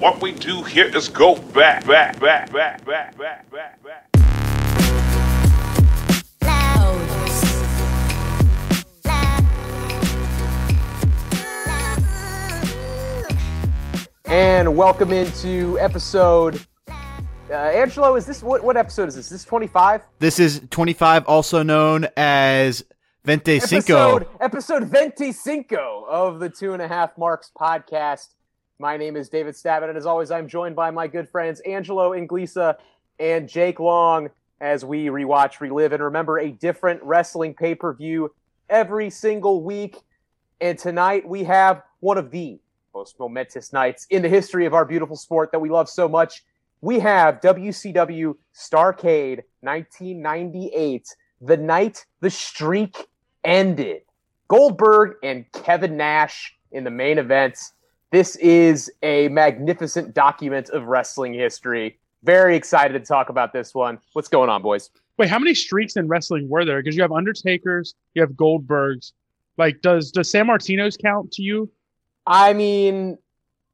What 0.00 0.22
we 0.22 0.30
do 0.30 0.62
here 0.62 0.84
is 0.96 1.08
go 1.08 1.34
back, 1.34 1.84
back, 1.84 2.20
back, 2.20 2.52
back, 2.52 2.84
back, 2.84 3.18
back, 3.18 3.50
back, 3.50 3.82
back. 3.82 4.08
And 14.26 14.76
welcome 14.76 15.10
into 15.12 15.76
episode. 15.80 16.64
Uh, 16.88 17.54
Angelo, 17.54 18.14
is 18.14 18.24
this 18.24 18.40
what? 18.40 18.62
What 18.62 18.76
episode 18.76 19.08
is 19.08 19.16
this? 19.16 19.28
This 19.28 19.44
twenty 19.44 19.66
five. 19.66 20.02
This 20.20 20.38
is 20.38 20.60
25, 20.70 21.24
also 21.26 21.64
known 21.64 22.06
as 22.16 22.84
Vente 23.24 23.58
Cinco. 23.58 24.18
Episode 24.18 24.28
episode 24.40 24.84
venti 24.84 25.32
cinco 25.32 26.04
of 26.08 26.38
the 26.38 26.48
Two 26.48 26.72
and 26.72 26.82
a 26.82 26.86
Half 26.86 27.18
Marks 27.18 27.50
podcast. 27.58 28.28
My 28.80 28.96
name 28.96 29.16
is 29.16 29.28
David 29.28 29.56
Stabbin, 29.56 29.88
and 29.88 29.98
as 29.98 30.06
always, 30.06 30.30
I'm 30.30 30.46
joined 30.46 30.76
by 30.76 30.92
my 30.92 31.08
good 31.08 31.28
friends 31.28 31.58
Angelo 31.66 32.12
Inglisa 32.12 32.76
and 33.18 33.48
Jake 33.48 33.80
Long 33.80 34.30
as 34.60 34.84
we 34.84 35.06
rewatch, 35.06 35.58
relive, 35.58 35.92
and 35.92 36.00
remember 36.00 36.38
a 36.38 36.52
different 36.52 37.02
wrestling 37.02 37.54
pay 37.54 37.74
per 37.74 37.92
view 37.92 38.32
every 38.70 39.10
single 39.10 39.64
week. 39.64 39.96
And 40.60 40.78
tonight 40.78 41.28
we 41.28 41.42
have 41.42 41.82
one 41.98 42.18
of 42.18 42.30
the 42.30 42.60
most 42.94 43.18
momentous 43.18 43.72
nights 43.72 44.06
in 44.10 44.22
the 44.22 44.28
history 44.28 44.64
of 44.64 44.74
our 44.74 44.84
beautiful 44.84 45.16
sport 45.16 45.50
that 45.50 45.58
we 45.58 45.70
love 45.70 45.88
so 45.88 46.08
much. 46.08 46.44
We 46.80 47.00
have 47.00 47.40
WCW 47.40 48.36
Starrcade 48.54 49.42
1998, 49.62 51.16
the 51.40 51.56
night 51.56 52.06
the 52.20 52.30
streak 52.30 53.08
ended. 53.42 54.02
Goldberg 54.46 55.16
and 55.24 55.50
Kevin 55.50 55.96
Nash 55.96 56.54
in 56.70 56.84
the 56.84 56.92
main 56.92 57.18
event. 57.18 57.58
This 58.10 58.36
is 58.36 58.90
a 59.02 59.28
magnificent 59.28 60.14
document 60.14 60.70
of 60.70 60.84
wrestling 60.84 61.34
history. 61.34 61.98
Very 62.22 62.56
excited 62.56 62.94
to 62.94 63.06
talk 63.06 63.28
about 63.28 63.52
this 63.52 63.74
one. 63.74 63.98
What's 64.14 64.28
going 64.28 64.48
on, 64.48 64.62
boys? 64.62 64.90
Wait, 65.18 65.28
how 65.28 65.38
many 65.38 65.54
streaks 65.54 65.96
in 65.96 66.08
wrestling 66.08 66.48
were 66.48 66.64
there? 66.64 66.80
Because 66.80 66.96
you 66.96 67.02
have 67.02 67.12
Undertakers, 67.12 67.94
you 68.14 68.22
have 68.22 68.30
Goldbergs. 68.32 69.12
Like, 69.56 69.82
does 69.82 70.10
does 70.10 70.32
Sammartino's 70.32 70.96
count 70.96 71.32
to 71.32 71.42
you? 71.42 71.70
I 72.26 72.52
mean, 72.54 73.18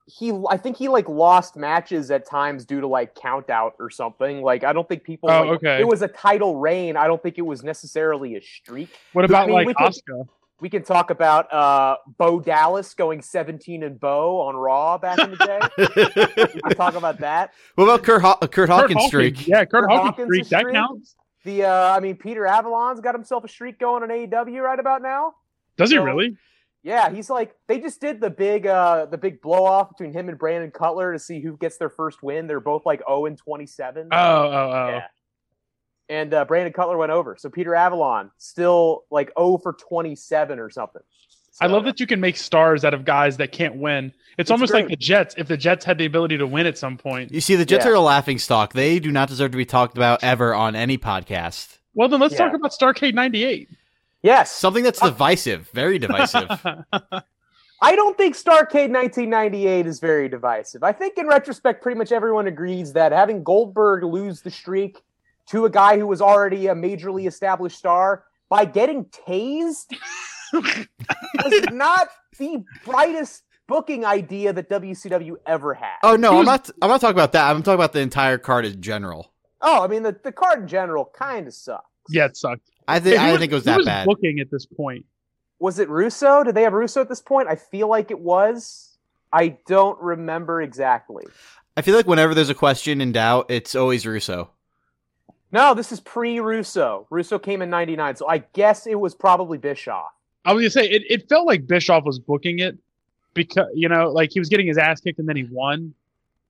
he 0.06 0.32
I 0.48 0.56
think 0.56 0.76
he 0.76 0.88
like 0.88 1.08
lost 1.08 1.56
matches 1.56 2.10
at 2.10 2.26
times 2.28 2.64
due 2.64 2.80
to 2.80 2.86
like 2.86 3.14
count 3.14 3.50
out 3.50 3.74
or 3.78 3.90
something. 3.90 4.42
Like 4.42 4.64
I 4.64 4.72
don't 4.72 4.88
think 4.88 5.04
people 5.04 5.30
Oh, 5.30 5.42
like, 5.42 5.50
okay. 5.56 5.80
it 5.80 5.86
was 5.86 6.02
a 6.02 6.08
title 6.08 6.56
reign. 6.56 6.96
I 6.96 7.06
don't 7.06 7.22
think 7.22 7.38
it 7.38 7.46
was 7.46 7.62
necessarily 7.62 8.36
a 8.36 8.42
streak. 8.42 8.90
What 9.12 9.24
about 9.24 9.44
I 9.44 9.46
mean, 9.46 9.66
like 9.66 9.80
Oscar? 9.80 10.24
We 10.60 10.70
can 10.70 10.82
talk 10.84 11.10
about 11.10 11.52
uh 11.52 11.96
Bo 12.16 12.40
Dallas 12.40 12.94
going 12.94 13.20
17 13.22 13.82
and 13.82 13.98
Bo 13.98 14.40
on 14.40 14.54
Raw 14.56 14.98
back 14.98 15.18
in 15.18 15.30
the 15.32 15.36
day. 15.36 16.54
we 16.54 16.60
can 16.60 16.76
talk 16.76 16.94
about 16.94 17.18
that. 17.18 17.52
what 17.74 17.84
about 17.84 18.02
Kurt, 18.02 18.22
Haw- 18.22 18.38
Kurt 18.38 18.52
Kurt 18.52 18.68
Hawkins 18.70 18.92
Hawkins. 18.94 19.08
streak? 19.08 19.46
Yeah, 19.48 19.64
Kurt, 19.64 19.70
Kurt 19.82 19.90
Hawkins, 19.90 20.06
Hawkins' 20.28 20.46
streak. 20.46 20.64
That 20.66 20.72
counts. 20.72 21.16
The 21.44 21.64
uh 21.64 21.94
I 21.96 22.00
mean 22.00 22.16
Peter 22.16 22.46
Avalon's 22.46 23.00
got 23.00 23.14
himself 23.14 23.44
a 23.44 23.48
streak 23.48 23.78
going 23.78 24.02
on 24.02 24.08
AEW 24.10 24.60
right 24.62 24.78
about 24.78 25.02
now. 25.02 25.34
Does 25.76 25.90
he 25.90 25.98
really? 25.98 26.36
Yeah, 26.84 27.10
he's 27.10 27.28
like 27.30 27.54
they 27.66 27.80
just 27.80 28.00
did 28.00 28.20
the 28.20 28.30
big 28.30 28.66
uh 28.66 29.06
the 29.06 29.18
big 29.18 29.40
blow 29.42 29.64
off 29.64 29.88
between 29.90 30.12
him 30.12 30.28
and 30.28 30.38
Brandon 30.38 30.70
Cutler 30.70 31.12
to 31.12 31.18
see 31.18 31.40
who 31.40 31.56
gets 31.56 31.78
their 31.78 31.90
first 31.90 32.22
win. 32.22 32.46
They're 32.46 32.60
both 32.60 32.86
like 32.86 33.02
0 33.08 33.26
and 33.26 33.36
27. 33.38 34.08
Oh, 34.12 34.16
oh, 34.16 34.50
oh. 34.52 34.88
Yeah. 34.88 35.02
And 36.08 36.34
uh, 36.34 36.44
Brandon 36.44 36.72
Cutler 36.72 36.96
went 36.98 37.12
over. 37.12 37.36
So 37.38 37.48
Peter 37.48 37.74
Avalon 37.74 38.30
still 38.38 39.04
like 39.10 39.32
0 39.38 39.58
for 39.62 39.72
27 39.72 40.58
or 40.58 40.68
something. 40.70 41.02
I 41.60 41.66
love 41.66 41.84
that 41.84 42.00
you 42.00 42.06
can 42.06 42.20
make 42.20 42.36
stars 42.36 42.84
out 42.84 42.94
of 42.94 43.04
guys 43.04 43.36
that 43.36 43.52
can't 43.52 43.76
win. 43.76 44.06
It's, 44.06 44.14
It's 44.38 44.50
almost 44.50 44.74
like 44.74 44.88
the 44.88 44.96
Jets. 44.96 45.36
If 45.38 45.46
the 45.46 45.56
Jets 45.56 45.84
had 45.84 45.98
the 45.98 46.04
ability 46.04 46.36
to 46.38 46.46
win 46.48 46.66
at 46.66 46.76
some 46.76 46.98
point, 46.98 47.30
You 47.32 47.40
see, 47.40 47.54
the 47.54 47.64
Jets 47.64 47.84
Yeah. 47.84 47.92
are 47.92 47.94
a 47.94 48.00
laughing 48.00 48.38
stock. 48.38 48.72
They 48.72 48.98
do 48.98 49.12
not 49.12 49.28
deserve 49.28 49.52
to 49.52 49.56
be 49.56 49.64
talked 49.64 49.96
about 49.96 50.22
ever 50.24 50.52
on 50.52 50.74
any 50.74 50.98
podcast. 50.98 51.78
well, 51.94 52.08
then 52.08 52.18
let's 52.20 52.34
Yeah. 52.34 52.46
talk 52.48 52.54
about 52.54 52.72
Starrcade 52.72 53.14
'98. 53.14 53.68
Yes. 54.22 54.50
Something 54.50 54.82
that's 54.82 55.00
Uh, 55.00 55.10
divisive, 55.10 55.68
very 55.72 55.98
divisive. 56.00 56.48
I 57.80 57.94
don't 57.96 58.16
think 58.16 58.34
Starrcade 58.34 58.90
1998 58.90 59.86
is 59.86 60.00
very 60.00 60.28
divisive. 60.28 60.82
I 60.82 60.92
think 60.92 61.18
in 61.18 61.26
retrospect, 61.28 61.82
pretty 61.82 61.98
much 61.98 62.10
everyone 62.12 62.46
agrees 62.46 62.94
that 62.94 63.12
having 63.12 63.44
Goldberg 63.44 64.02
lose 64.04 64.40
the 64.40 64.50
streak 64.50 65.02
to 65.50 65.64
a 65.64 65.70
guy 65.70 65.98
who 65.98 66.06
was 66.06 66.20
already 66.20 66.66
a 66.68 66.74
majorly 66.74 67.26
established 67.26 67.76
star 67.78 68.24
by 68.48 68.64
getting 68.64 69.04
tased 69.06 69.86
was 70.52 71.64
not 71.72 72.08
the 72.38 72.64
brightest 72.84 73.42
booking 73.66 74.04
idea 74.04 74.52
that 74.52 74.68
WCW 74.68 75.34
ever 75.46 75.74
had. 75.74 75.96
oh 76.02 76.16
no, 76.16 76.38
I'm 76.38 76.44
not. 76.44 76.70
I'm 76.82 76.88
not 76.88 77.00
talking 77.00 77.16
about 77.16 77.32
that. 77.32 77.50
I'm 77.50 77.62
talking 77.62 77.74
about 77.74 77.92
the 77.92 78.00
entire 78.00 78.38
card 78.38 78.64
in 78.66 78.80
general. 78.80 79.32
Oh, 79.60 79.82
I 79.82 79.86
mean 79.88 80.02
the, 80.02 80.16
the 80.22 80.32
card 80.32 80.62
in 80.62 80.68
general 80.68 81.10
kind 81.16 81.46
of 81.46 81.54
sucks. 81.54 81.84
yeah, 82.10 82.26
it 82.26 82.36
sucked. 82.36 82.70
I 82.86 83.00
think. 83.00 83.18
I 83.18 83.26
didn't 83.28 83.40
think 83.40 83.52
it 83.52 83.54
was 83.56 83.64
who 83.64 83.72
that 83.72 83.84
bad. 83.84 84.06
Booking 84.06 84.38
at 84.40 84.50
this 84.50 84.66
point. 84.66 85.06
Was 85.58 85.78
it 85.78 85.88
Russo? 85.88 86.44
Did 86.44 86.54
they 86.54 86.62
have 86.62 86.74
Russo 86.74 87.00
at 87.00 87.08
this 87.08 87.22
point? 87.22 87.48
I 87.48 87.56
feel 87.56 87.88
like 87.88 88.10
it 88.10 88.18
was. 88.20 88.98
I 89.32 89.56
don't 89.66 89.98
remember 90.00 90.60
exactly. 90.60 91.24
I 91.76 91.82
feel 91.82 91.96
like 91.96 92.06
whenever 92.06 92.34
there's 92.34 92.50
a 92.50 92.54
question 92.54 93.00
in 93.00 93.12
doubt, 93.12 93.46
it's 93.50 93.74
always 93.74 94.06
Russo. 94.06 94.50
No, 95.54 95.72
this 95.72 95.92
is 95.92 96.00
pre 96.00 96.40
Russo. 96.40 97.06
Russo 97.10 97.38
came 97.38 97.62
in 97.62 97.70
99, 97.70 98.16
so 98.16 98.28
I 98.28 98.38
guess 98.38 98.88
it 98.88 98.98
was 98.98 99.14
probably 99.14 99.56
Bischoff. 99.56 100.10
I 100.44 100.52
was 100.52 100.62
gonna 100.62 100.70
say 100.70 100.90
it, 100.90 101.04
it 101.08 101.28
felt 101.28 101.46
like 101.46 101.68
Bischoff 101.68 102.04
was 102.04 102.18
booking 102.18 102.58
it 102.58 102.76
because 103.34 103.68
you 103.72 103.88
know, 103.88 104.10
like 104.10 104.32
he 104.32 104.40
was 104.40 104.48
getting 104.48 104.66
his 104.66 104.78
ass 104.78 105.00
kicked 105.00 105.20
and 105.20 105.28
then 105.28 105.36
he 105.36 105.44
won. 105.44 105.94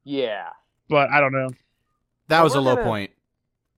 Yeah. 0.04 0.48
But 0.88 1.10
I 1.10 1.20
don't 1.20 1.32
know. 1.32 1.50
That 2.28 2.42
was 2.42 2.54
a 2.54 2.60
low 2.62 2.76
gonna- 2.76 2.86
point. 2.86 3.10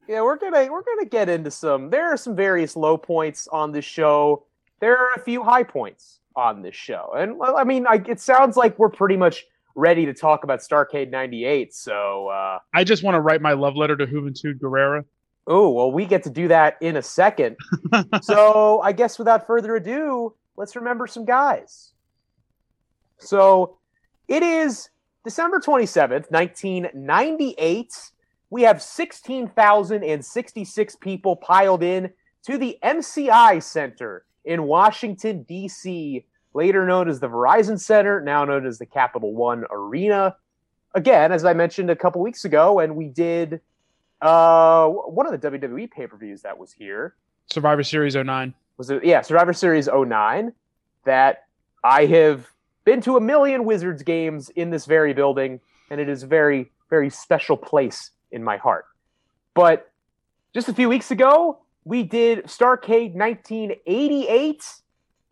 Yeah, 0.06 0.20
we're 0.22 0.36
gonna 0.36 0.70
we're 0.70 0.84
gonna 0.84 1.06
get 1.06 1.28
into 1.28 1.50
some 1.50 1.90
there 1.90 2.12
are 2.12 2.16
some 2.16 2.36
various 2.36 2.76
low 2.76 2.96
points 2.96 3.48
on 3.48 3.72
this 3.72 3.84
show. 3.84 4.44
There 4.78 4.96
are 4.96 5.14
a 5.16 5.20
few 5.20 5.42
high 5.42 5.64
points 5.64 6.20
on 6.36 6.62
this 6.62 6.76
show. 6.76 7.12
And 7.16 7.36
well, 7.36 7.56
I 7.56 7.64
mean 7.64 7.84
I, 7.88 8.00
it 8.06 8.20
sounds 8.20 8.56
like 8.56 8.78
we're 8.78 8.90
pretty 8.90 9.16
much 9.16 9.44
ready 9.74 10.06
to 10.06 10.14
talk 10.14 10.44
about 10.44 10.60
Starrcade 10.60 11.10
98. 11.10 11.74
So 11.74 12.28
uh 12.28 12.60
I 12.72 12.84
just 12.84 13.02
want 13.02 13.16
to 13.16 13.20
write 13.20 13.42
my 13.42 13.54
love 13.54 13.74
letter 13.74 13.96
to 13.96 14.06
Juventud 14.06 14.60
Guerrera. 14.60 15.04
Oh, 15.46 15.70
well, 15.70 15.92
we 15.92 16.06
get 16.06 16.24
to 16.24 16.30
do 16.30 16.48
that 16.48 16.76
in 16.80 16.96
a 16.96 17.02
second. 17.02 17.56
so 18.22 18.80
I 18.80 18.92
guess 18.92 19.18
without 19.18 19.46
further 19.46 19.76
ado, 19.76 20.34
let's 20.56 20.74
remember 20.74 21.06
some 21.06 21.24
guys. 21.24 21.92
So 23.18 23.78
it 24.28 24.42
is 24.42 24.90
December 25.24 25.60
27th, 25.60 26.30
1998. 26.30 27.94
We 28.50 28.62
have 28.62 28.82
16,066 28.82 30.96
people 30.96 31.36
piled 31.36 31.82
in 31.82 32.10
to 32.44 32.58
the 32.58 32.78
MCI 32.82 33.62
Center 33.62 34.24
in 34.44 34.64
Washington, 34.64 35.42
D.C., 35.42 36.24
later 36.54 36.86
known 36.86 37.08
as 37.08 37.20
the 37.20 37.28
Verizon 37.28 37.78
Center, 37.78 38.20
now 38.20 38.44
known 38.44 38.66
as 38.66 38.78
the 38.78 38.86
Capital 38.86 39.34
One 39.34 39.64
Arena. 39.70 40.36
Again, 40.94 41.32
as 41.32 41.44
I 41.44 41.52
mentioned 41.52 41.90
a 41.90 41.96
couple 41.96 42.22
weeks 42.22 42.44
ago, 42.44 42.78
and 42.78 42.96
we 42.96 43.08
did 43.08 43.60
uh, 44.22 44.88
one 44.88 45.32
of 45.32 45.38
the 45.38 45.50
WWE 45.50 45.90
pay 45.90 46.06
per 46.06 46.16
views 46.16 46.42
that 46.42 46.58
was 46.58 46.72
here 46.72 47.14
Survivor 47.46 47.82
Series 47.82 48.14
09. 48.14 48.54
was 48.76 48.90
it? 48.90 49.04
Yeah, 49.04 49.22
Survivor 49.22 49.52
Series 49.52 49.88
09. 49.92 50.52
That 51.04 51.44
I 51.84 52.06
have 52.06 52.48
been 52.84 53.00
to 53.02 53.16
a 53.16 53.20
million 53.20 53.64
Wizards 53.64 54.02
games 54.02 54.48
in 54.50 54.70
this 54.70 54.86
very 54.86 55.12
building, 55.12 55.60
and 55.90 56.00
it 56.00 56.08
is 56.08 56.22
a 56.24 56.26
very, 56.26 56.72
very 56.90 57.10
special 57.10 57.56
place 57.56 58.10
in 58.32 58.42
my 58.42 58.56
heart. 58.56 58.86
But 59.54 59.90
just 60.52 60.68
a 60.68 60.74
few 60.74 60.88
weeks 60.88 61.10
ago, 61.10 61.60
we 61.84 62.02
did 62.02 62.44
Starrcade 62.44 63.14
1988. 63.14 64.64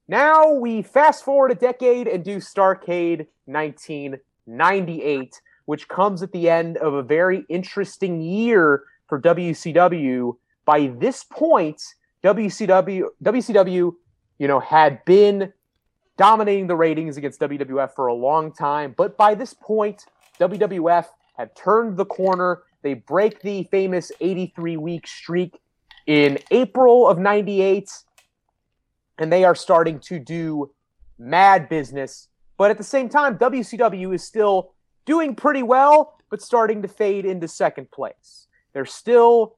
Now 0.07 0.53
we 0.53 0.83
fast 0.83 1.25
forward 1.25 1.51
a 1.51 1.55
decade 1.55 2.07
and 2.07 2.25
do 2.25 2.37
Starrcade 2.37 3.27
1998, 3.47 5.41
which 5.67 5.89
comes 5.89 6.23
at 6.23 6.33
the 6.33 6.49
end 6.49 6.77
of 6.79 6.95
a 6.95 7.03
very 7.03 7.45
interesting 7.49 8.21
year 8.21 8.85
for 9.09 9.21
WCW. 9.21 10.37
By 10.65 10.89
this 10.99 11.25
point, 11.25 11.83
WCW, 12.23 13.05
WCW, 13.23 13.95
you 14.39 14.49
know, 14.49 14.61
had 14.61 15.05
been 15.05 15.53
dominating 16.17 16.67
the 16.67 16.77
ratings 16.77 17.17
against 17.17 17.41
WWF 17.41 17.95
for 17.95 18.07
a 18.07 18.15
long 18.15 18.53
time, 18.53 18.95
but 18.97 19.17
by 19.17 19.35
this 19.35 19.55
point, 19.55 20.07
WWF 20.41 21.07
had 21.37 21.55
turned 21.57 21.97
the 21.97 22.05
corner. 22.05 22.63
They 22.83 22.95
break 22.95 23.41
the 23.41 23.65
famous 23.65 24.13
83 24.21 24.77
week 24.77 25.07
streak 25.07 25.61
in 26.07 26.39
April 26.51 27.09
of 27.09 27.19
98, 27.19 27.91
and 29.19 29.33
they 29.33 29.45
are 29.45 29.55
starting 29.55 29.99
to 30.01 30.19
do 30.19 30.71
mad 31.19 31.69
business. 31.69 32.29
But 32.57 32.71
at 32.71 32.79
the 32.79 32.85
same 32.85 33.09
time, 33.09 33.39
WCW 33.39 34.15
is 34.15 34.23
still 34.23 34.74
doing 35.05 35.35
pretty 35.35 35.63
well, 35.63 36.15
but 36.31 36.43
starting 36.43 36.83
to 36.83 36.89
fade 36.89 37.25
into 37.25 37.49
second 37.49 37.91
place. 37.91 38.47
They're 38.73 38.87
still 38.87 39.57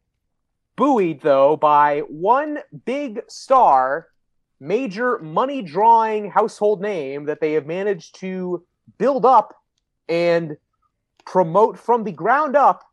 buoyed, 0.76 1.20
though, 1.22 1.56
by 1.56 2.00
one 2.00 2.58
big 2.84 3.22
star, 3.28 4.08
major 4.60 5.18
money 5.18 5.62
drawing 5.62 6.30
household 6.30 6.80
name 6.80 7.24
that 7.24 7.40
they 7.40 7.54
have 7.54 7.66
managed 7.66 8.18
to 8.20 8.64
build 8.98 9.24
up 9.24 9.54
and 10.08 10.56
promote 11.24 11.78
from 11.78 12.04
the 12.04 12.12
ground 12.12 12.56
up 12.56 12.84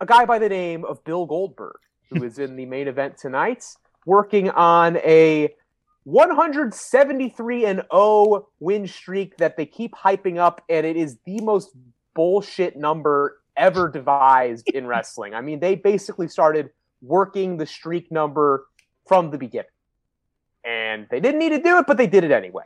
a 0.00 0.06
guy 0.06 0.24
by 0.24 0.38
the 0.38 0.48
name 0.48 0.84
of 0.84 1.02
Bill 1.04 1.26
Goldberg, 1.26 1.78
who 2.10 2.22
is 2.24 2.38
in 2.38 2.56
the 2.56 2.66
main 2.66 2.88
event 2.88 3.16
tonight, 3.18 3.64
working 4.06 4.50
on 4.50 4.96
a 4.98 5.54
173 6.08 7.66
and 7.66 7.82
0 7.92 8.48
win 8.60 8.86
streak 8.86 9.36
that 9.36 9.58
they 9.58 9.66
keep 9.66 9.94
hyping 9.94 10.38
up, 10.38 10.64
and 10.70 10.86
it 10.86 10.96
is 10.96 11.18
the 11.26 11.38
most 11.42 11.76
bullshit 12.14 12.76
number 12.76 13.42
ever 13.58 13.90
devised 13.90 14.70
in 14.70 14.86
wrestling. 14.88 15.34
I 15.34 15.42
mean, 15.42 15.60
they 15.60 15.74
basically 15.74 16.26
started 16.26 16.70
working 17.02 17.58
the 17.58 17.66
streak 17.66 18.10
number 18.10 18.66
from 19.06 19.30
the 19.30 19.36
beginning. 19.36 19.68
And 20.64 21.06
they 21.10 21.20
didn't 21.20 21.40
need 21.40 21.50
to 21.50 21.60
do 21.60 21.76
it, 21.76 21.86
but 21.86 21.98
they 21.98 22.06
did 22.06 22.24
it 22.24 22.30
anyway. 22.30 22.64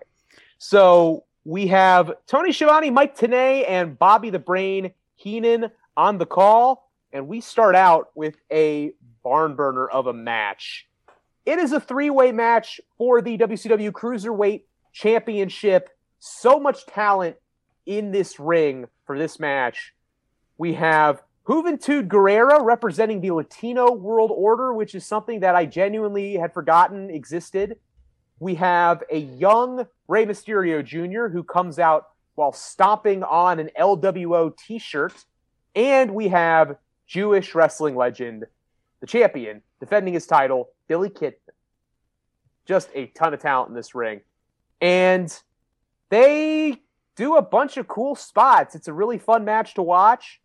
So 0.58 1.24
we 1.44 1.66
have 1.66 2.12
Tony 2.28 2.52
Schiavone, 2.52 2.90
Mike 2.90 3.18
Tenay, 3.18 3.68
and 3.68 3.98
Bobby 3.98 4.30
the 4.30 4.38
Brain 4.38 4.92
Heenan 5.16 5.72
on 5.96 6.18
the 6.18 6.26
call. 6.26 6.92
And 7.12 7.26
we 7.26 7.40
start 7.40 7.74
out 7.74 8.10
with 8.14 8.36
a 8.52 8.92
barn 9.24 9.56
burner 9.56 9.88
of 9.88 10.06
a 10.06 10.12
match. 10.12 10.86
It 11.44 11.58
is 11.58 11.72
a 11.72 11.80
three 11.80 12.10
way 12.10 12.32
match 12.32 12.80
for 12.96 13.20
the 13.20 13.36
WCW 13.36 13.90
Cruiserweight 13.90 14.62
Championship. 14.92 15.90
So 16.20 16.60
much 16.60 16.86
talent 16.86 17.36
in 17.84 18.12
this 18.12 18.38
ring 18.38 18.86
for 19.06 19.18
this 19.18 19.40
match. 19.40 19.92
We 20.56 20.74
have 20.74 21.22
Juventud 21.46 22.06
Guerrera 22.06 22.64
representing 22.64 23.20
the 23.20 23.32
Latino 23.32 23.90
World 23.92 24.30
Order, 24.32 24.72
which 24.72 24.94
is 24.94 25.04
something 25.04 25.40
that 25.40 25.56
I 25.56 25.66
genuinely 25.66 26.34
had 26.34 26.54
forgotten 26.54 27.10
existed. 27.10 27.78
We 28.38 28.54
have 28.56 29.02
a 29.10 29.18
young 29.18 29.86
Rey 30.06 30.26
Mysterio 30.26 30.84
Jr. 30.84 31.32
who 31.32 31.42
comes 31.42 31.80
out 31.80 32.10
while 32.36 32.52
stomping 32.52 33.24
on 33.24 33.58
an 33.58 33.70
LWO 33.78 34.56
t 34.56 34.78
shirt. 34.78 35.24
And 35.74 36.14
we 36.14 36.28
have 36.28 36.76
Jewish 37.08 37.54
wrestling 37.54 37.96
legend, 37.96 38.46
the 39.00 39.06
champion, 39.06 39.62
defending 39.80 40.14
his 40.14 40.26
title, 40.26 40.68
Billy 40.92 41.08
Kidman. 41.08 41.32
Just 42.66 42.90
a 42.94 43.06
ton 43.06 43.32
of 43.32 43.40
talent 43.40 43.70
in 43.70 43.74
this 43.74 43.94
ring. 43.94 44.20
And 44.82 45.34
they 46.10 46.82
do 47.16 47.36
a 47.36 47.42
bunch 47.42 47.78
of 47.78 47.88
cool 47.88 48.14
spots. 48.14 48.74
It's 48.74 48.88
a 48.88 48.92
really 48.92 49.16
fun 49.16 49.42
match 49.42 49.72
to 49.76 49.82
watch. 49.82 50.42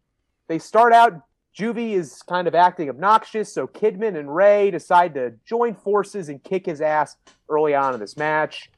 They 0.47 0.57
start 0.57 0.93
out, 0.93 1.21
Juvi 1.53 1.95
is 1.95 2.21
kind 2.21 2.47
of 2.47 2.55
acting 2.55 2.87
obnoxious, 2.87 3.53
so 3.53 3.67
Kidman 3.67 4.17
and 4.17 4.33
Rey 4.33 4.71
decide 4.71 5.15
to 5.15 5.33
join 5.45 5.75
forces 5.75 6.29
and 6.29 6.41
kick 6.41 6.65
his 6.65 6.79
ass 6.79 7.17
early 7.49 7.75
on 7.75 7.93
in 7.93 7.99
this 7.99 8.15
match. 8.15 8.71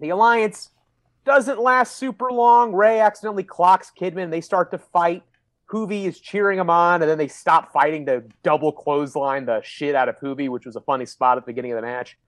The 0.00 0.08
alliance 0.08 0.70
doesn't 1.24 1.60
last 1.60 1.94
super 1.94 2.32
long. 2.32 2.72
Rey 2.72 2.98
accidentally 2.98 3.44
clocks 3.44 3.92
Kidman. 3.96 4.32
They 4.32 4.40
start 4.40 4.72
to 4.72 4.78
fight. 4.78 5.22
Juvi 5.70 6.04
is 6.04 6.18
cheering 6.18 6.58
him 6.58 6.68
on, 6.68 7.00
and 7.00 7.10
then 7.10 7.18
they 7.18 7.28
stop 7.28 7.72
fighting 7.72 8.06
to 8.06 8.24
double 8.42 8.72
clothesline 8.72 9.46
the 9.46 9.60
shit 9.62 9.94
out 9.94 10.08
of 10.08 10.18
Juvi, 10.18 10.48
which 10.48 10.66
was 10.66 10.76
a 10.76 10.80
funny 10.80 11.06
spot 11.06 11.36
at 11.36 11.44
the 11.44 11.52
beginning 11.52 11.72
of 11.72 11.76
the 11.76 11.82
match. 11.82 12.18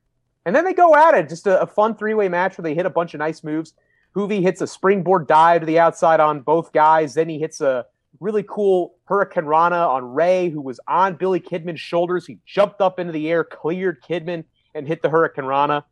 And 0.44 0.54
then 0.54 0.64
they 0.64 0.74
go 0.74 0.94
at 0.94 1.14
it. 1.14 1.28
Just 1.28 1.46
a, 1.46 1.60
a 1.60 1.66
fun 1.66 1.96
three 1.96 2.14
way 2.14 2.28
match 2.28 2.56
where 2.56 2.62
they 2.62 2.74
hit 2.74 2.86
a 2.86 2.90
bunch 2.90 3.14
of 3.14 3.18
nice 3.18 3.42
moves. 3.42 3.74
Juvi 4.14 4.42
hits 4.42 4.60
a 4.60 4.66
springboard 4.66 5.26
dive 5.26 5.60
to 5.60 5.66
the 5.66 5.78
outside 5.78 6.20
on 6.20 6.40
both 6.40 6.72
guys. 6.72 7.14
Then 7.14 7.28
he 7.28 7.38
hits 7.38 7.60
a 7.60 7.86
really 8.20 8.42
cool 8.42 8.94
hurricanrana 9.08 9.88
on 9.88 10.04
Rey, 10.04 10.50
who 10.50 10.60
was 10.60 10.78
on 10.86 11.14
Billy 11.14 11.40
Kidman's 11.40 11.80
shoulders. 11.80 12.26
He 12.26 12.38
jumped 12.46 12.80
up 12.80 12.98
into 12.98 13.12
the 13.12 13.30
air, 13.30 13.42
cleared 13.44 14.02
Kidman, 14.02 14.44
and 14.74 14.86
hit 14.86 15.02
the 15.02 15.08
hurricanrana. 15.08 15.84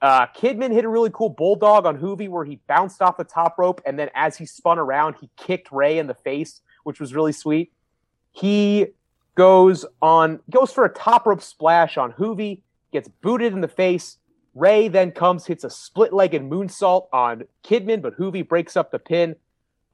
Uh, 0.00 0.26
Kidman 0.36 0.72
hit 0.72 0.84
a 0.84 0.88
really 0.88 1.10
cool 1.10 1.28
bulldog 1.28 1.86
on 1.86 1.96
Juvi 1.98 2.28
where 2.28 2.44
he 2.44 2.58
bounced 2.66 3.00
off 3.00 3.16
the 3.16 3.24
top 3.24 3.56
rope, 3.56 3.80
and 3.86 3.96
then 3.96 4.10
as 4.14 4.36
he 4.36 4.44
spun 4.44 4.78
around, 4.78 5.14
he 5.20 5.30
kicked 5.36 5.70
Rey 5.70 5.98
in 5.98 6.08
the 6.08 6.14
face, 6.14 6.60
which 6.84 7.00
was 7.00 7.14
really 7.14 7.32
sweet. 7.32 7.72
He 8.32 8.88
goes 9.34 9.84
on 10.00 10.40
goes 10.50 10.72
for 10.72 10.84
a 10.84 10.92
top 10.92 11.26
rope 11.26 11.42
splash 11.42 11.96
on 11.96 12.12
Juvi, 12.12 12.62
gets 12.92 13.08
booted 13.08 13.52
in 13.52 13.60
the 13.60 13.68
face. 13.68 14.18
Rey 14.54 14.88
then 14.88 15.12
comes, 15.12 15.46
hits 15.46 15.64
a 15.64 15.70
split-legged 15.70 16.42
moonsault 16.42 17.06
on 17.12 17.44
Kidman, 17.64 18.02
but 18.02 18.18
Juvi 18.18 18.46
breaks 18.46 18.76
up 18.76 18.90
the 18.90 18.98
pin. 18.98 19.34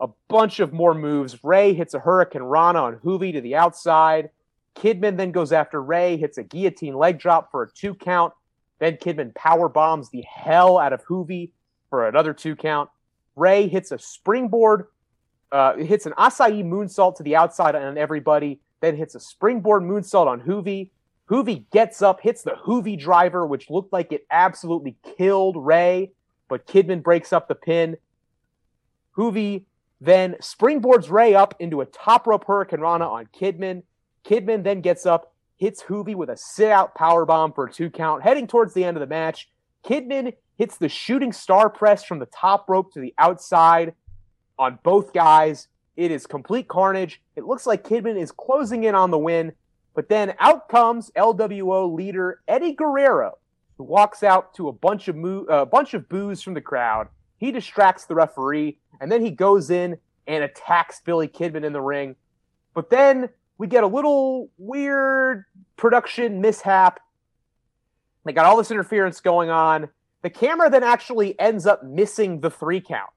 A 0.00 0.08
bunch 0.28 0.58
of 0.58 0.72
more 0.72 0.94
moves. 0.94 1.42
Rey 1.44 1.74
hits 1.74 1.94
a 1.94 2.00
hurricanrana 2.00 2.82
on 2.82 2.96
Juvi 2.96 3.32
to 3.32 3.40
the 3.40 3.54
outside. 3.54 4.30
Kidman 4.74 5.16
then 5.16 5.32
goes 5.32 5.52
after 5.52 5.82
Rey, 5.82 6.16
hits 6.16 6.38
a 6.38 6.42
guillotine 6.42 6.94
leg 6.94 7.18
drop 7.18 7.50
for 7.50 7.62
a 7.62 7.70
two 7.70 7.94
count. 7.94 8.32
Then 8.78 8.96
Kidman 8.96 9.34
power 9.34 9.68
bombs 9.68 10.10
the 10.10 10.22
hell 10.22 10.78
out 10.78 10.92
of 10.92 11.04
Juvi 11.04 11.50
for 11.90 12.08
another 12.08 12.32
two 12.32 12.54
count. 12.54 12.90
Rey 13.34 13.68
hits 13.68 13.92
a 13.92 13.98
springboard, 13.98 14.86
uh, 15.52 15.76
hits 15.76 16.06
an 16.06 16.12
Asai 16.18 16.64
moonsault 16.64 17.16
to 17.16 17.22
the 17.22 17.36
outside 17.36 17.74
on 17.74 17.98
everybody, 17.98 18.60
then 18.80 18.96
hits 18.96 19.14
a 19.14 19.20
springboard 19.20 19.82
moonsault 19.82 20.26
on 20.26 20.40
Juvi. 20.42 20.90
Juvi 21.30 21.64
gets 21.70 22.00
up, 22.02 22.20
hits 22.20 22.42
the 22.42 22.52
Juvi 22.66 22.98
driver, 22.98 23.46
which 23.46 23.70
looked 23.70 23.92
like 23.92 24.12
it 24.12 24.26
absolutely 24.30 24.96
killed 25.16 25.56
Rey, 25.56 26.12
but 26.48 26.66
Kidman 26.66 27.02
breaks 27.02 27.32
up 27.32 27.48
the 27.48 27.54
pin. 27.54 27.96
Juvi 29.16 29.64
then 30.00 30.36
springboards 30.40 31.10
Rey 31.10 31.34
up 31.34 31.54
into 31.58 31.80
a 31.80 31.86
top 31.86 32.26
rope 32.26 32.46
hurricanrana 32.46 33.06
on 33.06 33.26
Kidman. 33.26 33.82
Kidman 34.24 34.62
then 34.62 34.80
gets 34.80 35.06
up, 35.06 35.34
hits 35.56 35.82
Juvi 35.82 36.14
with 36.14 36.30
a 36.30 36.36
sit 36.36 36.70
out 36.70 36.94
power 36.94 37.26
bomb 37.26 37.52
for 37.52 37.66
a 37.66 37.72
two 37.72 37.90
count. 37.90 38.22
Heading 38.22 38.46
towards 38.46 38.74
the 38.74 38.84
end 38.84 38.96
of 38.96 39.00
the 39.00 39.06
match, 39.06 39.48
Kidman 39.84 40.34
hits 40.56 40.76
the 40.76 40.88
shooting 40.88 41.32
star 41.32 41.68
press 41.68 42.04
from 42.04 42.20
the 42.20 42.26
top 42.26 42.68
rope 42.68 42.92
to 42.92 43.00
the 43.00 43.14
outside 43.18 43.94
on 44.58 44.78
both 44.82 45.12
guys. 45.12 45.68
It 45.96 46.10
is 46.10 46.26
complete 46.26 46.68
carnage. 46.68 47.20
It 47.36 47.44
looks 47.44 47.66
like 47.66 47.84
Kidman 47.84 48.18
is 48.18 48.30
closing 48.30 48.84
in 48.84 48.94
on 48.94 49.10
the 49.10 49.18
win, 49.18 49.52
but 49.94 50.08
then 50.08 50.34
out 50.38 50.68
comes 50.68 51.10
LWO 51.16 51.92
leader 51.92 52.40
Eddie 52.46 52.72
Guerrero, 52.72 53.38
who 53.76 53.84
walks 53.84 54.22
out 54.22 54.54
to 54.54 54.68
a 54.68 54.72
bunch 54.72 55.08
of 55.08 55.16
mo- 55.16 55.46
uh, 55.46 55.64
bunch 55.64 55.94
of 55.94 56.08
boos 56.08 56.42
from 56.42 56.54
the 56.54 56.60
crowd. 56.60 57.08
He 57.38 57.50
distracts 57.50 58.04
the 58.04 58.14
referee, 58.14 58.78
and 59.00 59.10
then 59.10 59.24
he 59.24 59.30
goes 59.30 59.70
in 59.70 59.98
and 60.26 60.44
attacks 60.44 61.00
Billy 61.00 61.26
Kidman 61.26 61.64
in 61.64 61.72
the 61.72 61.80
ring. 61.80 62.14
But 62.74 62.90
then 62.90 63.30
we 63.56 63.66
get 63.66 63.82
a 63.82 63.88
little 63.88 64.50
weird 64.56 65.44
production 65.76 66.40
mishap. 66.40 67.00
They 68.24 68.32
got 68.32 68.46
all 68.46 68.56
this 68.56 68.70
interference 68.70 69.20
going 69.20 69.50
on. 69.50 69.88
The 70.22 70.30
camera 70.30 70.68
then 70.68 70.84
actually 70.84 71.38
ends 71.40 71.66
up 71.66 71.82
missing 71.84 72.40
the 72.40 72.50
three 72.50 72.80
count 72.80 73.10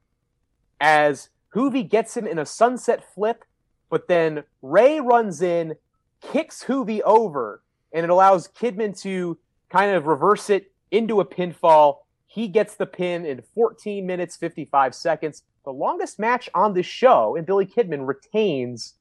as 0.80 1.30
Juvi 1.54 1.88
gets 1.88 2.16
him 2.16 2.28
in 2.28 2.40
a 2.40 2.46
sunset 2.46 3.04
flip, 3.14 3.44
but 3.90 4.08
then 4.08 4.44
Rey 4.62 5.00
runs 5.00 5.42
in, 5.42 5.76
kicks 6.22 6.64
Juvi 6.64 7.02
over, 7.02 7.62
and 7.94 8.04
it 8.04 8.10
allows 8.10 8.48
Kidman 8.48 9.00
to 9.02 9.38
kind 9.70 9.96
of 9.96 10.06
reverse 10.06 10.50
it 10.50 10.72
into 10.92 11.20
a 11.20 11.26
pinfall. 11.26 11.98
He 12.28 12.48
gets 12.48 12.76
the 12.76 12.86
pin 12.86 13.26
in 13.26 13.42
14 13.54 14.06
minutes, 14.06 14.38
55 14.38 14.96
seconds. 14.96 15.44
The 15.66 15.72
longest 15.72 16.20
match 16.20 16.50
on 16.54 16.74
this 16.74 16.86
show, 16.86 17.36
and 17.36 17.46
Billy 17.46 17.66
Kidman 17.66 18.08
retains 18.08 18.94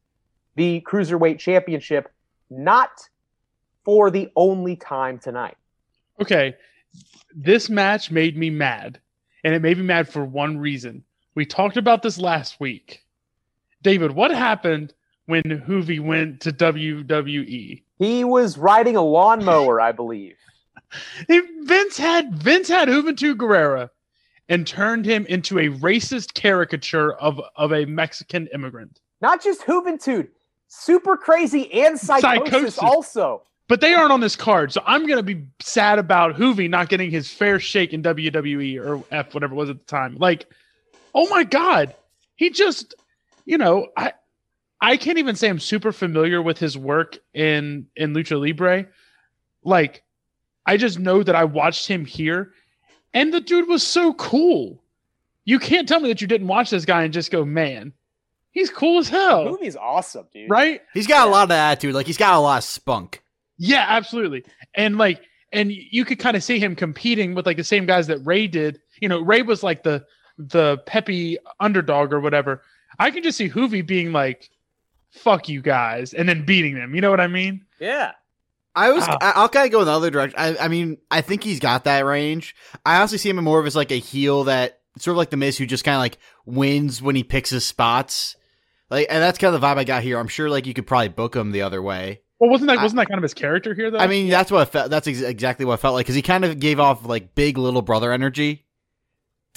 the 0.56 0.80
Cruiserweight 0.86 1.38
Championship, 1.38 2.12
not 2.50 2.90
for 3.84 4.10
the 4.10 4.30
only 4.36 4.76
time 4.76 5.18
tonight. 5.18 5.56
Okay, 6.20 6.54
this 7.34 7.70
match 7.70 8.10
made 8.10 8.36
me 8.36 8.50
mad, 8.50 9.00
and 9.44 9.54
it 9.54 9.62
made 9.62 9.78
me 9.78 9.84
mad 9.84 10.08
for 10.08 10.24
one 10.24 10.58
reason. 10.58 11.04
We 11.34 11.46
talked 11.46 11.76
about 11.76 12.02
this 12.02 12.18
last 12.18 12.60
week. 12.60 13.04
David, 13.82 14.12
what 14.12 14.30
happened 14.30 14.92
when 15.26 15.42
Juvi 15.42 16.00
went 16.00 16.40
to 16.40 16.52
WWE? 16.52 17.82
He 17.98 18.24
was 18.24 18.58
riding 18.58 18.96
a 18.96 19.02
lawnmower, 19.02 19.80
I 19.80 19.92
believe. 19.92 20.36
Vince 21.28 21.96
had 21.96 22.34
Vince 22.34 22.68
had 22.68 22.88
Juventud 22.88 23.36
Guerrera 23.36 23.90
and 24.48 24.66
turned 24.66 25.06
him 25.06 25.24
into 25.26 25.58
a 25.58 25.68
racist 25.68 26.34
caricature 26.34 27.12
of, 27.14 27.40
of 27.56 27.72
a 27.72 27.84
Mexican 27.84 28.48
immigrant. 28.52 29.00
Not 29.20 29.42
just 29.42 29.62
Juventud, 29.62 30.28
Super 30.66 31.16
Crazy 31.16 31.72
and 31.72 31.98
Psychosis, 31.98 32.50
Psychosis. 32.50 32.78
also. 32.78 33.42
But 33.68 33.80
they 33.80 33.94
aren't 33.94 34.10
on 34.10 34.20
this 34.20 34.34
card, 34.34 34.72
so 34.72 34.82
I'm 34.84 35.06
gonna 35.06 35.22
be 35.22 35.44
sad 35.60 36.00
about 36.00 36.34
Juvi 36.34 36.68
not 36.68 36.88
getting 36.88 37.10
his 37.10 37.30
fair 37.30 37.60
shake 37.60 37.92
in 37.92 38.02
WWE 38.02 38.84
or 38.84 39.04
F 39.12 39.32
whatever 39.32 39.54
it 39.54 39.56
was 39.56 39.70
at 39.70 39.78
the 39.78 39.84
time. 39.84 40.16
Like, 40.16 40.46
oh 41.14 41.28
my 41.28 41.44
god, 41.44 41.94
he 42.36 42.50
just, 42.50 42.94
you 43.44 43.58
know, 43.58 43.88
I 43.96 44.12
I 44.80 44.96
can't 44.96 45.18
even 45.18 45.36
say 45.36 45.48
I'm 45.48 45.58
super 45.58 45.92
familiar 45.92 46.40
with 46.40 46.58
his 46.58 46.76
work 46.76 47.18
in 47.34 47.86
in 47.96 48.14
Lucha 48.14 48.40
Libre. 48.40 48.86
Like, 49.62 50.02
I 50.66 50.76
just 50.76 50.98
know 50.98 51.22
that 51.22 51.34
I 51.34 51.44
watched 51.44 51.86
him 51.86 52.04
here, 52.04 52.52
and 53.12 53.32
the 53.32 53.40
dude 53.40 53.68
was 53.68 53.86
so 53.86 54.14
cool. 54.14 54.82
You 55.44 55.58
can't 55.58 55.88
tell 55.88 56.00
me 56.00 56.08
that 56.08 56.20
you 56.20 56.26
didn't 56.26 56.46
watch 56.46 56.70
this 56.70 56.84
guy 56.84 57.02
and 57.02 57.12
just 57.12 57.30
go, 57.30 57.44
man, 57.44 57.92
he's 58.52 58.70
cool 58.70 59.00
as 59.00 59.10
The 59.10 59.16
hell, 59.18 59.44
Juvi's 59.56 59.76
awesome, 59.76 60.26
dude. 60.32 60.48
right? 60.50 60.80
He's 60.94 61.06
got 61.06 61.26
a 61.26 61.30
lot 61.30 61.44
of 61.44 61.50
attitude. 61.50 61.94
Like 61.94 62.06
he's 62.06 62.18
got 62.18 62.34
a 62.34 62.40
lot 62.40 62.58
of 62.58 62.64
spunk. 62.64 63.22
Yeah, 63.58 63.84
absolutely. 63.88 64.44
And 64.74 64.96
like, 64.96 65.22
and 65.52 65.72
you 65.72 66.04
could 66.04 66.18
kind 66.18 66.36
of 66.36 66.42
see 66.44 66.58
him 66.58 66.76
competing 66.76 67.34
with 67.34 67.44
like 67.46 67.56
the 67.56 67.64
same 67.64 67.84
guys 67.84 68.06
that 68.06 68.18
Rey 68.18 68.46
did. 68.46 68.80
You 69.00 69.08
know, 69.08 69.20
Rey 69.20 69.42
was 69.42 69.62
like 69.62 69.82
the 69.82 70.04
the 70.48 70.78
peppy 70.86 71.38
underdog 71.58 72.12
or 72.12 72.20
whatever. 72.20 72.62
I 72.98 73.10
can 73.10 73.22
just 73.22 73.38
see 73.38 73.48
Juvi 73.48 73.86
being 73.86 74.12
like, 74.12 74.50
"Fuck 75.10 75.48
you 75.48 75.62
guys," 75.62 76.12
and 76.14 76.28
then 76.28 76.44
beating 76.44 76.74
them. 76.74 76.94
You 76.94 77.00
know 77.00 77.10
what 77.10 77.20
I 77.20 77.26
mean? 77.28 77.64
Yeah. 77.78 78.12
I 78.74 78.90
was. 78.92 79.04
Ah. 79.06 79.18
I- 79.20 79.32
I'll 79.36 79.48
kind 79.48 79.66
of 79.66 79.72
go 79.72 79.80
in 79.80 79.86
the 79.86 79.92
other 79.92 80.10
direction. 80.10 80.38
I, 80.38 80.56
I 80.56 80.68
mean, 80.68 80.98
I 81.10 81.20
think 81.22 81.42
he's 81.42 81.60
got 81.60 81.84
that 81.84 82.04
range. 82.04 82.54
I 82.86 82.98
honestly 82.98 83.18
see 83.18 83.28
him 83.30 83.36
more 83.42 83.58
of 83.60 83.66
as 83.66 83.74
like 83.76 83.90
a 83.90 83.96
heel 83.98 84.44
that 84.44 84.78
sort 84.98 85.14
of 85.14 85.18
like 85.18 85.30
the 85.30 85.36
Miz, 85.36 85.58
who 85.58 85.66
just 85.66 85.84
kind 85.84 85.96
of 85.96 86.00
like 86.00 86.18
wins 86.46 87.02
when 87.02 87.16
he 87.16 87.24
picks 87.24 87.50
his 87.50 87.64
spots. 87.64 88.36
Like, 88.90 89.06
and 89.10 89.22
that's 89.22 89.38
kind 89.38 89.54
of 89.54 89.60
the 89.60 89.66
vibe 89.66 89.76
I 89.78 89.84
got 89.84 90.02
here. 90.02 90.18
I'm 90.18 90.28
sure 90.28 90.48
like 90.50 90.66
you 90.66 90.74
could 90.74 90.86
probably 90.86 91.08
book 91.08 91.34
him 91.36 91.52
the 91.52 91.62
other 91.62 91.80
way. 91.82 92.20
Well, 92.38 92.50
wasn't 92.50 92.68
that 92.68 92.78
I- 92.78 92.82
wasn't 92.82 92.98
that 92.98 93.08
kind 93.08 93.18
of 93.18 93.22
his 93.22 93.34
character 93.34 93.74
here 93.74 93.90
though? 93.90 93.98
I 93.98 94.06
mean, 94.06 94.28
that's 94.28 94.50
what 94.50 94.62
I 94.62 94.64
felt. 94.66 94.90
That's 94.90 95.06
ex- 95.08 95.20
exactly 95.20 95.64
what 95.66 95.74
I 95.74 95.76
felt 95.76 95.94
like 95.94 96.06
because 96.06 96.14
he 96.16 96.22
kind 96.22 96.44
of 96.44 96.58
gave 96.60 96.78
off 96.80 97.04
like 97.04 97.34
big 97.34 97.58
little 97.58 97.82
brother 97.82 98.12
energy. 98.12 98.66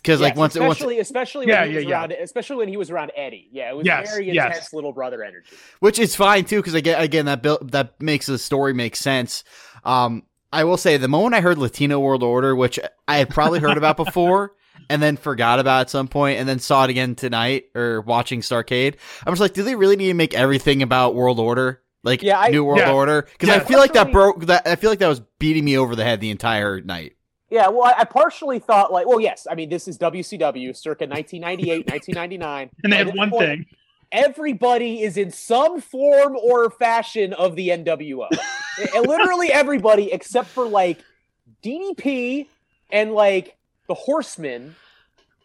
Because 0.03 0.19
like 0.21 0.31
Yes, 0.33 0.37
once, 0.37 0.59
once 0.59 0.73
especially 0.73 0.99
especially 0.99 1.47
Yeah, 1.47 1.61
when 1.61 1.69
he 1.69 1.75
was 1.77 1.83
yeah, 1.85 1.89
yeah. 1.89 1.99
around 2.01 2.11
especially 2.11 2.55
when 2.57 2.67
he 2.67 2.77
was 2.77 2.91
around 2.91 3.11
Eddie. 3.15 3.47
Yeah, 3.51 3.69
it 3.69 3.77
was 3.77 3.85
Yes, 3.85 4.11
very 4.11 4.31
yes. 4.31 4.45
intense 4.47 4.73
little 4.73 4.91
brother 4.91 5.23
energy. 5.23 5.55
which 5.79 5.97
is 5.97 6.15
fine 6.15 6.43
too 6.45 6.57
because 6.57 6.73
again, 6.73 7.01
again 7.01 7.25
that 7.25 7.41
build 7.41 7.71
that 7.71 7.99
makes 8.01 8.25
the 8.25 8.37
story 8.37 8.73
make 8.73 8.95
sense. 8.97 9.43
Um, 9.85 10.23
I 10.51 10.65
will 10.65 10.77
say 10.77 10.97
the 10.97 11.07
moment 11.07 11.33
I 11.35 11.41
heard 11.41 11.57
Latino 11.57 11.99
World 11.99 12.21
Order, 12.21 12.55
which 12.55 12.79
I 13.07 13.17
had 13.17 13.29
probably 13.29 13.59
heard 13.59 13.77
about 13.77 13.97
before. 13.97 14.53
And 14.89 15.01
then 15.01 15.15
forgot 15.15 15.59
about 15.59 15.81
at 15.81 15.89
some 15.89 16.09
point, 16.09 16.39
and 16.39 16.49
then 16.49 16.59
saw 16.59 16.83
it 16.83 16.89
again 16.89 17.15
tonight 17.15 17.65
or 17.73 18.01
watching 18.01 18.41
Starrcade. 18.41 18.95
I 19.25 19.29
was 19.29 19.39
like, 19.39 19.53
do 19.53 19.63
they 19.63 19.75
really 19.75 19.95
need 19.95 20.07
to 20.07 20.13
make 20.13 20.33
everything 20.33 20.81
about 20.83 21.15
World 21.15 21.39
Order, 21.39 21.81
like 22.03 22.21
Yeah, 22.21 22.37
I- 22.37 22.49
New 22.49 22.65
World 22.65 22.79
Yeah. 22.79 22.91
Order? 22.91 23.21
Because 23.31 23.49
I 23.49 23.59
feel 23.59 23.79
like 23.79 23.93
that 23.93 24.11
broke 24.11 24.45
that. 24.47 24.67
I 24.67 24.75
feel 24.75 24.89
like 24.89 24.99
that 24.99 25.07
was 25.07 25.21
beating 25.39 25.63
me 25.63 25.77
over 25.77 25.95
the 25.95 26.03
head 26.03 26.19
the 26.19 26.31
entire 26.31 26.81
night. 26.81 27.13
Yeah, 27.53 27.67
well, 27.67 27.83
I, 27.83 27.99
I 27.99 28.03
partially 28.05 28.57
thought 28.57 28.91
like, 28.91 29.05
well, 29.07 29.21
yes, 29.21 29.45
I 29.47 29.53
mean, 29.53 29.69
this 29.69 29.87
is 29.87 29.99
WCW, 29.99 30.75
circa 30.75 31.05
1998, 31.05 31.87
1999. 31.87 32.71
and 32.83 32.91
they 32.91 32.97
had 32.97 33.15
one 33.15 33.29
point, 33.29 33.43
thing. 33.43 33.65
Everybody 34.11 35.03
is 35.03 35.17
in 35.17 35.29
some 35.29 35.79
form 35.79 36.35
or 36.35 36.71
fashion 36.71 37.31
of 37.33 37.55
the 37.55 37.69
NWO. 37.69 38.27
And 38.95 39.07
literally 39.07 39.51
everybody 39.51 40.11
except 40.11 40.47
for 40.47 40.65
like 40.65 40.97
DDP 41.63 42.47
and 42.91 43.11
like 43.13 43.55
the 43.87 43.93
Horsemen, 43.93 44.75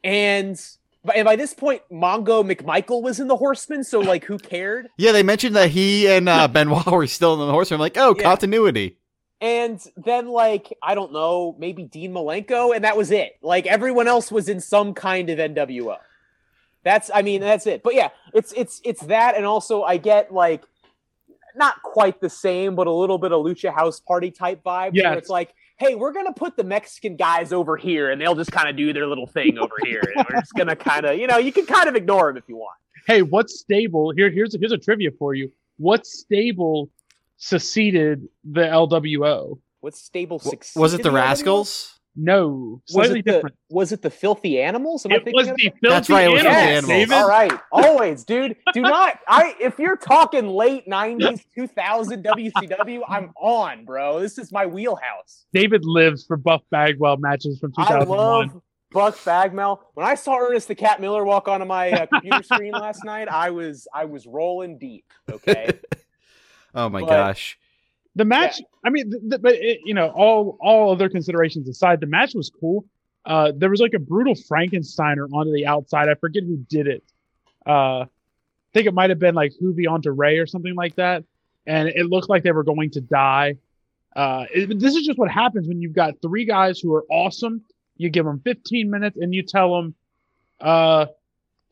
and 0.03 0.59
by, 1.05 1.13
and 1.13 1.27
by 1.27 1.37
this 1.37 1.53
point, 1.53 1.83
Mongo 1.93 2.43
McMichael 2.43 3.03
was 3.03 3.21
in 3.21 3.29
the 3.29 3.37
Horsemen, 3.37 3.85
so 3.85 4.01
like, 4.01 4.25
who 4.25 4.39
cared? 4.39 4.89
Yeah, 4.97 5.13
they 5.13 5.23
mentioned 5.23 5.57
that 5.57 5.69
he 5.69 6.09
and 6.09 6.27
uh, 6.27 6.49
Benoit 6.53 6.87
were 6.87 7.07
still 7.07 7.35
in 7.35 7.41
the 7.41 7.53
Horsemen. 7.53 7.77
I'm 7.77 7.83
like, 7.83 7.99
oh, 7.99 8.15
Yeah. 8.17 8.23
continuity. 8.23 8.97
And 9.41 9.81
then 9.97 10.29
like 10.29 10.77
I 10.83 10.95
don't 10.95 11.13
know, 11.13 11.55
maybe 11.59 11.85
Dean 11.85 12.13
Malenko, 12.13 12.75
and 12.75 12.85
that 12.85 12.97
was 12.97 13.11
it. 13.11 13.39
Like 13.41 13.67
everyone 13.67 14.09
else 14.09 14.33
was 14.33 14.49
in 14.49 14.61
some 14.61 14.95
kind 14.95 15.31
of 15.31 15.39
NWO. 15.39 15.97
That's 16.83 17.11
I 17.15 17.23
mean 17.23 17.41
that's 17.41 17.67
it. 17.67 17.83
But 17.83 17.95
yeah, 17.95 18.09
it's 18.35 18.53
it's 18.57 18.81
it's 18.85 19.03
that, 19.03 19.37
and 19.37 19.45
also 19.45 19.83
I 19.83 19.97
get 19.97 20.33
like 20.33 20.65
not 21.55 21.83
quite 21.83 22.21
the 22.21 22.31
same, 22.31 22.75
but 22.75 22.87
a 22.87 22.93
little 22.93 23.19
bit 23.19 23.33
of 23.33 23.45
Lucha 23.45 23.75
House 23.75 24.01
Party 24.01 24.31
type 24.31 24.63
vibe. 24.65 24.93
Yeah, 24.95 25.15
it's 25.15 25.29
like, 25.29 25.53
hey, 25.79 25.95
we're 25.95 26.13
gonna 26.13 26.33
put 26.33 26.57
the 26.57 26.65
Mexican 26.65 27.17
guys 27.17 27.53
over 27.53 27.77
here, 27.77 28.11
and 28.11 28.21
they'll 28.21 28.35
just 28.35 28.53
kind 28.53 28.69
of 28.69 28.77
do 28.77 28.93
their 28.93 29.07
little 29.07 29.27
thing 29.27 29.59
over 29.59 29.75
here, 29.85 30.03
and 30.15 30.27
we're 30.29 30.41
just 30.41 30.55
gonna 30.55 30.77
kind 30.77 31.05
of 31.05 31.17
you 31.17 31.27
know 31.27 31.39
you 31.39 31.53
can 31.53 31.67
kind 31.67 31.89
of 31.89 31.95
ignore 31.95 32.29
them 32.29 32.37
if 32.37 32.45
you 32.49 32.57
want. 32.57 32.77
Hey, 33.07 33.23
what 33.23 33.51
stable? 33.51 34.13
Here, 34.17 34.31
here's 34.31 34.57
here's 34.59 34.73
a 34.73 34.79
trivia 34.79 35.11
for 35.19 35.35
you. 35.35 35.53
What 35.77 36.07
stable 36.07 36.91
seceded 37.39 38.29
the 38.45 38.61
LWO? 38.63 39.59
What 39.81 39.95
stable 39.97 40.39
W- 40.39 40.51
succeeded 40.51 40.81
Was 40.81 40.95
it 40.95 41.03
the 41.03 41.09
in 41.09 41.15
NWO? 41.15 41.19
Rascals? 41.19 41.95
No, 42.21 42.83
Was 42.89 42.93
slightly 42.93 43.21
it 43.21 43.25
the 43.27 43.33
different. 43.33 43.57
was 43.71 43.93
it 43.93 44.03
the 44.03 44.11
Filthy 44.11 44.61
Animals? 44.61 45.07
Am 45.07 45.13
It 45.13 45.19
thinking 45.23 45.35
was 45.35 45.47
the 45.47 45.53
it? 45.53 45.57
filthy 45.61 45.79
That's 45.83 46.11
right, 46.11 46.25
it 46.25 46.31
was 46.31 46.41
animals, 46.41 46.57
Filthy 46.57 46.73
Animals. 46.73 46.89
David. 46.89 47.15
All 47.15 47.29
right, 47.29 47.61
always, 47.71 48.25
dude. 48.25 48.57
Do 48.75 48.81
not. 48.83 49.21
I 49.29 49.55
if 49.61 49.79
you're 49.79 49.97
talking 49.97 50.49
late 50.49 50.89
'90s, 50.89 51.43
2000 51.55 52.25
WCW, 52.25 53.03
I'm 53.09 53.31
on, 53.41 53.85
bro. 53.85 54.19
This 54.19 54.37
is 54.39 54.51
my 54.51 54.67
wheelhouse. 54.67 55.47
David 55.53 55.85
lives 55.85 56.25
for 56.27 56.37
Buff 56.37 56.63
Bagwell 56.73 57.19
matches 57.19 57.61
from 57.61 57.71
2001. 57.73 58.19
I 58.19 58.21
love 58.21 58.63
Buff 58.91 59.25
Bagwell. 59.25 59.89
When 59.95 60.05
I 60.05 60.17
saw 60.17 60.39
Ernest 60.41 60.67
the 60.67 60.75
Cat 60.75 61.01
Miller 61.01 61.25
walk 61.25 61.47
onto 61.47 61.67
my 61.67 61.93
uh, 61.93 62.07
computer 62.07 62.43
screen 62.43 62.73
last 62.73 63.05
night, 63.05 63.29
I 63.29 63.51
was 63.51 63.87
I 63.95 64.07
was 64.07 64.27
rolling 64.27 64.79
deep. 64.79 65.05
Okay. 65.31 65.71
Oh 66.79 66.89
my 66.89 67.01
But- 67.01 67.09
gosh. 67.09 67.59
the 68.15 68.25
match. 68.25 68.61
I 68.85 68.91
mean, 68.91 69.11
th- 69.11 69.23
th- 69.31 69.43
but 69.43 69.55
it, 69.55 69.81
you 69.85 69.95
know, 69.95 70.09
all 70.09 70.57
all 70.61 70.93
other 70.93 71.09
considerations 71.09 71.69
aside, 71.69 72.01
the 72.01 72.07
match 72.07 72.35
was 72.35 72.51
cool. 72.51 72.85
Uh, 73.25 73.53
there 73.55 73.69
was 73.71 73.81
like 73.81 73.95
a 73.95 73.99
brutal 73.99 74.35
Frankensteiner 74.35 75.27
onto 75.33 75.53
the 75.53 75.67
outside. 75.67 76.09
I 76.09 76.15
forget 76.15 76.43
who 76.45 76.57
did 76.69 76.87
it. 76.87 77.03
Uh, 77.67 78.01
I 78.03 78.07
think 78.73 78.87
it 78.87 78.95
might 78.95 79.11
have 79.11 79.19
been 79.19 79.35
like 79.35 79.53
Juvi 79.61 79.89
onto 79.89 80.11
Rey 80.11 80.39
or 80.39 80.47
something 80.47 80.75
like 80.75 80.95
that, 80.97 81.25
and 81.67 81.89
it 81.89 82.07
looked 82.07 82.29
like 82.29 82.43
they 82.45 82.53
were 82.53 82.65
going 82.65 82.91
to 82.93 83.01
die. 83.01 83.57
Uh, 84.17 84.47
it- 84.55 84.79
this 84.79 84.95
is 84.97 85.05
just 85.07 85.19
what 85.19 85.31
happens 85.31 85.67
when 85.69 85.81
you've 85.83 85.93
got 85.95 86.15
three 86.23 86.45
guys 86.45 86.79
who 86.81 86.95
are 86.95 87.05
awesome. 87.11 87.63
You 87.97 88.09
give 88.09 88.25
them 88.25 88.41
15 88.41 88.89
minutes 88.91 89.17
and 89.21 89.35
you 89.35 89.43
tell 89.43 89.75
them, 89.77 89.95
uh, 90.61 91.07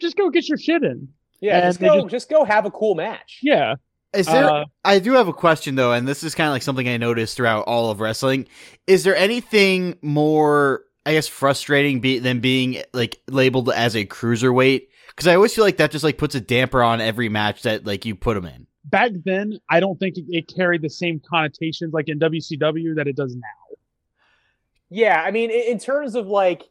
just 0.00 0.16
go 0.16 0.28
get 0.30 0.48
your 0.48 0.58
shit 0.58 0.82
in. 0.82 1.08
Yeah, 1.40 1.56
And 1.58 1.64
just 1.68 1.80
go 1.80 2.00
just- 2.02 2.10
just 2.10 2.28
go 2.30 2.44
have 2.44 2.66
a 2.66 2.70
cool 2.70 2.94
match. 2.94 3.38
Yeah. 3.42 3.76
Is 4.14 4.26
there? 4.26 4.48
Uh, 4.50 4.64
I 4.84 4.98
do 4.98 5.12
have 5.12 5.28
a 5.28 5.32
question 5.32 5.74
though, 5.74 5.92
and 5.92 6.06
this 6.08 6.22
is 6.22 6.34
kind 6.34 6.48
of 6.48 6.52
like 6.52 6.62
something 6.62 6.88
I 6.88 6.96
noticed 6.96 7.36
throughout 7.36 7.64
all 7.66 7.90
of 7.90 8.00
wrestling. 8.00 8.46
Is 8.86 9.04
there 9.04 9.16
anything 9.16 9.98
more, 10.00 10.84
I 11.04 11.12
guess, 11.12 11.28
frustrating 11.28 12.00
be- 12.00 12.18
than 12.18 12.40
being 12.40 12.82
like 12.92 13.20
labeled 13.28 13.70
as 13.70 13.94
a 13.94 14.06
cruiserweight? 14.06 14.88
Because 15.08 15.26
I 15.26 15.34
always 15.34 15.54
feel 15.54 15.64
like 15.64 15.78
that 15.78 15.90
just 15.90 16.04
like 16.04 16.18
puts 16.18 16.34
a 16.34 16.40
damper 16.40 16.82
on 16.82 17.00
every 17.00 17.28
match 17.28 17.62
that 17.62 17.86
like 17.86 18.04
you 18.04 18.14
put 18.14 18.34
them 18.34 18.44
in. 18.46 18.66
back 18.84 19.12
then, 19.24 19.58
I 19.68 19.80
don't 19.80 19.98
think 19.98 20.16
it, 20.16 20.24
it 20.28 20.52
carried 20.54 20.82
the 20.82 20.90
same 20.90 21.20
connotations 21.20 21.92
like 21.92 22.08
in 22.08 22.18
WCW 22.18 22.94
that 22.96 23.06
it 23.08 23.16
does 23.16 23.34
now. 23.34 23.76
Yeah, 24.88 25.20
I 25.20 25.30
mean, 25.30 25.50
in, 25.50 25.72
in 25.72 25.78
terms 25.78 26.14
of 26.14 26.26
like 26.28 26.62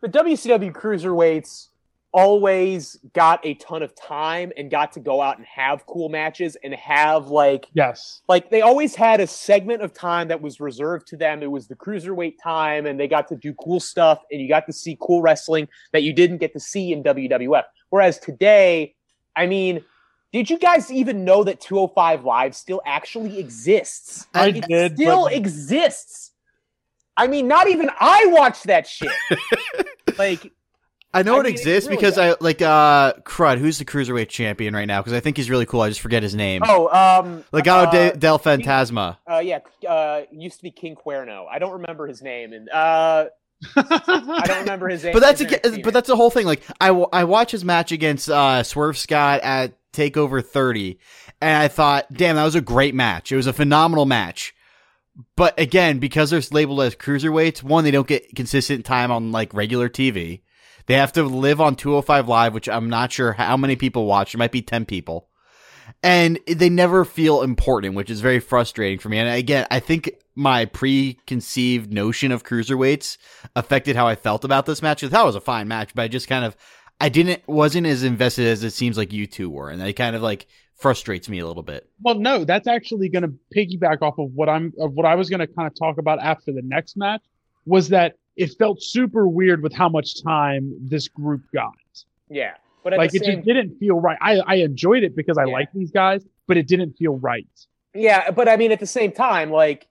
the 0.00 0.08
WCW 0.08 0.72
cruiserweights 0.72 1.68
always 2.16 2.98
got 3.12 3.44
a 3.44 3.52
ton 3.54 3.82
of 3.82 3.94
time 3.94 4.50
and 4.56 4.70
got 4.70 4.90
to 4.92 5.00
go 5.00 5.20
out 5.20 5.36
and 5.36 5.46
have 5.46 5.84
cool 5.84 6.08
matches 6.08 6.56
and 6.64 6.72
have 6.74 7.28
like 7.28 7.66
Yes. 7.74 8.22
like 8.26 8.48
they 8.50 8.62
always 8.62 8.94
had 8.94 9.20
a 9.20 9.26
segment 9.26 9.82
of 9.82 9.92
time 9.92 10.28
that 10.28 10.40
was 10.40 10.58
reserved 10.58 11.06
to 11.08 11.16
them. 11.18 11.42
It 11.42 11.50
was 11.50 11.68
the 11.68 11.76
cruiserweight 11.76 12.36
time 12.42 12.86
and 12.86 12.98
they 12.98 13.06
got 13.06 13.28
to 13.28 13.36
do 13.36 13.52
cool 13.54 13.80
stuff 13.80 14.22
and 14.32 14.40
you 14.40 14.48
got 14.48 14.64
to 14.66 14.72
see 14.72 14.96
cool 14.98 15.20
wrestling 15.20 15.68
that 15.92 16.02
you 16.04 16.14
didn't 16.14 16.38
get 16.38 16.54
to 16.54 16.60
see 16.60 16.90
in 16.92 17.02
WWF. 17.02 17.64
Whereas 17.90 18.18
today, 18.18 18.94
I 19.36 19.46
mean, 19.46 19.84
did 20.32 20.48
you 20.48 20.58
guys 20.58 20.90
even 20.90 21.22
know 21.24 21.44
that 21.44 21.60
205 21.60 22.24
Live 22.24 22.54
still 22.56 22.80
actually 22.86 23.38
exists? 23.38 24.26
I 24.32 24.48
it 24.48 24.64
did, 24.66 24.96
still 24.96 25.24
but- 25.24 25.34
exists. 25.34 26.32
I 27.18 27.26
mean, 27.26 27.46
not 27.46 27.68
even 27.68 27.90
I 28.00 28.26
watched 28.28 28.64
that 28.64 28.86
shit. 28.86 29.10
like, 30.18 30.52
I 31.14 31.22
know 31.22 31.36
I 31.36 31.40
it 31.40 31.42
mean, 31.44 31.52
exists 31.52 31.88
really 31.88 31.96
because 31.96 32.18
I 32.18 32.34
like 32.40 32.60
uh 32.60 33.14
Crud, 33.24 33.58
who's 33.58 33.78
the 33.78 33.84
cruiserweight 33.84 34.28
champion 34.28 34.74
right 34.74 34.84
now? 34.84 35.00
Because 35.00 35.14
I 35.14 35.20
think 35.20 35.36
he's 35.36 35.48
really 35.48 35.64
cool. 35.66 35.80
I 35.80 35.88
just 35.88 36.00
forget 36.00 36.22
his 36.22 36.34
name. 36.34 36.62
oh, 36.64 36.88
um, 36.88 37.42
Legado 37.52 37.86
uh, 37.86 37.90
de- 37.90 38.16
del 38.16 38.38
Fantasma. 38.38 39.16
uh, 39.30 39.38
yeah, 39.38 39.60
uh, 39.88 40.22
used 40.30 40.58
to 40.58 40.62
be 40.62 40.70
King 40.70 40.94
Cuerno. 40.96 41.46
I 41.50 41.58
don't 41.58 41.72
remember 41.80 42.06
his 42.06 42.20
name, 42.22 42.52
and 42.52 42.68
uh, 42.68 43.26
I 43.76 44.42
don't 44.46 44.58
remember 44.60 44.88
his 44.88 45.04
name. 45.04 45.12
But 45.14 45.20
that's 45.20 45.40
a, 45.40 45.80
but 45.82 45.94
that's 45.94 46.08
the 46.08 46.16
whole 46.16 46.30
thing. 46.30 46.44
Like 46.46 46.62
I, 46.80 46.88
I 46.88 47.24
watched 47.24 47.52
his 47.52 47.64
match 47.64 47.92
against 47.92 48.28
uh, 48.28 48.62
Swerve 48.62 48.98
Scott 48.98 49.40
at 49.42 49.72
Takeover 49.92 50.44
30, 50.44 50.98
and 51.40 51.56
I 51.62 51.68
thought, 51.68 52.12
damn, 52.12 52.36
that 52.36 52.44
was 52.44 52.54
a 52.56 52.60
great 52.60 52.94
match. 52.94 53.32
It 53.32 53.36
was 53.36 53.46
a 53.46 53.52
phenomenal 53.54 54.04
match. 54.04 54.54
But 55.34 55.58
again, 55.58 55.98
because 55.98 56.28
they're 56.28 56.42
labeled 56.50 56.82
as 56.82 56.94
cruiserweights, 56.94 57.62
one, 57.62 57.84
they 57.84 57.90
don't 57.90 58.06
get 58.06 58.34
consistent 58.36 58.84
time 58.84 59.10
on 59.10 59.32
like 59.32 59.54
regular 59.54 59.88
TV. 59.88 60.42
They 60.86 60.94
have 60.94 61.12
to 61.14 61.22
live 61.24 61.60
on 61.60 61.76
205 61.76 62.28
Live, 62.28 62.54
which 62.54 62.68
I'm 62.68 62.88
not 62.88 63.12
sure 63.12 63.32
how 63.32 63.56
many 63.56 63.76
people 63.76 64.06
watch. 64.06 64.34
It 64.34 64.38
might 64.38 64.52
be 64.52 64.62
10 64.62 64.84
people. 64.86 65.28
And 66.02 66.38
they 66.46 66.68
never 66.68 67.04
feel 67.04 67.42
important, 67.42 67.94
which 67.94 68.10
is 68.10 68.20
very 68.20 68.40
frustrating 68.40 68.98
for 68.98 69.08
me. 69.08 69.18
And 69.18 69.28
again, 69.28 69.66
I 69.70 69.80
think 69.80 70.10
my 70.34 70.64
preconceived 70.64 71.92
notion 71.92 72.32
of 72.32 72.44
cruiserweights 72.44 73.16
affected 73.54 73.96
how 73.96 74.06
I 74.06 74.14
felt 74.16 74.44
about 74.44 74.66
this 74.66 74.82
match. 74.82 75.00
'cause 75.00 75.10
That 75.10 75.24
was 75.24 75.36
a 75.36 75.40
fine 75.40 75.68
match, 75.68 75.94
but 75.94 76.02
I 76.02 76.08
just 76.08 76.28
kind 76.28 76.44
of, 76.44 76.56
I 77.00 77.08
didn't, 77.08 77.46
wasn't 77.46 77.86
as 77.86 78.02
invested 78.02 78.46
as 78.46 78.64
it 78.64 78.72
seems 78.72 78.96
like 78.96 79.12
you 79.12 79.26
two 79.26 79.48
were. 79.48 79.70
And 79.70 79.80
that 79.80 79.96
kind 79.96 80.16
of 80.16 80.22
like 80.22 80.46
frustrates 80.74 81.28
me 81.28 81.38
a 81.38 81.46
little 81.46 81.62
bit. 81.62 81.88
well, 82.02 82.16
no, 82.16 82.44
that's 82.44 82.66
actually 82.68 83.08
going 83.08 83.22
to 83.22 83.32
piggyback 83.56 84.02
off 84.02 84.18
of 84.18 84.30
what 84.34 84.48
I'm 84.48 84.72
of 84.78 84.92
what 84.92 85.06
I 85.06 85.14
was 85.14 85.30
going 85.30 85.40
to 85.40 85.46
kind 85.46 85.66
of 85.66 85.74
talk 85.78 85.96
about 85.98 86.18
after 86.20 86.52
the 86.52 86.62
next 86.62 86.96
match 86.98 87.22
was 87.64 87.88
that 87.88 88.16
it 88.36 88.50
felt 88.58 88.82
super 88.82 89.26
weird 89.26 89.62
with 89.62 89.72
how 89.72 89.88
much 89.88 90.22
time 90.22 90.74
this 90.80 91.08
group 91.08 91.42
got. 91.54 91.72
yeah. 92.28 92.54
But 92.84 92.96
Like 92.98 93.14
it 93.14 93.24
same, 93.24 93.36
just 93.36 93.46
didn't 93.46 93.78
feel 93.78 93.98
right. 94.00 94.16
I 94.20 94.38
I 94.46 94.54
enjoyed 94.56 95.02
it 95.02 95.16
because 95.16 95.36
I 95.38 95.44
Yeah. 95.46 95.52
like 95.54 95.72
these 95.72 95.90
guys, 95.90 96.24
but 96.46 96.56
it 96.56 96.68
didn't 96.68 96.92
feel 96.96 97.16
right. 97.18 97.46
yeah, 97.94 98.30
but 98.30 98.48
I 98.48 98.56
mean, 98.56 98.70
at 98.70 98.78
the 98.78 98.86
same 98.86 99.10
time, 99.10 99.50
like 99.50 99.88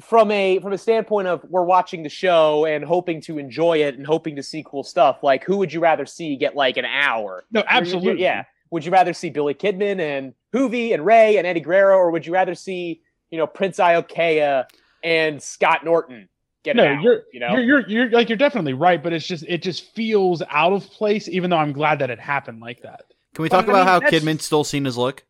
from 0.00 0.30
a 0.30 0.58
from 0.60 0.72
a 0.72 0.78
standpoint 0.78 1.28
of 1.28 1.42
we're 1.48 1.62
watching 1.64 2.02
the 2.02 2.08
show 2.10 2.64
and 2.66 2.84
hoping 2.84 3.20
to 3.22 3.38
enjoy 3.38 3.78
it 3.78 3.96
and 3.96 4.06
hoping 4.06 4.36
to 4.36 4.42
see 4.42 4.62
cool 4.66 4.82
stuff, 4.84 5.22
like 5.22 5.44
who 5.44 5.56
would 5.58 5.72
you 5.72 5.80
rather 5.80 6.04
see 6.04 6.36
get 6.36 6.54
like 6.54 6.76
an 6.76 6.84
hour? 6.84 7.44
No, 7.50 7.62
absolutely. 7.66 8.22
Yeah. 8.22 8.44
Would 8.70 8.84
you 8.84 8.92
rather 8.92 9.12
see 9.14 9.30
Billy 9.30 9.54
Kidman 9.54 10.00
and 10.00 10.34
Juvi 10.52 10.92
and 10.94 11.04
Rey 11.06 11.36
and 11.38 11.46
Eddie 11.46 11.60
Guerrero, 11.60 11.96
or 11.96 12.10
would 12.10 12.26
you 12.26 12.32
rather 12.34 12.54
see 12.54 13.00
you 13.30 13.38
know 13.38 13.46
Prince 13.46 13.78
Iaukea 13.78 14.66
and 15.04 15.42
Scott 15.42 15.84
Norton 15.84 16.28
get 16.62 16.76
No, 16.76 16.84
an 16.84 16.96
hour? 16.98 17.02
you're, 17.02 17.22
you 17.32 17.40
know, 17.40 17.56
you're 17.56 17.60
you're 17.80 17.88
you're 17.88 18.10
like 18.10 18.28
you're 18.28 18.38
definitely 18.38 18.74
right, 18.74 19.02
but 19.02 19.12
it's 19.12 19.26
just 19.26 19.44
it 19.48 19.62
just 19.62 19.94
feels 19.94 20.42
out 20.50 20.72
of 20.72 20.88
place. 20.90 21.28
Even 21.28 21.50
though 21.50 21.56
I'm 21.58 21.72
glad 21.72 21.98
that 22.00 22.10
it 22.10 22.18
happened 22.20 22.60
like 22.60 22.82
that. 22.82 23.04
Can 23.34 23.42
we 23.44 23.48
But, 23.48 23.56
talk 23.56 23.68
I 23.68 23.68
about 23.72 23.78
mean, 23.78 23.86
how 23.86 24.00
that's- 24.00 24.22
Kidman 24.22 24.40
stole 24.40 24.64
Cena's 24.64 24.96
look? 24.98 25.24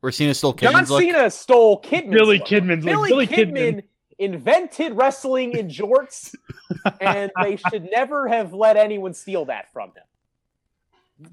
Or 0.00 0.12
Cena 0.12 0.32
stole 0.32 0.52
John 0.52 0.72
Kidman's 0.74 0.90
look? 0.90 1.00
Cena 1.02 1.30
stole 1.30 1.82
Kidman's 1.82 2.14
Billy 2.14 2.38
look. 2.38 2.46
Kidman's 2.46 2.84
look. 2.84 2.94
Billy, 3.08 3.08
Billy 3.08 3.26
Kidman, 3.26 3.52
Kidman. 3.78 3.82
invented 4.18 4.92
wrestling 4.96 5.52
in 5.54 5.68
jorts, 5.68 6.34
and 7.00 7.32
they 7.42 7.56
should 7.56 7.88
never 7.90 8.28
have 8.28 8.52
let 8.52 8.76
anyone 8.76 9.12
steal 9.12 9.44
that 9.46 9.72
from 9.72 9.88
him. 9.90 10.04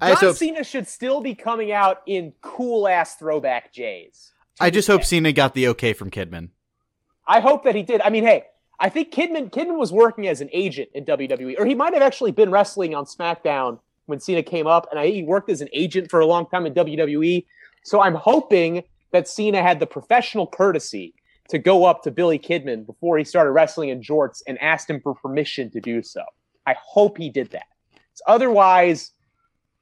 I 0.00 0.08
John 0.08 0.14
just 0.14 0.22
hope- 0.22 0.36
Cena 0.36 0.64
should 0.64 0.88
still 0.88 1.20
be 1.20 1.34
coming 1.36 1.70
out 1.70 2.02
in 2.06 2.32
cool 2.40 2.88
ass 2.88 3.14
throwback 3.14 3.72
J's. 3.72 4.32
I 4.58 4.70
just 4.70 4.88
hope 4.88 5.04
Cena 5.04 5.32
got 5.32 5.54
the 5.54 5.68
okay 5.68 5.92
from 5.92 6.10
Kidman. 6.10 6.48
I 7.26 7.38
hope 7.40 7.62
that 7.64 7.74
he 7.76 7.82
did. 7.82 8.00
I 8.00 8.10
mean, 8.10 8.24
hey, 8.24 8.44
I 8.78 8.88
think 8.88 9.12
Kidman 9.12 9.50
Kidman 9.50 9.78
was 9.78 9.92
working 9.92 10.26
as 10.28 10.40
an 10.40 10.50
agent 10.52 10.90
in 10.94 11.04
WWE, 11.04 11.58
or 11.58 11.64
he 11.64 11.74
might 11.74 11.94
have 11.94 12.02
actually 12.02 12.32
been 12.32 12.50
wrestling 12.50 12.94
on 12.94 13.04
SmackDown 13.04 13.78
when 14.06 14.20
Cena 14.20 14.42
came 14.42 14.66
up, 14.66 14.86
and 14.90 15.00
I, 15.00 15.08
he 15.08 15.22
worked 15.22 15.50
as 15.50 15.60
an 15.60 15.68
agent 15.72 16.10
for 16.10 16.20
a 16.20 16.26
long 16.26 16.46
time 16.46 16.66
in 16.66 16.74
WWE. 16.74 17.44
So 17.82 18.00
I'm 18.00 18.14
hoping 18.14 18.84
that 19.12 19.28
Cena 19.28 19.62
had 19.62 19.80
the 19.80 19.86
professional 19.86 20.46
courtesy 20.46 21.14
to 21.48 21.58
go 21.58 21.84
up 21.84 22.02
to 22.02 22.10
Billy 22.10 22.38
Kidman 22.38 22.84
before 22.84 23.18
he 23.18 23.24
started 23.24 23.52
wrestling 23.52 23.90
in 23.90 24.00
jorts 24.00 24.42
and 24.46 24.60
asked 24.60 24.90
him 24.90 25.00
for 25.00 25.14
permission 25.14 25.70
to 25.70 25.80
do 25.80 26.02
so. 26.02 26.22
I 26.66 26.74
hope 26.80 27.18
he 27.18 27.30
did 27.30 27.50
that. 27.52 27.66
Otherwise, 28.26 29.12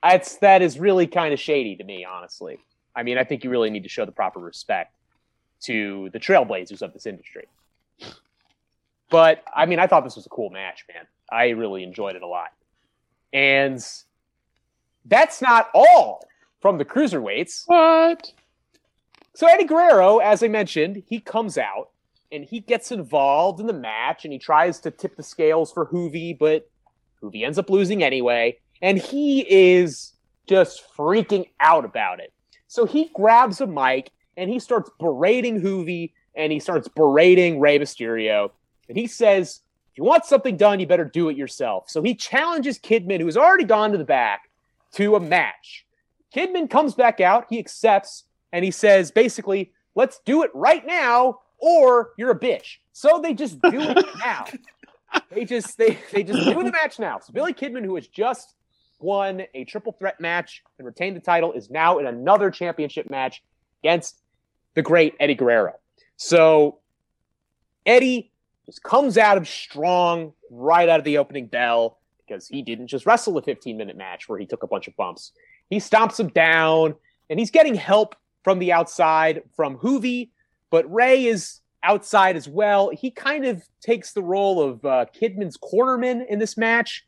that's 0.02 0.36
that 0.38 0.60
is 0.60 0.78
really 0.78 1.06
kind 1.06 1.32
of 1.32 1.40
shady 1.40 1.76
to 1.76 1.84
me, 1.84 2.04
honestly. 2.04 2.58
I 2.94 3.02
mean, 3.02 3.18
I 3.18 3.24
think 3.24 3.42
you 3.42 3.50
really 3.50 3.70
need 3.70 3.84
to 3.84 3.88
show 3.88 4.04
the 4.04 4.12
proper 4.12 4.38
respect 4.38 4.94
to 5.62 6.10
the 6.12 6.20
trailblazers 6.20 6.82
of 6.82 6.92
this 6.92 7.06
industry. 7.06 7.46
But 9.10 9.44
I 9.54 9.66
mean, 9.66 9.78
I 9.78 9.86
thought 9.86 10.04
this 10.04 10.16
was 10.16 10.26
a 10.26 10.30
cool 10.30 10.50
match, 10.50 10.84
man. 10.92 11.06
I 11.30 11.50
really 11.50 11.82
enjoyed 11.82 12.16
it 12.16 12.22
a 12.22 12.26
lot. 12.26 12.48
And 13.32 13.84
that's 15.04 15.42
not 15.42 15.68
all 15.74 16.26
from 16.60 16.78
the 16.78 16.84
cruiserweights. 16.84 17.64
What? 17.66 18.32
So 19.34 19.46
Eddie 19.48 19.64
Guerrero, 19.64 20.18
as 20.18 20.42
I 20.42 20.48
mentioned, 20.48 21.02
he 21.08 21.20
comes 21.20 21.58
out 21.58 21.90
and 22.30 22.44
he 22.44 22.60
gets 22.60 22.92
involved 22.92 23.60
in 23.60 23.66
the 23.66 23.72
match 23.72 24.24
and 24.24 24.32
he 24.32 24.38
tries 24.38 24.80
to 24.80 24.90
tip 24.90 25.16
the 25.16 25.22
scales 25.22 25.72
for 25.72 25.86
Juvi, 25.86 26.38
but 26.38 26.68
Juvi 27.22 27.44
ends 27.44 27.58
up 27.58 27.70
losing 27.70 28.02
anyway. 28.02 28.58
And 28.80 28.98
he 28.98 29.40
is 29.48 30.12
just 30.46 30.82
freaking 30.96 31.48
out 31.60 31.84
about 31.84 32.20
it. 32.20 32.32
So 32.66 32.86
he 32.86 33.10
grabs 33.14 33.60
a 33.60 33.66
mic 33.66 34.10
and 34.36 34.50
he 34.50 34.58
starts 34.58 34.90
berating 34.98 35.60
Juvi 35.60 36.12
and 36.34 36.52
he 36.52 36.58
starts 36.58 36.88
berating 36.88 37.60
Rey 37.60 37.78
Mysterio. 37.78 38.50
And 38.88 38.96
he 38.96 39.06
says, 39.06 39.60
if 39.92 39.98
you 39.98 40.04
want 40.04 40.24
something 40.24 40.56
done, 40.56 40.80
you 40.80 40.86
better 40.86 41.04
do 41.04 41.28
it 41.28 41.36
yourself. 41.36 41.88
So 41.88 42.02
he 42.02 42.14
challenges 42.14 42.78
Kidman, 42.78 43.20
who's 43.20 43.36
already 43.36 43.64
gone 43.64 43.92
to 43.92 43.98
the 43.98 44.04
back, 44.04 44.50
to 44.94 45.16
a 45.16 45.20
match. 45.20 45.86
Kidman 46.34 46.68
comes 46.68 46.94
back 46.94 47.20
out, 47.20 47.46
he 47.48 47.58
accepts, 47.58 48.24
and 48.52 48.64
he 48.64 48.70
says, 48.70 49.10
basically, 49.10 49.72
let's 49.94 50.20
do 50.24 50.42
it 50.42 50.50
right 50.52 50.84
now, 50.84 51.40
or 51.58 52.10
you're 52.18 52.32
a 52.32 52.38
bitch. 52.38 52.78
So 52.92 53.20
they 53.20 53.34
just 53.34 53.60
do 53.62 53.80
it 53.80 54.06
now. 54.18 54.46
They 55.30 55.44
just 55.44 55.78
they 55.78 55.98
they 56.12 56.24
just 56.24 56.44
do 56.44 56.54
the 56.54 56.72
match 56.72 56.98
now. 56.98 57.20
So 57.20 57.32
Billy 57.32 57.54
Kidman, 57.54 57.84
who 57.84 57.94
has 57.94 58.08
just 58.08 58.54
won 58.98 59.42
a 59.54 59.64
triple 59.64 59.92
threat 59.92 60.20
match 60.20 60.62
and 60.78 60.86
retained 60.86 61.16
the 61.16 61.20
title, 61.20 61.52
is 61.52 61.70
now 61.70 61.98
in 61.98 62.06
another 62.06 62.50
championship 62.50 63.08
match 63.08 63.42
against 63.82 64.16
the 64.74 64.82
great 64.82 65.14
Eddie 65.20 65.36
Guerrero. 65.36 65.74
So 66.16 66.78
Eddie 67.86 68.32
just 68.66 68.82
comes 68.82 69.18
out 69.18 69.36
of 69.36 69.46
strong 69.46 70.32
right 70.50 70.88
out 70.88 70.98
of 70.98 71.04
the 71.04 71.18
opening 71.18 71.46
bell 71.46 71.98
because 72.26 72.48
he 72.48 72.62
didn't 72.62 72.86
just 72.86 73.06
wrestle 73.06 73.36
a 73.36 73.42
15 73.42 73.76
minute 73.76 73.96
match 73.96 74.28
where 74.28 74.38
he 74.38 74.46
took 74.46 74.62
a 74.62 74.66
bunch 74.66 74.88
of 74.88 74.96
bumps. 74.96 75.32
He 75.70 75.76
stomps 75.76 76.18
him 76.18 76.28
down 76.28 76.94
and 77.28 77.38
he's 77.38 77.50
getting 77.50 77.74
help 77.74 78.16
from 78.42 78.58
the 78.58 78.72
outside 78.72 79.42
from 79.56 79.78
Juvi, 79.78 80.30
but 80.70 80.90
Rey 80.92 81.24
is 81.26 81.60
outside 81.82 82.36
as 82.36 82.48
well. 82.48 82.90
He 82.90 83.10
kind 83.10 83.44
of 83.44 83.62
takes 83.80 84.12
the 84.12 84.22
role 84.22 84.62
of 84.62 84.84
uh, 84.84 85.06
Kidman's 85.14 85.56
cornerman 85.56 86.26
in 86.28 86.38
this 86.38 86.56
match. 86.56 87.06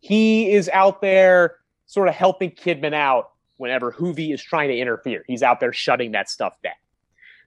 He 0.00 0.50
is 0.52 0.68
out 0.72 1.00
there 1.00 1.56
sort 1.86 2.08
of 2.08 2.14
helping 2.14 2.50
Kidman 2.50 2.94
out 2.94 3.30
whenever 3.56 3.92
Juvi 3.92 4.32
is 4.32 4.42
trying 4.42 4.68
to 4.68 4.76
interfere. 4.76 5.24
He's 5.26 5.42
out 5.42 5.60
there 5.60 5.72
shutting 5.72 6.12
that 6.12 6.28
stuff 6.28 6.56
down. 6.62 6.72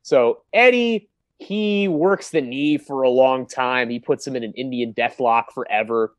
So 0.02 0.44
Eddie, 0.54 1.10
he 1.38 1.88
works 1.88 2.30
the 2.30 2.42
knee 2.42 2.78
for 2.78 3.04
a 3.04 3.10
long 3.10 3.46
time. 3.46 3.90
He 3.90 4.00
puts 4.00 4.26
him 4.26 4.36
in 4.36 4.44
an 4.44 4.54
Indian 4.54 4.94
deathlock 4.94 5.52
forever. 5.54 6.16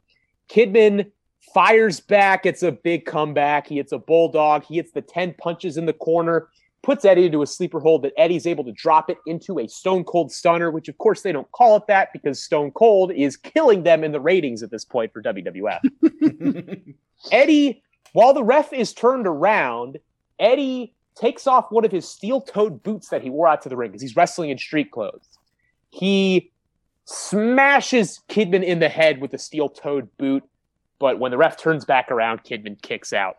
Kidman 0.49 1.11
fires 1.55 2.01
back. 2.01 2.45
It's 2.45 2.63
a 2.63 2.73
big 2.73 3.07
comeback. 3.07 3.67
He 3.67 3.77
hits 3.77 3.93
a 3.93 3.99
bulldog. 3.99 4.65
He 4.65 4.77
hits 4.77 4.93
the 4.93 5.03
10 5.03 5.35
punches 5.39 5.77
in 5.77 5.87
the 5.87 5.93
corner, 5.93 6.49
puts 6.83 7.05
Eddie 7.05 7.27
into 7.27 7.43
a 7.43 7.47
sleeper 7.47 7.81
hold 7.81 8.03
that 8.03 8.13
Eddie's 8.19 8.47
able 8.47 8.65
to 8.65 8.73
drop 8.73 9.09
it 9.09 9.19
into 9.27 9.59
a 9.59 9.69
stone 9.69 10.05
cold 10.05 10.31
stunner, 10.31 10.71
which 10.71 10.89
of 10.89 10.99
course 10.99 11.23
they 11.23 11.33
don't 11.33 11.51
call 11.53 11.77
it 11.77 11.87
that 11.89 12.13
because 12.13 12.43
Stone 12.43 12.73
Cold 12.73 13.13
is 13.13 13.37
killing 13.37 13.83
them 13.83 14.05
in 14.05 14.13
the 14.13 14.21
ratings 14.21 14.63
at 14.63 14.71
this 14.71 14.85
point 14.85 15.13
for 15.13 15.23
WWF. 15.23 15.81
Eddie, 17.33 17.83
while 18.13 18.35
the 18.35 18.45
ref 18.45 18.73
is 18.73 18.93
turned 18.93 19.27
around, 19.27 19.99
Eddie 20.39 20.95
takes 21.17 21.47
off 21.47 21.71
one 21.71 21.85
of 21.85 21.91
his 21.91 22.09
steel 22.09 22.41
toed 22.41 22.83
boots 22.83 23.09
that 23.09 23.23
he 23.23 23.31
wore 23.31 23.49
out 23.49 23.63
to 23.63 23.69
the 23.69 23.77
ring 23.77 23.91
because 23.91 24.03
he's 24.03 24.17
wrestling 24.17 24.51
in 24.51 24.59
street 24.59 24.91
clothes. 24.91 25.27
He 25.91 26.53
smashes 27.07 28.21
Kidman 28.29 28.63
in 28.63 28.81
the 28.81 28.89
head 28.89 29.21
with 29.21 29.33
a 29.33 29.39
steel 29.39 29.69
toed 29.69 30.15
boot, 30.19 30.45
but 30.99 31.19
when 31.19 31.31
the 31.31 31.39
ref 31.39 31.57
turns 31.57 31.85
back 31.85 32.11
around, 32.11 32.45
Kidman 32.45 32.81
kicks 32.81 33.13
out. 33.13 33.39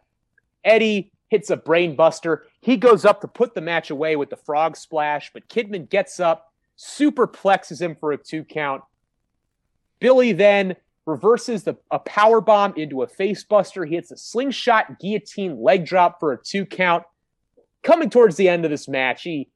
Eddie 0.64 1.12
hits 1.30 1.50
a 1.50 1.58
brain 1.58 1.96
buster. 1.96 2.48
He 2.62 2.78
goes 2.78 3.06
up 3.06 3.22
to 3.22 3.28
put 3.28 3.54
the 3.54 3.62
match 3.62 3.90
away 3.90 4.16
with 4.16 4.30
the 4.30 4.38
frog 4.38 4.76
splash, 4.76 5.32
but 5.34 5.48
Kidman 5.48 5.90
gets 5.90 6.20
up, 6.20 6.54
superplexes 6.78 7.82
him 7.82 7.96
for 7.96 8.12
a 8.12 8.18
two 8.18 8.44
count. 8.44 8.84
Billy 10.00 10.32
then 10.32 10.76
reverses 11.06 11.64
the, 11.64 11.76
a 11.92 12.00
power 12.00 12.42
bomb 12.42 12.74
into 12.76 13.02
a 13.02 13.08
face 13.08 13.44
buster. 13.44 13.86
He 13.86 13.96
hits 13.96 14.12
a 14.12 14.18
slingshot 14.18 15.00
guillotine 15.00 15.62
leg 15.62 15.86
drop 15.86 16.20
for 16.20 16.34
a 16.34 16.38
two 16.38 16.66
count. 16.66 17.04
Coming 17.88 18.10
towards 18.10 18.36
the 18.36 18.50
end 18.50 18.66
of 18.66 18.72
this 18.72 18.90
match, 18.90 19.24
he, 19.24 19.48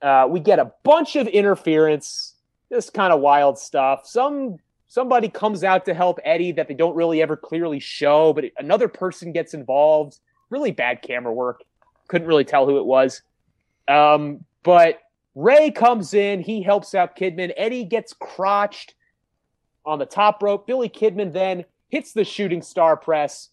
uh, 0.00 0.26
we 0.30 0.40
get 0.40 0.58
a 0.58 0.72
bunch 0.82 1.14
of 1.14 1.26
interference, 1.28 2.32
this 2.70 2.88
kind 2.88 3.12
of 3.12 3.20
wild 3.20 3.58
stuff. 3.58 4.06
Some 4.06 4.56
somebody 4.88 5.28
comes 5.28 5.62
out 5.62 5.84
to 5.84 5.92
help 5.92 6.18
Eddie 6.24 6.52
that 6.52 6.68
they 6.68 6.74
don't 6.74 6.96
really 6.96 7.20
ever 7.20 7.36
clearly 7.36 7.78
show, 7.78 8.32
but 8.32 8.46
another 8.56 8.88
person 8.88 9.30
gets 9.30 9.52
involved. 9.52 10.20
Really 10.48 10.70
bad 10.70 11.02
camera 11.02 11.34
work. 11.34 11.64
Couldn't 12.08 12.26
really 12.26 12.44
tell 12.44 12.64
who 12.64 12.78
it 12.78 12.86
was. 12.86 13.20
Um, 13.88 14.42
but 14.62 15.00
Rey 15.34 15.70
comes 15.70 16.14
in. 16.14 16.40
He 16.40 16.62
helps 16.62 16.94
out 16.94 17.14
Kidman. 17.14 17.52
Eddie 17.58 17.84
gets 17.84 18.14
crotched 18.14 18.94
on 19.84 19.98
the 19.98 20.06
top 20.06 20.42
rope. 20.42 20.66
Billy 20.66 20.88
Kidman 20.88 21.30
then 21.30 21.66
hits 21.90 22.14
the 22.14 22.24
shooting 22.24 22.62
star 22.62 22.96
press 22.96 23.50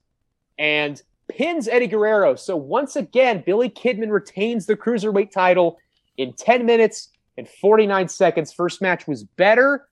and 0.58 1.02
pins 1.28 1.68
Eddie 1.68 1.88
Guerrero. 1.88 2.36
So 2.36 2.56
once 2.56 2.96
again, 2.96 3.44
Billy 3.46 3.70
Kidman 3.70 4.12
retains 4.12 4.66
the 4.66 4.76
cruiserweight 4.76 5.32
title 5.32 5.80
in 6.18 6.34
10 6.34 6.66
minutes 6.66 7.10
and 7.38 7.48
49 7.48 8.08
seconds. 8.08 8.54
First 8.54 8.82
match 8.82 9.08
was 9.08 9.24
better. 9.24 9.88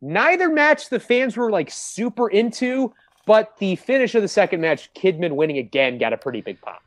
Neither 0.00 0.48
match 0.48 0.88
the 0.88 1.00
fans 1.00 1.36
were 1.36 1.50
like 1.50 1.70
super 1.70 2.28
into, 2.28 2.94
but 3.26 3.56
the 3.58 3.76
finish 3.76 4.14
of 4.14 4.22
the 4.22 4.28
second 4.28 4.60
match, 4.60 4.92
Kidman 4.94 5.32
winning 5.32 5.58
again, 5.58 5.98
got 5.98 6.12
a 6.12 6.16
pretty 6.16 6.40
big 6.40 6.60
pop. 6.60 6.82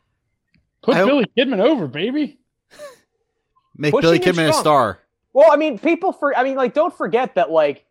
Put 0.82 0.96
I 0.96 1.06
Billy 1.06 1.26
Kidman 1.38 1.60
over, 1.60 1.88
baby. 1.88 2.40
Make 3.78 3.94
Pushing 3.94 4.02
Billy 4.02 4.20
Kidman 4.20 4.50
a 4.50 4.54
star. 4.54 5.00
Well, 5.34 5.52
I 5.52 5.56
mean, 5.56 5.80
people 5.80 6.12
for 6.12 6.38
I 6.38 6.44
mean, 6.44 6.56
like, 6.56 6.74
don't 6.74 6.96
forget 6.96 7.36
that 7.36 7.52
like 7.52 7.86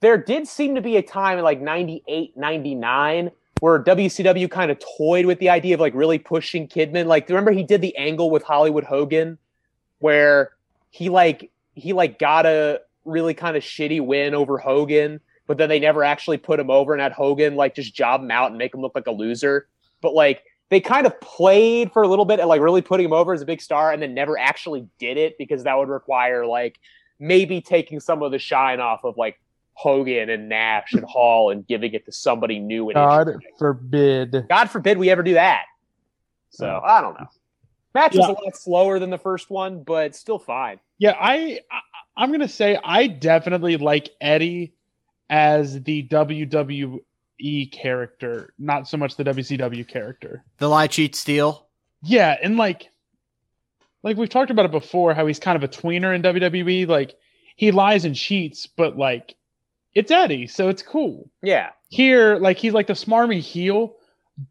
there 0.00 0.18
did 0.18 0.46
seem 0.46 0.74
to 0.74 0.80
be 0.80 0.96
a 0.96 1.02
time 1.02 1.38
in 1.38 1.44
like 1.44 1.60
98, 1.60 2.36
99 2.36 3.30
where 3.64 3.82
WCW 3.82 4.50
kind 4.50 4.70
of 4.70 4.78
toyed 4.98 5.24
with 5.24 5.38
the 5.38 5.48
idea 5.48 5.72
of 5.72 5.80
like 5.80 5.94
really 5.94 6.18
pushing 6.18 6.68
Kidman. 6.68 7.06
Like, 7.06 7.26
remember 7.30 7.50
he 7.50 7.62
did 7.62 7.80
the 7.80 7.96
angle 7.96 8.28
with 8.28 8.42
Hollywood 8.42 8.84
Hogan 8.84 9.38
where 10.00 10.50
he 10.90 11.08
like 11.08 11.50
he 11.72 11.94
like 11.94 12.18
got 12.18 12.44
a 12.44 12.82
really 13.06 13.32
kind 13.32 13.56
of 13.56 13.62
shitty 13.62 14.04
win 14.04 14.34
over 14.34 14.58
Hogan, 14.58 15.18
but 15.46 15.56
then 15.56 15.70
they 15.70 15.80
never 15.80 16.04
actually 16.04 16.36
put 16.36 16.60
him 16.60 16.68
over 16.68 16.92
and 16.92 17.00
had 17.00 17.12
Hogan 17.12 17.56
like 17.56 17.74
just 17.74 17.94
job 17.94 18.20
him 18.20 18.30
out 18.30 18.50
and 18.50 18.58
make 18.58 18.74
him 18.74 18.82
look 18.82 18.94
like 18.94 19.06
a 19.06 19.10
loser. 19.10 19.66
But 20.02 20.12
like 20.12 20.42
they 20.68 20.78
kind 20.78 21.06
of 21.06 21.18
played 21.22 21.90
for 21.90 22.02
a 22.02 22.06
little 22.06 22.26
bit 22.26 22.40
and 22.40 22.48
like 22.50 22.60
really 22.60 22.82
putting 22.82 23.06
him 23.06 23.14
over 23.14 23.32
as 23.32 23.40
a 23.40 23.46
big 23.46 23.62
star 23.62 23.92
and 23.92 24.02
then 24.02 24.12
never 24.12 24.38
actually 24.38 24.86
did 24.98 25.16
it 25.16 25.38
because 25.38 25.64
that 25.64 25.78
would 25.78 25.88
require 25.88 26.44
like 26.44 26.78
maybe 27.18 27.62
taking 27.62 27.98
some 27.98 28.22
of 28.22 28.30
the 28.30 28.38
shine 28.38 28.80
off 28.80 29.04
of 29.04 29.16
like 29.16 29.40
Hogan 29.74 30.30
and 30.30 30.48
Nash 30.48 30.92
and 30.92 31.04
Hall 31.04 31.50
and 31.50 31.66
giving 31.66 31.92
it 31.94 32.06
to 32.06 32.12
somebody 32.12 32.58
new 32.58 32.88
and 32.88 32.94
God 32.94 33.28
forbid. 33.58 34.46
God 34.48 34.70
forbid 34.70 34.98
we 34.98 35.10
ever 35.10 35.22
do 35.22 35.34
that. 35.34 35.64
So 36.50 36.80
I 36.82 37.00
don't 37.00 37.18
know. 37.18 37.26
Match 37.94 38.16
was 38.16 38.28
a 38.28 38.32
lot 38.32 38.56
slower 38.56 38.98
than 38.98 39.10
the 39.10 39.18
first 39.18 39.50
one, 39.50 39.82
but 39.82 40.16
still 40.16 40.38
fine. 40.38 40.80
Yeah, 40.98 41.16
I, 41.18 41.60
I 41.70 41.80
I'm 42.16 42.32
gonna 42.32 42.48
say 42.48 42.78
I 42.82 43.06
definitely 43.06 43.76
like 43.76 44.10
Eddie 44.20 44.74
as 45.30 45.82
the 45.82 46.06
WWE 46.08 47.72
character, 47.72 48.52
not 48.58 48.88
so 48.88 48.96
much 48.96 49.16
the 49.16 49.24
WCW 49.24 49.86
character. 49.86 50.44
The 50.58 50.68
lie, 50.68 50.86
cheat, 50.86 51.14
steal. 51.14 51.66
Yeah, 52.02 52.36
and 52.42 52.56
like 52.56 52.90
like 54.02 54.16
we've 54.16 54.28
talked 54.28 54.50
about 54.50 54.66
it 54.66 54.70
before, 54.70 55.14
how 55.14 55.26
he's 55.26 55.40
kind 55.40 55.56
of 55.56 55.64
a 55.64 55.68
tweener 55.68 56.14
in 56.14 56.22
WWE. 56.22 56.86
Like 56.86 57.16
he 57.56 57.70
lies 57.70 58.04
and 58.04 58.14
cheats, 58.14 58.66
but 58.66 58.96
like 58.96 59.34
it's 59.94 60.10
Eddie, 60.10 60.46
so 60.46 60.68
it's 60.68 60.82
cool. 60.82 61.30
Yeah. 61.42 61.70
Here, 61.88 62.36
like 62.36 62.56
he's 62.58 62.72
like 62.72 62.86
the 62.86 62.94
smarmy 62.94 63.40
heel, 63.40 63.94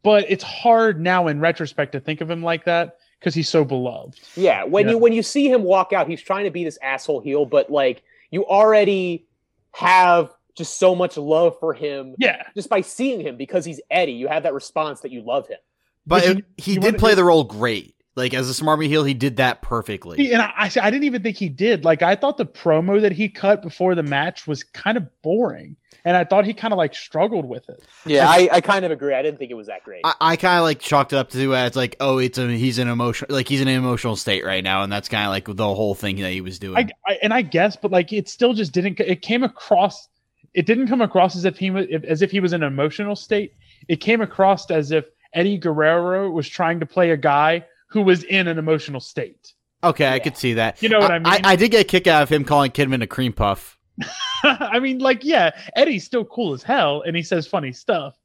but 0.04 0.26
it's 0.30 0.44
hard 0.44 1.00
now 1.02 1.28
in 1.28 1.40
retrospect 1.40 1.92
to 1.94 2.00
think 2.00 2.22
of 2.22 2.30
him 2.30 2.42
like 2.44 2.66
that 2.66 2.98
because 3.20 3.34
he's 3.36 3.50
so 3.50 3.66
beloved. 3.66 4.20
Yeah. 4.36 4.64
When 4.64 4.86
Yeah. 4.86 4.92
you 4.92 4.98
when 4.98 5.14
you 5.14 5.24
see 5.24 5.50
him 5.52 5.64
walk 5.64 5.92
out, 5.94 6.08
he's 6.08 6.22
trying 6.22 6.46
to 6.46 6.52
be 6.52 6.64
this 6.64 6.78
asshole 6.82 7.22
heel, 7.22 7.46
but 7.46 7.70
like 7.70 8.02
you 8.32 8.46
already 8.46 9.26
have 9.72 10.30
just 10.56 10.78
so 10.80 10.94
much 10.96 11.18
love 11.18 11.58
for 11.60 11.74
him 11.74 12.16
Yeah, 12.20 12.44
just 12.56 12.70
by 12.70 12.82
seeing 12.82 13.20
him 13.20 13.38
because 13.38 13.66
he's 13.66 13.82
Eddie. 13.90 14.12
You 14.14 14.28
have 14.28 14.44
that 14.44 14.54
response 14.54 15.02
that 15.02 15.12
you 15.12 15.22
love 15.22 15.48
him. 15.48 15.58
But 16.06 16.24
But 16.26 16.38
it- 16.38 16.46
he 16.58 16.74
you 16.74 16.80
did 16.80 16.84
wanna- 16.86 16.98
play 17.00 17.16
the 17.16 17.24
role 17.24 17.44
great. 17.44 17.96
Like 18.16 18.34
as 18.36 18.50
a 18.50 18.64
smarmy 18.64 18.88
heel, 18.88 19.04
he 19.04 19.16
did 19.16 19.38
that 19.38 19.64
perfectly. 19.64 20.18
See, 20.18 20.34
and 20.34 20.42
I, 20.42 20.52
I 20.56 20.72
I 20.82 20.92
didn't 20.92 21.06
even 21.06 21.24
think 21.24 21.36
he 21.36 21.50
did. 21.50 21.84
Like 21.84 22.04
I 22.04 22.16
thought 22.16 22.38
the 22.38 22.46
promo 22.46 23.02
that 23.02 23.12
he 23.12 23.28
cut 23.28 23.64
before 23.64 23.96
the 23.96 24.04
match 24.04 24.46
was 24.46 24.64
kind 24.64 24.98
of 24.98 25.22
boring, 25.24 25.76
and 26.06 26.16
I 26.16 26.24
thought 26.24 26.46
he 26.46 26.54
kind 26.54 26.74
of 26.74 26.78
like 26.78 26.94
struggled 26.94 27.46
with 27.46 27.68
it. 27.70 27.84
Yeah, 28.06 28.30
I, 28.30 28.50
I 28.52 28.62
kind 28.62 28.86
of 28.86 28.92
agree. 28.92 29.16
I 29.16 29.24
didn't 29.24 29.40
think 29.40 29.50
it 29.50 29.56
was 29.56 29.66
that 29.66 29.84
great. 29.84 30.02
I, 30.04 30.14
I 30.22 30.36
kind 30.36 30.60
of 30.60 30.64
like 30.64 30.80
chalked 30.80 31.12
it 31.12 31.16
up 31.16 31.32
to 31.32 31.56
uh, 31.56 31.58
as 31.58 31.76
like, 31.76 31.96
oh, 32.00 32.20
it's 32.20 32.38
a 32.38 32.48
he's 32.50 32.78
an 32.78 32.88
emotional 32.88 33.36
like 33.36 33.48
he's 33.48 33.62
in 33.62 33.68
an 33.68 33.76
emotional 33.76 34.16
state 34.16 34.46
right 34.46 34.64
now, 34.64 34.84
and 34.84 34.92
that's 34.92 35.10
kind 35.10 35.26
of 35.26 35.32
like 35.32 35.46
the 35.46 35.74
whole 35.74 35.96
thing 35.96 36.18
that 36.18 36.32
he 36.32 36.42
was 36.42 36.60
doing. 36.60 36.78
I, 36.78 37.12
I 37.12 37.18
and 37.24 37.34
I 37.34 37.42
guess, 37.42 37.76
but 37.76 37.90
like 37.90 38.14
it 38.14 38.30
still 38.30 38.54
just 38.54 38.74
didn't. 38.74 39.00
It 39.00 39.24
came 39.24 39.42
across. 39.42 40.08
It 40.54 40.68
didn't 40.68 40.88
come 40.88 41.02
across 41.02 41.36
as 41.36 41.46
if 41.46 41.58
he 41.58 41.72
was 41.72 41.88
as 42.08 42.22
if 42.22 42.30
he 42.30 42.40
was 42.40 42.54
in 42.54 42.62
an 42.62 42.72
emotional 42.72 43.16
state. 43.16 43.56
It 43.88 43.96
came 43.98 44.22
across 44.22 44.70
as 44.70 44.92
if 44.92 45.06
Eddie 45.34 45.58
Guerrero 45.58 46.30
was 46.30 46.48
trying 46.48 46.80
to 46.80 46.86
play 46.86 47.10
a 47.10 47.18
guy 47.18 47.66
who 47.94 48.02
was 48.02 48.24
in 48.24 48.48
an 48.48 48.58
emotional 48.58 49.00
state. 49.00 49.54
okay, 49.84 50.08
I 50.08 50.20
could 50.20 50.36
see 50.36 50.56
that. 50.56 50.82
You 50.82 50.90
know 50.90 51.00
what 51.00 51.12
I 51.12 51.16
I, 51.16 51.20
mean? 51.20 51.46
I, 51.46 51.56
did 51.56 51.70
get 51.70 51.82
a 51.82 51.84
kick 51.84 52.08
out 52.08 52.24
of 52.24 52.30
him 52.30 52.44
calling 52.44 52.72
Kidman 52.72 53.04
a 53.04 53.08
cream 53.08 53.34
puff. 53.34 53.78
I 54.44 54.80
mean, 54.80 54.98
like, 54.98 55.24
yeah, 55.24 55.52
Eddie's 55.76 56.04
still 56.04 56.26
cool 56.26 56.54
as 56.54 56.64
hell, 56.64 57.04
and 57.06 57.16
he 57.16 57.22
says 57.22 57.46
funny 57.46 57.72
stuff. 57.72 58.16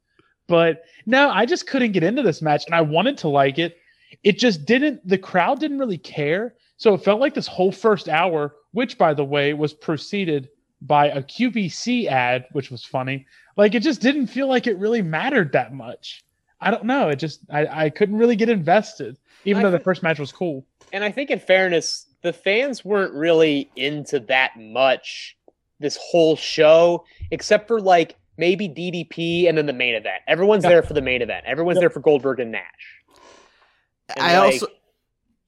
But 0.47 0.85
no, 1.05 1.29
I 1.29 1.45
just 1.45 1.67
couldn't 1.67 1.93
get 1.93 2.03
into 2.03 2.23
this 2.23 2.41
match, 2.41 2.65
and 2.65 2.75
I 2.75 2.81
wanted 2.81 3.19
to 3.19 3.29
like 3.29 3.59
it. 3.59 3.77
It 4.25 4.39
just 4.39 4.65
didn't. 4.65 5.07
The 5.07 5.19
crowd 5.19 5.61
didn't 5.61 5.79
really 5.79 5.99
care, 5.99 6.55
so 6.79 6.95
it 6.95 7.05
felt 7.05 7.21
like 7.21 7.35
this 7.35 7.47
whole 7.47 7.71
first 7.71 8.09
hour, 8.09 8.55
which, 8.73 8.97
by 8.97 9.13
the 9.13 9.25
way, 9.25 9.53
was 9.53 9.75
preceded 9.75 10.49
by 10.81 11.09
a 11.09 11.23
QVC 11.23 12.07
ad, 12.07 12.47
which 12.53 12.71
was 12.71 12.85
funny. 12.85 13.27
Like, 13.57 13.75
it 13.75 13.83
just 13.83 14.01
didn't 14.01 14.29
feel 14.29 14.49
like 14.49 14.67
it 14.67 14.79
really 14.79 15.03
mattered 15.03 15.53
that 15.53 15.75
much. 15.75 16.25
I 16.61 16.71
don't 16.71 16.85
know. 16.85 17.11
It 17.11 17.17
just 17.17 17.41
I, 17.51 17.85
I 17.85 17.91
couldn't 17.91 18.17
really 18.17 18.37
get 18.37 18.49
invested, 18.49 19.19
even 19.45 19.61
I 19.61 19.71
though 19.71 19.77
the 19.77 19.83
first 19.83 20.03
match 20.03 20.19
was 20.19 20.33
cool. 20.33 20.65
and 20.93 21.03
I 21.05 21.11
think, 21.11 21.31
in 21.31 21.39
fairness, 21.41 22.07
the 22.23 22.33
fans 22.33 22.85
weren't 22.85 23.15
really 23.15 23.71
into 23.77 24.21
that 24.21 24.53
much 24.59 25.37
this 25.81 25.97
whole 26.01 26.37
show, 26.37 27.05
except 27.31 27.69
for 27.69 27.81
like 27.81 28.17
maybe 28.37 28.69
DDP 28.69 29.49
and 29.49 29.57
then 29.59 29.67
the 29.67 29.73
main 29.73 29.95
event. 29.95 30.23
Everyone's 30.27 30.65
Yeah. 30.65 30.71
there 30.71 30.83
for 30.83 30.95
the 30.95 31.03
main 31.03 31.23
event. 31.23 31.45
Everyone's 31.47 31.77
Yeah. 31.77 31.81
there 31.81 31.91
for 31.91 32.01
Goldberg 32.01 32.41
and 32.41 32.53
Nash. 32.53 32.63
And, 34.17 34.25
I 34.25 34.39
like, 34.39 34.53
also 34.55 34.67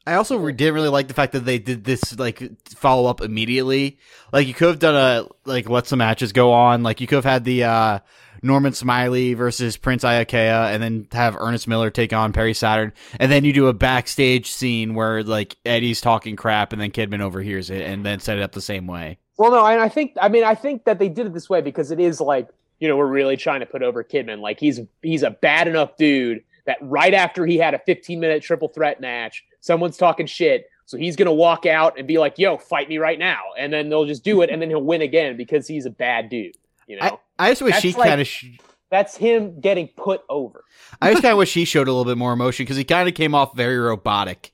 I 0.06 0.14
also 0.14 0.50
didn't 0.50 0.74
really 0.74 0.88
like 0.88 1.08
the 1.08 1.14
fact 1.14 1.32
that 1.32 1.40
they 1.44 1.58
did 1.58 1.84
this 1.84 2.18
like 2.18 2.42
follow 2.70 3.08
up 3.08 3.20
immediately. 3.20 3.98
Like 4.32 4.46
you 4.48 4.54
could 4.54 4.68
have 4.68 4.78
done 4.78 4.94
a 4.96 5.26
like 5.44 5.68
let 5.68 5.86
some 5.86 5.98
matches 5.98 6.32
go 6.32 6.52
on. 6.52 6.82
Like 6.82 7.00
you 7.00 7.06
could 7.06 7.16
have 7.16 7.24
had 7.24 7.44
the 7.44 7.64
uh 7.64 7.98
Norman 8.42 8.72
Smiley 8.72 9.34
versus 9.34 9.76
Prince 9.76 10.04
Iaukea 10.04 10.72
and 10.72 10.82
then 10.82 11.06
have 11.12 11.36
Ernest 11.38 11.68
Miller 11.68 11.90
take 11.90 12.12
on 12.12 12.32
Perry 12.32 12.54
Saturn 12.54 12.92
and 13.18 13.30
then 13.30 13.44
you 13.44 13.52
do 13.52 13.68
a 13.68 13.72
backstage 13.72 14.50
scene 14.50 14.94
where 14.94 15.22
like 15.22 15.56
Eddie's 15.64 16.00
talking 16.00 16.36
crap 16.36 16.72
and 16.72 16.80
then 16.80 16.90
Kidman 16.90 17.20
overhears 17.20 17.70
it 17.70 17.82
and 17.82 18.04
then 18.04 18.20
set 18.20 18.38
it 18.38 18.42
up 18.42 18.52
the 18.52 18.60
same 18.60 18.86
way. 18.86 19.18
Well, 19.40 19.50
no, 19.52 19.66
and 19.66 19.80
I 19.80 19.88
think 19.88 20.16
I 20.20 20.28
mean 20.28 20.44
I 20.44 20.54
think 20.54 20.84
that 20.84 20.98
they 20.98 21.08
did 21.08 21.26
it 21.26 21.32
this 21.32 21.48
way 21.48 21.62
because 21.62 21.90
it 21.90 21.98
is 21.98 22.20
like 22.20 22.48
you 22.78 22.88
know 22.88 22.96
we're 22.96 23.06
really 23.06 23.36
trying 23.36 23.60
to 23.60 23.66
put 23.66 23.82
over 23.82 24.04
Kidman. 24.04 24.40
Like 24.40 24.60
he's 24.60 24.80
he's 25.02 25.22
a 25.22 25.30
bad 25.30 25.66
enough 25.66 25.96
dude 25.96 26.42
that 26.66 26.76
right 26.82 27.14
after 27.14 27.46
he 27.46 27.56
had 27.56 27.72
a 27.72 27.78
15 27.78 28.20
minute 28.20 28.42
triple 28.42 28.68
threat 28.68 29.00
match, 29.00 29.44
someone's 29.60 29.96
talking 29.96 30.26
shit, 30.26 30.68
so 30.84 30.98
he's 30.98 31.16
gonna 31.16 31.32
walk 31.32 31.64
out 31.64 31.98
and 31.98 32.06
be 32.06 32.18
like, 32.18 32.38
"Yo, 32.38 32.58
fight 32.58 32.88
me 32.88 32.98
right 32.98 33.18
now," 33.18 33.40
and 33.56 33.72
then 33.72 33.88
they'll 33.88 34.04
just 34.04 34.24
do 34.24 34.42
it, 34.42 34.50
and 34.50 34.60
then 34.60 34.68
he'll 34.68 34.82
win 34.82 35.02
again 35.02 35.36
because 35.36 35.66
he's 35.66 35.86
a 35.86 35.90
bad 35.90 36.28
dude. 36.28 36.56
You 36.86 36.96
know, 36.96 37.20
I, 37.40 37.46
I 37.46 37.50
just 37.50 37.62
wish 37.62 37.72
That's 37.74 37.82
he 37.84 37.92
like- 37.94 38.08
kind 38.08 38.20
of 38.20 38.26
sh- 38.26 38.46
that's 38.90 39.16
him 39.16 39.60
getting 39.60 39.86
put 39.86 40.22
over. 40.28 40.64
I 41.00 41.10
just 41.12 41.22
kind 41.22 41.30
of 41.32 41.38
wish 41.38 41.54
he 41.54 41.64
showed 41.64 41.86
a 41.86 41.92
little 41.92 42.04
bit 42.04 42.18
more 42.18 42.32
emotion 42.32 42.64
because 42.64 42.76
he 42.76 42.82
kind 42.82 43.08
of 43.08 43.14
came 43.14 43.36
off 43.36 43.54
very 43.56 43.78
robotic. 43.78 44.52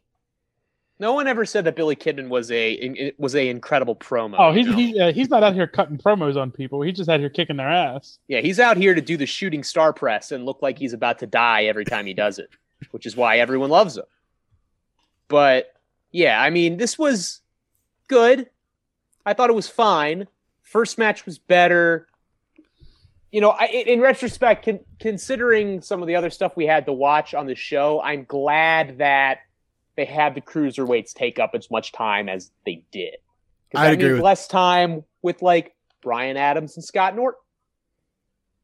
No 0.99 1.14
one 1.14 1.27
ever 1.27 1.44
said 1.46 1.64
that 1.64 1.75
Billy 1.75 1.96
Kidman 1.96 2.29
was 2.29 2.51
a 2.51 2.72
in- 2.72 3.12
was 3.18 3.35
a 3.35 3.49
incredible 3.49 3.96
promo. 3.96 4.37
Oh, 4.38 4.51
you 4.51 4.57
he's 4.59 4.66
know? 4.66 4.72
he, 4.77 5.01
uh, 5.01 5.12
he's 5.12 5.31
not 5.31 5.42
out 5.42 5.55
here 5.55 5.66
cutting 5.66 5.96
promos 5.99 6.37
on 6.37 6.51
people. 6.51 6.83
He's 6.83 6.96
just 6.96 7.09
out 7.09 7.20
here 7.20 7.31
kicking 7.31 7.57
their 7.57 7.68
ass. 7.70 8.18
Yeah, 8.29 8.40
he's 8.40 8.61
out 8.61 8.77
here 8.77 8.94
to 8.94 9.01
do 9.01 9.16
the 9.16 9.27
shooting 9.27 9.62
star 9.62 9.92
press 9.94 10.33
and 10.33 10.44
look 10.44 10.61
like 10.62 10.79
he's 10.79 10.92
about 10.92 11.18
to 11.20 11.27
die 11.27 11.64
every 11.64 11.85
time 11.87 12.05
he 12.07 12.12
does 12.14 12.38
it, 12.38 12.51
which 12.90 13.07
is 13.07 13.16
why 13.16 13.38
everyone 13.38 13.70
loves 13.70 13.96
him. 13.96 14.05
But 15.29 15.72
yeah, 16.12 16.40
I 16.40 16.51
mean, 16.51 16.77
this 16.77 16.99
was 16.99 17.40
good. 18.09 18.49
I 19.25 19.33
thought 19.35 19.51
it 19.51 19.57
was 19.57 19.68
fine. 19.68 20.29
First 20.62 20.99
match 20.99 21.27
was 21.27 21.38
better. 21.38 22.07
You 23.33 23.41
know, 23.41 23.51
I, 23.51 23.67
in 23.67 24.01
retrospect, 24.01 24.65
con- 24.65 24.81
considering 25.01 25.81
some 25.83 26.01
of 26.01 26.09
the 26.09 26.17
other 26.17 26.31
stuff 26.31 26.57
we 26.57 26.67
had 26.67 26.87
to 26.87 26.93
watch 26.93 27.35
on 27.35 27.47
the 27.47 27.55
show, 27.55 28.01
I'm 28.01 28.25
glad 28.25 28.99
that 28.99 29.39
they 29.97 30.05
had 30.05 30.35
the 30.35 30.41
cruiserweights 30.41 31.12
take 31.12 31.39
up 31.39 31.51
as 31.55 31.71
much 31.71 31.93
time 31.93 32.29
as 32.29 32.51
they 32.65 32.85
did. 32.93 33.17
that 33.73 33.93
agree 33.93 34.12
with- 34.12 34.23
less 34.23 34.47
time 34.47 35.05
with 35.23 35.43
like 35.43 35.75
Brian 36.03 36.37
Adams 36.37 36.77
and 36.77 36.85
Scott 36.85 37.17
Norton. 37.17 37.41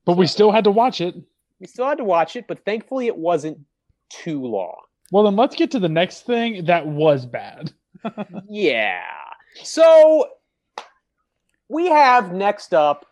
But 0.05 0.16
we 0.16 0.27
still 0.27 0.51
had 0.53 0.64
to 0.64 0.70
watch 0.70 1.01
it. 1.01 1.14
We 1.61 1.66
still 1.66 1.87
had 1.87 1.98
to 1.98 2.05
watch 2.05 2.35
it, 2.37 2.46
but 2.48 2.64
thankfully 2.64 3.07
it 3.07 3.16
wasn't 3.16 3.59
too 4.09 4.44
long. 4.44 4.77
Well, 5.11 5.25
then 5.25 5.37
let's 5.37 5.55
get 5.55 5.70
to 5.72 5.79
the 5.79 5.88
next 5.88 6.25
thing 6.27 6.64
that 6.64 6.87
was 6.87 7.27
bad. 7.27 7.72
yeah. 8.48 9.03
So 9.62 10.29
we 11.68 11.88
have 11.88 12.33
next 12.33 12.75
up. 12.75 13.07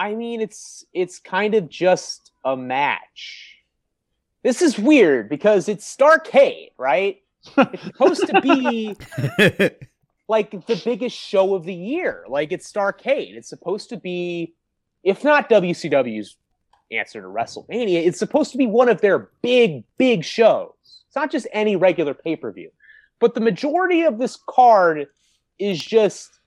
I 0.00 0.14
mean, 0.14 0.40
it's 0.40 0.86
it's 0.94 1.18
kind 1.18 1.54
of 1.54 1.68
just 1.68 2.32
a 2.42 2.56
match. 2.56 3.58
This 4.42 4.62
is 4.62 4.78
weird 4.78 5.28
because 5.28 5.68
it's 5.68 5.94
Starrcade, 5.94 6.70
right? 6.78 7.18
It's 7.58 7.82
supposed 7.82 8.26
to 8.26 8.40
be 8.40 8.96
like 10.28 10.52
the 10.66 10.80
biggest 10.86 11.14
show 11.14 11.54
of 11.54 11.64
the 11.64 11.74
year. 11.74 12.24
Like 12.28 12.50
it's 12.50 12.72
Starrcade. 12.72 13.36
It's 13.36 13.50
supposed 13.50 13.90
to 13.90 13.98
be, 13.98 14.54
if 15.02 15.22
not 15.22 15.50
WCW's 15.50 16.38
answer 16.90 17.20
to 17.20 17.28
WrestleMania, 17.28 18.06
it's 18.06 18.18
supposed 18.18 18.52
to 18.52 18.58
be 18.58 18.66
one 18.66 18.88
of 18.88 19.02
their 19.02 19.28
big, 19.42 19.84
big 19.98 20.24
shows. 20.24 20.72
It's 21.08 21.16
not 21.16 21.30
just 21.30 21.46
any 21.52 21.76
regular 21.76 22.14
pay 22.14 22.36
per 22.36 22.50
view, 22.50 22.70
but 23.18 23.34
the 23.34 23.40
majority 23.42 24.04
of 24.04 24.18
this 24.18 24.38
card 24.48 25.08
is 25.58 25.78
just, 25.78 26.39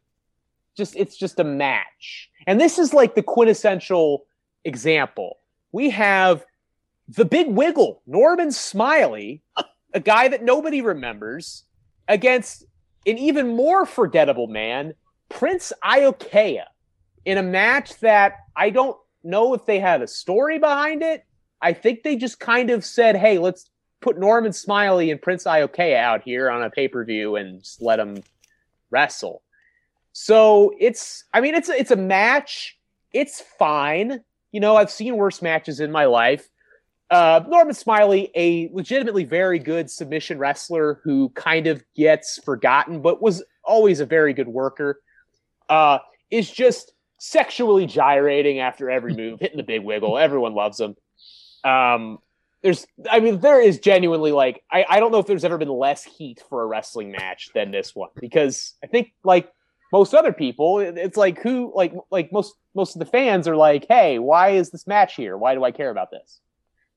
just 0.75 0.95
it's 0.95 1.15
just 1.15 1.39
a 1.39 1.43
match. 1.43 2.29
And 2.47 2.59
this 2.59 2.79
is 2.79 2.93
like 2.93 3.15
the 3.15 3.23
quintessential 3.23 4.25
example. 4.63 5.37
We 5.71 5.89
have 5.91 6.45
the 7.07 7.25
big 7.25 7.47
wiggle, 7.47 8.01
Norman 8.07 8.51
Smiley, 8.51 9.43
a 9.93 9.99
guy 9.99 10.27
that 10.27 10.43
nobody 10.43 10.81
remembers, 10.81 11.63
against 12.07 12.63
an 13.05 13.17
even 13.17 13.55
more 13.55 13.85
forgettable 13.85 14.47
man, 14.47 14.93
Prince 15.29 15.73
Iaukea, 15.83 16.63
in 17.25 17.37
a 17.37 17.43
match 17.43 17.99
that 17.99 18.37
I 18.55 18.69
don't 18.69 18.97
know 19.23 19.53
if 19.53 19.65
they 19.65 19.79
had 19.79 20.01
a 20.01 20.07
story 20.07 20.59
behind 20.59 21.03
it. 21.03 21.25
I 21.61 21.73
think 21.73 22.03
they 22.03 22.15
just 22.15 22.39
kind 22.39 22.69
of 22.69 22.83
said, 22.83 23.15
hey, 23.15 23.37
let's 23.37 23.69
put 24.01 24.19
Norman 24.19 24.53
Smiley 24.53 25.11
and 25.11 25.21
Prince 25.21 25.45
Iaukea 25.45 25.97
out 25.97 26.23
here 26.23 26.49
on 26.49 26.63
a 26.63 26.69
pay 26.69 26.87
per 26.87 27.05
view 27.05 27.35
and 27.35 27.59
just 27.59 27.81
let 27.81 27.97
them 27.97 28.23
wrestle. 28.89 29.42
So 30.13 30.73
it's, 30.79 31.25
I 31.33 31.41
mean, 31.41 31.55
it's 31.55 31.69
a, 31.69 31.73
it's 31.73 31.91
a 31.91 31.95
match. 31.95 32.77
It's 33.11 33.41
fine. 33.41 34.21
You 34.51 34.59
know, 34.59 34.75
I've 34.75 34.91
seen 34.91 35.17
worse 35.17 35.41
matches 35.41 35.79
in 35.79 35.91
my 35.91 36.05
life. 36.05 36.47
Uh, 37.09 37.43
Norman 37.47 37.73
Smiley, 37.73 38.31
a 38.35 38.69
legitimately 38.73 39.23
very 39.23 39.59
good 39.59 39.89
submission 39.89 40.37
wrestler 40.37 40.99
who 41.03 41.29
kind 41.29 41.67
of 41.67 41.83
gets 41.95 42.39
forgotten, 42.43 43.01
but 43.01 43.21
was 43.21 43.43
always 43.63 43.99
a 43.99 44.05
very 44.05 44.33
good 44.33 44.47
worker, 44.47 45.01
uh, 45.69 45.99
is 46.31 46.49
just 46.49 46.93
sexually 47.19 47.85
gyrating 47.85 48.59
after 48.59 48.89
every 48.89 49.13
move, 49.17 49.39
hitting 49.39 49.57
the 49.57 49.63
big 49.63 49.83
wiggle. 49.83 50.17
Everyone 50.17 50.53
loves 50.53 50.79
him. 50.79 50.95
Um, 51.63 52.19
there's, 52.61 52.87
I 53.09 53.19
mean, 53.19 53.39
there 53.39 53.61
is 53.61 53.79
genuinely 53.79 54.31
like, 54.31 54.63
I, 54.71 54.85
I 54.87 54.99
don't 54.99 55.11
know 55.11 55.19
if 55.19 55.27
there's 55.27 55.43
ever 55.43 55.57
been 55.57 55.69
less 55.69 56.03
heat 56.03 56.41
for 56.49 56.61
a 56.61 56.65
wrestling 56.65 57.11
match 57.11 57.49
than 57.53 57.71
this 57.71 57.93
one 57.93 58.09
because 58.19 58.73
I 58.83 58.87
think 58.87 59.11
like 59.23 59.51
most 59.93 60.15
other 60.15 60.33
people, 60.33 60.79
it's 60.79 61.15
like 61.15 61.39
who, 61.39 61.71
like, 61.75 61.93
like 62.09 62.31
most 62.33 62.55
most 62.73 62.95
of 62.95 62.99
the 62.99 63.05
fans 63.05 63.47
are 63.47 63.55
like, 63.55 63.85
hey, 63.87 64.17
why 64.17 64.49
is 64.49 64.71
this 64.71 64.87
match 64.87 65.15
here? 65.15 65.37
Why 65.37 65.53
do 65.53 65.63
I 65.63 65.71
care 65.71 65.91
about 65.91 66.09
this? 66.09 66.39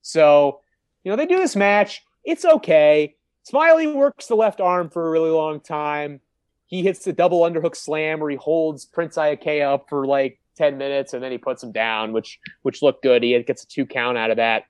So, 0.01 0.61
you 1.03 1.11
know, 1.11 1.15
they 1.15 1.27
do 1.27 1.37
this 1.37 1.55
match. 1.55 2.03
It's 2.25 2.43
okay. 2.43 3.15
Smiley 3.43 3.85
works 3.85 4.25
the 4.25 4.35
left 4.35 4.59
arm 4.59 4.89
for 4.89 5.07
a 5.07 5.11
really 5.11 5.29
long 5.29 5.61
time. 5.61 6.21
He 6.65 6.81
hits 6.81 7.05
the 7.05 7.13
double 7.13 7.41
underhook 7.41 7.75
slam 7.75 8.19
where 8.19 8.31
he 8.31 8.35
holds 8.35 8.85
Prince 8.85 9.15
Iaukea 9.15 9.75
up 9.75 9.87
for 9.89 10.07
like 10.07 10.39
10 10.57 10.79
minutes 10.79 11.13
and 11.13 11.23
then 11.23 11.31
he 11.31 11.37
puts 11.37 11.63
him 11.63 11.71
down, 11.71 12.13
which 12.13 12.39
which 12.63 12.81
looked 12.81 13.03
good. 13.03 13.21
He 13.21 13.39
gets 13.43 13.63
a 13.63 13.67
two 13.67 13.85
count 13.85 14.17
out 14.17 14.31
of 14.31 14.37
that. 14.37 14.63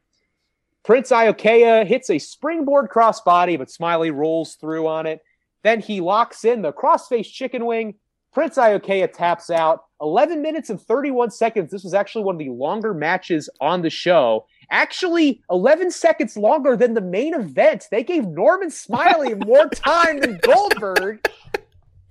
Prince 0.84 1.12
Iaukea 1.12 1.88
hits 1.88 2.10
a 2.10 2.20
springboard 2.20 2.90
crossbody, 2.90 3.58
but 3.58 3.72
Smiley 3.72 4.12
rolls 4.12 4.56
through 4.56 4.86
on 4.88 5.06
it. 5.06 5.22
Then 5.64 5.80
he 5.80 6.02
locks 6.02 6.44
in 6.44 6.62
the 6.62 6.74
crossface 6.74 7.32
chicken 7.32 7.66
wing. 7.66 7.96
Prince 8.38 8.56
Iaukea 8.56 9.12
taps 9.12 9.50
out. 9.50 9.86
11 10.00 10.44
minutes 10.44 10.70
and 10.70 10.80
31 10.80 11.32
seconds. 11.32 11.72
This 11.72 11.84
was 11.84 11.96
actually 11.96 12.24
one 12.24 12.36
of 12.36 12.40
the 12.40 12.50
longer 12.50 12.94
matches 12.94 13.50
on 13.62 13.82
the 13.82 13.90
show. 13.90 14.46
Actually, 14.70 15.42
11 15.50 15.90
seconds 15.90 16.38
longer 16.38 16.78
than 16.78 16.94
the 16.94 17.02
main 17.02 17.34
event. 17.34 17.86
They 17.90 18.04
gave 18.04 18.28
Norman 18.28 18.70
Smiley 18.70 19.34
more 19.48 19.68
time 19.70 20.20
than 20.20 20.38
Goldberg. 20.44 21.28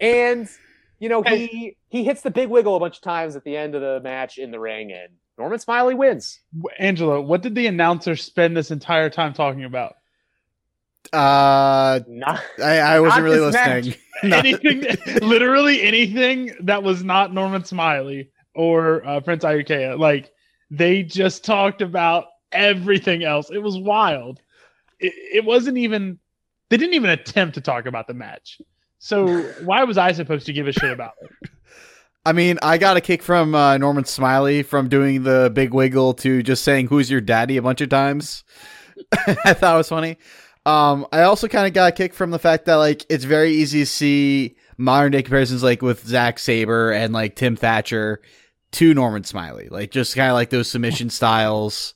And 0.00 0.48
you 0.98 1.08
know, 1.08 1.22
he 1.22 1.76
he 1.90 2.02
hits 2.02 2.22
the 2.22 2.32
big 2.32 2.48
wiggle 2.48 2.74
a 2.74 2.80
bunch 2.80 2.96
of 2.96 3.02
times 3.02 3.36
at 3.36 3.44
the 3.44 3.56
end 3.56 3.76
of 3.76 3.80
the 3.80 4.00
match 4.00 4.36
in 4.36 4.50
the 4.50 4.58
ring, 4.58 4.90
and 4.90 5.12
Norman 5.38 5.60
Smiley 5.60 5.94
wins. 5.94 6.40
Angelo, 6.80 7.20
what 7.20 7.42
did 7.42 7.54
the 7.54 7.68
announcer 7.68 8.16
spend 8.16 8.56
this 8.56 8.72
entire 8.72 9.10
time 9.10 9.32
talking 9.32 9.62
about? 9.62 9.94
Uh, 11.12 12.00
Not, 12.06 12.42
I, 12.62 12.78
I 12.78 13.00
wasn't 13.00 13.24
really 13.24 13.40
listening. 13.40 13.94
Anything, 14.22 14.84
literally 15.20 15.82
anything 15.82 16.54
that 16.60 16.82
was 16.82 17.04
not 17.04 17.34
Norman 17.34 17.64
Smiley 17.64 18.30
or 18.54 19.06
uh, 19.06 19.20
Prince 19.20 19.44
Iaukea. 19.44 19.98
Like 19.98 20.32
they 20.70 21.02
just 21.02 21.44
talked 21.44 21.82
about 21.82 22.24
everything 22.50 23.24
else. 23.24 23.50
It 23.50 23.58
was 23.58 23.76
wild. 23.76 24.40
It, 24.98 25.12
it 25.34 25.44
wasn't 25.44 25.76
even. 25.78 26.18
They 26.70 26.78
didn't 26.78 26.94
even 26.94 27.10
attempt 27.10 27.54
to 27.54 27.60
talk 27.60 27.84
about 27.84 28.06
the 28.06 28.14
match. 28.14 28.60
So 28.98 29.42
why 29.62 29.84
was 29.84 29.98
I 29.98 30.12
supposed 30.12 30.46
to 30.46 30.52
give 30.52 30.66
a 30.66 30.72
shit 30.72 30.90
about 30.90 31.12
it? 31.20 31.50
I 32.24 32.32
mean, 32.32 32.58
I 32.60 32.76
got 32.76 32.96
a 32.96 33.00
kick 33.00 33.22
from 33.22 33.54
uh, 33.54 33.78
Norman 33.78 34.04
Smiley 34.04 34.64
from 34.64 34.88
doing 34.88 35.22
the 35.22 35.48
big 35.54 35.72
wiggle 35.72 36.14
to 36.14 36.42
just 36.42 36.64
saying 36.64 36.88
"Who's 36.88 37.08
your 37.08 37.20
daddy" 37.20 37.56
a 37.56 37.62
bunch 37.62 37.80
of 37.82 37.88
times. 37.88 38.42
I 39.26 39.52
thought 39.52 39.74
it 39.74 39.78
was 39.78 39.88
funny. 39.88 40.18
Um, 40.66 41.06
I 41.12 41.22
also 41.22 41.46
kind 41.48 41.66
of 41.66 41.72
got 41.72 41.90
a 41.90 41.92
kick 41.92 42.12
from 42.12 42.32
the 42.32 42.38
fact 42.40 42.64
that 42.66 42.74
like 42.74 43.06
it's 43.08 43.24
very 43.24 43.52
easy 43.52 43.80
to 43.80 43.86
see 43.86 44.56
modern 44.76 45.12
day 45.12 45.22
comparisons 45.22 45.62
like 45.62 45.80
with 45.80 46.04
Zack 46.06 46.38
Sabre 46.40 46.90
and 46.90 47.12
like 47.14 47.36
Tim 47.36 47.54
Thatcher 47.56 48.20
to 48.72 48.92
Norman 48.92 49.22
Smiley, 49.24 49.68
like 49.70 49.92
just 49.92 50.16
kind 50.16 50.28
of 50.28 50.34
like 50.34 50.50
those 50.50 50.68
submission 50.68 51.08
styles, 51.08 51.94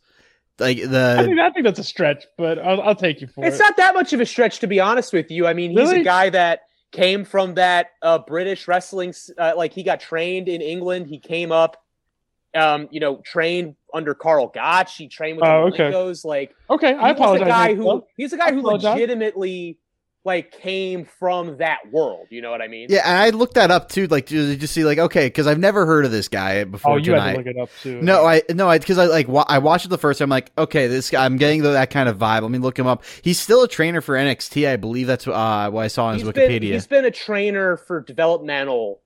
like 0.60 0.78
the, 0.78 1.16
I 1.18 1.22
the 1.22 1.28
think, 1.28 1.40
I 1.40 1.50
think 1.50 1.66
that's 1.66 1.80
a 1.80 1.84
stretch, 1.84 2.24
but 2.38 2.58
I'll, 2.60 2.80
I'll 2.80 2.94
take 2.94 3.20
you 3.20 3.26
for 3.26 3.44
it's 3.44 3.56
it. 3.56 3.58
It's 3.58 3.68
not 3.68 3.76
that 3.78 3.94
much 3.94 4.12
of 4.12 4.20
a 4.20 4.26
stretch, 4.26 4.60
to 4.60 4.68
be 4.68 4.78
honest 4.78 5.12
with 5.12 5.30
you. 5.32 5.46
I 5.48 5.52
mean, 5.52 5.70
he's 5.72 5.80
Really? 5.80 6.00
a 6.02 6.04
guy 6.04 6.30
that 6.30 6.60
came 6.92 7.24
from 7.24 7.54
that 7.54 7.88
uh, 8.02 8.18
British 8.20 8.68
wrestling. 8.68 9.12
Uh, 9.36 9.52
like 9.56 9.72
he 9.72 9.82
got 9.82 9.98
trained 10.00 10.48
in 10.48 10.60
England. 10.62 11.08
He 11.08 11.18
came 11.18 11.50
up, 11.50 11.76
um, 12.54 12.88
you 12.90 13.00
know, 13.00 13.16
trained 13.24 13.76
under 13.94 14.14
Karl 14.14 14.48
Gotch. 14.48 14.96
He 14.96 15.08
trained 15.08 15.36
with 15.38 15.46
Oh, 15.46 15.70
the 15.70 15.74
okay. 15.74 15.92
Malenkos. 15.92 16.24
Like 16.24 16.54
okay, 16.68 16.94
I 16.94 17.12
was 17.12 17.20
apologize. 17.20 17.46
a 17.46 17.50
guy 17.50 17.74
who 17.74 18.04
he's 18.16 18.32
a 18.32 18.36
guy 18.38 18.52
who 18.52 18.62
legitimately 18.62 19.78
like 20.22 20.52
came 20.52 21.06
from 21.06 21.56
that 21.58 21.78
world. 21.90 22.26
You 22.28 22.42
know 22.42 22.50
what 22.50 22.60
I 22.60 22.68
mean? 22.68 22.88
yeah. 22.90 23.00
And 23.08 23.16
I 23.16 23.30
looked 23.30 23.54
that 23.54 23.70
up 23.70 23.88
too, 23.88 24.06
like 24.08 24.26
to 24.26 24.54
just 24.56 24.74
see 24.74 24.84
like 24.84 24.98
okay, 24.98 25.26
because 25.26 25.46
I've 25.46 25.58
never 25.58 25.86
heard 25.86 26.04
of 26.04 26.10
this 26.10 26.28
guy 26.28 26.64
before 26.64 26.92
Oh, 26.92 26.96
you 26.96 27.04
tonight. 27.12 27.20
had 27.20 27.30
to 27.32 27.38
look 27.38 27.46
it 27.46 27.56
up 27.58 27.70
too. 27.82 28.02
No, 28.02 28.26
I 28.26 28.42
no, 28.50 28.68
I 28.68 28.78
because 28.78 28.98
I 28.98 29.06
like 29.06 29.28
wa- 29.28 29.46
I 29.48 29.58
watched 29.58 29.86
it 29.86 29.88
the 29.88 29.96
first 29.96 30.18
time. 30.18 30.26
I'm 30.26 30.30
like, 30.30 30.52
okay, 30.58 30.88
this 30.88 31.08
guy, 31.08 31.24
I'm 31.24 31.38
getting 31.38 31.62
that 31.62 31.88
kind 31.90 32.06
of 32.08 32.18
vibe. 32.18 32.42
Let 32.42 32.50
me 32.50 32.58
look 32.58 32.78
him 32.78 32.86
up. 32.86 33.02
He's 33.22 33.40
still 33.40 33.62
a 33.62 33.68
trainer 33.68 34.02
for 34.02 34.14
NXT, 34.14 34.68
I 34.68 34.76
believe. 34.76 35.06
That's 35.06 35.26
uh, 35.26 35.70
what 35.72 35.84
I 35.84 35.88
saw 35.88 36.06
on 36.06 36.14
his 36.14 36.22
He's 36.24 36.32
been, 36.32 36.50
Wikipedia. 36.50 36.72
he's 36.72 36.86
been 36.86 37.06
a 37.06 37.10
trainer 37.10 37.78
for 37.78 38.02
developmental 38.02 39.00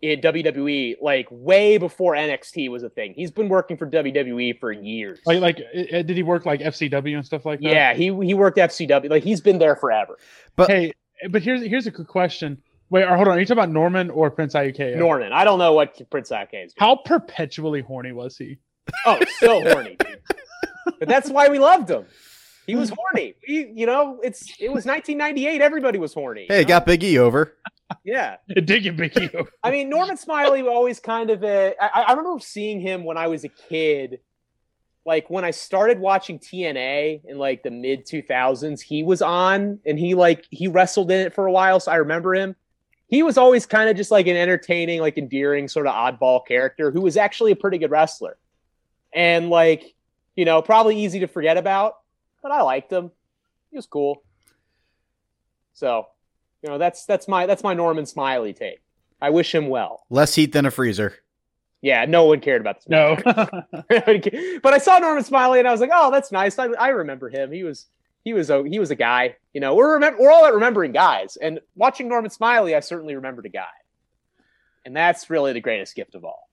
in 0.00 0.20
WWE 0.20 0.96
like 1.00 1.26
way 1.30 1.76
before 1.78 2.14
NXT 2.14 2.70
was 2.70 2.82
a 2.82 2.88
thing. 2.88 3.14
He's 3.14 3.30
been 3.30 3.48
working 3.48 3.76
for 3.76 3.88
WWE 3.88 4.58
for 4.60 4.70
years. 4.72 5.18
like 5.26 5.40
like 5.40 5.56
did 5.56 6.10
he 6.10 6.22
work 6.22 6.46
like 6.46 6.60
FCW 6.60 7.16
and 7.16 7.26
stuff 7.26 7.44
like 7.44 7.60
that? 7.60 7.72
yeah, 7.72 7.94
he 7.94 8.04
he 8.24 8.34
worked 8.34 8.58
FCW. 8.58 9.10
Like 9.10 9.24
he's 9.24 9.40
been 9.40 9.58
there 9.58 9.76
forever. 9.76 10.18
But 10.56 10.70
hey, 10.70 10.92
but 11.30 11.42
here's 11.42 11.62
here's 11.62 11.86
a 11.86 11.90
good 11.90 12.06
question. 12.08 12.62
Wait, 12.90 13.04
or 13.04 13.16
hold 13.16 13.28
on. 13.28 13.36
Are 13.36 13.40
you 13.40 13.44
talking 13.44 13.58
about 13.58 13.70
Norman 13.70 14.08
or 14.08 14.30
Prince 14.30 14.54
Iaukea? 14.54 14.96
Norman. 14.96 15.32
I 15.32 15.44
don't 15.44 15.58
know 15.58 15.74
what 15.74 16.00
Prince 16.10 16.32
Ake 16.32 16.48
is. 16.52 16.72
doing. 16.72 16.76
How 16.78 16.96
perpetually 16.96 17.82
horny 17.82 18.12
was 18.12 18.36
he? 18.38 18.58
Oh, 19.04 19.20
so 19.40 19.60
horny, 19.62 19.96
dude. 19.98 20.20
But 20.98 21.06
that's 21.06 21.28
why 21.28 21.48
we 21.48 21.58
loved 21.58 21.90
him. 21.90 22.06
He 22.68 22.76
was 22.76 22.90
horny. 22.90 23.34
We, 23.48 23.72
you 23.74 23.86
know, 23.86 24.20
it's 24.22 24.42
it 24.60 24.68
was 24.68 24.84
1998. 24.84 25.62
Everybody 25.62 25.98
was 25.98 26.12
horny. 26.12 26.42
you 26.42 26.46
hey, 26.50 26.62
know? 26.62 26.68
got 26.68 26.84
Big 26.86 27.02
E 27.02 27.18
over. 27.18 27.54
yeah. 28.04 28.36
It 28.48 28.66
did 28.66 28.82
get 28.82 28.96
Big 28.96 29.16
E. 29.16 29.30
over. 29.34 29.50
I 29.64 29.70
mean, 29.70 29.88
Norman 29.88 30.18
Smiley 30.18 30.62
was 30.62 30.70
always 30.70 31.00
kind 31.00 31.30
of 31.30 31.42
a. 31.42 31.74
I, 31.80 32.02
I 32.02 32.12
remember 32.12 32.38
seeing 32.40 32.80
him 32.80 33.04
when 33.04 33.16
I 33.16 33.28
was 33.28 33.44
a 33.44 33.48
kid. 33.48 34.20
Like 35.06 35.30
when 35.30 35.42
I 35.42 35.52
started 35.52 35.98
watching 35.98 36.38
TNA 36.38 37.22
in 37.24 37.38
like 37.38 37.62
the 37.62 37.70
mid 37.70 38.04
2000s, 38.06 38.82
he 38.82 39.02
was 39.02 39.22
on 39.22 39.78
and 39.86 39.98
he 39.98 40.14
like 40.14 40.44
he 40.50 40.68
wrestled 40.68 41.10
in 41.10 41.20
it 41.20 41.34
for 41.34 41.46
a 41.46 41.52
while, 41.52 41.80
so 41.80 41.90
I 41.90 41.96
remember 41.96 42.34
him. 42.34 42.54
He 43.08 43.22
was 43.22 43.38
always 43.38 43.64
kind 43.64 43.88
of 43.88 43.96
just 43.96 44.10
like 44.10 44.26
an 44.26 44.36
entertaining, 44.36 45.00
like 45.00 45.16
endearing 45.16 45.66
sort 45.68 45.86
of 45.86 45.94
oddball 45.94 46.46
character 46.46 46.90
who 46.90 47.00
was 47.00 47.16
actually 47.16 47.52
a 47.52 47.56
pretty 47.56 47.78
good 47.78 47.90
wrestler. 47.90 48.36
And 49.14 49.48
like, 49.48 49.94
you 50.36 50.44
know, 50.44 50.60
probably 50.60 51.02
easy 51.02 51.20
to 51.20 51.26
forget 51.26 51.56
about, 51.56 51.94
but 52.48 52.54
I 52.54 52.62
liked 52.62 52.90
him. 52.90 53.10
He 53.70 53.76
was 53.76 53.86
cool. 53.86 54.22
So, 55.74 56.06
you 56.62 56.70
know, 56.70 56.78
that's 56.78 57.04
that's 57.04 57.28
my 57.28 57.44
that's 57.46 57.62
my 57.62 57.74
Norman 57.74 58.06
Smiley 58.06 58.54
take. 58.54 58.80
I 59.20 59.30
wish 59.30 59.54
him 59.54 59.68
well. 59.68 60.04
Less 60.08 60.34
heat 60.34 60.52
than 60.52 60.64
a 60.64 60.70
freezer. 60.70 61.16
Yeah, 61.82 62.06
no 62.06 62.24
one 62.24 62.40
cared 62.40 62.60
about 62.60 62.76
this. 62.76 62.88
No. 62.88 63.16
but 64.62 64.74
I 64.74 64.78
saw 64.78 64.98
Norman 64.98 65.24
Smiley 65.24 65.58
and 65.58 65.68
I 65.68 65.72
was 65.72 65.80
like, 65.80 65.90
oh, 65.92 66.10
that's 66.10 66.32
nice. 66.32 66.58
I, 66.58 66.66
I 66.68 66.88
remember 66.88 67.28
him. 67.28 67.52
He 67.52 67.64
was 67.64 67.86
he 68.24 68.32
was 68.32 68.48
a 68.48 68.64
he 68.66 68.78
was 68.78 68.90
a 68.90 68.96
guy. 68.96 69.36
You 69.52 69.60
know, 69.60 69.74
we're 69.74 70.00
remem- 70.00 70.18
we're 70.18 70.32
all 70.32 70.46
at 70.46 70.54
remembering 70.54 70.92
guys, 70.92 71.36
and 71.36 71.60
watching 71.76 72.08
Norman 72.08 72.30
Smiley, 72.30 72.74
I 72.74 72.80
certainly 72.80 73.14
remembered 73.14 73.44
a 73.44 73.50
guy, 73.50 73.66
and 74.86 74.96
that's 74.96 75.28
really 75.28 75.52
the 75.52 75.60
greatest 75.60 75.94
gift 75.94 76.14
of 76.14 76.24
all. 76.24 76.48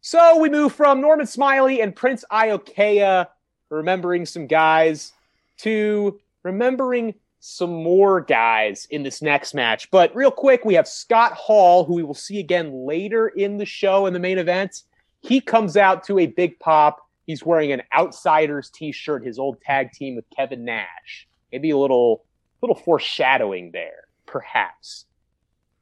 So 0.00 0.38
we 0.38 0.48
move 0.48 0.72
from 0.72 1.02
Norman 1.02 1.26
Smiley 1.26 1.82
and 1.82 1.94
Prince 1.94 2.24
Iaukea 2.32 3.26
remembering 3.70 4.26
some 4.26 4.46
guys 4.46 5.12
to 5.58 6.20
remembering 6.42 7.14
some 7.40 7.70
more 7.82 8.20
guys 8.20 8.86
in 8.90 9.02
this 9.02 9.22
next 9.22 9.54
match. 9.54 9.90
But 9.90 10.14
real 10.14 10.30
quick, 10.30 10.64
we 10.64 10.74
have 10.74 10.88
Scott 10.88 11.32
Hall, 11.32 11.84
who 11.84 11.94
we 11.94 12.02
will 12.02 12.14
see 12.14 12.40
again 12.40 12.86
later 12.86 13.28
in 13.28 13.58
the 13.58 13.64
show 13.64 14.06
in 14.06 14.12
the 14.12 14.18
main 14.18 14.38
event. 14.38 14.82
He 15.20 15.40
comes 15.40 15.76
out 15.76 16.04
to 16.04 16.18
a 16.18 16.26
big 16.26 16.58
pop. 16.58 17.00
He's 17.26 17.44
wearing 17.44 17.72
an 17.72 17.82
Outsiders 17.96 18.70
t-shirt, 18.70 19.24
his 19.24 19.38
old 19.38 19.60
tag 19.60 19.92
team 19.92 20.16
with 20.16 20.24
Kevin 20.34 20.64
Nash. 20.64 21.28
Maybe 21.52 21.70
a 21.70 21.76
little 21.76 22.24
little 22.60 22.76
foreshadowing 22.76 23.70
there, 23.70 24.08
perhaps. 24.26 25.04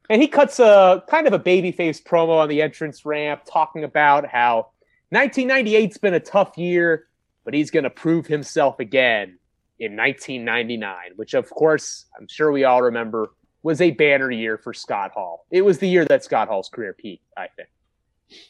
And 0.09 0.21
he 0.21 0.27
cuts 0.27 0.59
a 0.59 1.03
kind 1.09 1.27
of 1.27 1.33
a 1.33 1.39
babyface 1.39 2.01
promo 2.01 2.37
on 2.37 2.49
the 2.49 2.61
entrance 2.61 3.05
ramp, 3.05 3.41
talking 3.45 3.83
about 3.83 4.27
how 4.27 4.67
1998's 5.13 5.97
been 5.97 6.13
a 6.13 6.19
tough 6.19 6.57
year, 6.57 7.07
but 7.47 7.53
he's 7.53 7.71
going 7.71 7.85
to 7.85 7.89
prove 7.89 8.27
himself 8.27 8.77
again 8.81 9.39
in 9.79 9.95
1999, 9.95 10.95
which 11.15 11.33
of 11.33 11.49
course 11.49 12.07
I'm 12.19 12.27
sure 12.27 12.51
we 12.51 12.65
all 12.65 12.81
remember 12.81 13.29
was 13.63 13.79
a 13.79 13.91
banner 13.91 14.29
year 14.29 14.57
for 14.57 14.73
Scott 14.73 15.11
Hall. 15.11 15.45
It 15.49 15.61
was 15.61 15.77
the 15.77 15.87
year 15.87 16.03
that 16.03 16.25
Scott 16.25 16.49
Hall's 16.49 16.67
career 16.67 16.91
peaked, 16.91 17.23
I 17.37 17.47
think. 17.55 17.69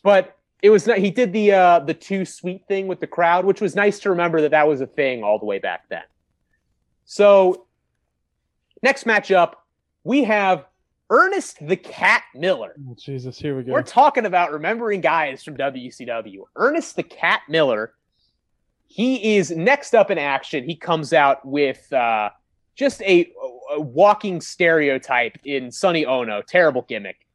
But 0.01 0.35
it 0.63 0.71
was 0.71 0.85
he 0.85 1.11
did 1.11 1.31
the 1.31 1.51
uh, 1.51 1.79
the 1.81 1.93
two 1.93 2.25
sweet 2.25 2.67
thing 2.67 2.87
with 2.87 2.99
the 2.99 3.05
crowd, 3.05 3.45
which 3.45 3.61
was 3.61 3.75
nice 3.75 3.99
to 3.99 4.09
remember 4.09 4.41
that 4.41 4.49
that 4.49 4.67
was 4.67 4.81
a 4.81 4.87
thing 4.87 5.23
all 5.23 5.37
the 5.37 5.45
way 5.45 5.59
back 5.59 5.87
then. 5.89 6.01
So 7.05 7.67
next 8.81 9.03
matchup, 9.03 9.53
we 10.03 10.23
have 10.23 10.65
Ernest 11.11 11.57
the 11.61 11.77
Cat 11.77 12.23
Miller. 12.33 12.75
Oh, 12.89 12.95
Jesus, 12.97 13.37
here 13.37 13.55
we 13.55 13.61
go. 13.61 13.73
We're 13.73 13.83
talking 13.83 14.25
about 14.25 14.51
remembering 14.51 15.01
guys 15.01 15.43
from 15.43 15.55
WCW. 15.55 16.45
Ernest 16.55 16.95
the 16.95 17.03
Cat 17.03 17.41
Miller. 17.47 17.93
He 18.87 19.37
is 19.37 19.51
next 19.51 19.93
up 19.93 20.09
in 20.09 20.17
action. 20.17 20.63
He 20.63 20.75
comes 20.75 21.13
out 21.13 21.45
with 21.45 21.91
uh, 21.93 22.29
just 22.75 23.01
a 23.01 23.31
a 23.69 23.81
walking 23.81 24.41
stereotype 24.41 25.37
in 25.43 25.71
Sonny 25.71 26.05
Onoo. 26.05 26.41
Terrible 26.47 26.83
gimmick. 26.83 27.27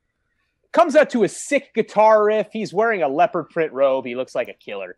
Comes 0.73 0.97
out 0.97 1.11
to 1.11 1.25
a 1.25 1.29
sick 1.29 1.75
guitar 1.75 2.25
riff. 2.25 2.49
He's 2.53 2.73
wearing 2.73 3.03
a 3.03 3.09
leopard 3.09 3.51
print 3.51 3.73
robe. 3.73 4.07
He 4.07 4.17
looks 4.17 4.35
like 4.35 4.49
a 4.49 4.55
killer. 4.55 4.97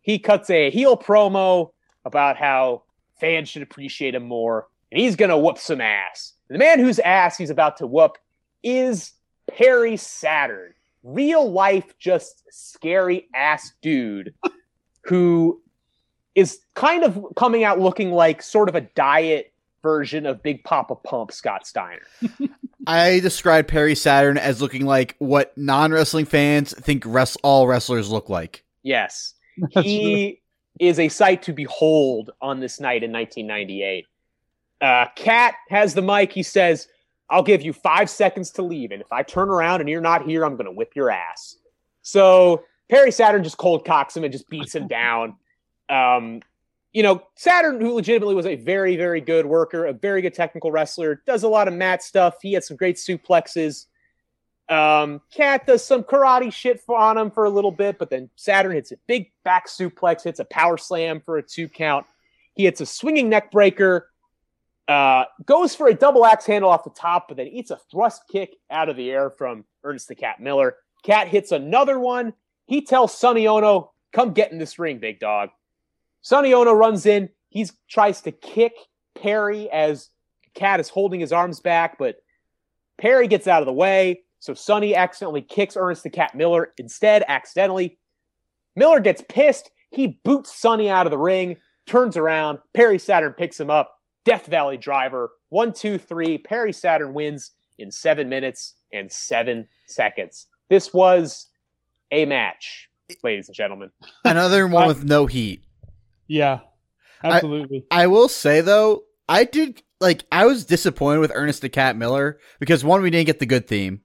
He 0.00 0.20
cuts 0.20 0.48
a 0.50 0.70
heel 0.70 0.96
promo 0.96 1.72
about 2.04 2.36
how 2.36 2.84
fans 3.18 3.48
should 3.48 3.62
appreciate 3.62 4.14
him 4.14 4.22
more, 4.22 4.68
and 4.92 5.00
he's 5.00 5.16
gonna 5.16 5.38
whoop 5.38 5.58
some 5.58 5.80
ass. 5.80 6.34
The 6.48 6.58
man 6.58 6.78
whose 6.78 7.00
ass 7.00 7.36
he's 7.36 7.50
about 7.50 7.78
to 7.78 7.86
whoop 7.88 8.16
is 8.62 9.12
Perry 9.50 9.96
Saturn, 9.96 10.74
real 11.02 11.50
life, 11.50 11.98
just 11.98 12.44
scary 12.50 13.28
ass 13.34 13.72
dude 13.82 14.34
who 15.02 15.60
is 16.36 16.60
kind 16.74 17.02
of 17.02 17.26
coming 17.34 17.64
out 17.64 17.80
looking 17.80 18.12
like 18.12 18.42
sort 18.42 18.68
of 18.68 18.76
a 18.76 18.82
diet 18.82 19.52
version 19.82 20.26
of 20.26 20.42
Big 20.42 20.62
Papa 20.62 20.94
Pump 20.94 21.32
Scott 21.32 21.66
Steiner. 21.66 22.02
I 22.86 23.18
described 23.20 23.68
Perry 23.68 23.96
Saturn 23.96 24.38
as 24.38 24.60
looking 24.60 24.84
like 24.84 25.16
what 25.18 25.56
non 25.56 25.90
wrestling 25.90 26.26
fans 26.26 26.74
think 26.74 27.02
rest- 27.06 27.38
all 27.42 27.66
wrestlers 27.66 28.10
look 28.10 28.28
like. 28.28 28.62
Yes. 28.84 29.32
He 29.70 30.42
is 30.78 30.98
a 30.98 31.08
sight 31.08 31.42
to 31.44 31.54
behold 31.54 32.30
on 32.42 32.60
this 32.60 32.78
night 32.78 33.02
in 33.02 33.10
1998. 33.10 34.04
Uh, 34.82 35.06
Cat 35.16 35.54
has 35.70 35.94
the 35.94 36.02
mic. 36.02 36.30
He 36.30 36.42
says, 36.42 36.86
I'll 37.30 37.42
give 37.42 37.62
you 37.62 37.72
five 37.72 38.10
seconds 38.10 38.50
to 38.52 38.62
leave. 38.62 38.90
And 38.92 39.00
if 39.00 39.10
I 39.10 39.22
turn 39.22 39.48
around 39.48 39.80
and 39.80 39.88
you're 39.88 40.02
not 40.02 40.26
here, 40.26 40.44
I'm 40.44 40.56
going 40.56 40.66
to 40.66 40.72
whip 40.72 40.92
your 40.94 41.10
ass. 41.10 41.56
So 42.02 42.64
Perry 42.90 43.10
Saturn 43.10 43.42
just 43.42 43.56
cold 43.56 43.86
cocks 43.86 44.14
him 44.14 44.24
and 44.24 44.32
just 44.32 44.48
beats 44.50 44.74
him 44.74 44.86
down. 44.88 45.36
Um, 45.88 46.42
you 46.92 47.02
know, 47.02 47.22
Saturn, 47.34 47.80
who 47.80 47.94
legitimately 47.94 48.34
was 48.34 48.46
a 48.46 48.56
very, 48.56 48.96
very 48.96 49.20
good 49.20 49.44
worker, 49.44 49.86
a 49.86 49.92
very 49.92 50.22
good 50.22 50.32
technical 50.32 50.70
wrestler, 50.70 51.22
does 51.26 51.42
a 51.42 51.48
lot 51.48 51.68
of 51.68 51.74
mat 51.74 52.02
stuff. 52.02 52.36
He 52.40 52.54
had 52.54 52.64
some 52.64 52.76
great 52.76 52.96
suplexes. 52.96 53.86
Um, 54.68 55.20
Cat 55.30 55.66
does 55.66 55.84
some 55.84 56.02
karate 56.02 56.52
shit 56.52 56.80
for, 56.80 56.96
on 56.98 57.18
him 57.18 57.30
for 57.30 57.44
a 57.44 57.50
little 57.50 57.70
bit, 57.70 57.98
but 57.98 58.10
then 58.10 58.30
Saturn 58.36 58.72
hits 58.72 58.92
a 58.92 58.96
big 59.06 59.30
back 59.44 59.68
suplex, 59.68 60.24
hits 60.24 60.40
a 60.40 60.44
power 60.46 60.76
slam 60.76 61.20
for 61.20 61.36
a 61.36 61.42
two 61.42 61.68
count. 61.68 62.06
He 62.54 62.64
hits 62.64 62.80
a 62.80 62.86
swinging 62.86 63.28
neck 63.28 63.52
breaker, 63.52 64.10
uh, 64.88 65.26
goes 65.44 65.74
for 65.74 65.88
a 65.88 65.94
double 65.94 66.24
axe 66.24 66.46
handle 66.46 66.70
off 66.70 66.84
the 66.84 66.90
top, 66.90 67.28
but 67.28 67.36
then 67.36 67.46
eats 67.46 67.70
a 67.70 67.78
thrust 67.90 68.22
kick 68.28 68.56
out 68.70 68.88
of 68.88 68.96
the 68.96 69.10
air 69.10 69.30
from 69.30 69.64
Ernest 69.84 70.08
the 70.08 70.14
Cat 70.14 70.40
Miller. 70.40 70.76
Cat 71.04 71.28
hits 71.28 71.52
another 71.52 72.00
one. 72.00 72.32
He 72.66 72.80
tells 72.80 73.16
Sonny 73.16 73.46
Onoo, 73.46 73.88
"Come 74.12 74.32
get 74.32 74.50
in 74.50 74.58
this 74.58 74.78
ring, 74.78 74.98
big 74.98 75.20
dog." 75.20 75.50
Sonny 76.26 76.52
Onoo 76.52 76.72
runs 76.72 77.06
in. 77.06 77.28
He 77.50 77.68
tries 77.88 78.20
to 78.22 78.32
kick 78.32 78.72
Perry 79.14 79.70
as 79.70 80.10
Cat 80.54 80.80
is 80.80 80.88
holding 80.88 81.20
his 81.20 81.32
arms 81.32 81.60
back, 81.60 81.98
but 81.98 82.16
Perry 82.98 83.28
gets 83.28 83.46
out 83.46 83.62
of 83.62 83.66
the 83.66 83.72
way. 83.72 84.22
So 84.40 84.52
Sonny 84.52 84.96
accidentally 84.96 85.42
kicks 85.42 85.76
Ernest 85.76 86.02
the 86.02 86.10
Cat 86.10 86.34
Miller 86.34 86.72
instead, 86.78 87.24
accidentally. 87.28 88.00
Miller 88.74 88.98
gets 88.98 89.22
pissed. 89.28 89.70
He 89.90 90.18
boots 90.24 90.52
Sonny 90.52 90.90
out 90.90 91.06
of 91.06 91.12
the 91.12 91.18
ring, 91.18 91.58
turns 91.86 92.16
around. 92.16 92.58
Perry 92.74 92.98
Saturn 92.98 93.32
picks 93.34 93.60
him 93.60 93.70
up. 93.70 93.96
Death 94.24 94.46
Valley 94.46 94.78
driver. 94.78 95.30
One, 95.50 95.72
two, 95.72 95.96
three. 95.96 96.38
Perry 96.38 96.72
Saturn 96.72 97.14
wins 97.14 97.52
in 97.78 97.92
seven 97.92 98.28
minutes 98.28 98.74
and 98.92 99.12
seven 99.12 99.68
seconds. 99.86 100.48
This 100.70 100.92
was 100.92 101.46
a 102.10 102.24
match, 102.24 102.90
ladies 103.22 103.46
and 103.46 103.54
gentlemen. 103.54 103.92
Another 104.24 104.66
one 104.66 104.88
with 104.88 105.04
no 105.04 105.26
heat. 105.26 105.62
Yeah, 106.28 106.60
absolutely. 107.22 107.86
I 107.90 108.06
will 108.06 108.28
say 108.28 108.60
though, 108.60 109.04
I 109.28 109.44
did 109.44 109.82
like 110.00 110.24
I 110.30 110.46
was 110.46 110.64
disappointed 110.64 111.20
with 111.20 111.32
Ernest 111.34 111.62
the 111.62 111.68
Cat 111.68 111.96
Miller 111.96 112.38
because 112.60 112.84
one, 112.84 113.02
we 113.02 113.10
didn't 113.10 113.26
get 113.26 113.38
the 113.38 113.46
good 113.46 113.66
theme, 113.66 114.02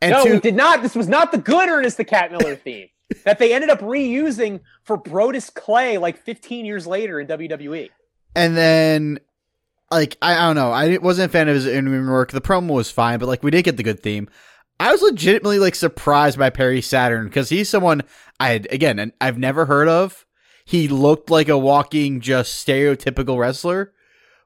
and 0.00 0.12
no, 0.12 0.24
two, 0.24 0.32
we 0.34 0.40
did 0.40 0.54
not. 0.54 0.82
This 0.82 0.94
was 0.94 1.08
not 1.08 1.32
the 1.32 1.38
good 1.38 1.68
Ernest 1.68 1.96
the 1.96 2.04
Cat 2.04 2.30
Miller 2.32 2.56
theme 2.64 2.88
that 3.24 3.38
they 3.38 3.54
ended 3.54 3.70
up 3.70 3.80
reusing 3.80 4.60
for 4.82 5.00
Brodus 5.00 5.52
Clay 5.52 5.96
like 5.98 6.18
15 6.24 6.66
years 6.66 6.86
later 6.86 7.20
in. 7.20 7.26
WWE. 7.28 7.90
and 8.34 8.56
then 8.56 9.20
like 9.90 10.16
I, 10.20 10.34
I 10.34 10.46
don't 10.46 10.56
know, 10.56 10.72
I 10.72 10.98
wasn't 10.98 11.30
a 11.30 11.32
fan 11.32 11.48
of 11.48 11.54
his 11.54 11.66
in-ring 11.66 12.08
work. 12.08 12.32
The 12.32 12.40
promo 12.40 12.72
was 12.72 12.90
fine, 12.90 13.18
but 13.18 13.28
like 13.28 13.42
we 13.42 13.50
did 13.52 13.62
get 13.64 13.76
the 13.76 13.82
good 13.84 14.02
theme. 14.02 14.28
I 14.78 14.92
was 14.92 15.00
legitimately 15.00 15.58
like 15.58 15.74
surprised 15.74 16.38
by 16.38 16.50
Perry 16.50 16.82
Saturn 16.82 17.26
because 17.26 17.48
he's 17.48 17.68
someone 17.68 18.02
I 18.38 18.48
had 18.48 18.68
again 18.70 19.12
I've 19.20 19.38
never 19.38 19.64
heard 19.64 19.88
of. 19.88 20.25
He 20.68 20.88
looked 20.88 21.30
like 21.30 21.48
a 21.48 21.56
walking 21.56 22.20
just 22.20 22.66
stereotypical 22.66 23.38
wrestler, 23.38 23.92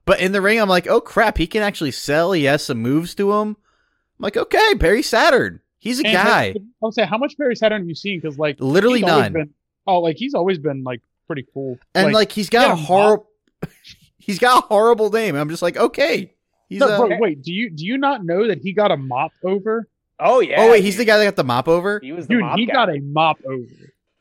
but 0.05 0.19
in 0.19 0.31
the 0.33 0.41
ring 0.41 0.59
I'm 0.61 0.69
like, 0.69 0.85
oh 0.87 1.01
crap, 1.01 1.37
he 1.39 1.47
can 1.47 1.63
actually 1.63 1.89
sell. 1.91 2.31
He 2.31 2.43
has 2.43 2.63
some 2.63 2.77
moves 2.77 3.15
to 3.15 3.31
him. 3.33 3.49
I'm 3.49 4.23
like, 4.23 4.37
okay, 4.37 4.75
Perry 4.79 5.01
Saturn, 5.01 5.61
he's 5.79 5.99
a 5.99 6.05
And 6.05 6.13
guy. 6.13 6.53
I'll 6.83 6.91
say, 6.91 7.05
how 7.05 7.17
much 7.17 7.35
Perry 7.37 7.55
Saturn 7.55 7.81
have 7.81 7.89
you 7.89 7.95
seen? 7.95 8.19
Because 8.21 8.37
like 8.37 8.57
Literally 8.59 8.99
he's 8.99 9.07
none. 9.07 9.33
Been, 9.33 9.53
oh, 9.87 9.99
like 9.99 10.15
he's 10.17 10.35
always 10.35 10.59
been 10.59 10.83
like 10.83 11.01
pretty 11.25 11.45
cool. 11.53 11.79
and 11.95 12.13
like, 12.13 12.31
he's 12.31 12.49
got 12.51 12.67
yeah, 12.67 12.73
a 12.73 12.75
horrible, 12.75 13.27
he's 14.19 14.37
got 14.37 14.63
a 14.63 14.67
horrible 14.67 15.09
name. 15.09 15.35
I'm 15.35 15.49
just 15.49 15.63
like, 15.63 15.75
okay, 15.75 16.35
he's 16.69 16.81
no, 16.81 16.87
a- 17.03 17.07
bro, 17.07 17.17
wait, 17.19 17.41
do 17.41 17.51
you 17.51 17.71
do 17.71 17.83
you 17.83 17.97
not 17.97 18.23
know 18.23 18.47
that 18.47 18.59
he 18.59 18.73
got 18.73 18.91
a 18.91 18.97
mop 18.97 19.31
over? 19.43 19.87
Oh 20.19 20.39
yeah. 20.39 20.57
oh 20.61 20.69
wait, 20.71 20.83
he's 20.83 20.97
the 20.97 21.05
guy 21.05 21.17
that 21.17 21.23
got 21.25 21.35
the 21.35 21.43
mop 21.43 21.67
over. 21.67 21.99
He 21.99 22.11
was 22.11 22.27
the 22.27 22.35
Dude, 22.35 22.41
mop 22.43 22.59
he 22.59 22.67
guy. 22.67 22.73
got 22.73 22.89
a 22.95 22.99
mop 22.99 23.37
over. 23.43 23.65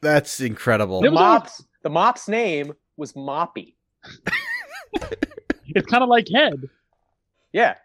That's 0.01 0.41
incredible. 0.41 1.03
the 1.03 1.09
It 1.09 1.11
was 1.11 1.19
mop's 1.19 1.63
the 1.83 1.91
mop's 1.91 2.29
name 2.29 2.75
was 2.97 3.13
Moppy. 3.15 3.75
It's 5.73 5.87
kind 5.87 6.03
of 6.03 6.09
like 6.09 6.27
head. 6.29 6.69
Yeah. 7.53 7.77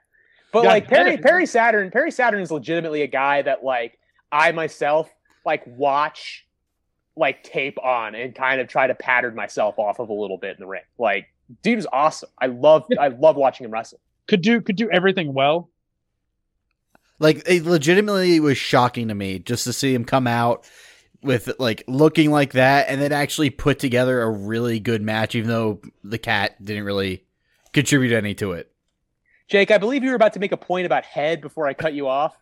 But 0.52 0.64
Yeah, 0.64 0.70
like 0.70 0.88
Perry 0.88 1.12
Perry- 1.12 1.18
Perry 1.18 1.46
Saturn, 1.46 1.92
Perry 1.92 2.12
Saturn 2.12 2.42
is 2.42 2.52
legitimately 2.52 3.02
a 3.04 3.08
guy 3.08 3.42
that 3.42 3.64
like 3.64 4.00
I 4.32 4.52
myself 4.54 5.10
like 5.46 5.64
watch 5.68 6.48
like 7.16 7.44
tape 7.44 7.78
on 7.84 8.16
and 8.16 8.34
kind 8.36 8.60
of 8.60 8.68
try 8.68 8.88
to 8.88 8.96
pattern 8.96 9.36
myself 9.36 9.78
off 9.78 10.00
of 10.00 10.10
a 10.10 10.14
little 10.14 10.38
bit 10.38 10.52
in 10.52 10.60
the 10.60 10.68
ring. 10.68 10.82
Like 10.98 11.28
dude 11.62 11.78
is 11.78 11.88
awesome. 11.92 12.30
I 12.40 12.48
love 12.48 12.86
I 13.00 13.10
love 13.10 13.36
watching 13.36 13.66
him 13.66 13.72
wrestle. 13.72 14.00
Could 14.28 14.42
do 14.42 14.62
could 14.62 14.76
do 14.76 14.90
everything 14.90 15.34
well. 15.34 15.70
Like 17.20 17.44
it 17.48 17.66
legitimately 17.66 18.40
was 18.40 18.58
shocking 18.58 19.08
to 19.10 19.16
me 19.16 19.40
just 19.40 19.64
to 19.66 19.74
see 19.74 19.94
him 19.94 20.04
come 20.06 20.26
out 20.28 20.66
with 21.26 21.52
like 21.60 21.84
looking 21.88 22.32
like 22.32 22.54
that 22.54 22.88
and 22.90 23.02
then 23.02 23.12
actually 23.12 23.50
put 23.50 23.80
together 23.80 24.22
a 24.22 24.30
really 24.30 24.80
good 24.80 25.02
match 25.02 25.36
even 25.36 25.50
though 25.50 25.82
the 26.04 26.18
cat 26.18 26.64
didn't 26.64 26.84
really 26.84 27.26
contribute 27.74 28.14
any 28.14 28.34
to 28.36 28.54
it. 28.54 28.72
Jake, 29.48 29.72
I 29.72 29.78
believe 29.78 30.04
you 30.04 30.10
were 30.10 30.16
about 30.16 30.34
to 30.34 30.40
make 30.40 30.52
a 30.52 30.58
point 30.58 30.86
about 30.86 31.06
head 31.06 31.42
before 31.42 31.68
I 31.68 31.74
cut 31.74 31.94
you 31.94 32.08
off. 32.08 32.36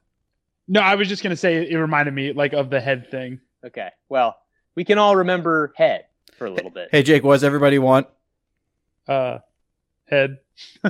No, 0.68 0.80
I 0.80 0.96
was 0.96 1.10
just 1.10 1.24
gonna 1.24 1.36
say 1.36 1.70
it 1.70 1.76
reminded 1.76 2.14
me 2.14 2.34
like 2.34 2.54
of 2.54 2.70
the 2.70 2.80
head 2.80 3.10
thing. 3.10 3.40
Okay. 3.66 3.90
Well, 4.10 4.38
we 4.76 4.84
can 4.86 4.98
all 4.98 5.16
remember 5.16 5.74
head 5.76 6.06
for 6.38 6.46
a 6.46 6.52
little 6.52 6.72
bit. 6.72 6.90
Hey 6.92 7.04
Jake, 7.04 7.24
what 7.24 7.34
does 7.34 7.44
everybody 7.44 7.80
want? 7.80 8.08
Uh, 9.08 9.40
head. 10.06 10.40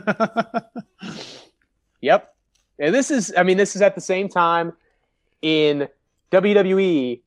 Yep. 2.03 2.35
And 2.79 2.93
this 2.93 3.09
is, 3.09 3.33
I 3.37 3.43
mean, 3.43 3.55
this 3.55 3.77
is 3.77 3.81
at 3.81 3.95
the 3.95 4.01
same 4.01 4.27
time 4.27 4.73
in 5.41 5.87
WWE 6.33 7.21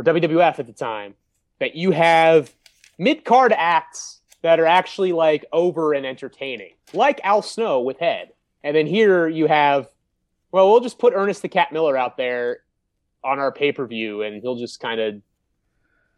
or 0.00 0.04
WWF 0.04 0.58
at 0.58 0.66
the 0.66 0.72
time 0.72 1.14
that 1.58 1.74
you 1.74 1.90
have 1.90 2.54
mid 2.98 3.24
card 3.24 3.52
acts 3.54 4.20
that 4.42 4.58
are 4.58 4.66
actually 4.66 5.12
like 5.12 5.44
over 5.52 5.92
and 5.92 6.06
entertaining, 6.06 6.72
like 6.94 7.20
Al 7.22 7.42
Snow 7.42 7.80
with 7.80 7.98
Head. 7.98 8.30
And 8.64 8.74
then 8.74 8.86
here 8.86 9.28
you 9.28 9.46
have, 9.46 9.88
well, 10.52 10.70
we'll 10.70 10.80
just 10.80 10.98
put 10.98 11.12
Ernest 11.14 11.42
the 11.42 11.48
Cat 11.48 11.70
Miller 11.72 11.98
out 11.98 12.16
there 12.16 12.60
on 13.22 13.38
our 13.38 13.52
pay 13.52 13.72
per 13.72 13.86
view 13.86 14.22
and 14.22 14.40
he'll 14.40 14.56
just 14.56 14.80
kind 14.80 15.00
of 15.00 15.20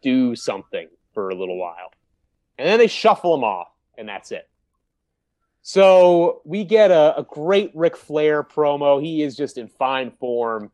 do 0.01 0.33
something 0.35 0.87
for 1.13 1.29
a 1.29 1.35
little 1.35 1.57
while. 1.57 1.91
And 2.57 2.67
then 2.67 2.79
they 2.79 2.87
shuffle 2.87 3.35
him 3.35 3.43
off 3.43 3.67
and 3.97 4.07
that's 4.07 4.31
it. 4.31 4.49
So 5.61 6.41
we 6.45 6.63
get 6.63 6.89
a, 6.89 7.17
a 7.17 7.23
great 7.23 7.71
Ric 7.73 7.97
Flair 7.97 8.43
promo. 8.43 9.01
He 9.01 9.21
is 9.21 9.35
just 9.35 9.57
in 9.57 9.67
fine 9.67 10.11
form, 10.19 10.71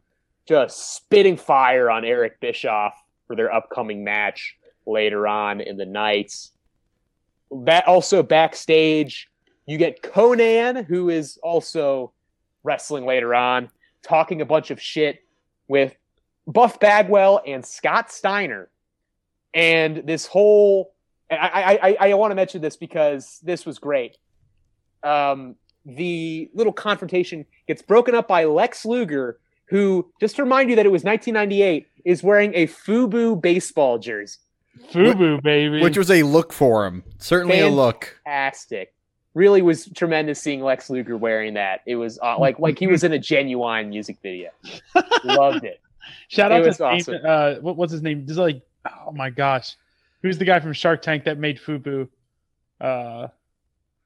just 0.49 0.95
spitting 0.95 1.37
fire 1.37 1.91
on 1.91 2.03
Eric 2.03 2.39
Bischoff 2.39 2.93
for 3.27 3.35
their 3.35 3.53
upcoming 3.53 4.03
match 4.03 4.55
later 4.87 5.27
on 5.27 5.61
in 5.61 5.77
the 5.77 5.85
night. 5.85 6.33
That 7.51 7.87
also 7.87 8.23
backstage, 8.23 9.29
you 9.67 9.77
get 9.77 10.01
Konnan, 10.01 10.85
who 10.85 11.09
is 11.09 11.37
also 11.43 12.13
wrestling 12.63 13.05
later 13.05 13.35
on, 13.35 13.69
talking 14.01 14.41
a 14.41 14.45
bunch 14.45 14.71
of 14.71 14.81
shit 14.81 15.19
with 15.67 15.95
Buff 16.47 16.79
Bagwell 16.79 17.41
and 17.45 17.63
Scott 17.63 18.11
Steiner. 18.11 18.69
And 19.53 19.97
this 20.07 20.25
whole 20.25 20.93
I, 21.31 21.35
I, 21.35 21.79
I, 21.89 22.09
I 22.09 22.13
want 22.15 22.31
to 22.31 22.35
mention 22.35 22.59
this 22.59 22.75
because 22.75 23.39
this 23.43 23.67
was 23.67 23.77
great 23.77 24.17
um, 25.03 25.55
the 25.85 26.49
little 26.53 26.73
confrontation 26.73 27.45
gets 27.67 27.81
broken 27.81 28.15
up 28.15 28.27
by 28.27 28.45
Lex 28.45 28.85
Luger, 28.85 29.39
who, 29.69 30.11
just 30.19 30.35
to 30.37 30.43
remind 30.43 30.69
you 30.69 30.75
that 30.75 30.85
it 30.85 30.91
was 30.91 31.03
1998, 31.03 31.87
is 32.05 32.23
wearing 32.23 32.53
a 32.55 32.67
FUBU 32.67 33.41
baseball 33.41 33.97
jersey. 33.99 34.39
Fubu 34.91 35.41
baby. 35.43 35.81
Which 35.81 35.97
was 35.97 36.09
a 36.09 36.23
look 36.23 36.53
for 36.53 36.85
him. 36.85 37.03
Certainly 37.17 37.59
a 37.59 37.69
look. 37.69 38.17
Fantastic. 38.25 38.93
really 39.33 39.61
was 39.61 39.87
tremendous 39.95 40.41
seeing 40.41 40.61
Lex 40.61 40.89
Luger 40.89 41.17
wearing 41.17 41.55
that. 41.55 41.81
It 41.85 41.95
was 41.95 42.17
uh, 42.23 42.37
like 42.39 42.59
like 42.59 42.79
he 42.79 42.87
was 42.87 43.03
in 43.03 43.11
a 43.13 43.19
genuine 43.19 43.89
music 43.89 44.17
video. 44.23 44.49
Loved 45.23 45.65
it. 45.65 45.81
Shout 46.29 46.51
It 46.51 46.65
out 46.67 46.73
to 46.73 46.85
awesome. 46.85 47.13
Damon- 47.15 47.29
uh, 47.29 47.55
what, 47.55 47.75
what's 47.75 47.91
his 47.91 48.01
name? 48.01 48.25
Just 48.25 48.39
like, 48.39 48.61
oh 49.05 49.11
my 49.11 49.29
gosh, 49.29 49.75
who's 50.21 50.37
the 50.37 50.45
guy 50.45 50.59
from 50.59 50.73
Shark 50.73 51.01
Tank 51.01 51.25
that 51.25 51.37
made 51.37 51.59
Fubu? 51.59 52.07
Uh, 52.79 53.27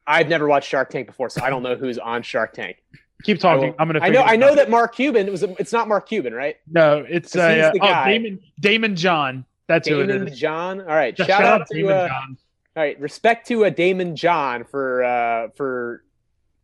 I've 0.07 0.28
never 0.28 0.47
watched 0.47 0.68
Shark 0.68 0.89
Tank 0.89 1.07
before, 1.07 1.30
so 1.30 1.41
I 1.43 1.49
don't 1.49 1.64
know 1.64 1.76
who's 1.76 1.97
on 1.97 2.24
Shark 2.24 2.53
Tank. 2.53 2.84
Keep 3.24 3.39
talking. 3.39 3.74
I'm 3.80 3.88
gonna. 3.88 3.99
I 4.01 4.09
know 4.09 4.21
I 4.21 4.36
know 4.36 4.49
out. 4.49 4.55
that 4.57 4.69
Mark 4.69 4.95
Cuban 4.95 5.30
was. 5.32 5.43
A, 5.43 5.55
it's 5.59 5.71
not 5.71 5.88
Mark 5.88 6.07
Cuban, 6.07 6.34
right? 6.34 6.57
No, 6.69 7.05
it's 7.07 7.36
uh, 7.36 7.49
he's 7.49 7.57
the 7.57 7.80
oh, 7.82 7.88
guy. 7.88 8.11
Damon 8.11 8.39
Daymond 8.61 8.95
John. 8.95 9.45
That's 9.67 9.88
who 9.88 10.01
it 10.01 10.07
Damon. 10.07 10.36
John. 10.36 10.82
All 10.82 10.88
right, 10.88 11.17
Shout, 11.17 11.28
shout, 11.28 11.43
out, 11.43 11.67
to 11.67 11.76
Damon 11.76 11.91
uh, 11.91 12.07
John. 12.09 12.38
all 12.76 12.84
right. 12.84 12.99
Respect 12.99 13.47
to 13.47 13.65
uh, 13.65 13.69
Daymond 13.69 14.15
John 14.15 14.65
for 14.65 15.03
uh, 15.03 15.47
for 15.55 16.03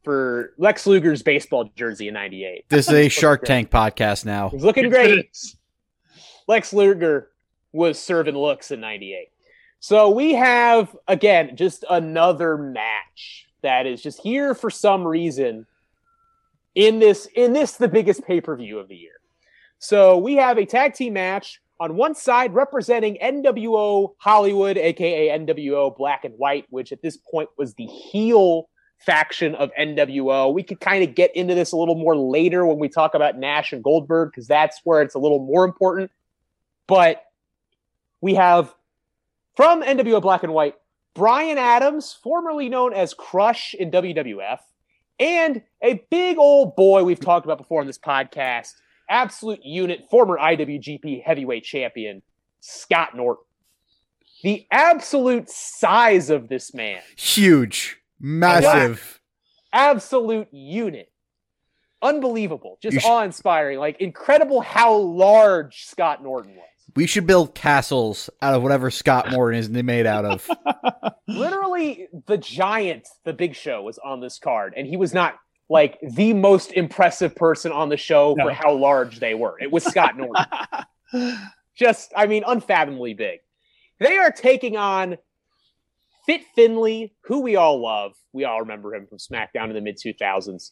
for 0.03 0.53
Lex 0.57 0.85
Luger's 0.85 1.23
baseball 1.23 1.71
jersey 1.75 2.09
in 2.09 2.13
'98. 2.13 2.67
This 2.69 2.87
is 2.87 2.93
a 2.93 3.09
Shark 3.09 3.45
Tank 3.45 3.69
podcast 3.69 4.25
now. 4.25 4.49
He's 4.49 4.63
looking 4.63 4.85
Yes, 4.85 4.93
great. 4.93 5.19
it 5.19 5.29
is. 5.31 5.55
Lex 6.49 6.73
Luger 6.73 7.29
was 7.71 7.99
serving 7.99 8.35
looks 8.35 8.71
in 8.71 8.79
98. 8.79 9.29
So 9.79 10.09
we 10.09 10.33
have, 10.33 10.95
again, 11.07 11.55
just 11.55 11.85
another 11.89 12.57
match 12.57 13.47
that 13.61 13.85
is 13.85 14.01
just 14.01 14.19
here 14.21 14.53
for 14.53 14.69
some 14.69 15.05
reason 15.05 15.65
in 16.79 16.99
this, 16.99 17.27
in 17.35 17.51
this, 17.51 17.73
the 17.73 17.89
biggest 17.89 18.25
pay-per-view 18.25 18.79
of 18.79 18.87
the 18.87 18.95
year. 18.95 19.19
So 19.79 20.17
we 20.17 20.35
have 20.35 20.57
a 20.57 20.65
tag 20.65 20.93
team 20.93 21.11
match 21.11 21.61
on 21.77 21.97
one 21.97 22.15
side 22.15 22.53
representing 22.53 23.17
NWO 23.21 24.13
Hollywood, 24.17 24.77
aka 24.77 25.27
NWO 25.37 25.95
Black 25.97 26.23
and 26.23 26.35
White, 26.35 26.67
which 26.69 26.93
at 26.93 27.01
this 27.01 27.17
point 27.17 27.49
was 27.57 27.73
the 27.73 27.85
heel 27.85 28.69
faction 28.97 29.55
of 29.55 29.71
NWO. 29.77 30.53
We 30.53 30.63
could 30.63 30.79
kind 30.79 31.03
of 31.03 31.15
get 31.15 31.35
into 31.35 31.53
this 31.53 31.73
a 31.73 31.77
little 31.77 31.95
more 31.95 32.15
later 32.15 32.65
when 32.65 32.79
we 32.79 32.87
talk 32.87 33.13
about 33.13 33.37
Nash 33.37 33.73
and 33.73 33.83
Goldberg, 33.83 34.31
because 34.31 34.47
that's 34.47 34.79
where 34.85 35.01
it's 35.01 35.15
a 35.15 35.19
little 35.19 35.45
more 35.45 35.65
important. 35.65 36.11
But 36.87 37.25
we 38.21 38.35
have 38.35 38.73
from 39.57 39.83
NWO 39.83 40.21
Black 40.21 40.43
and 40.43 40.53
White, 40.53 40.75
Brian 41.13 41.57
Adams, 41.57 42.17
formerly 42.23 42.69
known 42.69 42.93
as 42.93 43.13
Crush 43.13 43.73
in 43.73 43.91
WWF, 43.91 44.59
and 45.19 45.61
a 45.83 46.03
big 46.09 46.37
old 46.37 46.75
boy 46.75 47.03
we've 47.03 47.19
talked 47.19 47.45
about 47.45 47.57
before 47.57 47.81
on 47.81 47.87
this 47.87 47.97
podcast, 47.97 48.73
absolute 49.09 49.63
unit, 49.63 50.01
former 50.09 50.37
IWGP 50.37 51.23
heavyweight 51.23 51.63
champion, 51.63 52.21
Scott 52.59 53.15
Norton. 53.15 53.43
The 54.43 54.65
absolute 54.71 55.49
size 55.49 56.29
of 56.29 56.47
this 56.47 56.73
man, 56.73 57.01
Huge, 57.17 57.97
massive. 58.19 59.19
absolute 59.73 60.47
unit. 60.53 61.11
Unbelievable, 62.01 62.77
just 62.81 63.01
sh- 63.01 63.05
awe 63.05 63.23
inspiring. 63.23 63.77
Like, 63.79 63.99
incredible 63.99 64.61
how 64.61 64.95
large 64.95 65.83
Scott 65.85 66.23
Norton 66.23 66.55
was. 66.55 66.68
We 66.95 67.07
should 67.07 67.27
build 67.27 67.55
castles 67.55 68.29
out 68.41 68.53
of 68.55 68.63
whatever 68.63 68.89
Scott 68.91 69.31
Norton 69.31 69.59
is 69.59 69.69
made 69.69 70.05
out 70.05 70.25
of. 70.25 70.49
literally 71.27 72.07
the 72.27 72.37
giant 72.37 73.07
the 73.23 73.33
big 73.33 73.55
show 73.55 73.81
was 73.83 73.99
on 73.99 74.19
this 74.19 74.39
card 74.39 74.73
and 74.75 74.87
he 74.87 74.97
was 74.97 75.13
not 75.13 75.35
like 75.69 75.99
the 76.01 76.33
most 76.33 76.71
impressive 76.73 77.35
person 77.35 77.71
on 77.71 77.89
the 77.89 77.97
show 77.97 78.33
No. 78.37 78.45
for 78.45 78.53
how 78.53 78.73
large 78.73 79.19
they 79.19 79.35
were. 79.35 79.57
It 79.59 79.71
was 79.71 79.83
scott 79.83 80.17
norton. 81.13 81.37
Just 81.75 82.11
i 82.15 82.25
mean 82.27 82.43
unfathomably 82.47 83.13
big. 83.13 83.39
They 83.99 84.17
are 84.17 84.31
taking 84.31 84.75
on 84.77 85.17
fit 86.25 86.41
finlay 86.55 87.11
who 87.25 87.41
we 87.41 87.55
all 87.55 87.81
love. 87.81 88.13
We 88.33 88.45
all 88.45 88.61
remember 88.61 88.93
him 88.95 89.07
from 89.07 89.17
smackdown 89.19 89.69
in 89.69 89.73
the 89.73 89.81
mid 89.81 89.97
2000s 89.97 90.71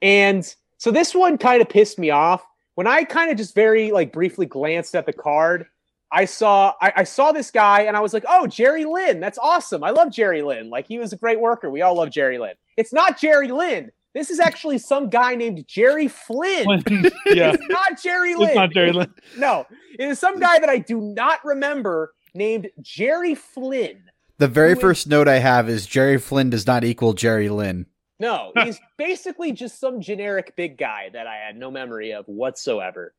and 0.00 0.54
so 0.78 0.90
this 0.90 1.14
one 1.14 1.38
kind 1.38 1.62
of 1.62 1.68
pissed 1.68 1.98
me 1.98 2.10
off 2.10 2.42
when 2.74 2.86
i 2.86 3.04
kind 3.04 3.30
of 3.30 3.36
just 3.36 3.54
very 3.54 3.90
like 3.92 4.12
briefly 4.12 4.46
glanced 4.46 4.94
at 4.94 5.06
the 5.06 5.12
card 5.12 5.66
I 6.14 6.26
saw 6.26 6.74
I, 6.78 6.92
I 6.96 7.04
saw 7.04 7.32
this 7.32 7.50
guy 7.50 7.84
and 7.84 7.96
I 7.96 8.00
was 8.00 8.12
like, 8.12 8.26
oh, 8.28 8.46
Jerry 8.46 8.84
Lynn. 8.84 9.18
That's 9.18 9.38
awesome. 9.38 9.82
I 9.82 9.92
love 9.92 10.12
Jerry 10.12 10.42
Lynn. 10.42 10.68
Like 10.68 10.86
he 10.86 10.98
was 10.98 11.14
a 11.14 11.16
great 11.16 11.40
worker. 11.40 11.70
We 11.70 11.80
all 11.80 11.94
love 11.96 12.10
Jerry 12.10 12.36
Lynn. 12.36 12.52
It's 12.76 12.92
not 12.92 13.18
Jerry 13.18 13.48
Lynn. 13.48 13.90
This 14.12 14.28
is 14.28 14.38
actually 14.38 14.76
some 14.76 15.08
guy 15.08 15.36
named 15.36 15.64
Jerry 15.66 16.08
Flynn. 16.08 16.66
yeah, 17.24 17.54
It's 17.54 17.66
not 17.70 17.98
Jerry 18.02 18.34
Lynn. 18.34 18.48
it's 18.50 18.56
not 18.56 18.72
Jerry 18.72 18.92
Lynn. 18.92 19.10
No, 19.38 19.64
it 19.98 20.06
is 20.06 20.18
some 20.18 20.38
guy 20.38 20.58
that 20.58 20.68
I 20.68 20.80
do 20.80 21.00
not 21.00 21.42
remember 21.46 22.12
named 22.34 22.68
Jerry 22.82 23.34
Flynn. 23.34 24.02
The 24.36 24.48
very 24.48 24.72
Who 24.72 24.76
is- 24.76 24.80
first 24.82 25.06
note 25.08 25.28
I 25.28 25.38
have 25.38 25.66
is 25.66 25.86
Jerry 25.86 26.18
Flynn 26.18 26.50
does 26.50 26.66
not 26.66 26.84
equal 26.84 27.14
Jerry 27.14 27.48
Lynn. 27.48 27.86
No, 28.18 28.52
he's 28.62 28.80
basically 28.98 29.52
just 29.52 29.80
some 29.80 30.00
generic 30.00 30.54
big 30.56 30.78
guy 30.78 31.10
that 31.12 31.26
I 31.26 31.36
had 31.36 31.56
no 31.56 31.70
memory 31.70 32.12
of 32.12 32.26
whatsoever, 32.26 33.14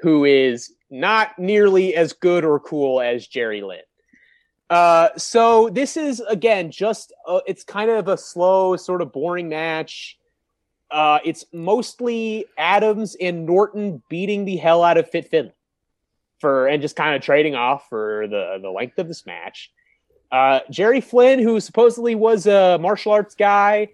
who 0.00 0.24
is 0.24 0.72
not 0.90 1.38
nearly 1.38 1.94
as 1.94 2.12
good 2.12 2.44
or 2.44 2.60
cool 2.60 3.00
as 3.00 3.26
Jerry 3.26 3.62
Lynn. 3.62 3.80
Uh, 4.68 5.10
so 5.16 5.68
this 5.68 5.96
is 5.96 6.20
again 6.20 6.70
just 6.70 7.12
uh, 7.26 7.40
it's 7.46 7.62
kind 7.62 7.90
of 7.90 8.08
a 8.08 8.16
slow, 8.16 8.76
sort 8.76 9.02
of 9.02 9.12
boring 9.12 9.48
match. 9.48 10.18
Uh, 10.90 11.18
it's 11.24 11.44
mostly 11.52 12.46
Adams 12.58 13.16
and 13.20 13.46
Norton 13.46 14.02
beating 14.08 14.44
the 14.44 14.56
hell 14.56 14.82
out 14.82 14.96
of 14.96 15.08
Fit 15.10 15.28
Finlay 15.28 15.52
for 16.40 16.66
and 16.66 16.82
just 16.82 16.96
kind 16.96 17.14
of 17.14 17.22
trading 17.22 17.54
off 17.54 17.88
for 17.88 18.26
the 18.28 18.58
the 18.60 18.70
length 18.70 18.98
of 18.98 19.08
this 19.08 19.24
match. 19.26 19.70
Uh, 20.30 20.60
Jerry 20.70 21.00
Flynn, 21.00 21.38
who 21.38 21.60
supposedly 21.60 22.14
was 22.14 22.46
a 22.46 22.78
martial 22.80 23.12
arts 23.12 23.34
guy, 23.34 23.88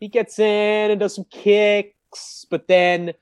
he 0.00 0.08
gets 0.08 0.38
in 0.38 0.90
and 0.90 1.00
does 1.00 1.14
some 1.14 1.24
kicks, 1.30 2.46
but 2.50 2.68
then 2.68 3.14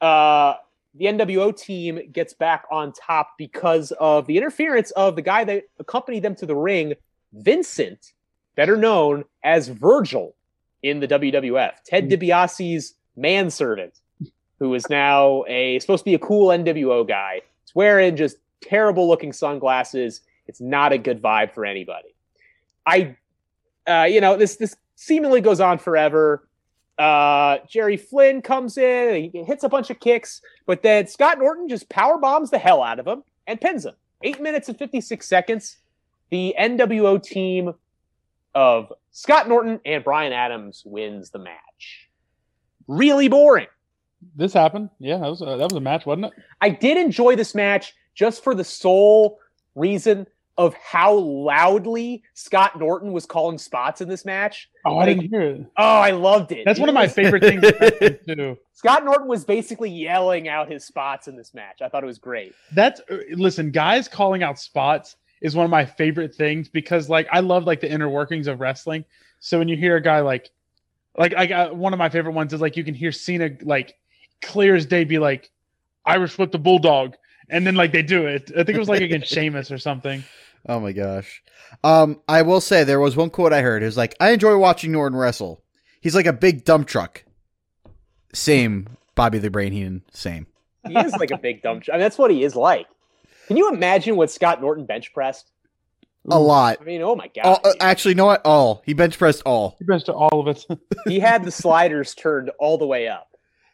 uh, 0.00 0.54
the 0.94 1.06
NWO 1.06 1.56
team 1.56 2.00
gets 2.12 2.34
back 2.34 2.64
on 2.70 2.92
top 2.92 3.34
because 3.38 3.92
of 3.92 4.26
the 4.26 4.36
interference 4.36 4.90
of 4.92 5.16
the 5.16 5.22
guy 5.22 5.44
that 5.44 5.64
accompanied 5.78 6.20
them 6.20 6.34
to 6.36 6.46
the 6.46 6.56
ring, 6.56 6.94
Vincent, 7.32 8.12
better 8.56 8.76
known 8.76 9.24
as 9.44 9.68
Virgil 9.68 10.34
in 10.82 11.00
the 11.00 11.08
WWF, 11.08 11.72
Ted 11.84 12.08
DiBiase's 12.08 12.94
manservant, 13.16 14.00
who 14.58 14.74
is 14.74 14.88
now 14.88 15.44
a 15.46 15.78
supposed 15.80 16.00
to 16.00 16.04
be 16.04 16.14
a 16.14 16.18
cool 16.18 16.48
NWO 16.48 17.06
guy. 17.06 17.42
He's 17.64 17.74
wearing 17.74 18.16
just 18.16 18.36
terrible 18.60 19.08
looking 19.08 19.32
sunglasses. 19.32 20.22
It's 20.46 20.60
not 20.60 20.92
a 20.92 20.98
good 20.98 21.20
vibe 21.20 21.52
for 21.52 21.64
anybody. 21.64 22.14
I, 22.86 23.16
uh, 23.86 24.06
you 24.08 24.20
know, 24.20 24.36
this 24.36 24.56
this 24.56 24.76
seemingly 24.98 25.40
goes 25.40 25.60
on 25.60 25.78
forever. 25.78 26.48
Uh, 26.98 27.58
Jerry 27.68 27.96
Flynn 27.96 28.42
comes 28.42 28.76
in, 28.76 29.30
he 29.32 29.44
hits 29.44 29.62
a 29.62 29.68
bunch 29.68 29.90
of 29.90 30.00
kicks, 30.00 30.42
but 30.66 30.82
then 30.82 31.06
Scott 31.06 31.38
Norton 31.38 31.68
just 31.68 31.88
power 31.88 32.18
bombs 32.18 32.50
the 32.50 32.58
hell 32.58 32.82
out 32.82 32.98
of 32.98 33.06
him 33.06 33.22
and 33.46 33.60
pins 33.60 33.86
him. 33.86 33.94
Eight 34.22 34.40
minutes 34.40 34.68
and 34.68 34.76
56 34.76 35.24
seconds. 35.24 35.76
The 36.30 36.52
NWO 36.58 37.22
team 37.22 37.74
of 38.56 38.92
Scott 39.12 39.48
Norton 39.48 39.80
and 39.86 40.02
Brian 40.02 40.32
Adams 40.32 40.82
wins 40.84 41.30
the 41.30 41.38
match. 41.38 42.10
Really 42.88 43.28
boring. 43.28 43.68
This 44.34 44.52
happened. 44.52 44.90
Yeah, 44.98 45.18
that 45.18 45.28
was 45.28 45.42
a, 45.42 45.44
that 45.44 45.58
was 45.58 45.74
a 45.74 45.80
match, 45.80 46.06
wasn't 46.06 46.26
it? 46.26 46.32
I 46.60 46.70
did 46.70 46.98
enjoy 46.98 47.36
this 47.36 47.54
match 47.54 47.94
just 48.16 48.42
for 48.42 48.52
the 48.52 48.64
sole 48.64 49.38
reason 49.76 50.26
of 50.58 50.74
how 50.74 51.14
loudly 51.14 52.22
Scott 52.34 52.78
Norton 52.78 53.12
was 53.12 53.24
calling 53.24 53.56
spots 53.56 54.00
in 54.00 54.08
this 54.08 54.24
match. 54.24 54.68
Oh, 54.84 54.98
I 54.98 55.06
didn't 55.06 55.30
hear 55.30 55.40
it. 55.40 55.66
Oh, 55.76 55.84
I 55.84 56.10
loved 56.10 56.50
it. 56.50 56.64
That's 56.64 56.78
He 56.78 56.82
one 56.82 56.88
of 56.88 56.96
my 56.96 57.06
favorite 57.06 57.42
things 57.44 57.62
happened, 57.62 58.18
too. 58.26 58.58
Scott 58.74 59.04
Norton 59.04 59.28
was 59.28 59.44
basically 59.44 59.88
yelling 59.88 60.48
out 60.48 60.68
his 60.68 60.84
spots 60.84 61.28
in 61.28 61.36
this 61.36 61.54
match. 61.54 61.80
I 61.80 61.88
thought 61.88 62.02
it 62.02 62.08
was 62.08 62.18
great. 62.18 62.54
That's 62.72 63.00
uh, 63.08 63.18
listen, 63.34 63.70
guys 63.70 64.08
calling 64.08 64.42
out 64.42 64.58
spots 64.58 65.16
is 65.40 65.54
one 65.54 65.64
of 65.64 65.70
my 65.70 65.84
favorite 65.84 66.34
things 66.34 66.68
because 66.68 67.08
like 67.08 67.28
I 67.30 67.38
love 67.38 67.64
like 67.64 67.80
the 67.80 67.90
inner 67.90 68.08
workings 68.08 68.48
of 68.48 68.60
wrestling. 68.60 69.04
So 69.38 69.60
when 69.60 69.68
you 69.68 69.76
hear 69.76 69.94
a 69.94 70.02
guy 70.02 70.20
like 70.20 70.50
like 71.16 71.34
I 71.36 71.46
got 71.46 71.76
one 71.76 71.92
of 71.92 71.98
my 71.98 72.08
favorite 72.08 72.32
ones 72.32 72.52
is 72.52 72.60
like 72.60 72.76
you 72.76 72.82
can 72.82 72.94
hear 72.94 73.12
Cena 73.12 73.50
like 73.62 73.94
clear 74.42 74.74
as 74.74 74.86
day 74.86 75.04
be 75.04 75.20
like 75.20 75.50
Irish 76.04 76.36
whip 76.36 76.50
the 76.50 76.58
bulldog 76.58 77.14
and 77.48 77.64
then 77.64 77.76
like 77.76 77.92
they 77.92 78.02
do 78.02 78.26
it. 78.26 78.50
I 78.50 78.64
think 78.64 78.76
it 78.76 78.78
was 78.78 78.88
like 78.88 79.02
against 79.02 79.28
Sheamus 79.32 79.70
or 79.70 79.78
something. 79.78 80.24
Oh 80.66 80.80
my 80.80 80.92
gosh. 80.92 81.42
Um, 81.84 82.20
I 82.28 82.42
will 82.42 82.60
say 82.60 82.84
there 82.84 83.00
was 83.00 83.16
one 83.16 83.30
quote 83.30 83.52
I 83.52 83.62
heard. 83.62 83.82
It 83.82 83.86
was 83.86 83.96
like, 83.96 84.14
I 84.20 84.30
enjoy 84.30 84.56
watching 84.56 84.92
Norton 84.92 85.18
wrestle. 85.18 85.62
He's 86.00 86.14
like 86.14 86.26
a 86.26 86.32
big 86.32 86.64
dump 86.64 86.86
truck. 86.86 87.24
Same 88.34 88.88
Bobby 89.14 89.38
the 89.38 89.50
Brain 89.50 89.72
Heenan. 89.72 90.02
Same. 90.12 90.46
He 90.86 90.96
is 90.96 91.12
like 91.14 91.30
a 91.30 91.38
big 91.38 91.62
dumb. 91.62 91.82
I 91.88 91.92
mean, 91.92 92.00
that's 92.00 92.18
what 92.18 92.30
he 92.30 92.44
is 92.44 92.54
like. 92.54 92.86
Can 93.48 93.56
you 93.56 93.70
imagine 93.72 94.16
what 94.16 94.30
Scott 94.30 94.60
Norton 94.60 94.86
bench 94.86 95.12
pressed? 95.12 95.50
A 96.30 96.38
lot. 96.38 96.78
I 96.80 96.84
mean, 96.84 97.00
oh 97.02 97.16
my 97.16 97.28
god, 97.34 97.46
All, 97.46 97.60
uh, 97.64 97.72
actually, 97.80 98.12
you 98.12 98.16
know 98.16 98.26
what? 98.26 98.44
All 98.44 98.82
he 98.84 98.92
bench 98.92 99.18
pressed 99.18 99.42
all. 99.46 99.76
He 99.78 99.84
best 99.84 100.08
of 100.08 100.16
all 100.16 100.40
of 100.40 100.48
it. 100.48 100.64
he 101.06 101.18
had 101.18 101.44
the 101.44 101.50
sliders 101.50 102.14
turned 102.14 102.50
all 102.58 102.76
the 102.76 102.86
way 102.86 103.08
up. 103.08 103.27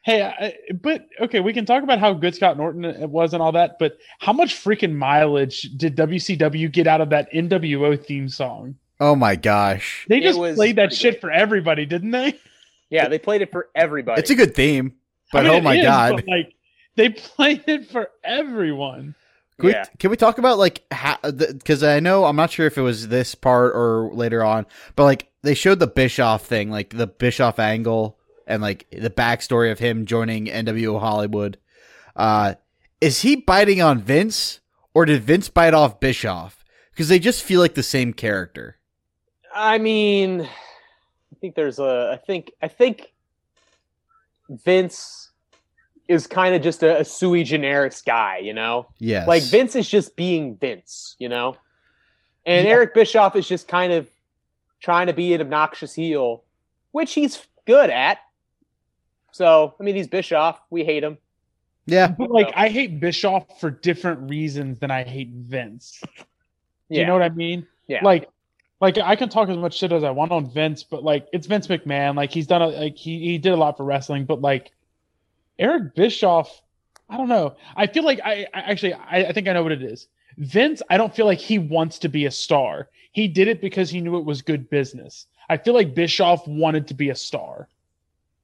Hey, 0.04 0.22
I, 0.22 0.54
but 0.74 1.08
okay, 1.18 1.40
we 1.40 1.54
can 1.54 1.64
talk 1.64 1.82
about 1.82 1.98
how 1.98 2.12
good 2.12 2.34
Scott 2.34 2.58
Norton 2.58 3.10
was 3.10 3.32
and 3.32 3.42
all 3.42 3.52
that, 3.52 3.78
but 3.78 3.96
how 4.18 4.34
much 4.34 4.54
freaking 4.54 4.94
mileage 4.94 5.62
did 5.76 5.96
WCW 5.96 6.70
get 6.70 6.86
out 6.86 7.00
of 7.00 7.08
that 7.10 7.32
NWO 7.32 8.04
theme 8.04 8.28
song? 8.28 8.76
Oh 9.00 9.16
my 9.16 9.34
gosh. 9.34 10.04
They 10.08 10.20
just 10.20 10.38
played 10.38 10.76
that 10.76 10.92
shit 10.92 11.14
good. 11.14 11.20
for 11.22 11.30
everybody, 11.30 11.86
didn't 11.86 12.10
they? 12.10 12.38
Yeah, 12.90 13.08
they 13.08 13.18
played 13.18 13.40
it 13.40 13.50
for 13.50 13.70
everybody. 13.74 14.20
It's 14.20 14.30
a 14.30 14.34
good 14.34 14.54
theme, 14.54 14.92
but 15.32 15.46
I 15.46 15.48
mean, 15.48 15.58
oh 15.58 15.60
my 15.62 15.76
is, 15.76 15.84
god. 15.84 16.24
like 16.28 16.54
they 16.96 17.08
played 17.08 17.64
it 17.66 17.90
for 17.90 18.10
everyone. 18.22 19.14
Can, 19.58 19.70
yeah. 19.70 19.84
we, 19.90 19.96
can 19.98 20.10
we 20.10 20.16
talk 20.16 20.38
about 20.38 20.58
like 20.58 20.84
because 20.90 21.82
I 21.82 22.00
know 22.00 22.26
I'm 22.26 22.36
not 22.36 22.50
sure 22.50 22.66
if 22.66 22.76
it 22.76 22.82
was 22.82 23.08
this 23.08 23.34
part 23.34 23.74
or 23.74 24.10
later 24.12 24.44
on, 24.44 24.66
but 24.96 25.04
like 25.04 25.28
they 25.42 25.54
showed 25.54 25.80
the 25.80 25.86
Bischoff 25.86 26.44
thing, 26.44 26.70
like 26.70 26.90
the 26.90 27.06
Bischoff 27.06 27.58
angle 27.58 28.18
and 28.46 28.62
like 28.62 28.86
the 28.90 29.10
backstory 29.10 29.70
of 29.70 29.78
him 29.78 30.06
joining 30.06 30.46
NWO 30.46 31.00
Hollywood. 31.00 31.58
Uh, 32.16 32.54
is 33.00 33.22
he 33.22 33.36
biting 33.36 33.80
on 33.82 34.00
Vince 34.00 34.60
or 34.94 35.04
did 35.04 35.22
Vince 35.22 35.48
bite 35.48 35.74
off 35.74 36.00
Bischoff? 36.00 36.64
Because 36.90 37.08
they 37.08 37.18
just 37.18 37.42
feel 37.42 37.60
like 37.60 37.74
the 37.74 37.82
same 37.82 38.12
character. 38.12 38.78
I 39.54 39.78
mean, 39.78 40.42
I 40.42 41.36
think 41.40 41.54
there's 41.54 41.78
a. 41.78 42.10
I 42.12 42.16
think 42.24 42.52
I 42.62 42.68
think 42.68 43.12
Vince 44.48 45.30
is 46.08 46.26
kind 46.26 46.54
of 46.54 46.62
just 46.62 46.82
a, 46.82 47.00
a 47.00 47.04
sui 47.04 47.44
generis 47.44 48.02
guy, 48.02 48.38
you 48.38 48.52
know. 48.52 48.88
Yes, 48.98 49.26
Like 49.26 49.42
Vince 49.44 49.74
is 49.74 49.88
just 49.88 50.16
being 50.16 50.56
Vince, 50.56 51.16
you 51.18 51.28
know. 51.28 51.56
And 52.46 52.66
Yeah. 52.66 52.74
Eric 52.74 52.94
Bischoff 52.94 53.36
is 53.36 53.48
just 53.48 53.68
kind 53.68 53.92
of 53.92 54.08
trying 54.80 55.06
to 55.06 55.12
be 55.12 55.32
an 55.34 55.40
obnoxious 55.40 55.94
heel, 55.94 56.44
which 56.92 57.14
he's 57.14 57.46
good 57.66 57.90
at. 57.90 58.18
So 59.34 59.74
I 59.80 59.82
mean, 59.82 59.96
he's 59.96 60.06
Bischoff. 60.06 60.60
We 60.70 60.84
hate 60.84 61.02
him. 61.02 61.18
Yeah, 61.86 62.06
But 62.06 62.30
like 62.30 62.52
I 62.54 62.68
hate 62.68 63.00
Bischoff 63.00 63.60
for 63.60 63.68
different 63.68 64.30
reasons 64.30 64.78
than 64.78 64.92
I 64.92 65.02
hate 65.02 65.30
Vince. 65.30 65.98
Do 66.02 66.08
Yeah. 66.88 67.00
you 67.00 67.06
know 67.06 67.14
what 67.14 67.22
I 67.22 67.30
mean? 67.30 67.66
Yeah. 67.88 68.04
Like 68.04 68.30
like 68.80 68.96
I 68.98 69.16
can 69.16 69.28
talk 69.28 69.48
as 69.48 69.56
much 69.58 69.76
shit 69.76 69.90
as 69.90 70.04
I 70.04 70.12
want 70.12 70.30
on 70.30 70.48
Vince, 70.48 70.84
but 70.84 71.02
like 71.02 71.26
it's 71.32 71.48
Vince 71.48 71.66
McMahon. 71.66 72.14
Like 72.14 72.30
he's 72.30 72.46
done 72.46 72.62
a 72.62 72.68
like 72.68 72.96
he, 72.96 73.18
he 73.18 73.38
did 73.38 73.52
a 73.52 73.56
lot 73.56 73.76
for 73.76 73.82
wrestling, 73.84 74.24
but 74.24 74.40
like 74.40 74.70
Eric 75.58 75.96
Bischoff, 75.96 76.62
I 77.10 77.16
don't 77.16 77.28
know. 77.28 77.56
I 77.76 77.88
feel 77.88 78.04
like 78.04 78.20
I, 78.24 78.46
I 78.54 78.60
actually 78.60 78.92
I, 78.94 79.24
I 79.24 79.32
think 79.32 79.48
I 79.48 79.52
know 79.52 79.64
what 79.64 79.72
it 79.72 79.82
is. 79.82 80.06
Vince, 80.38 80.80
I 80.88 80.96
don't 80.96 81.14
feel 81.14 81.26
like 81.26 81.40
he 81.40 81.58
wants 81.58 81.98
to 81.98 82.08
be 82.08 82.26
a 82.26 82.30
star. 82.30 82.88
He 83.10 83.26
did 83.26 83.48
it 83.48 83.60
because 83.60 83.90
he 83.90 84.00
knew 84.00 84.16
it 84.16 84.24
was 84.24 84.42
good 84.42 84.70
business. 84.70 85.26
I 85.48 85.56
feel 85.56 85.74
like 85.74 85.92
Bischoff 85.94 86.46
wanted 86.46 86.86
to 86.86 86.94
be 86.94 87.10
a 87.10 87.14
star. 87.16 87.68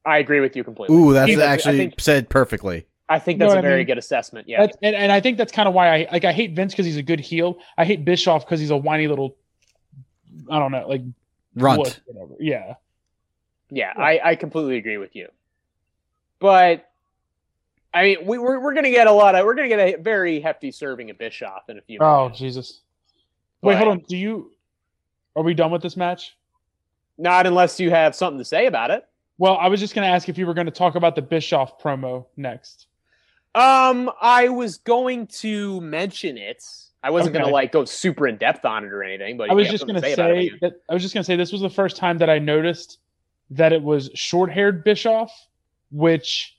I 0.05 0.19
agree 0.19 0.41
with 0.41 0.57
you 0.57 0.65
completely. 0.65 0.97
ooh, 0.97 1.13
that's 1.13 1.31
He- 1.31 1.41
I 1.43 1.47
actually 1.53 1.77
think, 1.79 2.01
said 2.01 2.29
perfectly. 2.29 2.87
I 3.09 3.19
think 3.19 3.37
You 3.37 3.41
know 3.41 3.47
that's 3.47 3.55
a 3.55 3.57
what 3.57 3.65
I 3.65 3.69
very 3.69 3.81
mean? 3.81 3.87
good 3.89 3.99
assessment. 3.99 4.49
Yeah. 4.49 4.61
That's, 4.61 4.77
and, 4.83 4.95
and 4.95 5.11
I 5.11 5.21
think 5.21 5.37
that's 5.37 5.51
kind 5.53 5.67
of 5.69 5.75
why 5.75 5.89
I 6.03 6.09
like 6.13 6.25
I 6.25 6.33
hate 6.33 6.53
Vince 6.55 6.73
because 6.73 6.87
he's 6.87 6.97
a 6.97 7.03
good 7.03 7.19
heel. 7.21 7.59
I 7.77 7.85
hate 7.85 8.05
Bischoff 8.05 8.45
because 8.47 8.61
he's 8.61 8.71
a 8.71 8.77
whiny 8.77 9.09
little 9.09 9.37
I 10.49 10.59
don't 10.61 10.71
know, 10.73 10.87
like 10.89 11.03
Runt. 11.57 12.01
whatever. 12.07 12.35
Yeah. 12.39 12.75
Yeah, 13.73 13.93
I, 13.97 14.21
I 14.23 14.35
completely 14.37 14.77
agree 14.79 14.97
with 14.97 15.15
you. 15.17 15.29
But 16.39 16.89
I 17.93 18.03
mean, 18.03 18.17
we, 18.27 18.39
we're 18.39 18.61
we're 18.61 18.75
gonna 18.75 18.91
get 18.91 19.07
a 19.09 19.13
lot 19.13 19.35
of 19.35 19.45
we're 19.45 19.55
gonna 19.55 19.69
get 19.69 19.81
a 19.81 20.01
very 20.01 20.41
hefty 20.41 20.71
serving 20.71 21.11
of 21.11 21.19
Bischoff 21.19 21.69
in 21.69 21.79
a 21.79 21.83
few. 21.83 21.99
Oh 22.01 22.25
minutes. 22.25 22.39
Jesus. 22.39 22.81
Wait, 23.63 23.77
hold 23.77 23.89
on. 23.91 23.99
Do 24.09 24.17
you 24.17 24.53
are 25.37 25.43
we 25.43 25.55
done 25.55 25.71
with 25.73 25.83
this 25.83 25.97
match? 25.97 26.37
Not 27.19 27.47
unless 27.47 27.79
you 27.81 27.91
have 27.91 28.15
something 28.15 28.39
to 28.39 28.45
say 28.45 28.67
about 28.67 28.91
it. 28.93 29.05
Well, 29.41 29.57
I 29.57 29.69
was 29.69 29.81
just 29.81 29.95
gonna 29.95 30.07
ask 30.07 30.29
if 30.29 30.37
you 30.37 30.47
were 30.47 30.53
gonna 30.53 30.71
talk 30.71 30.97
about 30.97 31.15
the 31.15 31.23
Bischoff 31.23 31.81
promo 31.81 32.27
next. 32.37 32.89
Um, 33.55 34.11
I 34.21 34.51
was 34.51 34.77
going 34.77 35.29
to 35.29 35.81
mention 35.81 36.37
it. 36.37 36.63
I 37.03 37.09
wasn't 37.09 37.35
Okay. 37.35 37.43
gonna 37.43 37.51
like 37.51 37.73
go 37.73 37.87
super 37.87 38.29
in 38.29 38.37
depth 38.37 38.67
on 38.67 38.85
it 38.85 38.93
or 38.93 39.03
anything, 39.03 39.39
but 39.39 39.51
I 39.51 39.55
was 39.55 39.71
just 39.71 39.87
gonna 39.87 40.03
to 40.03 40.07
it, 40.07 40.15
say 40.15 40.51
that 40.61 40.75
I 40.91 40.93
was 40.93 41.01
just 41.03 41.15
gonna 41.15 41.25
say 41.25 41.37
this 41.37 41.53
was 41.53 41.63
the 41.63 41.71
first 41.71 41.97
time 41.97 42.19
that 42.19 42.29
I 42.29 42.39
noticed 42.39 42.99
that 43.49 43.73
it 43.73 43.83
was 43.83 44.11
short-haired 44.13 44.85
Bischoff, 44.85 45.33
which 45.91 46.55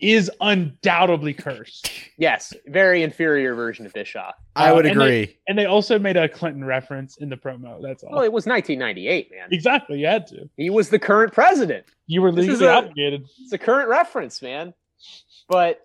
is 0.00 0.30
undoubtedly 0.40 1.34
cursed. 1.34 1.90
yes, 2.18 2.54
very 2.66 3.02
inferior 3.02 3.54
version 3.54 3.84
of 3.84 3.92
Bischoff. 3.92 4.34
I 4.54 4.70
Uh, 4.70 4.74
would 4.76 4.86
and 4.86 5.00
they- 5.00 5.22
agree. 5.22 5.38
And 5.48 5.58
they 5.58 5.64
also 5.66 5.98
made 5.98 6.16
a 6.16 6.28
Clinton 6.28 6.64
reference 6.64 7.16
in 7.16 7.28
the 7.28 7.36
promo. 7.36 7.82
That's 7.82 8.04
all. 8.04 8.12
Well, 8.12 8.22
it 8.22 8.32
was 8.32 8.46
1998, 8.46 9.30
man. 9.32 9.48
exactly. 9.50 9.98
You 9.98 10.06
had 10.06 10.26
to. 10.28 10.48
He 10.56 10.70
was 10.70 10.88
the 10.90 10.98
current 11.00 11.32
president. 11.32 11.84
You 12.06 12.22
were 12.22 12.30
legally 12.30 12.64
a- 12.66 12.70
obligated. 12.74 13.26
It's 13.40 13.52
a 13.52 13.58
current 13.58 13.88
reference, 13.88 14.40
man. 14.40 14.72
But 15.48 15.84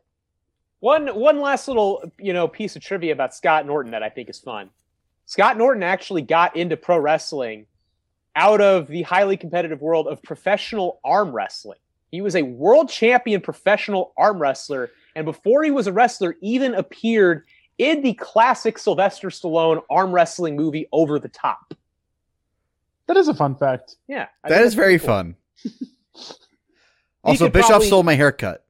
one 0.80 1.07
one 1.07 1.39
last 1.41 1.68
little 1.68 2.03
you 2.20 2.34
know 2.34 2.47
piece 2.47 2.76
of 2.76 2.82
trivia 2.84 3.14
about 3.14 3.34
Scott 3.34 3.66
Norton 3.66 3.91
that 3.93 4.03
I 4.03 4.09
think 4.09 4.30
is 4.30 4.39
fun. 4.39 4.70
Scott 5.26 5.57
Norton 5.57 5.82
actually 5.84 6.22
got 6.22 6.55
into 6.55 6.76
pro 6.78 6.97
wrestling 6.99 7.66
out 8.36 8.59
of 8.61 8.88
the 8.88 9.03
highly 9.03 9.38
competitive 9.38 9.82
world 9.82 10.07
of 10.07 10.22
professional 10.22 10.99
arm 11.03 11.32
wrestling. 11.32 11.78
He 12.14 12.22
was 12.22 12.36
a 12.36 12.43
world 12.43 12.89
champion 12.89 13.41
professional 13.41 14.14
arm 14.16 14.38
wrestler, 14.39 14.91
and 15.16 15.26
before 15.26 15.64
he 15.64 15.72
was 15.72 15.88
a 15.88 15.91
wrestler, 15.91 16.36
even 16.41 16.76
appeared 16.76 17.43
in 17.80 18.03
the 18.03 18.14
classic 18.14 18.78
Sylvester 18.78 19.30
Stallone 19.30 19.82
arm 19.89 20.11
wrestling 20.11 20.55
movie 20.55 20.88
Over 20.91 21.18
the 21.18 21.28
Top. 21.28 21.74
That 23.07 23.18
is 23.18 23.30
a 23.30 23.34
fun 23.34 23.55
fact. 23.55 23.95
Yeah, 24.07 24.28
I 24.43 24.49
That 24.49 24.55
think 24.57 24.59
is 24.59 24.64
that's 24.66 24.76
very 24.76 24.99
cool. 24.99 25.07
fun. 25.07 25.36
also, 27.24 27.49
Bischoff 27.49 27.70
probably- 27.70 27.88
stole 27.88 28.03
my 28.03 28.14
haircut. 28.14 28.64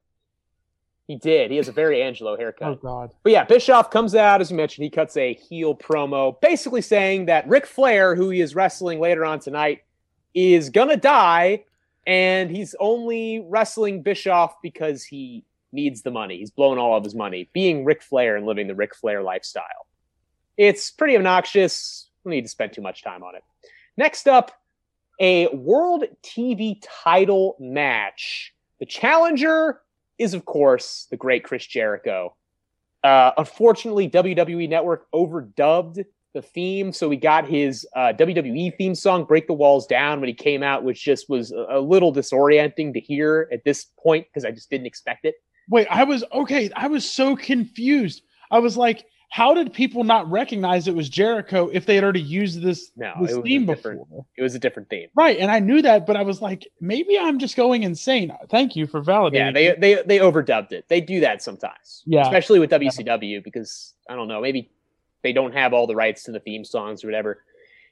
He 1.06 1.16
did. 1.16 1.50
He 1.50 1.58
has 1.58 1.68
a 1.68 1.72
very 1.72 2.02
Angelo 2.02 2.34
haircut. 2.38 2.66
Oh 2.66 2.74
God. 2.76 3.10
But 3.22 3.32
yeah, 3.32 3.44
Bischoff 3.44 3.90
comes 3.90 4.14
out, 4.14 4.40
as 4.40 4.50
you 4.50 4.56
mentioned, 4.56 4.84
he 4.84 4.90
cuts 4.90 5.18
a 5.18 5.34
heel 5.34 5.74
promo, 5.74 6.40
basically 6.40 6.80
saying 6.80 7.26
that 7.26 7.46
Ric 7.46 7.66
Flair, 7.66 8.14
who 8.14 8.30
he 8.30 8.40
is 8.40 8.54
wrestling 8.54 9.00
later 9.00 9.22
on 9.22 9.38
tonight, 9.38 9.82
is 10.32 10.70
gonna 10.70 10.96
die, 10.96 11.64
and 12.06 12.50
he's 12.50 12.74
only 12.78 13.44
wrestling 13.48 14.02
Bischoff 14.02 14.54
because 14.62 15.04
he 15.04 15.44
needs 15.72 16.02
the 16.02 16.10
money. 16.10 16.38
He's 16.38 16.50
blown 16.50 16.78
all 16.78 16.96
of 16.96 17.04
his 17.04 17.14
money, 17.14 17.48
being 17.52 17.84
Ric 17.84 18.02
Flair 18.02 18.36
and 18.36 18.46
living 18.46 18.68
the 18.68 18.74
Ric 18.74 18.94
Flair 18.94 19.22
lifestyle. 19.22 19.86
It's 20.56 20.90
pretty 20.90 21.16
obnoxious. 21.16 22.08
We 22.24 22.30
need 22.30 22.42
to 22.42 22.48
spend 22.48 22.72
too 22.72 22.82
much 22.82 23.02
time 23.02 23.22
on 23.22 23.34
it. 23.34 23.42
Next 23.96 24.28
up, 24.28 24.52
a 25.20 25.48
world 25.48 26.04
TV 26.22 26.78
title 26.82 27.56
match. 27.58 28.54
The 28.80 28.86
challenger 28.86 29.80
is, 30.18 30.34
of 30.34 30.44
course, 30.44 31.06
the 31.10 31.16
great 31.16 31.44
Chris 31.44 31.66
Jericho. 31.66 32.34
Uh, 33.02 33.32
unfortunately, 33.36 34.08
WWE 34.08 34.68
Network 34.68 35.06
overdubbed 35.12 36.04
the 36.34 36.42
theme, 36.42 36.92
so 36.92 37.08
we 37.08 37.16
got 37.16 37.48
his 37.48 37.86
uh, 37.96 38.12
WWE 38.18 38.76
theme 38.76 38.94
song 38.94 39.24
"Break 39.24 39.46
the 39.46 39.54
Walls 39.54 39.86
Down" 39.86 40.20
when 40.20 40.28
he 40.28 40.34
came 40.34 40.62
out, 40.62 40.84
which 40.84 41.02
just 41.02 41.30
was 41.30 41.52
a, 41.52 41.66
a 41.70 41.80
little 41.80 42.12
disorienting 42.12 42.92
to 42.92 43.00
hear 43.00 43.48
at 43.52 43.64
this 43.64 43.86
point 44.02 44.26
because 44.28 44.44
I 44.44 44.50
just 44.50 44.68
didn't 44.68 44.86
expect 44.86 45.24
it. 45.24 45.36
Wait, 45.70 45.86
I 45.90 46.04
was 46.04 46.22
okay. 46.32 46.70
I 46.76 46.88
was 46.88 47.10
so 47.10 47.36
confused. 47.36 48.22
I 48.50 48.58
was 48.58 48.76
like, 48.76 49.06
how 49.30 49.54
did 49.54 49.72
people 49.72 50.04
not 50.04 50.30
recognize 50.30 50.86
it 50.86 50.94
was 50.94 51.08
Jericho 51.08 51.68
if 51.72 51.86
they 51.86 51.94
had 51.94 52.04
already 52.04 52.20
used 52.20 52.62
this, 52.62 52.90
No, 52.96 53.12
this 53.20 53.30
it 53.32 53.36
was 53.36 53.38
a 53.38 53.42
theme 53.42 53.66
different- 53.66 54.00
before? 54.00 54.26
It 54.36 54.42
was 54.42 54.54
a 54.54 54.58
different 54.58 54.90
theme. 54.90 55.08
Right, 55.16 55.38
and 55.38 55.50
I 55.50 55.58
knew 55.60 55.82
that, 55.82 56.06
but 56.06 56.16
I 56.16 56.22
was 56.22 56.42
like, 56.42 56.68
maybe 56.80 57.18
I'm 57.18 57.38
just 57.38 57.56
going 57.56 57.82
insane. 57.82 58.32
Thank 58.50 58.76
you 58.76 58.86
for 58.86 59.02
validating. 59.02 59.34
Yeah, 59.34 59.52
they 59.52 59.74
they 59.96 60.02
they 60.06 60.18
overdubbed 60.18 60.72
it. 60.72 60.84
They 60.88 61.00
do 61.00 61.20
that 61.20 61.42
sometimes. 61.42 62.02
Yeah. 62.06 62.22
especially 62.22 62.58
with 62.60 62.70
WCW 62.70 63.42
because 63.42 63.94
I 64.08 64.14
don't 64.16 64.28
know, 64.28 64.40
maybe 64.40 64.70
they 65.24 65.32
don't 65.32 65.52
have 65.52 65.72
all 65.72 65.88
the 65.88 65.96
rights 65.96 66.22
to 66.24 66.32
the 66.32 66.38
theme 66.38 66.64
songs 66.64 67.02
or 67.02 67.08
whatever. 67.08 67.42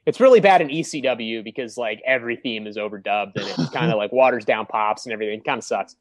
It's 0.07 0.21
really 0.21 0.41
bad 0.41 0.61
in 0.61 0.69
ECW 0.69 1.43
because 1.43 1.77
like 1.77 2.01
every 2.07 2.37
theme 2.37 2.69
is 2.69 2.77
overdubbed 2.77 3.33
and 3.35 3.47
it 3.47 3.73
kind 3.73 3.91
of 3.91 3.97
like 3.99 4.13
waters 4.13 4.45
down 4.45 4.67
pops 4.67 5.07
and 5.07 5.13
everything. 5.13 5.41
Kind 5.41 5.59
of 5.59 5.65
sucks. 5.65 5.97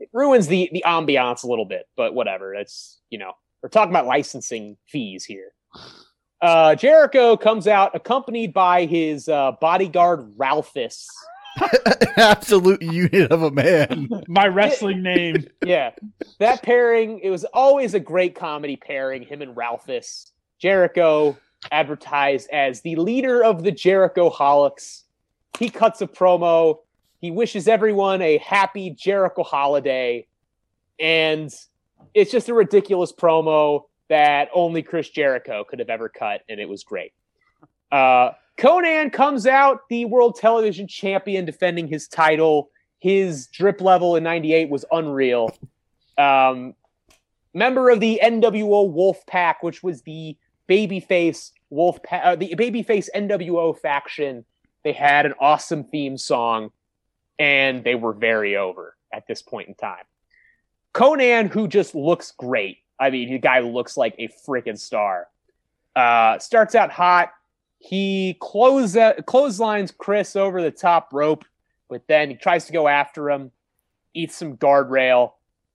It 0.00 0.10
ruins 0.12 0.48
the 0.48 0.68
the 0.72 0.82
ambiance 0.86 1.44
a 1.44 1.46
little 1.46 1.64
bit, 1.64 1.86
but 1.96 2.14
whatever. 2.14 2.54
It's 2.54 3.00
you 3.08 3.18
know 3.18 3.32
we're 3.62 3.70
talking 3.70 3.90
about 3.90 4.06
licensing 4.06 4.76
fees 4.88 5.24
here. 5.24 5.52
Uh, 6.42 6.74
Jericho 6.74 7.38
comes 7.38 7.66
out 7.66 7.94
accompanied 7.94 8.52
by 8.52 8.84
his 8.84 9.30
uh, 9.30 9.52
bodyguard 9.60 10.34
Ralphus. 10.36 11.08
Absolute 12.16 12.82
unit 12.82 13.30
of 13.30 13.42
a 13.42 13.50
man. 13.50 14.10
My 14.28 14.48
wrestling 14.48 15.02
name. 15.02 15.46
yeah, 15.64 15.92
that 16.40 16.62
pairing, 16.62 17.20
it 17.20 17.30
was 17.30 17.44
always 17.44 17.94
a 17.94 18.00
great 18.00 18.34
comedy 18.34 18.76
pairing, 18.76 19.22
him 19.22 19.40
and 19.40 19.56
Ralphus. 19.56 20.32
Jericho 20.64 21.36
advertised 21.70 22.48
as 22.48 22.80
the 22.80 22.96
leader 22.96 23.44
of 23.44 23.62
the 23.62 23.70
Jerichoholics. 23.70 25.02
He 25.58 25.68
cuts 25.68 26.00
a 26.00 26.06
promo. 26.06 26.78
He 27.20 27.30
wishes 27.30 27.68
everyone 27.68 28.22
a 28.22 28.38
happy 28.38 28.88
Jericho 28.88 29.42
holiday. 29.42 30.26
And 30.98 31.54
it's 32.14 32.32
just 32.32 32.48
a 32.48 32.54
ridiculous 32.54 33.12
promo 33.12 33.82
that 34.08 34.48
only 34.54 34.82
Chris 34.82 35.10
Jericho 35.10 35.64
could 35.64 35.80
have 35.80 35.90
ever 35.90 36.08
cut, 36.08 36.40
and 36.48 36.58
it 36.58 36.66
was 36.66 36.82
great. 36.82 37.12
Uh, 37.92 38.30
Konnan 38.56 39.12
comes 39.12 39.46
out, 39.46 39.80
the 39.90 40.06
world 40.06 40.36
television 40.40 40.88
champion, 40.88 41.44
defending 41.44 41.88
his 41.88 42.08
title. 42.08 42.70
His 43.00 43.48
drip 43.48 43.82
level 43.82 44.16
in 44.16 44.22
98 44.22 44.70
was 44.70 44.86
unreal. 44.90 45.54
Um, 46.16 46.74
member 47.52 47.90
of 47.90 48.00
the 48.00 48.18
NWO 48.24 48.90
Wolf 48.90 49.26
Pack, 49.26 49.62
which 49.62 49.82
was 49.82 50.00
the 50.00 50.38
babyface 50.68 51.52
Wolf, 51.70 51.98
uh, 52.10 52.36
the 52.36 52.54
babyface 52.56 53.08
NWO 53.14 53.76
faction, 53.76 54.44
they 54.84 54.92
had 54.92 55.26
an 55.26 55.34
awesome 55.40 55.84
theme 55.84 56.16
song, 56.16 56.70
and 57.38 57.82
they 57.82 57.94
were 57.94 58.12
very 58.12 58.56
over 58.56 58.96
at 59.12 59.26
this 59.26 59.42
point 59.42 59.68
in 59.68 59.74
time. 59.74 60.04
Konnan, 60.94 61.50
who 61.50 61.66
just 61.66 61.94
looks 61.94 62.30
great. 62.30 62.78
I 62.98 63.10
mean, 63.10 63.30
the 63.30 63.38
guy 63.38 63.58
looks 63.60 63.96
like 63.96 64.14
a 64.18 64.28
freaking 64.28 64.78
star. 64.78 65.26
Uh, 65.96 66.38
starts 66.38 66.74
out 66.74 66.90
hot. 66.92 67.32
He 67.78 68.36
close, 68.40 68.96
uh, 68.96 69.14
clotheslines 69.26 69.90
Chris 69.90 70.36
over 70.36 70.62
the 70.62 70.70
top 70.70 71.12
rope, 71.12 71.44
but 71.88 72.06
then 72.06 72.30
he 72.30 72.36
tries 72.36 72.66
to 72.66 72.72
go 72.72 72.86
after 72.86 73.30
him, 73.30 73.50
eats 74.14 74.36
some 74.36 74.56
guardrail, 74.56 75.32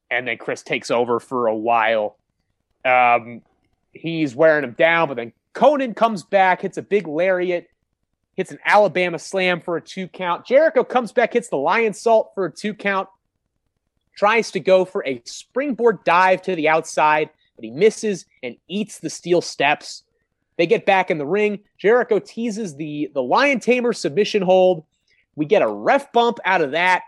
and 0.10 0.28
then 0.28 0.38
Chris 0.38 0.64
takes 0.64 0.90
over 0.90 1.20
for 1.20 1.48
a 1.48 1.56
while. 1.56 2.18
Um, 2.86 3.42
he's 3.94 4.36
wearing 4.36 4.64
him 4.64 4.76
down, 4.78 5.08
but 5.08 5.18
then 5.18 5.34
Konnan 5.54 5.96
comes 5.96 6.24
back, 6.24 6.62
hits 6.62 6.78
a 6.78 6.82
big 6.82 7.08
lariat, 7.08 7.68
hits 8.36 8.52
an 8.52 8.60
Alabama 8.66 9.20
slam 9.20 9.62
for 9.62 9.78
a 9.78 9.82
two 9.82 10.08
count. 10.08 10.46
Jericho 10.46 10.84
comes 10.84 11.12
back, 11.12 11.34
hits 11.34 11.50
the 11.50 11.58
Lionsault 11.58 12.28
for 12.34 12.46
a 12.46 12.52
two 12.52 12.74
count, 12.74 13.10
tries 14.16 14.52
to 14.52 14.60
go 14.60 14.86
for 14.86 15.06
a 15.06 15.22
springboard 15.26 16.04
dive 16.04 16.42
to 16.44 16.56
the 16.56 16.70
outside, 16.70 17.30
but 17.56 17.66
he 17.66 17.72
misses 17.72 18.26
and 18.44 18.56
eats 18.68 19.00
the 19.00 19.10
steel 19.10 19.42
steps. 19.42 20.04
They 20.58 20.68
get 20.68 20.86
back 20.86 21.10
in 21.10 21.18
the 21.18 21.26
ring. 21.26 21.60
Jericho 21.78 22.20
teases 22.20 22.76
the, 22.76 23.10
the 23.14 23.24
lion 23.24 23.60
tamer 23.60 23.94
submission 23.94 24.42
hold. 24.42 24.86
We 25.36 25.46
get 25.46 25.62
a 25.62 25.68
ref 25.68 26.12
bump 26.12 26.40
out 26.44 26.62
of 26.62 26.72
that. 26.72 27.04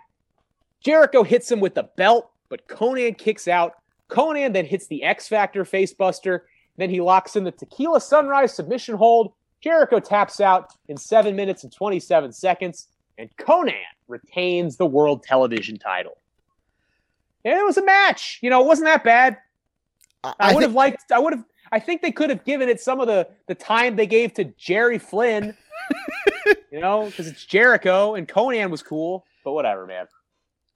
Jericho 0.82 1.24
hits 1.24 1.52
him 1.52 1.60
with 1.60 1.76
the 1.76 1.90
belt, 1.98 2.32
but 2.50 2.68
Konnan 2.68 3.18
kicks 3.18 3.48
out. 3.48 3.74
Konnan 4.10 4.54
then 4.54 4.66
hits 4.66 4.88
the 4.88 5.04
X 5.04 5.28
Factor 5.28 5.64
facebuster. 5.64 6.42
Then 6.78 6.90
he 6.90 7.02
locks 7.02 7.36
in 7.36 7.44
the 7.44 7.52
Tequila 7.52 8.02
Sunrise 8.02 8.54
submission 8.54 8.96
hold. 8.96 9.34
Jericho 9.62 10.00
taps 10.00 10.40
out 10.40 10.74
in 10.88 10.98
7 10.98 11.36
minutes 11.36 11.64
and 11.64 11.72
27 11.72 12.32
seconds, 12.32 12.88
and 13.18 13.30
Konnan 13.38 13.74
retains 14.08 14.78
the 14.78 14.86
world 14.86 15.24
television 15.24 15.78
title. 15.78 16.18
And 17.46 17.58
it 17.58 17.66
was 17.66 17.78
a 17.78 17.86
match. 17.86 18.40
You 18.42 18.50
know, 18.50 18.62
it 18.62 18.68
wasn't 18.68 18.88
that 18.88 19.04
bad. 19.04 19.38
I, 20.24 20.34
I 20.40 20.54
would 20.54 20.64
have 20.64 20.74
liked, 20.74 21.12
I 21.12 21.20
would 21.20 21.34
have, 21.34 21.46
I 21.72 21.80
think 21.80 22.02
they 22.02 22.12
could 22.12 22.30
have 22.30 22.44
given 22.44 22.70
it 22.70 22.80
some 22.82 23.00
of 23.00 23.08
the, 23.08 23.28
the 23.48 23.56
time 23.56 23.96
they 23.96 24.08
gave 24.08 24.34
to 24.36 24.46
Jerry 24.58 25.00
Flynn, 25.00 25.56
you 26.72 26.80
know, 26.80 27.06
because 27.06 27.28
it's 27.28 27.46
Jericho 27.46 28.16
and 28.16 28.28
Konnan 28.28 28.70
was 28.70 28.84
cool, 28.84 29.26
but 29.44 29.54
whatever, 29.54 29.86
man. 29.88 30.08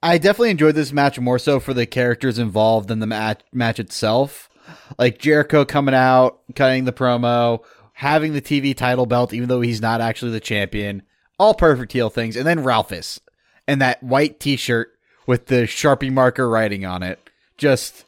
I 0.02 0.18
definitely 0.18 0.50
enjoyed 0.50 0.74
this 0.74 0.92
match 0.92 1.18
more 1.18 1.38
so 1.38 1.58
for 1.58 1.74
the 1.74 1.86
characters 1.86 2.38
involved 2.38 2.88
than 2.88 3.00
the 3.00 3.06
match 3.06 3.40
match 3.52 3.80
itself. 3.80 4.48
Like 4.98 5.18
Jericho 5.18 5.64
coming 5.64 5.94
out, 5.94 6.40
cutting 6.54 6.84
the 6.84 6.92
promo, 6.92 7.62
having 7.92 8.32
the 8.32 8.42
TV 8.42 8.76
title 8.76 9.06
belt, 9.06 9.32
even 9.32 9.48
though 9.48 9.60
he's 9.60 9.80
not 9.80 10.00
actually 10.00 10.32
the 10.32 10.40
champion. 10.40 11.02
All 11.38 11.54
perfect 11.54 11.92
heel 11.92 12.10
things. 12.10 12.36
And 12.36 12.46
then 12.46 12.62
Ralphus 12.62 13.20
and 13.66 13.80
that 13.80 14.02
white 14.02 14.40
t 14.40 14.56
shirt 14.56 14.92
with 15.26 15.46
the 15.46 15.64
Sharpie 15.64 16.12
marker 16.12 16.48
writing 16.48 16.84
on 16.84 17.02
it. 17.02 17.18
Just 17.58 18.04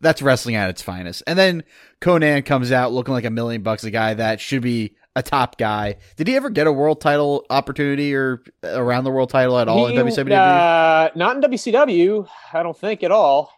that's 0.00 0.22
wrestling 0.22 0.56
at 0.56 0.70
its 0.70 0.82
finest. 0.82 1.22
And 1.26 1.38
then 1.38 1.64
Konnan 2.00 2.44
comes 2.44 2.72
out 2.72 2.92
looking 2.92 3.14
like 3.14 3.24
a 3.24 3.30
million 3.30 3.62
bucks, 3.62 3.84
a 3.84 3.90
guy 3.90 4.14
that 4.14 4.40
should 4.40 4.62
be 4.62 4.94
a 5.16 5.22
top 5.22 5.56
guy. 5.58 5.96
Did 6.16 6.26
he 6.28 6.36
ever 6.36 6.50
get 6.50 6.66
a 6.66 6.72
world 6.72 7.00
title 7.00 7.46
opportunity 7.48 8.14
or 8.14 8.42
around 8.64 9.04
the 9.04 9.10
world 9.10 9.30
title 9.30 9.58
at 9.58 9.68
all 9.68 9.86
He- 9.86 9.94
in 9.94 10.06
WCW? 10.06 10.32
Uh, 10.32 11.10
not 11.14 11.36
in 11.36 11.42
WCW, 11.42 12.26
I 12.52 12.62
don't 12.62 12.76
think 12.76 13.02
at 13.02 13.12
all. 13.12 13.50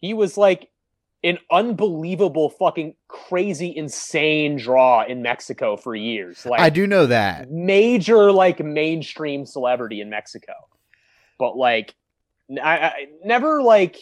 He 0.00 0.12
was 0.12 0.36
like 0.36 0.68
an 1.24 1.38
unbelievable, 1.50 2.50
fucking 2.50 2.94
crazy, 3.08 3.74
insane 3.76 4.56
draw 4.56 5.04
in 5.04 5.22
Mexico 5.22 5.76
for 5.76 5.96
years. 5.96 6.46
Like 6.46 6.60
I 6.60 6.70
do 6.70 6.86
know 6.86 7.06
that. 7.06 7.50
major, 7.50 8.30
like 8.30 8.60
mainstream 8.62 9.46
celebrity 9.46 10.00
in 10.00 10.10
Mexico, 10.10 10.52
but 11.38 11.56
like, 11.56 11.94
I, 12.62 12.78
I 12.78 12.92
never 13.24 13.62
like. 13.62 13.98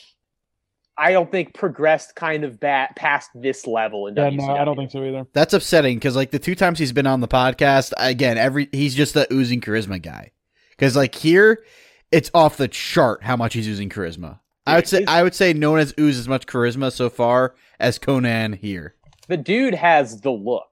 I 0.98 1.12
don't 1.12 1.32
think 1.32 1.54
progressed 1.54 2.14
kind 2.16 2.44
of 2.44 2.60
bat 2.60 2.96
past 2.96 3.30
this 3.34 3.66
level 3.66 4.08
in 4.08 4.14
Yeah, 4.14 4.28
WCW. 4.28 4.36
no, 4.36 4.56
I 4.56 4.64
don't 4.66 4.76
think 4.76 4.90
so 4.90 5.02
either. 5.02 5.26
That's 5.32 5.54
upsetting 5.54 5.96
because 5.96 6.14
like 6.14 6.32
the 6.32 6.38
two 6.38 6.54
times 6.54 6.78
he's 6.78 6.92
been 6.92 7.06
on 7.06 7.20
the 7.20 7.28
podcast, 7.28 7.92
again, 7.96 8.36
every 8.36 8.68
he's 8.72 8.94
just 8.94 9.14
the 9.14 9.26
oozing 9.32 9.62
charisma 9.62 10.02
guy. 10.02 10.32
Because 10.70 10.94
like 10.94 11.14
here, 11.14 11.64
it's 12.10 12.30
off 12.34 12.58
the 12.58 12.68
chart 12.68 13.22
how 13.22 13.36
much 13.36 13.54
he's 13.54 13.66
using 13.66 13.88
charisma. 13.88 14.40
I 14.66 14.76
would 14.76 14.88
say 14.88 15.04
I 15.06 15.22
would 15.22 15.34
say 15.34 15.52
no 15.52 15.70
one 15.70 15.80
has 15.80 15.94
oozed 15.98 16.18
as 16.18 16.28
much 16.28 16.46
charisma 16.46 16.92
so 16.92 17.10
far 17.10 17.54
as 17.80 17.98
Konnan 17.98 18.56
here. 18.56 18.94
The 19.28 19.36
dude 19.36 19.74
has 19.74 20.20
the 20.20 20.30
look. 20.30 20.68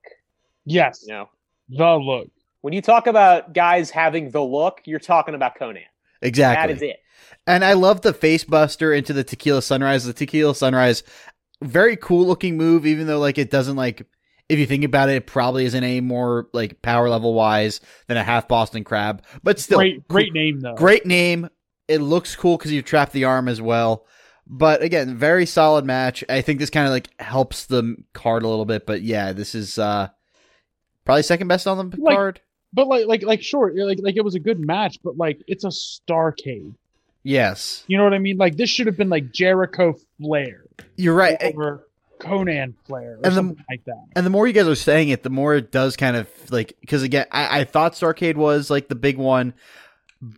Yes, 0.65 1.05
You 1.07 1.15
know, 1.15 1.29
the 1.69 1.97
look. 1.97 2.29
when 2.61 2.73
you 2.73 2.83
talk 2.83 3.07
about 3.07 3.53
guys 3.53 3.91
having 3.91 4.31
the 4.31 4.43
look, 4.43 4.83
you're 4.85 4.99
talking 5.01 5.35
about 5.35 5.59
Konnan. 5.59 5.83
Exactly. 6.23 6.75
That 6.75 6.77
is 6.77 6.83
it. 6.83 7.01
And 7.47 7.65
I 7.65 7.73
love 7.73 8.03
the 8.03 8.13
face 8.13 8.45
buster 8.45 8.93
into 8.93 9.13
the 9.13 9.25
tequila 9.25 9.63
sunrise. 9.63 10.05
The 10.05 10.13
tequila 10.13 10.55
sunrise, 10.55 11.03
very 11.63 11.97
cool 11.97 12.27
looking 12.27 12.57
move, 12.57 12.87
even 12.87 13.07
though 13.07 13.19
like 13.19 13.39
it 13.39 13.51
doesn't 13.51 13.77
like 13.77 14.07
if 14.51 14.59
you 14.59 14.67
think 14.67 14.85
about 14.85 15.09
it, 15.09 15.15
it 15.15 15.27
probably 15.27 15.65
isn't 15.65 15.83
any 15.83 16.01
more 16.01 16.49
like 16.53 16.83
power 16.83 17.09
level 17.09 17.35
wise 17.35 17.81
than 18.09 18.17
a 18.17 18.25
half 18.25 18.49
Boston 18.49 18.83
crab. 18.83 19.23
But 19.45 19.61
still 19.61 19.79
great, 19.79 20.07
great 20.09 20.33
name 20.33 20.61
though. 20.61 20.75
Great 20.75 21.07
name. 21.07 21.49
It 21.91 22.01
looks 22.01 22.37
cool 22.37 22.57
because 22.57 22.73
you 22.73 22.83
trap 22.83 23.13
the 23.13 23.25
arm 23.25 23.49
as 23.49 23.61
well. 23.61 24.07
But 24.47 24.83
again, 24.83 25.17
very 25.17 25.47
solid 25.47 25.85
match. 25.85 26.25
I 26.29 26.41
think 26.41 26.59
this 26.59 26.71
kind 26.71 26.87
of 26.87 26.93
like 26.93 27.09
helps 27.21 27.67
the 27.67 27.97
card 28.15 28.43
a 28.43 28.49
little 28.49 28.65
bit. 28.65 28.87
But 28.87 29.03
yeah, 29.03 29.33
this 29.33 29.55
is 29.55 29.79
uh 29.79 30.09
probably 31.05 31.23
second 31.23 31.49
best 31.49 31.67
on 31.67 31.91
the 31.91 31.97
Like- 32.01 32.15
card. 32.17 32.41
But 32.73 32.87
like, 32.87 33.07
like, 33.09 33.23
like, 33.25 33.43
sure, 33.43 33.73
like, 33.75 33.99
like 34.01 34.17
it 34.17 34.25
was 34.25 34.37
a 34.37 34.39
good 34.41 34.61
match, 34.61 34.99
but 35.03 35.17
like, 35.17 35.41
it's 35.49 35.65
a 35.65 35.69
Starrcade. 35.69 36.75
Yes, 37.25 37.83
You 37.89 37.99
know 37.99 38.05
what 38.05 38.15
I 38.15 38.19
mean? 38.19 38.37
Like, 38.39 38.57
this 38.57 38.71
should 38.71 38.87
have 38.87 38.97
been 38.97 39.09
like 39.11 39.33
Jericho 39.33 39.95
Flair 40.23 40.63
you're 40.97 41.15
right. 41.15 41.37
over 41.43 41.87
Konnan 42.21 42.75
Flair 42.87 43.15
or 43.15 43.15
And 43.17 43.25
the- 43.25 43.31
something 43.33 43.65
like 43.69 43.85
that. 43.87 44.05
And 44.15 44.25
the 44.25 44.31
more 44.31 44.47
you 44.47 44.53
guys 44.53 44.69
are 44.69 44.75
saying 44.77 45.09
it, 45.11 45.23
the 45.25 45.31
more 45.31 45.55
it 45.57 45.71
does 45.73 45.97
kind 45.97 46.17
of 46.17 46.29
like 46.51 46.77
because 46.81 47.03
again, 47.03 47.27
I, 47.33 47.61
I 47.61 47.65
thought 47.65 47.95
Starrcade 47.95 48.37
was 48.37 48.71
like 48.71 48.89
the 48.89 48.95
big 48.95 49.19
one, 49.19 49.53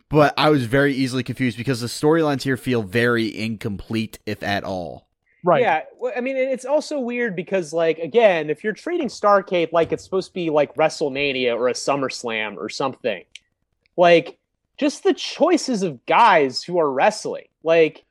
but 0.09 0.33
I 0.37 0.49
was 0.49 0.65
very 0.65 0.93
easily 0.93 1.23
confused 1.23 1.57
because 1.57 1.81
the 1.81 1.87
storylines 1.87 2.43
here 2.43 2.57
feel 2.57 2.83
very 2.83 3.37
incomplete, 3.37 4.19
if 4.25 4.41
at 4.43 4.63
all. 4.63 5.07
Right. 5.45 5.61
Yeah, 5.61 5.81
well, 5.97 6.13
I 6.15 6.21
mean, 6.21 6.37
it's 6.37 6.63
also 6.63 6.99
weird 6.99 7.35
because, 7.35 7.73
like, 7.73 7.99
again, 7.99 8.49
if 8.49 8.63
you're 8.63 8.71
treating 8.71 9.09
Starrcade 9.09 9.73
like 9.73 9.91
it's 9.91 10.03
supposed 10.03 10.29
to 10.29 10.33
be 10.33 10.49
like 10.49 10.73
WrestleMania 10.75 11.53
or 11.53 11.67
a 11.67 11.73
SummerSlam 11.73 12.55
or 12.55 12.69
something, 12.69 13.23
like, 13.97 14.37
just 14.77 15.03
the 15.03 15.13
choices 15.13 15.83
of 15.83 16.05
guys 16.05 16.63
who 16.63 16.79
are 16.79 16.89
wrestling. 16.89 17.47
Like, 17.61 18.05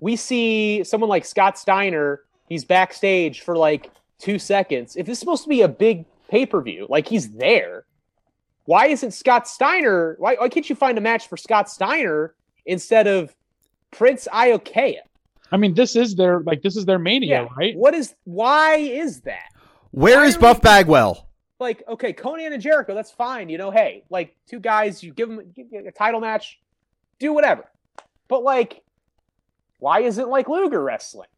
we 0.00 0.16
see 0.16 0.84
someone 0.84 1.10
like 1.10 1.26
Scott 1.26 1.58
Steiner, 1.58 2.22
he's 2.48 2.64
backstage 2.64 3.42
for 3.42 3.56
like 3.56 3.90
two 4.18 4.38
seconds. 4.38 4.96
If 4.96 5.04
this 5.04 5.16
is 5.16 5.20
supposed 5.20 5.42
to 5.42 5.50
be 5.50 5.60
a 5.60 5.68
big 5.68 6.06
pay 6.30 6.46
per 6.46 6.62
view, 6.62 6.86
like, 6.88 7.06
he's 7.06 7.32
there. 7.32 7.84
Why 8.68 8.88
isn't 8.88 9.12
Scott 9.12 9.48
Steiner? 9.48 10.14
Why, 10.18 10.34
why 10.34 10.50
can't 10.50 10.68
you 10.68 10.76
find 10.76 10.98
a 10.98 11.00
match 11.00 11.26
for 11.26 11.38
Scott 11.38 11.70
Steiner 11.70 12.34
instead 12.66 13.06
of 13.06 13.34
Prince 13.92 14.28
Iaukea? 14.30 14.98
I 15.50 15.56
mean, 15.56 15.72
this 15.72 15.96
is 15.96 16.14
their 16.16 16.40
like 16.40 16.60
this 16.60 16.76
is 16.76 16.84
their 16.84 16.98
mania, 16.98 17.44
Yeah. 17.44 17.48
right? 17.56 17.74
What 17.74 17.94
is 17.94 18.14
why 18.24 18.74
is 18.76 19.22
that? 19.22 19.48
Where 19.92 20.18
Why 20.18 20.26
is 20.26 20.36
Buff 20.36 20.58
we- 20.58 20.64
Bagwell? 20.64 21.26
Like, 21.58 21.82
okay, 21.88 22.12
Konnan 22.12 22.52
and 22.52 22.60
Jericho, 22.60 22.94
that's 22.94 23.10
fine. 23.10 23.48
You 23.48 23.56
know, 23.56 23.70
hey, 23.70 24.04
like 24.10 24.36
two 24.46 24.60
guys, 24.60 25.02
you 25.02 25.14
give 25.14 25.30
them 25.30 25.40
a 25.86 25.90
title 25.90 26.20
match, 26.20 26.60
do 27.18 27.32
whatever. 27.32 27.64
But 28.28 28.42
like, 28.42 28.82
why 29.78 30.00
isn't 30.02 30.28
like 30.28 30.46
Luger 30.46 30.82
wrestling? 30.82 31.30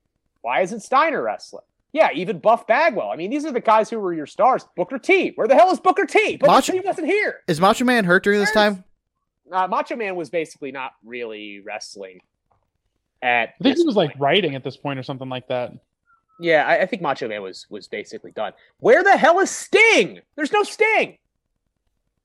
Why 0.43 0.63
isn't 0.63 0.81
Steiner 0.81 1.23
wrestling? 1.23 1.63
Yeah, 1.93 2.11
even 2.15 2.39
Buff 2.39 2.67
Bagwell. 2.67 3.11
I 3.11 3.17
mean, 3.17 3.31
these 3.31 3.45
are 3.45 3.53
the 3.53 3.61
guys 3.61 3.91
who 3.91 3.99
were 3.99 4.13
your 4.15 4.27
stars. 4.27 4.67
Booker 4.77 4.99
T. 4.99 5.33
Where 5.35 5.49
the 5.49 5.57
hell 5.57 5.73
is 5.73 5.81
Booker 5.81 6.07
T? 6.07 6.37
Booker 6.37 6.53
Macho- 6.53 6.73
T 6.73 6.81
wasn't 6.81 7.09
here. 7.09 7.41
Is 7.49 7.61
Macho 7.61 7.85
Man 7.85 8.05
hurt 8.05 8.23
during 8.23 8.39
this 8.41 8.53
time? 8.53 8.85
Uh, 9.51 9.67
Macho 9.67 9.97
Man 9.97 10.15
was 10.15 10.31
basically 10.31 10.71
not 10.71 10.93
really 11.05 11.61
wrestling. 11.61 12.21
At 13.23 13.51
I 13.61 13.63
think 13.63 13.75
this 13.75 13.79
he 13.83 13.87
was 13.87 13.97
like 13.97 14.13
writing 14.19 14.55
at 14.55 14.63
this 14.65 14.77
point 14.77 14.99
or 14.99 15.03
something 15.03 15.29
like 15.29 15.49
that. 15.49 15.73
Yeah, 16.39 16.65
I, 16.67 16.83
I 16.83 16.87
think 16.87 17.03
Macho 17.03 17.29
Man 17.29 17.43
was 17.43 17.67
was 17.69 17.89
basically 17.89 18.31
done. 18.33 18.53
Where 18.79 19.03
the 19.03 19.17
hell 19.17 19.41
is 19.41 19.51
Sting? 19.51 20.21
There's 20.37 20.53
no 20.53 20.63
Sting. 20.63 21.19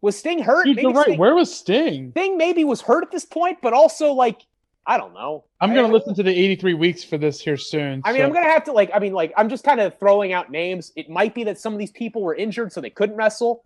Was 0.01 0.17
Sting 0.17 0.39
hurt? 0.39 0.65
Dude, 0.65 0.75
Maybe 0.75 0.87
you're 0.87 0.93
right. 0.93 1.05
Sting, 1.05 1.19
Where 1.19 1.35
was 1.35 1.53
Sting? 1.53 2.11
Sting 2.11 2.37
maybe 2.37 2.63
was 2.63 2.81
hurt 2.81 3.03
at 3.03 3.11
this 3.11 3.25
point, 3.25 3.57
but 3.61 3.73
also 3.73 4.13
like 4.13 4.45
I 4.87 4.97
don't 4.97 5.13
know. 5.13 5.45
I'm 5.59 5.73
gonna 5.73 5.87
I- 5.87 5.91
listen 5.91 6.13
to 6.15 6.23
the 6.23 6.31
83 6.31 6.73
weeks 6.75 7.03
for 7.03 7.17
this 7.17 7.39
here 7.41 7.57
soon. 7.57 8.01
I 8.05 8.11
mean, 8.11 8.21
so- 8.21 8.27
I'm 8.27 8.33
gonna 8.33 8.45
have 8.45 8.63
to 8.65 8.71
like. 8.71 8.91
I 8.93 8.99
mean, 8.99 9.13
like, 9.13 9.33
I'm 9.35 9.49
just 9.49 9.63
kind 9.63 9.79
of 9.79 9.97
throwing 9.97 10.31
out 10.33 10.51
names. 10.51 10.91
It 10.95 11.09
might 11.09 11.33
be 11.33 11.43
that 11.45 11.59
some 11.59 11.73
of 11.73 11.79
these 11.79 11.91
people 11.91 12.21
were 12.21 12.35
injured, 12.35 12.71
so 12.71 12.81
they 12.81 12.89
couldn't 12.91 13.15
wrestle. 13.15 13.63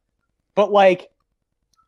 But 0.56 0.72
like, 0.72 1.10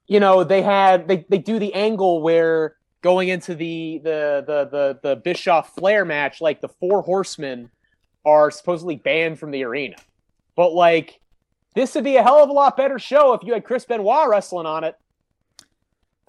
you 0.07 0.19
know, 0.19 0.43
they 0.43 0.61
had 0.61 1.07
they 1.07 1.25
they 1.29 1.37
do 1.37 1.59
the 1.59 1.73
angle 1.73 2.21
where 2.21 2.75
going 3.01 3.29
into 3.29 3.55
the 3.55 4.01
the 4.03 4.43
the 4.45 4.65
the 4.65 4.99
the 5.01 5.15
Bischoff 5.15 5.73
Flair 5.75 6.03
match, 6.05 6.41
like 6.41 6.61
the 6.61 6.69
four 6.69 7.01
horsemen 7.01 7.69
are 8.25 8.51
supposedly 8.51 8.97
banned 8.97 9.39
from 9.39 9.51
the 9.51 9.63
arena. 9.63 9.95
But 10.55 10.73
like, 10.73 11.19
this 11.73 11.95
would 11.95 12.03
be 12.03 12.17
a 12.17 12.23
hell 12.23 12.43
of 12.43 12.49
a 12.49 12.53
lot 12.53 12.75
better 12.77 12.99
show 12.99 13.33
if 13.33 13.43
you 13.43 13.53
had 13.53 13.63
Chris 13.63 13.85
Benoit 13.85 14.27
wrestling 14.29 14.65
on 14.65 14.83
it. 14.83 14.95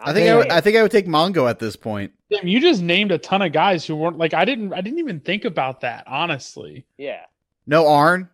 I 0.05 0.13
think 0.13 0.29
I 0.29 0.37
would, 0.37 0.51
I 0.51 0.61
think 0.61 0.77
I 0.77 0.83
would 0.83 0.91
take 0.91 1.07
Mongo 1.07 1.49
at 1.49 1.59
this 1.59 1.77
point. 1.77 2.13
Damn, 2.31 2.47
you 2.47 2.61
just 2.61 2.83
named 2.83 3.13
a 3.13 3.19
ton 3.19 3.43
of 3.43 3.53
guys 3.53 3.87
who 3.87 3.97
weren't 3.97 4.19
like 4.19 4.35
I 4.35 4.45
didn't 4.45 4.73
I 4.73 4.81
didn't 4.81 4.99
even 4.99 5.21
think 5.21 5.45
about 5.45 5.81
that 5.83 6.05
honestly. 6.07 6.87
yeah, 6.99 7.23
No 7.67 7.87
Arn. 7.89 8.29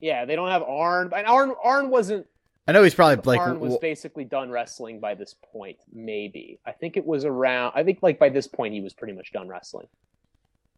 yeah. 0.00 0.24
They 0.24 0.36
don't 0.36 0.48
have 0.50 0.62
Arn, 0.62 1.12
and 1.14 1.26
Arn 1.26 1.52
Arn 1.62 1.90
wasn't 1.90 2.26
I 2.68 2.72
know 2.72 2.82
he's 2.82 2.94
probably 2.94 3.22
like 3.24 3.40
Arn 3.40 3.60
was 3.60 3.78
basically 3.78 4.24
done 4.24 4.50
wrestling 4.50 4.98
by 4.98 5.14
this 5.14 5.34
point. 5.52 5.76
Maybe 5.92 6.58
I 6.66 6.72
think 6.72 6.96
it 6.96 7.06
was 7.06 7.24
around. 7.24 7.72
I 7.76 7.84
think 7.84 8.00
like 8.02 8.18
by 8.18 8.28
this 8.28 8.48
point 8.48 8.74
he 8.74 8.80
was 8.80 8.92
pretty 8.92 9.12
much 9.14 9.32
done 9.32 9.48
wrestling. 9.48 9.86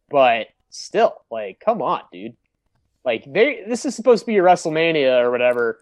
But 0.09 0.47
still, 0.69 1.21
like, 1.31 1.59
come 1.59 1.81
on, 1.81 2.01
dude. 2.11 2.35
Like, 3.05 3.31
they 3.31 3.63
this 3.67 3.85
is 3.85 3.95
supposed 3.95 4.21
to 4.21 4.25
be 4.27 4.33
your 4.33 4.45
WrestleMania 4.45 5.21
or 5.21 5.31
whatever, 5.31 5.79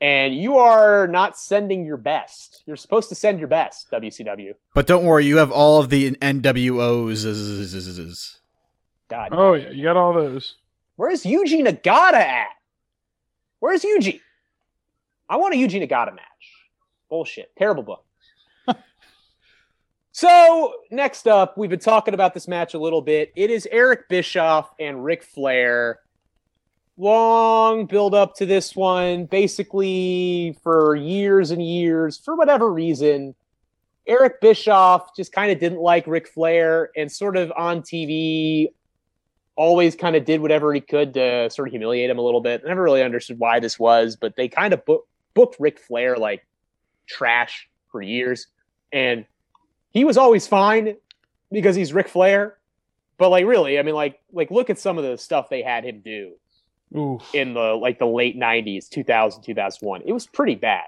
and 0.00 0.34
you 0.34 0.58
are 0.58 1.06
not 1.06 1.38
sending 1.38 1.84
your 1.84 1.96
best. 1.96 2.62
You're 2.66 2.76
supposed 2.76 3.08
to 3.10 3.14
send 3.14 3.38
your 3.38 3.48
best, 3.48 3.90
WCW. 3.90 4.54
but 4.74 4.86
don't 4.86 5.04
worry, 5.04 5.26
you 5.26 5.38
have 5.38 5.52
all 5.52 5.80
of 5.80 5.90
the 5.90 6.10
NWOs. 6.12 7.24
God, 9.08 9.28
Oh 9.32 9.54
yeah, 9.54 9.70
you 9.70 9.84
got 9.84 9.96
all 9.96 10.12
those. 10.12 10.56
where's 10.96 11.24
Yuji 11.24 11.66
Nagata 11.66 12.14
at? 12.14 12.48
Where's 13.58 13.82
Yuji? 13.82 14.20
I 15.28 15.36
want 15.36 15.54
a 15.54 15.58
Yuji 15.58 15.86
Nagata 15.86 16.14
match. 16.14 16.24
Bullshit. 17.08 17.52
Terrible 17.56 17.82
book. 17.82 18.04
so, 20.12 20.74
next 20.90 21.26
up, 21.26 21.58
we've 21.58 21.70
been 21.70 21.78
talking 21.78 22.14
about 22.14 22.34
this 22.34 22.48
match 22.48 22.74
a 22.74 22.78
little 22.78 23.02
bit. 23.02 23.32
It 23.36 23.50
is 23.50 23.68
Eric 23.70 24.08
Bischoff 24.08 24.70
and 24.78 25.04
Ric 25.04 25.22
Flair. 25.22 26.00
Long 27.00 27.86
build 27.86 28.14
up 28.14 28.34
to 28.34 28.44
this 28.44 28.76
one. 28.76 29.24
Basically, 29.24 30.54
for 30.62 30.94
years 30.94 31.50
and 31.50 31.66
years, 31.66 32.18
for 32.18 32.36
whatever 32.36 32.70
reason, 32.70 33.34
Eric 34.06 34.42
Bischoff 34.42 35.16
just 35.16 35.32
kind 35.32 35.50
of 35.50 35.58
didn't 35.58 35.80
like 35.80 36.06
Ric 36.06 36.28
Flair 36.28 36.90
and 36.94 37.10
sort 37.10 37.38
of 37.38 37.50
on 37.56 37.80
TV 37.80 38.66
always 39.56 39.96
kind 39.96 40.14
of 40.14 40.26
did 40.26 40.42
whatever 40.42 40.74
he 40.74 40.82
could 40.82 41.14
to 41.14 41.48
sort 41.48 41.68
of 41.68 41.72
humiliate 41.72 42.10
him 42.10 42.18
a 42.18 42.22
little 42.22 42.42
bit. 42.42 42.60
I 42.66 42.68
never 42.68 42.82
really 42.82 43.02
understood 43.02 43.38
why 43.38 43.60
this 43.60 43.78
was, 43.78 44.16
but 44.16 44.36
they 44.36 44.48
kind 44.48 44.74
of 44.74 44.84
book, 44.84 45.08
booked 45.32 45.56
Ric 45.58 45.78
Flair 45.78 46.18
like 46.18 46.46
trash 47.08 47.66
for 47.90 48.02
years. 48.02 48.46
And 48.92 49.24
he 49.90 50.04
was 50.04 50.18
always 50.18 50.46
fine 50.46 50.96
because 51.50 51.76
he's 51.76 51.94
Ric 51.94 52.08
Flair. 52.08 52.58
But 53.16 53.30
like 53.30 53.46
really, 53.46 53.78
I 53.78 53.82
mean 53.84 53.94
like 53.94 54.20
like 54.34 54.50
look 54.50 54.68
at 54.68 54.78
some 54.78 54.98
of 54.98 55.04
the 55.04 55.16
stuff 55.16 55.48
they 55.48 55.62
had 55.62 55.82
him 55.82 56.02
do 56.04 56.34
Ooh. 56.96 57.20
in 57.32 57.54
the 57.54 57.74
like 57.74 57.98
the 57.98 58.06
late 58.06 58.38
90s, 58.38 58.88
2000, 58.88 59.42
2001. 59.42 60.02
It 60.04 60.12
was 60.12 60.26
pretty 60.26 60.54
bad. 60.54 60.86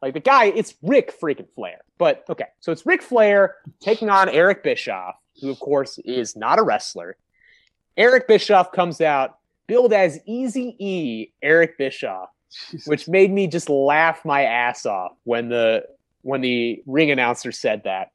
Like 0.00 0.14
the 0.14 0.20
guy, 0.20 0.46
it's 0.46 0.74
Ric 0.82 1.18
freaking 1.18 1.48
Flair. 1.54 1.80
But 1.98 2.24
okay, 2.28 2.46
so 2.60 2.72
it's 2.72 2.84
Ric 2.84 3.02
Flair 3.02 3.56
taking 3.80 4.10
on 4.10 4.28
Eric 4.28 4.62
Bischoff, 4.62 5.16
who 5.40 5.50
of 5.50 5.58
course 5.60 5.98
is 6.04 6.36
not 6.36 6.58
a 6.58 6.62
wrestler. 6.62 7.16
Eric 7.96 8.28
Bischoff 8.28 8.72
comes 8.72 9.00
out 9.00 9.38
billed 9.66 9.92
as 9.92 10.20
Easy 10.26 10.76
E 10.78 11.32
Eric 11.42 11.78
Bischoff, 11.78 12.28
which 12.86 13.08
made 13.08 13.30
me 13.30 13.46
just 13.46 13.68
laugh 13.68 14.24
my 14.24 14.42
ass 14.42 14.84
off 14.86 15.12
when 15.24 15.48
the 15.48 15.84
when 16.22 16.40
the 16.40 16.82
ring 16.86 17.10
announcer 17.10 17.52
said 17.52 17.82
that. 17.84 18.10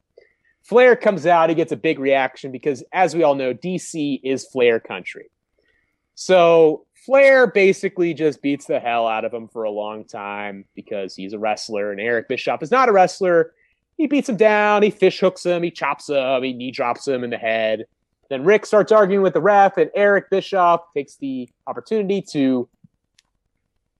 Flair 0.63 0.95
comes 0.95 1.25
out, 1.25 1.49
he 1.49 1.55
gets 1.55 1.71
a 1.71 1.77
big 1.77 1.99
reaction 1.99 2.51
because 2.51 2.83
as 2.93 3.15
we 3.15 3.23
all 3.23 3.35
know, 3.35 3.53
DC 3.53 4.19
is 4.23 4.45
Flair 4.45 4.79
country. 4.79 5.31
So 6.13 6.85
Flair 7.05 7.47
basically 7.47 8.13
just 8.13 8.41
beats 8.41 8.65
the 8.65 8.79
hell 8.79 9.07
out 9.07 9.25
of 9.25 9.33
him 9.33 9.47
for 9.47 9.63
a 9.63 9.71
long 9.71 10.03
time 10.03 10.65
because 10.75 11.15
he's 11.15 11.33
a 11.33 11.39
wrestler 11.39 11.91
and 11.91 11.99
Eric 11.99 12.27
Bischoff 12.27 12.61
is 12.61 12.71
not 12.71 12.89
a 12.89 12.91
wrestler. 12.91 13.53
He 13.97 14.07
beats 14.07 14.29
him 14.29 14.37
down, 14.37 14.83
he 14.83 14.91
fish 14.91 15.19
hooks 15.19 15.45
him, 15.45 15.63
he 15.63 15.71
chops 15.71 16.09
him, 16.09 16.43
he 16.43 16.53
knee 16.53 16.71
drops 16.71 17.07
him 17.07 17.23
in 17.23 17.29
the 17.29 17.37
head. 17.37 17.85
Then 18.29 18.43
Ric 18.43 18.65
starts 18.65 18.91
arguing 18.91 19.23
with 19.23 19.33
the 19.33 19.41
ref, 19.41 19.77
and 19.77 19.89
Eric 19.95 20.29
Bischoff 20.29 20.81
takes 20.93 21.15
the 21.15 21.49
opportunity 21.65 22.21
to 22.31 22.69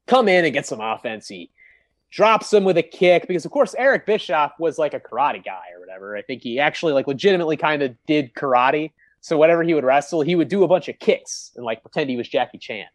come 0.06 0.28
in 0.28 0.46
and 0.46 0.54
get 0.54 0.68
some 0.68 0.80
offense. 0.80 1.28
He 1.28 1.50
drops 2.12 2.54
him 2.54 2.64
with 2.64 2.78
a 2.78 2.84
kick 2.84 3.28
because, 3.28 3.46
of 3.46 3.52
course, 3.52 3.76
Eric 3.78 4.06
Bischoff 4.06 4.54
was 4.60 4.78
like 4.78 4.94
a 4.94 5.00
karate 5.00 5.44
guy 5.44 5.64
or 5.74 5.80
whatever. 5.80 6.16
I 6.16 6.22
think 6.22 6.44
he 6.44 6.60
actually 6.60 6.94
like 6.94 7.08
legitimately 7.08 7.58
kind 7.58 7.82
of 7.82 7.96
did 8.06 8.34
karate. 8.34 8.92
So 9.22 9.38
whenever 9.38 9.64
he 9.64 9.74
would 9.74 9.84
wrestle, 9.84 10.22
he 10.22 10.36
would 10.36 10.48
do 10.48 10.64
a 10.64 10.68
bunch 10.68 10.88
of 10.88 10.98
kicks 11.00 11.52
and 11.56 11.66
like 11.66 11.82
pretend 11.82 12.10
he 12.10 12.18
was 12.18 12.28
Jackie 12.28 12.58
Chan. 12.58 12.88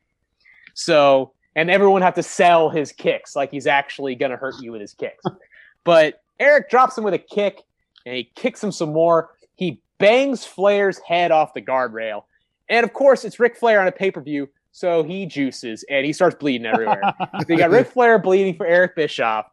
So 0.75 1.33
and 1.57 1.70
everyone 1.70 2.03
have 2.03 2.14
to 2.14 2.22
sell 2.22 2.70
his 2.70 2.93
kicks 2.93 3.37
like 3.37 3.51
he's 3.51 3.66
actually 3.66 4.14
gonna 4.14 4.37
hurt 4.37 4.55
you 4.61 4.72
with 4.72 4.81
his 4.81 4.95
kicks. 4.95 5.25
but 5.85 6.22
Eric 6.41 6.70
drops 6.70 6.97
him 6.99 7.05
with 7.05 7.14
a 7.14 7.18
kick 7.18 7.62
and 8.07 8.14
he 8.16 8.31
kicks 8.35 8.62
him 8.62 8.72
some 8.72 8.93
more. 8.93 9.31
He 9.55 9.81
bangs 9.99 10.45
Flair's 10.45 10.99
head 10.99 11.31
off 11.31 11.55
the 11.55 11.62
guardrail. 11.62 12.25
And 12.68 12.85
of 12.85 12.93
course, 12.93 13.25
it's 13.25 13.39
Ric 13.39 13.57
Flair 13.57 13.81
on 13.81 13.87
a 13.87 13.93
pay 13.93 14.11
per 14.11 14.20
view, 14.20 14.49
so 14.72 15.03
he 15.03 15.27
juices 15.27 15.85
and 15.89 16.05
he 16.05 16.12
starts 16.12 16.37
bleeding 16.37 16.66
everywhere. 16.66 17.03
So 17.41 17.47
you 17.49 17.59
got 17.59 17.70
Ric 17.70 17.89
Flair 17.89 18.18
bleeding 18.18 18.57
for 18.57 18.66
Eric 18.66 18.97
Bischoff. 18.97 19.47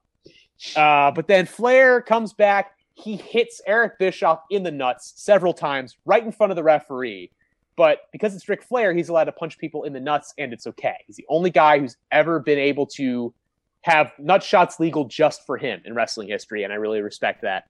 Uh, 0.76 1.12
but 1.12 1.28
then 1.28 1.46
Flair 1.46 2.02
comes 2.02 2.34
back. 2.34 2.78
He 3.02 3.16
hits 3.16 3.62
Eric 3.66 3.98
Bischoff 4.00 4.42
in 4.50 4.64
the 4.64 4.72
nuts 4.72 5.14
several 5.16 5.54
times 5.54 5.98
right 6.06 6.24
in 6.24 6.32
front 6.32 6.52
of 6.52 6.56
the 6.56 6.64
referee. 6.64 7.32
But 7.76 8.02
because 8.12 8.36
it's 8.36 8.48
Ric 8.48 8.62
Flair, 8.62 8.94
he's 8.94 9.10
allowed 9.10 9.24
to 9.24 9.32
punch 9.32 9.58
people 9.58 9.86
in 9.86 9.94
the 9.94 10.00
nuts 10.00 10.34
and 10.38 10.54
it's 10.54 10.68
okay. 10.68 10.96
He's 11.08 11.16
the 11.16 11.26
only 11.30 11.50
guy 11.50 11.80
who's 11.80 11.98
ever 12.12 12.40
been 12.40 12.60
able 12.60 12.86
to 12.88 13.34
have 13.82 14.12
nut 14.20 14.44
shots 14.44 14.80
legal 14.80 15.06
just 15.06 15.46
for 15.46 15.58
him 15.58 15.82
in 15.86 15.96
wrestling 15.96 16.28
history. 16.28 16.64
And 16.64 16.72
I 16.72 16.76
really 16.76 17.02
respect 17.02 17.42
that. 17.42 17.66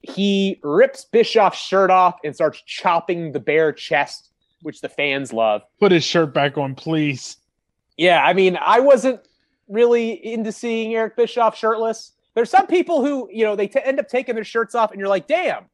He 0.00 0.60
rips 0.62 1.04
Bischoff's 1.04 1.58
shirt 1.58 1.90
off 1.90 2.16
and 2.24 2.34
starts 2.34 2.62
chopping 2.62 3.32
the 3.32 3.40
bare 3.40 3.72
chest, 3.72 4.30
which 4.62 4.80
the 4.80 4.88
fans 4.88 5.32
love. 5.32 5.62
Put 5.80 5.92
his 5.92 6.04
shirt 6.04 6.32
back 6.32 6.56
on, 6.56 6.74
please. 6.74 7.36
Yeah, 7.98 8.22
I 8.24 8.32
mean, 8.32 8.58
I 8.60 8.80
wasn't 8.80 9.20
really 9.68 10.12
into 10.12 10.52
seeing 10.52 10.94
Eric 10.94 11.16
Bischoff 11.16 11.56
shirtless. 11.56 12.12
There's 12.34 12.50
some 12.50 12.66
people 12.66 13.04
who, 13.04 13.28
you 13.32 13.44
know, 13.44 13.56
they 13.56 13.68
t- 13.68 13.80
end 13.82 14.00
up 14.00 14.08
taking 14.08 14.34
their 14.34 14.44
shirts 14.44 14.74
off, 14.74 14.90
and 14.90 14.98
you're 14.98 15.08
like, 15.08 15.26
damn, 15.26 15.66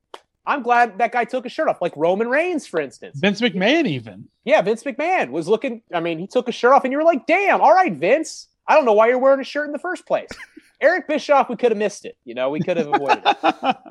I'm 0.46 0.62
glad 0.62 0.98
that 0.98 1.12
guy 1.12 1.24
took 1.24 1.44
his 1.44 1.52
shirt 1.52 1.68
off. 1.68 1.80
Like 1.80 1.96
Roman 1.96 2.28
Reigns, 2.28 2.66
for 2.66 2.80
instance. 2.80 3.18
Vince 3.18 3.40
McMahon, 3.40 3.86
even. 3.86 4.28
Yeah, 4.44 4.60
Vince 4.62 4.82
McMahon 4.82 5.30
was 5.30 5.48
looking, 5.48 5.82
I 5.92 6.00
mean, 6.00 6.18
he 6.18 6.26
took 6.26 6.46
his 6.46 6.54
shirt 6.54 6.72
off, 6.72 6.84
and 6.84 6.92
you 6.92 6.98
were 6.98 7.04
like, 7.04 7.26
damn, 7.26 7.60
all 7.60 7.74
right, 7.74 7.92
Vince. 7.92 8.48
I 8.68 8.74
don't 8.74 8.84
know 8.84 8.92
why 8.92 9.08
you're 9.08 9.18
wearing 9.18 9.40
a 9.40 9.44
shirt 9.44 9.66
in 9.66 9.72
the 9.72 9.78
first 9.78 10.06
place. 10.06 10.28
Eric 10.80 11.08
Bischoff, 11.08 11.48
we 11.48 11.56
could 11.56 11.72
have 11.72 11.78
missed 11.78 12.04
it. 12.04 12.16
You 12.24 12.34
know, 12.34 12.50
we 12.50 12.60
could 12.60 12.76
have 12.76 12.86
avoided 12.86 13.22
it. 13.24 13.76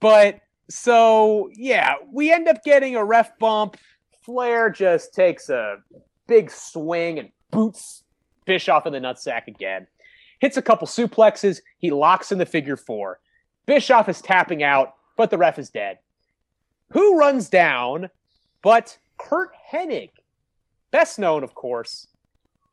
But 0.00 0.40
so 0.68 1.48
yeah, 1.54 1.94
we 2.12 2.30
end 2.30 2.46
up 2.46 2.62
getting 2.62 2.94
a 2.94 3.02
ref 3.02 3.38
bump. 3.38 3.78
Flair 4.22 4.68
just 4.68 5.14
takes 5.14 5.48
a 5.48 5.76
big 6.26 6.50
swing 6.50 7.18
and 7.18 7.30
boots 7.50 8.04
Bischoff 8.44 8.84
in 8.86 8.92
the 8.92 8.98
nutsack 8.98 9.46
again. 9.46 9.86
Hits 10.40 10.56
a 10.56 10.62
couple 10.62 10.86
suplexes. 10.86 11.60
He 11.78 11.90
locks 11.90 12.32
in 12.32 12.38
the 12.38 12.46
figure 12.46 12.76
four. 12.76 13.20
Bischoff 13.66 14.08
is 14.08 14.20
tapping 14.20 14.62
out, 14.62 14.94
but 15.16 15.30
the 15.30 15.38
ref 15.38 15.58
is 15.58 15.70
dead. 15.70 15.98
Who 16.90 17.18
runs 17.18 17.48
down 17.48 18.10
but 18.62 18.98
Curt 19.18 19.50
Hennig? 19.72 20.10
Best 20.90 21.18
known, 21.18 21.44
of 21.44 21.54
course, 21.54 22.06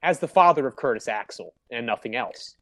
as 0.01 0.19
the 0.19 0.27
father 0.27 0.65
of 0.65 0.75
Curtis 0.75 1.07
Axel 1.07 1.53
and 1.69 1.85
nothing 1.85 2.15
else. 2.15 2.55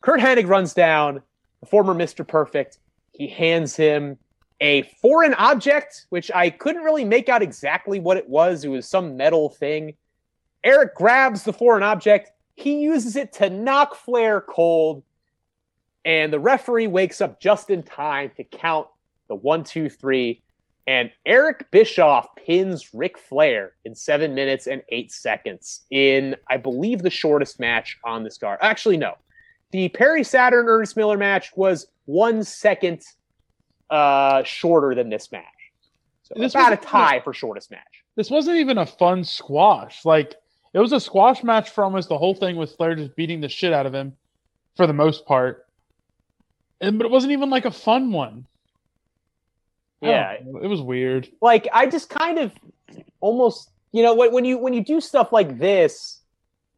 Curt 0.00 0.20
Hennig 0.20 0.48
runs 0.48 0.74
down, 0.74 1.22
the 1.60 1.66
former 1.66 1.94
Mr. 1.94 2.26
Perfect. 2.26 2.78
He 3.12 3.28
hands 3.28 3.76
him 3.76 4.18
a 4.60 4.82
foreign 5.00 5.34
object, 5.34 6.06
which 6.10 6.30
I 6.34 6.50
couldn't 6.50 6.82
really 6.82 7.04
make 7.04 7.28
out 7.28 7.42
exactly 7.42 8.00
what 8.00 8.16
it 8.16 8.28
was. 8.28 8.64
It 8.64 8.68
was 8.68 8.88
some 8.88 9.16
metal 9.16 9.50
thing. 9.50 9.94
Eric 10.64 10.94
grabs 10.94 11.42
the 11.42 11.52
foreign 11.52 11.82
object. 11.82 12.31
He 12.54 12.80
uses 12.80 13.16
it 13.16 13.32
to 13.34 13.50
knock 13.50 13.94
Flair 13.94 14.40
cold. 14.40 15.02
And 16.04 16.32
the 16.32 16.40
referee 16.40 16.88
wakes 16.88 17.20
up 17.20 17.40
just 17.40 17.70
in 17.70 17.82
time 17.82 18.32
to 18.36 18.44
count 18.44 18.88
the 19.28 19.36
one, 19.36 19.64
two, 19.64 19.88
three. 19.88 20.42
And 20.86 21.12
Eric 21.24 21.70
Bischoff 21.70 22.34
pins 22.34 22.92
Ric 22.92 23.16
Flair 23.16 23.74
in 23.84 23.94
seven 23.94 24.34
minutes 24.34 24.66
and 24.66 24.82
eight 24.88 25.12
seconds 25.12 25.82
in, 25.90 26.34
I 26.48 26.56
believe, 26.56 27.02
the 27.02 27.10
shortest 27.10 27.60
match 27.60 27.98
on 28.04 28.24
this 28.24 28.36
card. 28.36 28.58
Actually, 28.60 28.96
no. 28.96 29.14
The 29.70 29.88
Perry 29.90 30.24
Saturn 30.24 30.66
Ernest 30.66 30.96
Miller 30.96 31.16
match 31.16 31.52
was 31.54 31.86
one 32.06 32.42
second 32.42 33.02
uh, 33.90 34.42
shorter 34.42 34.94
than 34.94 35.08
this 35.08 35.30
match. 35.30 35.44
So 36.24 36.34
This 36.36 36.54
about 36.54 36.72
a 36.72 36.76
tie 36.76 37.20
for 37.20 37.32
shortest 37.32 37.70
match. 37.70 38.04
This 38.16 38.28
wasn't 38.28 38.56
even 38.58 38.78
a 38.78 38.86
fun 38.86 39.22
squash. 39.22 40.04
Like 40.04 40.34
it 40.74 40.78
was 40.78 40.92
a 40.92 41.00
squash 41.00 41.42
match 41.42 41.70
for 41.70 41.84
almost 41.84 42.08
the 42.08 42.18
whole 42.18 42.34
thing 42.34 42.56
with 42.56 42.74
Flair 42.76 42.94
just 42.94 43.14
beating 43.16 43.40
the 43.40 43.48
shit 43.48 43.72
out 43.72 43.86
of 43.86 43.94
him 43.94 44.16
for 44.76 44.86
the 44.86 44.92
most 44.92 45.26
part. 45.26 45.66
And 46.80 46.98
but 46.98 47.04
it 47.04 47.10
wasn't 47.10 47.32
even 47.32 47.50
like 47.50 47.64
a 47.64 47.70
fun 47.70 48.10
one. 48.12 48.46
Yeah, 50.00 50.32
it 50.32 50.66
was 50.66 50.80
weird. 50.80 51.28
like 51.40 51.68
I 51.72 51.86
just 51.86 52.10
kind 52.10 52.38
of 52.38 52.52
almost 53.20 53.70
you 53.92 54.02
know 54.02 54.14
when 54.14 54.32
when 54.32 54.44
you 54.44 54.58
when 54.58 54.72
you 54.74 54.84
do 54.84 55.00
stuff 55.00 55.32
like 55.32 55.58
this, 55.58 56.20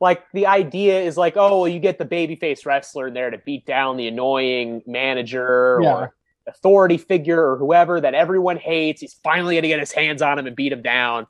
like 0.00 0.24
the 0.34 0.46
idea 0.46 1.00
is 1.00 1.16
like, 1.16 1.34
oh, 1.36 1.60
well, 1.60 1.68
you 1.68 1.78
get 1.80 1.96
the 1.98 2.04
babyface 2.04 2.66
wrestler 2.66 3.08
in 3.08 3.14
there 3.14 3.30
to 3.30 3.38
beat 3.38 3.64
down 3.64 3.96
the 3.96 4.08
annoying 4.08 4.82
manager 4.86 5.78
Yeah. 5.82 5.94
or 5.94 6.14
authority 6.46 6.98
figure 6.98 7.42
or 7.52 7.56
whoever 7.56 7.98
that 8.02 8.12
everyone 8.12 8.58
hates. 8.58 9.00
He's 9.00 9.14
finally 9.24 9.54
going 9.54 9.62
to 9.62 9.68
get 9.68 9.80
his 9.80 9.92
hands 9.92 10.20
on 10.20 10.38
him 10.38 10.46
and 10.46 10.54
beat 10.54 10.72
him 10.72 10.82
down. 10.82 11.26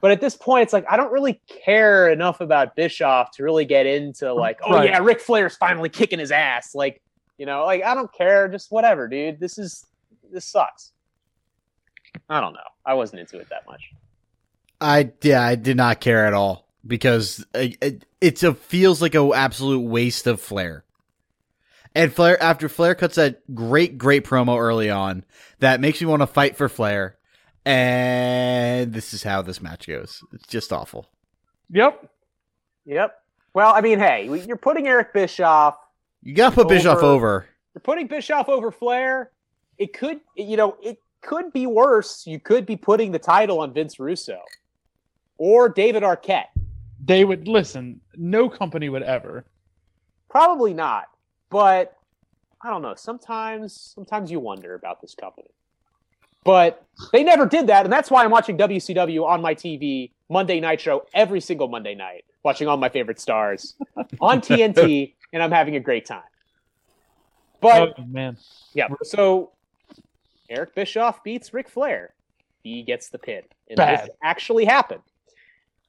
But 0.00 0.12
at 0.12 0.20
this 0.20 0.36
point, 0.36 0.62
it's 0.64 0.72
like 0.72 0.86
I 0.90 0.96
don't 0.96 1.12
really 1.12 1.40
care 1.64 2.08
enough 2.10 2.40
about 2.40 2.74
Bischoff 2.76 3.32
to 3.32 3.42
really 3.42 3.64
get 3.66 3.86
into 3.86 4.26
mm, 4.34 4.36
like, 4.36 4.60
oh 4.64 4.74
Right. 4.74 4.90
yeah, 4.90 4.98
Ric 4.98 5.20
Flair's 5.20 5.56
finally 5.56 5.88
kicking 5.90 6.18
his 6.18 6.32
ass. 6.32 6.74
Like, 6.74 7.02
you 7.38 7.46
know, 7.46 7.64
like 7.64 7.82
I 7.82 7.94
don't 7.94 8.12
care, 8.12 8.48
just 8.48 8.70
whatever, 8.70 9.08
dude. 9.08 9.40
This 9.40 9.58
is 9.58 9.84
this 10.32 10.44
sucks. 10.46 10.92
I 12.28 12.40
don't 12.40 12.54
know. 12.54 12.60
I 12.86 12.94
wasn't 12.94 13.20
into 13.20 13.38
it 13.38 13.48
that 13.50 13.66
much. 13.66 13.90
I 14.80 15.12
yeah, 15.22 15.42
I 15.42 15.54
did 15.56 15.76
not 15.76 16.00
care 16.00 16.26
at 16.26 16.34
all 16.34 16.66
because 16.86 17.44
uh, 17.54 17.58
uh, 17.58 17.60
it, 17.60 17.78
it 17.82 18.06
it's 18.20 18.42
a 18.42 18.54
feels 18.54 19.02
like 19.02 19.14
a 19.14 19.30
absolute 19.34 19.80
waste 19.80 20.26
of 20.26 20.40
Flair. 20.40 20.84
And 21.94 22.12
Flair 22.12 22.42
after 22.42 22.68
Flair 22.68 22.94
cuts 22.94 23.16
that 23.16 23.42
great 23.54 23.98
great 23.98 24.24
promo 24.24 24.58
early 24.58 24.88
on 24.90 25.24
that 25.58 25.80
makes 25.80 26.00
me 26.00 26.06
want 26.06 26.22
to 26.22 26.26
fight 26.26 26.56
for 26.56 26.68
Flair. 26.68 27.16
And 27.66 28.92
this 28.92 29.12
is 29.14 29.22
how 29.22 29.42
this 29.42 29.60
match 29.60 29.86
goes. 29.86 30.22
It's 30.32 30.46
just 30.46 30.72
awful. 30.72 31.06
Yep. 31.70 32.10
Yep. 32.86 33.16
Well, 33.54 33.72
I 33.74 33.80
mean, 33.80 33.98
hey, 33.98 34.24
you're 34.46 34.56
putting 34.56 34.86
Eric 34.88 35.12
Bischoff 35.12 35.76
You 36.22 36.34
got 36.34 36.50
to 36.50 36.54
put 36.56 36.68
Bischoff 36.68 36.98
Over- 36.98 37.06
over. 37.06 37.46
you're 37.74 37.80
putting 37.80 38.06
Bischoff 38.06 38.48
over 38.48 38.70
Flair. 38.70 39.30
It 39.78 39.92
could, 39.92 40.20
you 40.36 40.56
know, 40.56 40.76
it 40.82 40.98
could 41.22 41.52
be 41.52 41.66
worse. 41.66 42.26
You 42.26 42.38
could 42.38 42.66
be 42.66 42.76
putting 42.76 43.12
the 43.12 43.18
title 43.18 43.60
on 43.60 43.72
Vince 43.72 43.98
Russo 44.00 44.38
or 45.38 45.68
David 45.68 46.02
Arquette. 46.02 46.46
They 47.04 47.24
would 47.24 47.48
listen. 47.48 48.00
No 48.16 48.48
company 48.48 48.88
would 48.88 49.02
ever. 49.02 49.44
Probably 50.28 50.74
not, 50.74 51.06
but 51.50 51.96
I 52.62 52.70
don't 52.70 52.82
know. 52.82 52.94
Sometimes, 52.94 53.92
sometimes 53.94 54.30
you 54.30 54.38
wonder 54.38 54.74
about 54.74 55.00
this 55.00 55.14
company. 55.14 55.48
But 56.44 56.84
they 57.12 57.22
never 57.22 57.46
did 57.46 57.66
that, 57.66 57.84
and 57.84 57.92
that's 57.92 58.10
why 58.10 58.24
I'm 58.24 58.30
watching 58.30 58.56
WCW 58.56 59.24
on 59.26 59.42
my 59.42 59.54
TV 59.54 60.10
Monday 60.28 60.60
Nitro 60.60 61.06
every 61.12 61.40
single 61.40 61.68
Monday 61.68 61.94
night, 61.94 62.24
watching 62.42 62.66
all 62.68 62.76
my 62.76 62.88
favorite 62.88 63.20
stars 63.20 63.74
on 64.20 64.40
TNT, 64.40 65.14
and 65.32 65.42
I'm 65.42 65.52
having 65.52 65.76
a 65.76 65.80
great 65.80 66.06
time. 66.06 66.22
But 67.60 67.94
oh 67.98 68.04
man. 68.04 68.38
Yeah. 68.72 68.88
So 69.02 69.52
Eric 70.48 70.74
Bischoff 70.74 71.22
beats 71.22 71.52
Ric 71.52 71.68
Flair. 71.68 72.14
He 72.62 72.82
gets 72.82 73.08
the 73.08 73.18
pin. 73.18 73.42
And 73.68 73.76
Bad. 73.76 74.00
this 74.00 74.10
actually 74.22 74.64
happened. 74.64 75.02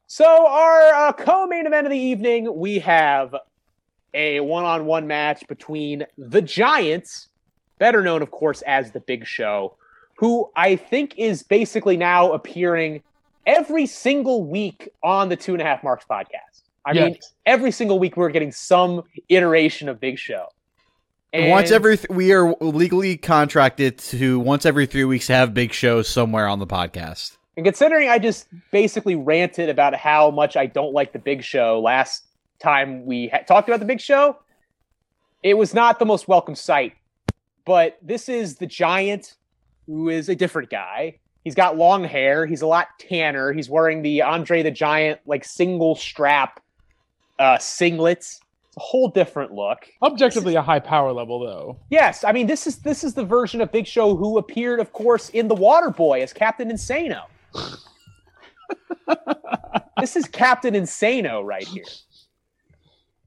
So 0.07 0.47
our 0.47 1.07
uh, 1.07 1.13
co-main 1.13 1.65
event 1.65 1.87
of 1.87 1.91
the 1.91 1.97
evening, 1.97 2.53
we 2.53 2.79
have 2.79 3.33
a 4.13 4.41
one-on-one 4.41 5.07
match 5.07 5.47
between 5.47 6.05
the 6.17 6.41
Giants, 6.41 7.29
better 7.79 8.03
known, 8.03 8.21
of 8.21 8.29
course, 8.29 8.61
as 8.63 8.91
the 8.91 8.99
Big 8.99 9.25
Show, 9.25 9.77
who 10.21 10.51
I 10.55 10.75
think 10.75 11.15
is 11.17 11.41
basically 11.41 11.97
now 11.97 12.31
appearing 12.31 13.01
every 13.47 13.87
single 13.87 14.43
week 14.45 14.87
on 15.01 15.29
the 15.29 15.35
Two 15.35 15.53
and 15.53 15.61
a 15.63 15.65
Half 15.65 15.83
Marks 15.83 16.05
podcast. 16.07 16.61
I 16.85 16.93
mean, 16.93 17.17
every 17.47 17.71
single 17.71 17.97
week 17.97 18.15
we're 18.15 18.29
getting 18.29 18.51
some 18.51 19.01
iteration 19.29 19.89
of 19.89 19.99
Big 19.99 20.19
Show. 20.19 20.45
once 21.33 21.71
every 21.71 21.97
th- 21.97 22.09
we 22.11 22.33
are 22.33 22.53
legally 22.61 23.17
contracted 23.17 23.97
to 23.97 24.39
once 24.39 24.63
every 24.63 24.85
3 24.85 25.05
weeks 25.05 25.27
have 25.27 25.55
big 25.55 25.73
shows 25.73 26.07
somewhere 26.07 26.47
on 26.47 26.59
the 26.59 26.67
podcast. 26.67 27.37
And 27.57 27.65
considering 27.65 28.07
I 28.07 28.19
just 28.19 28.47
basically 28.69 29.15
ranted 29.15 29.69
about 29.69 29.95
how 29.95 30.29
much 30.29 30.55
I 30.55 30.67
don't 30.67 30.93
like 30.93 31.13
the 31.13 31.19
Big 31.19 31.43
Show 31.43 31.79
last 31.79 32.27
time 32.59 33.07
we 33.07 33.29
ha- 33.29 33.39
talked 33.39 33.69
about 33.69 33.79
the 33.79 33.87
Big 33.87 33.99
Show, 34.01 34.37
it 35.41 35.57
was 35.57 35.73
not 35.73 35.97
the 35.97 36.05
most 36.05 36.27
welcome 36.27 36.53
sight. 36.53 36.93
But 37.65 37.97
this 38.03 38.29
is 38.29 38.57
the 38.57 38.67
Giant, 38.67 39.35
who 39.91 40.09
is 40.09 40.29
a 40.29 40.35
different 40.35 40.69
guy. 40.69 41.19
He's 41.43 41.55
got 41.55 41.77
long 41.77 42.03
hair. 42.03 42.45
He's 42.45 42.61
a 42.61 42.67
lot 42.67 42.87
tanner. 42.99 43.51
He's 43.51 43.69
wearing 43.69 44.01
the 44.01 44.21
Andre 44.21 44.63
the 44.63 44.71
Giant 44.71 45.19
like 45.25 45.43
single 45.43 45.95
strap 45.95 46.61
uh, 47.39 47.57
singlets. 47.57 48.39
It's 48.67 48.77
a 48.77 48.79
whole 48.79 49.09
different 49.09 49.51
look. 49.51 49.87
Objectively 50.01 50.55
a 50.55 50.61
high 50.61 50.79
power 50.79 51.11
level 51.11 51.39
though. 51.39 51.77
Yes, 51.89 52.23
I 52.23 52.31
mean 52.31 52.47
this 52.47 52.67
is 52.67 52.77
this 52.77 53.03
is 53.03 53.15
the 53.15 53.25
version 53.25 53.59
of 53.59 53.71
Big 53.71 53.85
Show 53.85 54.15
who 54.15 54.37
appeared, 54.37 54.79
of 54.79 54.93
course, 54.93 55.29
in 55.29 55.47
The 55.47 55.55
Waterboy 55.55 56.21
as 56.21 56.31
Captain 56.31 56.69
Insano. 56.69 57.23
this 59.99 60.15
is 60.15 60.25
Captain 60.27 60.73
Insano 60.73 61.43
right 61.43 61.67
here. 61.67 61.83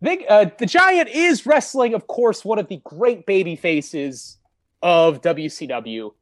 Big, 0.01 0.25
uh, 0.29 0.47
the 0.59 0.67
Giant 0.67 1.09
is 1.09 1.47
wrestling, 1.47 1.95
of 1.95 2.07
course, 2.07 2.45
one 2.45 2.59
of 2.59 2.69
the 2.69 2.81
great 2.85 3.27
baby 3.27 3.57
faces 3.57 4.39
of 4.83 5.23
WCW, 5.23 6.13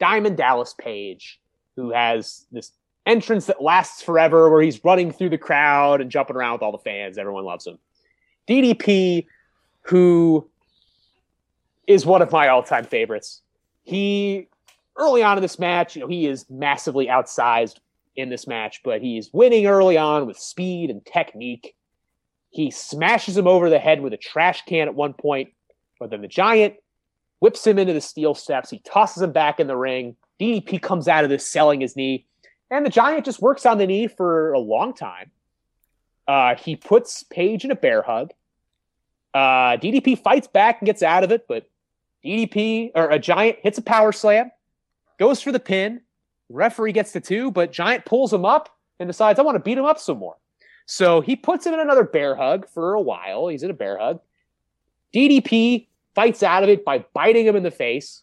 Diamond 0.00 0.36
Dallas 0.36 0.74
Page, 0.74 1.40
who 1.76 1.92
has 1.92 2.46
this 2.50 2.72
entrance 3.06 3.46
that 3.46 3.62
lasts 3.62 4.02
forever, 4.02 4.50
where 4.50 4.62
he's 4.62 4.82
running 4.84 5.12
through 5.12 5.30
the 5.30 5.38
crowd 5.38 6.00
and 6.00 6.10
jumping 6.10 6.36
around 6.36 6.54
with 6.54 6.62
all 6.62 6.72
the 6.72 6.78
fans. 6.78 7.18
Everyone 7.18 7.44
loves 7.44 7.66
him. 7.66 7.78
DDP, 8.48 9.26
who 9.82 10.48
is 11.86 12.06
one 12.06 12.22
of 12.22 12.32
my 12.32 12.48
all-time 12.48 12.84
favorites. 12.84 13.42
He 13.82 14.48
early 14.96 15.22
on 15.22 15.38
in 15.38 15.42
this 15.42 15.58
match, 15.58 15.96
you 15.96 16.02
know, 16.02 16.08
he 16.08 16.26
is 16.26 16.46
massively 16.50 17.06
outsized 17.06 17.78
in 18.16 18.28
this 18.28 18.46
match, 18.46 18.82
but 18.84 19.00
he's 19.00 19.32
winning 19.32 19.66
early 19.66 19.96
on 19.96 20.26
with 20.26 20.38
speed 20.38 20.90
and 20.90 21.04
technique. 21.04 21.74
He 22.50 22.70
smashes 22.70 23.36
him 23.36 23.46
over 23.46 23.70
the 23.70 23.78
head 23.78 24.00
with 24.00 24.12
a 24.12 24.18
trash 24.18 24.62
can 24.66 24.88
at 24.88 24.94
one 24.94 25.14
point, 25.14 25.50
but 25.98 26.10
then 26.10 26.20
the 26.20 26.28
giant 26.28 26.74
whips 27.40 27.66
him 27.66 27.78
into 27.78 27.92
the 27.92 28.00
steel 28.00 28.34
steps. 28.34 28.70
He 28.70 28.78
tosses 28.78 29.22
him 29.22 29.32
back 29.32 29.60
in 29.60 29.66
the 29.66 29.76
ring. 29.76 30.16
DDP 30.38 30.80
comes 30.80 31.08
out 31.08 31.24
of 31.24 31.30
this 31.30 31.46
selling 31.46 31.80
his 31.80 31.96
knee, 31.96 32.26
and 32.70 32.86
the 32.86 32.90
giant 32.90 33.24
just 33.24 33.42
works 33.42 33.66
on 33.66 33.78
the 33.78 33.86
knee 33.86 34.06
for 34.06 34.52
a 34.52 34.58
long 34.58 34.94
time. 34.94 35.30
Uh, 36.28 36.54
he 36.54 36.76
puts 36.76 37.24
Page 37.24 37.64
in 37.64 37.70
a 37.70 37.74
bear 37.74 38.02
hug. 38.02 38.30
Uh, 39.34 39.76
DDP 39.76 40.18
fights 40.18 40.46
back 40.46 40.80
and 40.80 40.86
gets 40.86 41.02
out 41.02 41.24
of 41.24 41.32
it, 41.32 41.46
but 41.48 41.68
DDP 42.24 42.92
or 42.94 43.10
a 43.10 43.18
giant 43.18 43.58
hits 43.62 43.78
a 43.78 43.82
power 43.82 44.12
slam, 44.12 44.50
goes 45.18 45.40
for 45.42 45.52
the 45.52 45.60
pin. 45.60 46.00
Referee 46.48 46.92
gets 46.92 47.12
the 47.12 47.20
two, 47.20 47.50
but 47.50 47.72
Giant 47.72 48.04
pulls 48.04 48.32
him 48.32 48.44
up 48.44 48.76
and 48.98 49.08
decides, 49.08 49.38
I 49.38 49.42
want 49.42 49.54
to 49.54 49.60
beat 49.60 49.78
him 49.78 49.84
up 49.84 49.98
some 49.98 50.18
more. 50.18 50.36
So 50.86 51.20
he 51.20 51.36
puts 51.36 51.64
him 51.64 51.74
in 51.74 51.80
another 51.80 52.02
bear 52.02 52.34
hug 52.34 52.68
for 52.68 52.94
a 52.94 53.00
while. 53.00 53.46
He's 53.46 53.62
in 53.62 53.70
a 53.70 53.74
bear 53.74 53.96
hug. 53.96 54.20
DDP 55.14 55.86
fights 56.20 56.42
out 56.42 56.62
of 56.62 56.68
it 56.68 56.84
by 56.84 57.04
biting 57.14 57.46
him 57.46 57.56
in 57.56 57.62
the 57.62 57.70
face. 57.70 58.22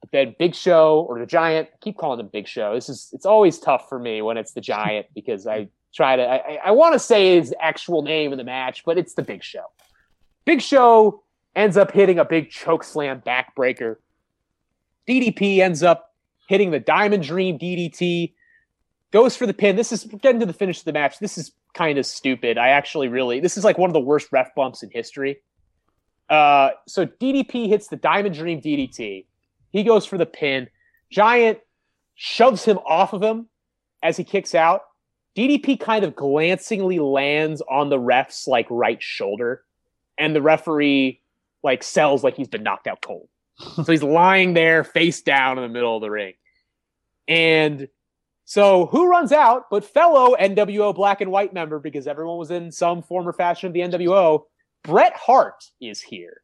But 0.00 0.10
then 0.12 0.34
Big 0.38 0.54
Show 0.54 1.06
or 1.08 1.18
the 1.18 1.26
Giant, 1.26 1.68
I 1.72 1.76
keep 1.80 1.96
calling 1.98 2.18
him 2.20 2.28
Big 2.32 2.46
Show. 2.48 2.74
This 2.74 2.88
is 2.88 3.10
it's 3.12 3.26
always 3.26 3.58
tough 3.58 3.88
for 3.88 3.98
me 3.98 4.22
when 4.22 4.36
it's 4.38 4.52
the 4.52 4.60
Giant 4.62 5.06
because 5.14 5.46
I 5.46 5.68
try 5.94 6.16
to 6.16 6.22
I, 6.22 6.36
I- 6.36 6.60
I 6.66 6.70
want 6.70 6.94
to 6.94 6.98
say 6.98 7.36
his 7.38 7.54
actual 7.60 8.02
name 8.02 8.32
in 8.32 8.38
the 8.38 8.44
match, 8.44 8.84
but 8.84 8.96
it's 8.98 9.14
the 9.14 9.22
Big 9.22 9.42
Show. 9.42 9.64
Big 10.46 10.62
Show 10.62 11.22
ends 11.54 11.76
up 11.76 11.90
hitting 11.92 12.18
a 12.18 12.24
big 12.24 12.50
choke 12.50 12.84
slam 12.84 13.20
backbreaker. 13.26 13.96
DDP 15.08 15.58
ends 15.58 15.82
up 15.82 16.14
hitting 16.48 16.70
the 16.70 16.80
Diamond 16.80 17.22
Dream 17.22 17.58
DDT, 17.58 18.32
goes 19.12 19.36
for 19.36 19.46
the 19.46 19.54
pin. 19.54 19.76
This 19.76 19.92
is 19.92 20.04
getting 20.04 20.40
to 20.40 20.46
the 20.46 20.52
finish 20.52 20.78
of 20.78 20.84
the 20.84 20.92
match. 20.92 21.18
This 21.18 21.36
is 21.38 21.52
kind 21.74 21.98
of 21.98 22.06
stupid. 22.06 22.58
I 22.58 22.68
actually 22.68 23.08
really 23.08 23.40
this 23.40 23.56
is 23.56 23.64
like 23.64 23.76
one 23.78 23.90
of 23.90 23.94
the 23.94 24.00
worst 24.00 24.28
ref 24.32 24.54
bumps 24.54 24.82
in 24.82 24.90
history. 24.90 25.38
Uh, 26.28 26.70
so 26.86 27.06
DDP 27.06 27.68
hits 27.68 27.88
the 27.88 27.96
Diamond 27.96 28.34
Dream 28.34 28.60
DDT. 28.60 29.26
He 29.70 29.82
goes 29.84 30.06
for 30.06 30.18
the 30.18 30.26
pin. 30.26 30.68
Giant 31.10 31.58
shoves 32.14 32.64
him 32.64 32.78
off 32.78 33.12
of 33.12 33.22
him 33.22 33.48
as 34.02 34.16
he 34.16 34.24
kicks 34.24 34.54
out. 34.54 34.82
DDP 35.36 35.78
kind 35.78 36.04
of 36.04 36.16
glancingly 36.16 36.98
lands 36.98 37.62
on 37.70 37.90
the 37.90 37.98
ref's 37.98 38.46
like 38.46 38.66
right 38.70 39.02
shoulder, 39.02 39.62
and 40.18 40.34
the 40.34 40.40
referee 40.40 41.20
like 41.62 41.82
sells 41.82 42.24
like 42.24 42.36
he's 42.36 42.48
been 42.48 42.62
knocked 42.62 42.86
out 42.86 43.02
cold. 43.02 43.28
so 43.58 43.84
he's 43.84 44.02
lying 44.02 44.54
there 44.54 44.82
face 44.82 45.20
down 45.20 45.58
in 45.58 45.62
the 45.62 45.68
middle 45.68 45.96
of 45.96 46.00
the 46.00 46.10
ring. 46.10 46.34
And 47.28 47.88
so 48.44 48.86
who 48.86 49.08
runs 49.08 49.32
out 49.32 49.64
but 49.70 49.84
fellow 49.84 50.36
NWO 50.38 50.94
black 50.94 51.20
and 51.20 51.30
white 51.30 51.52
member 51.52 51.78
because 51.78 52.06
everyone 52.06 52.38
was 52.38 52.50
in 52.50 52.70
some 52.70 53.02
form 53.02 53.28
or 53.28 53.32
fashion 53.32 53.66
of 53.66 53.72
the 53.72 53.80
NWO? 53.80 54.44
Bret 54.86 55.16
Hart 55.16 55.64
is 55.80 56.00
here. 56.00 56.42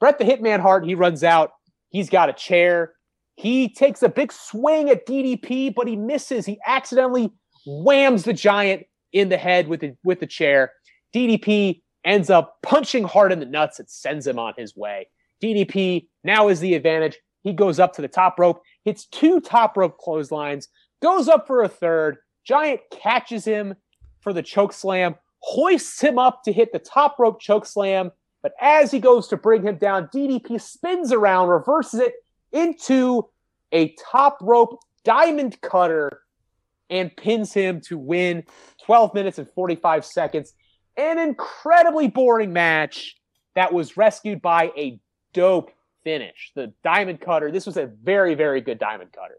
Bret 0.00 0.18
the 0.18 0.24
Hitman 0.24 0.60
Hart, 0.60 0.86
he 0.86 0.94
runs 0.94 1.22
out. 1.22 1.50
He's 1.90 2.08
got 2.08 2.30
a 2.30 2.32
chair. 2.32 2.94
He 3.36 3.68
takes 3.68 4.02
a 4.02 4.08
big 4.08 4.32
swing 4.32 4.88
at 4.88 5.06
DDP, 5.06 5.74
but 5.74 5.86
he 5.86 5.94
misses. 5.94 6.46
He 6.46 6.58
accidentally 6.66 7.30
whams 7.66 8.24
the 8.24 8.32
giant 8.32 8.84
in 9.12 9.28
the 9.28 9.36
head 9.36 9.68
with 9.68 9.80
the 9.80 9.94
with 10.02 10.20
the 10.20 10.26
chair. 10.26 10.72
DDP 11.14 11.82
ends 12.04 12.30
up 12.30 12.56
punching 12.62 13.04
hard 13.04 13.32
in 13.32 13.40
the 13.40 13.46
nuts. 13.46 13.78
It 13.78 13.90
sends 13.90 14.26
him 14.26 14.38
on 14.38 14.54
his 14.56 14.74
way. 14.74 15.08
DDP 15.42 16.08
now 16.22 16.48
is 16.48 16.60
the 16.60 16.74
advantage. 16.74 17.18
He 17.42 17.52
goes 17.52 17.78
up 17.78 17.92
to 17.94 18.02
the 18.02 18.08
top 18.08 18.38
rope, 18.38 18.62
hits 18.84 19.06
two 19.06 19.40
top 19.40 19.76
rope 19.76 19.98
clotheslines, 19.98 20.68
goes 21.02 21.28
up 21.28 21.46
for 21.46 21.62
a 21.62 21.68
third. 21.68 22.16
Giant 22.46 22.80
catches 22.90 23.44
him 23.44 23.74
for 24.20 24.32
the 24.32 24.42
choke 24.42 24.72
slam, 24.72 25.16
hoists 25.44 26.00
him 26.00 26.18
up 26.18 26.42
to 26.44 26.52
hit 26.52 26.72
the 26.72 26.78
top 26.78 27.18
rope 27.18 27.40
choke 27.40 27.66
slam. 27.66 28.10
But 28.42 28.52
as 28.60 28.90
he 28.90 28.98
goes 28.98 29.28
to 29.28 29.36
bring 29.36 29.62
him 29.62 29.76
down, 29.76 30.08
DDP 30.08 30.60
spins 30.60 31.12
around, 31.12 31.48
reverses 31.48 32.00
it 32.00 32.14
into 32.52 33.28
a 33.72 33.94
top 34.10 34.38
rope 34.40 34.78
diamond 35.04 35.60
cutter, 35.60 36.22
and 36.88 37.14
pins 37.16 37.52
him 37.52 37.80
to 37.82 37.98
win 37.98 38.44
12 38.84 39.14
minutes 39.14 39.38
and 39.38 39.48
45 39.50 40.04
seconds. 40.04 40.54
An 40.96 41.18
incredibly 41.18 42.08
boring 42.08 42.52
match 42.52 43.16
that 43.54 43.72
was 43.72 43.96
rescued 43.96 44.40
by 44.40 44.70
a 44.76 44.98
dope 45.32 45.70
finish. 46.04 46.52
The 46.54 46.72
diamond 46.82 47.20
cutter. 47.20 47.50
This 47.50 47.66
was 47.66 47.76
a 47.76 47.86
very, 47.86 48.34
very 48.34 48.60
good 48.60 48.78
diamond 48.78 49.12
cutter. 49.12 49.38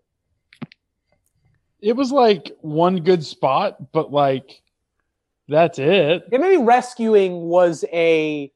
It 1.79 1.95
was 1.95 2.11
like 2.11 2.51
one 2.61 2.97
good 2.97 3.23
spot, 3.23 3.91
but 3.91 4.11
like 4.11 4.61
that's 5.47 5.79
it. 5.79 6.23
Yeah, 6.31 6.37
maybe 6.37 6.57
rescuing 6.57 7.41
was 7.41 7.85
a 7.91 8.51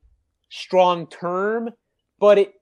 strong 0.50 1.08
term, 1.08 1.70
but 2.20 2.38
it 2.38 2.54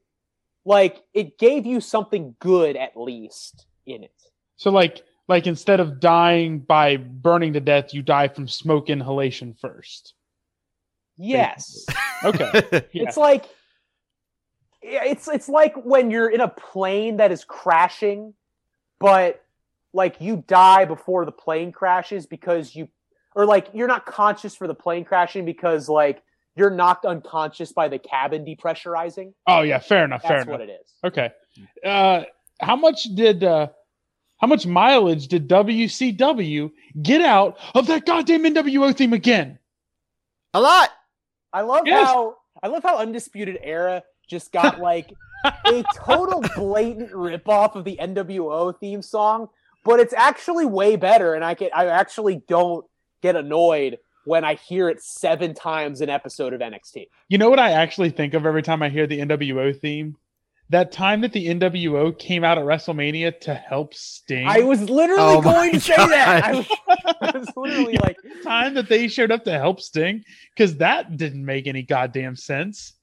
like 0.65 1.01
it 1.13 1.39
gave 1.39 1.65
you 1.65 1.79
something 1.79 2.35
good 2.39 2.75
at 2.75 2.97
least 2.97 3.65
in 3.85 4.03
it. 4.03 4.11
So 4.57 4.69
like 4.69 5.03
like 5.27 5.47
instead 5.47 5.79
of 5.79 5.99
dying 5.99 6.59
by 6.59 6.97
burning 6.97 7.53
to 7.53 7.59
death, 7.59 7.93
you 7.93 8.01
die 8.01 8.27
from 8.27 8.47
smoke 8.47 8.89
inhalation 8.89 9.55
first. 9.59 10.13
Yes. 11.17 11.85
Okay. 12.23 12.51
Yeah. 12.91 13.03
It's 13.03 13.17
like 13.17 13.45
yeah, 14.83 15.03
it's 15.05 15.27
it's 15.27 15.49
like 15.49 15.75
when 15.75 16.11
you're 16.11 16.29
in 16.29 16.41
a 16.41 16.47
plane 16.47 17.17
that 17.17 17.31
is 17.31 17.43
crashing, 17.43 18.33
but 18.99 19.43
like 19.93 20.21
you 20.21 20.43
die 20.47 20.85
before 20.85 21.25
the 21.25 21.31
plane 21.31 21.71
crashes 21.71 22.25
because 22.25 22.75
you 22.75 22.87
or 23.37 23.45
like 23.45 23.67
you're 23.71 23.87
not 23.87 24.07
conscious 24.07 24.55
for 24.55 24.65
the 24.67 24.73
plane 24.73 25.05
crashing 25.05 25.45
because 25.45 25.87
like 25.87 26.23
you're 26.55 26.71
knocked 26.71 27.05
unconscious 27.05 27.71
by 27.71 27.87
the 27.87 27.99
cabin 27.99 28.43
depressurizing. 28.43 29.31
Oh 29.45 29.61
yeah, 29.61 29.77
fair 29.77 30.03
enough. 30.03 30.23
That's 30.23 30.43
fair 30.43 30.51
what 30.51 30.59
it 30.59 30.71
is. 30.71 30.91
Okay. 31.05 31.29
Uh, 31.85 32.23
how 32.59 32.75
much 32.75 33.03
did 33.13 33.43
uh, 33.43 33.67
how 34.39 34.47
much 34.47 34.65
mileage 34.65 35.27
did 35.27 35.47
WCW 35.47 36.71
get 36.99 37.21
out 37.21 37.59
of 37.75 37.85
that 37.87 38.07
goddamn 38.07 38.43
NWO 38.43 38.95
theme 38.97 39.13
again? 39.13 39.59
A 40.55 40.59
lot. 40.59 40.89
I 41.53 41.61
love 41.61 41.83
Yes. 41.85 42.07
how 42.07 42.37
I 42.63 42.67
love 42.69 42.81
how 42.81 42.97
Undisputed 42.97 43.59
Era 43.61 44.01
just 44.27 44.51
got 44.51 44.79
like 44.89 45.13
a 45.45 45.83
total 45.95 46.43
blatant 46.55 47.11
ripoff 47.11 47.75
of 47.75 47.85
the 47.85 47.99
NWO 48.01 48.77
theme 48.79 49.03
song, 49.03 49.49
but 49.85 49.99
it's 49.99 50.13
actually 50.13 50.65
way 50.65 50.95
better, 50.95 51.35
and 51.35 51.45
I 51.45 51.53
can 51.53 51.69
I 51.71 51.85
actually 51.85 52.41
don't 52.47 52.83
get 53.21 53.35
annoyed 53.35 53.97
when 54.25 54.43
I 54.43 54.55
hear 54.55 54.89
it 54.89 55.01
seven 55.01 55.53
times 55.53 56.01
an 56.01 56.09
episode 56.09 56.53
of 56.53 56.59
NXT. 56.61 57.07
You 57.29 57.37
know 57.37 57.49
what 57.49 57.59
I 57.59 57.71
actually 57.71 58.09
think 58.09 58.33
of 58.33 58.45
every 58.45 58.61
time 58.63 58.81
I 58.83 58.89
hear 58.89 59.07
the 59.07 59.19
NWO 59.19 59.77
theme? 59.79 60.17
That 60.69 60.91
time 60.91 61.21
that 61.21 61.31
the 61.31 61.47
NWO 61.47 62.17
came 62.19 62.43
out 62.43 62.57
at 62.57 62.65
WrestleMania 62.65 63.39
to 63.41 63.53
help 63.55 63.93
Sting. 63.93 64.45
I 64.45 64.59
was 64.63 64.89
literally 64.89 65.21
Oh 65.37 65.41
going 65.41 65.71
to 65.71 65.79
say 65.79 65.95
that. 65.95 66.43
I 66.43 66.55
was, 66.57 66.67
I 67.21 67.37
was 67.37 67.47
literally 67.55 67.97
like, 68.03 68.17
time 68.43 68.73
that 68.73 68.89
they 68.89 69.07
showed 69.07 69.31
up 69.31 69.45
to 69.45 69.51
help 69.53 69.79
Sting 69.79 70.25
because 70.53 70.75
that 70.77 71.15
didn't 71.15 71.45
make 71.45 71.67
any 71.67 71.83
goddamn 71.83 72.35
sense. 72.35 72.93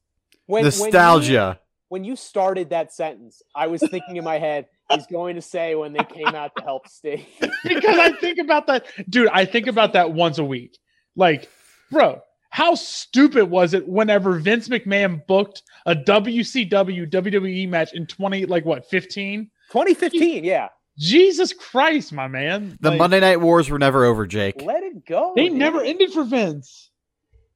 when, 0.44 0.62
when 0.64 0.72
you- 0.74 0.78
Nostalgia. 0.84 1.58
when 1.88 2.04
you 2.04 2.16
started 2.16 2.68
that 2.68 2.92
sentence, 2.92 3.40
I 3.56 3.68
was 3.68 3.80
thinking 3.80 4.16
in 4.16 4.24
my 4.24 4.38
head, 4.38 4.66
he's 4.90 5.06
going 5.06 5.36
to 5.36 5.42
say 5.42 5.74
when 5.74 5.92
they 5.92 6.04
came 6.04 6.28
out 6.34 6.52
to 6.56 6.62
help 6.62 6.88
Sting. 6.88 7.24
because 7.64 7.98
I 7.98 8.12
think 8.12 8.38
about 8.38 8.66
that, 8.66 8.86
dude. 9.08 9.28
I 9.28 9.44
think 9.44 9.66
about 9.66 9.92
that 9.94 10.12
once 10.12 10.38
a 10.38 10.44
week. 10.44 10.78
Like, 11.16 11.48
bro, 11.90 12.20
how 12.50 12.74
stupid 12.74 13.50
was 13.50 13.74
it 13.74 13.88
whenever 13.88 14.38
Vince 14.38 14.68
McMahon 14.68 15.26
booked 15.26 15.62
a 15.86 15.94
WCW 15.94 17.10
WWE 17.10 17.68
match 17.68 17.92
in 17.94 18.06
twenty, 18.06 18.46
like 18.46 18.64
what, 18.64 18.88
fifteen? 18.88 19.50
2015, 19.72 20.44
yeah. 20.44 20.68
Jesus 20.96 21.52
Christ, 21.52 22.12
my 22.12 22.28
man! 22.28 22.78
The 22.80 22.90
Like, 22.90 22.98
Monday 22.98 23.18
Night 23.18 23.40
Wars 23.40 23.68
were 23.68 23.78
never 23.80 24.04
over, 24.04 24.26
Jake. 24.26 24.62
Let 24.62 24.84
it 24.84 25.04
go. 25.04 25.32
they 25.34 25.48
dude. 25.48 25.58
never 25.58 25.82
ended 25.82 26.12
for 26.12 26.22
Vince. 26.22 26.90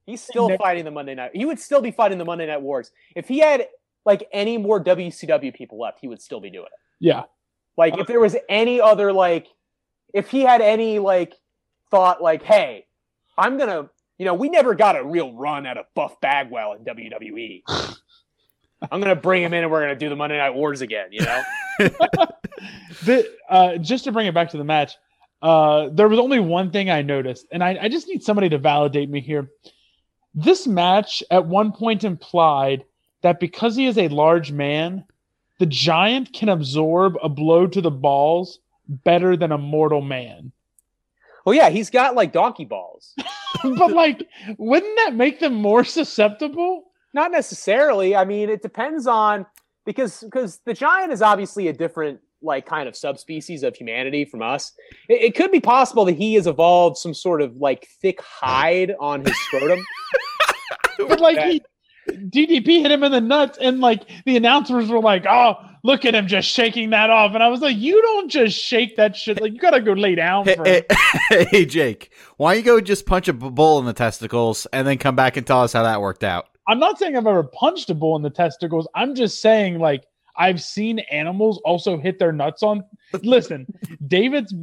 He's 0.06 0.20
still 0.22 0.48
never- 0.48 0.58
fighting 0.58 0.84
the 0.84 0.90
Monday 0.90 1.14
night. 1.14 1.32
He 1.34 1.44
would 1.44 1.60
still 1.60 1.80
be 1.82 1.90
fighting 1.92 2.18
the 2.18 2.24
Monday 2.24 2.46
Night 2.46 2.62
Wars 2.62 2.90
if 3.14 3.28
he 3.28 3.38
had 3.38 3.68
like 4.04 4.26
any 4.32 4.56
more 4.58 4.82
WCW 4.82 5.54
people 5.54 5.78
left. 5.78 5.98
He 6.00 6.08
would 6.08 6.20
still 6.22 6.40
be 6.40 6.50
doing 6.50 6.64
it. 6.66 6.72
Yeah, 7.00 7.24
Like 7.76 7.98
if 7.98 8.06
there 8.06 8.20
was 8.20 8.36
any 8.48 8.80
other 8.80 9.12
like, 9.12 9.46
if 10.12 10.30
he 10.30 10.40
had 10.40 10.60
any 10.60 10.98
like 10.98 11.34
thought 11.90 12.22
like, 12.22 12.42
hey, 12.42 12.86
I'm 13.36 13.56
gonna, 13.56 13.88
you 14.18 14.24
know, 14.24 14.34
we 14.34 14.48
never 14.48 14.74
got 14.74 14.96
a 14.96 15.04
real 15.04 15.32
run 15.32 15.66
out 15.66 15.78
of 15.78 15.86
Buff 15.94 16.20
Bagwell 16.20 16.74
in 16.74 16.84
WWE. 16.84 17.62
I'm 18.90 19.00
gonna 19.00 19.16
bring 19.16 19.42
him 19.42 19.54
in 19.54 19.62
and 19.62 19.72
we're 19.72 19.80
gonna 19.80 19.96
do 19.96 20.08
the 20.08 20.16
Monday 20.16 20.38
Night 20.38 20.54
Wars 20.54 20.80
again. 20.80 21.08
You 21.12 21.20
know. 21.20 21.42
the, 23.04 23.32
uh, 23.48 23.76
just 23.78 24.04
to 24.04 24.12
bring 24.12 24.26
it 24.26 24.34
back 24.34 24.50
to 24.50 24.56
the 24.56 24.64
match, 24.64 24.94
uh, 25.40 25.88
there 25.92 26.08
was 26.08 26.18
only 26.18 26.40
one 26.40 26.70
thing 26.70 26.90
I 26.90 27.02
noticed, 27.02 27.46
and 27.52 27.62
I, 27.62 27.78
I 27.82 27.88
just 27.88 28.08
need 28.08 28.22
somebody 28.22 28.48
to 28.48 28.58
validate 28.58 29.08
me 29.08 29.20
here. 29.20 29.50
This 30.34 30.66
match 30.66 31.22
at 31.30 31.46
one 31.46 31.72
point 31.72 32.04
implied 32.04 32.84
that 33.22 33.40
because 33.40 33.76
he 33.76 33.86
is 33.86 33.98
a 33.98 34.08
large 34.08 34.52
man, 34.52 35.04
the 35.58 35.66
giant 35.66 36.32
can 36.32 36.48
absorb 36.48 37.16
a 37.22 37.28
blow 37.28 37.66
to 37.66 37.80
the 37.80 37.90
balls 37.90 38.60
better 38.88 39.36
than 39.36 39.52
a 39.52 39.58
mortal 39.58 40.00
man. 40.00 40.52
Well, 41.44 41.54
yeah, 41.54 41.70
he's 41.70 41.90
got 41.90 42.14
like 42.14 42.32
donkey 42.32 42.64
balls. 42.64 43.14
but 43.62 43.92
like, 43.92 44.22
wouldn't 44.58 44.96
that 44.96 45.14
make 45.14 45.40
them 45.40 45.54
more 45.54 45.84
susceptible? 45.84 46.84
Not 47.14 47.30
necessarily. 47.30 48.14
I 48.14 48.24
mean, 48.24 48.50
it 48.50 48.62
depends 48.62 49.06
on 49.06 49.46
because 49.86 50.20
because 50.20 50.60
the 50.64 50.74
giant 50.74 51.12
is 51.12 51.22
obviously 51.22 51.68
a 51.68 51.72
different 51.72 52.20
like 52.42 52.66
kind 52.66 52.88
of 52.88 52.96
subspecies 52.96 53.62
of 53.62 53.74
humanity 53.74 54.24
from 54.24 54.42
us. 54.42 54.72
It, 55.08 55.22
it 55.22 55.34
could 55.34 55.50
be 55.50 55.60
possible 55.60 56.04
that 56.04 56.16
he 56.16 56.34
has 56.34 56.46
evolved 56.46 56.98
some 56.98 57.14
sort 57.14 57.42
of 57.42 57.56
like 57.56 57.88
thick 58.00 58.20
hide 58.20 58.94
on 59.00 59.24
his 59.24 59.36
scrotum. 59.40 59.84
But 60.98 61.20
like, 61.20 61.38
he, 61.38 61.62
DDP 62.08 62.82
hit 62.82 62.90
him 62.90 63.02
in 63.04 63.12
the 63.12 63.20
nuts, 63.20 63.58
and 63.60 63.80
like 63.80 64.02
the 64.24 64.36
announcers 64.36 64.88
were 64.88 65.00
like, 65.00 65.26
"Oh, 65.28 65.54
look 65.82 66.04
at 66.04 66.14
him 66.14 66.26
just 66.26 66.48
shaking 66.48 66.90
that 66.90 67.10
off," 67.10 67.34
and 67.34 67.42
I 67.42 67.48
was 67.48 67.60
like, 67.60 67.76
"You 67.76 68.00
don't 68.00 68.28
just 68.28 68.58
shake 68.58 68.96
that 68.96 69.16
shit. 69.16 69.40
Like, 69.40 69.52
you 69.52 69.58
gotta 69.58 69.80
go 69.80 69.92
lay 69.92 70.14
down 70.14 70.44
Hey, 70.46 70.84
hey, 71.28 71.46
hey, 71.50 71.64
Jake, 71.66 72.12
why 72.36 72.54
don't 72.54 72.64
you 72.64 72.72
go 72.72 72.80
just 72.80 73.06
punch 73.06 73.28
a 73.28 73.32
bull 73.32 73.78
in 73.78 73.84
the 73.84 73.92
testicles 73.92 74.66
and 74.72 74.86
then 74.86 74.98
come 74.98 75.16
back 75.16 75.36
and 75.36 75.46
tell 75.46 75.62
us 75.62 75.72
how 75.72 75.82
that 75.82 76.00
worked 76.00 76.24
out? 76.24 76.48
I'm 76.66 76.78
not 76.78 76.98
saying 76.98 77.16
I've 77.16 77.26
ever 77.26 77.44
punched 77.44 77.88
a 77.90 77.94
bull 77.94 78.16
in 78.16 78.22
the 78.22 78.30
testicles. 78.30 78.86
I'm 78.94 79.14
just 79.14 79.40
saying 79.40 79.78
like 79.78 80.04
I've 80.38 80.62
seen 80.62 81.00
animals 81.10 81.60
also 81.64 81.98
hit 81.98 82.18
their 82.18 82.32
nuts 82.32 82.62
on. 82.62 82.84
Listen, 83.22 83.66
David's 84.06 84.54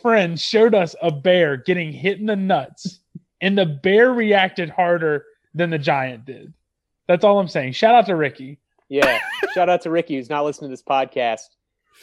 friend 0.00 0.38
showed 0.38 0.74
us 0.74 0.94
a 1.02 1.10
bear 1.10 1.56
getting 1.56 1.92
hit 1.92 2.20
in 2.20 2.26
the 2.26 2.36
nuts, 2.36 3.00
and 3.40 3.58
the 3.58 3.66
bear 3.66 4.12
reacted 4.12 4.70
harder 4.70 5.24
than 5.54 5.70
the 5.70 5.78
giant 5.78 6.24
did. 6.24 6.52
That's 7.08 7.24
all 7.24 7.38
I'm 7.38 7.48
saying. 7.48 7.72
Shout 7.72 7.94
out 7.94 8.06
to 8.06 8.16
Ricky. 8.16 8.58
Yeah. 8.88 9.20
Shout 9.54 9.68
out 9.68 9.82
to 9.82 9.90
Ricky 9.90 10.16
who's 10.16 10.30
not 10.30 10.44
listening 10.44 10.70
to 10.70 10.72
this 10.72 10.82
podcast, 10.82 11.40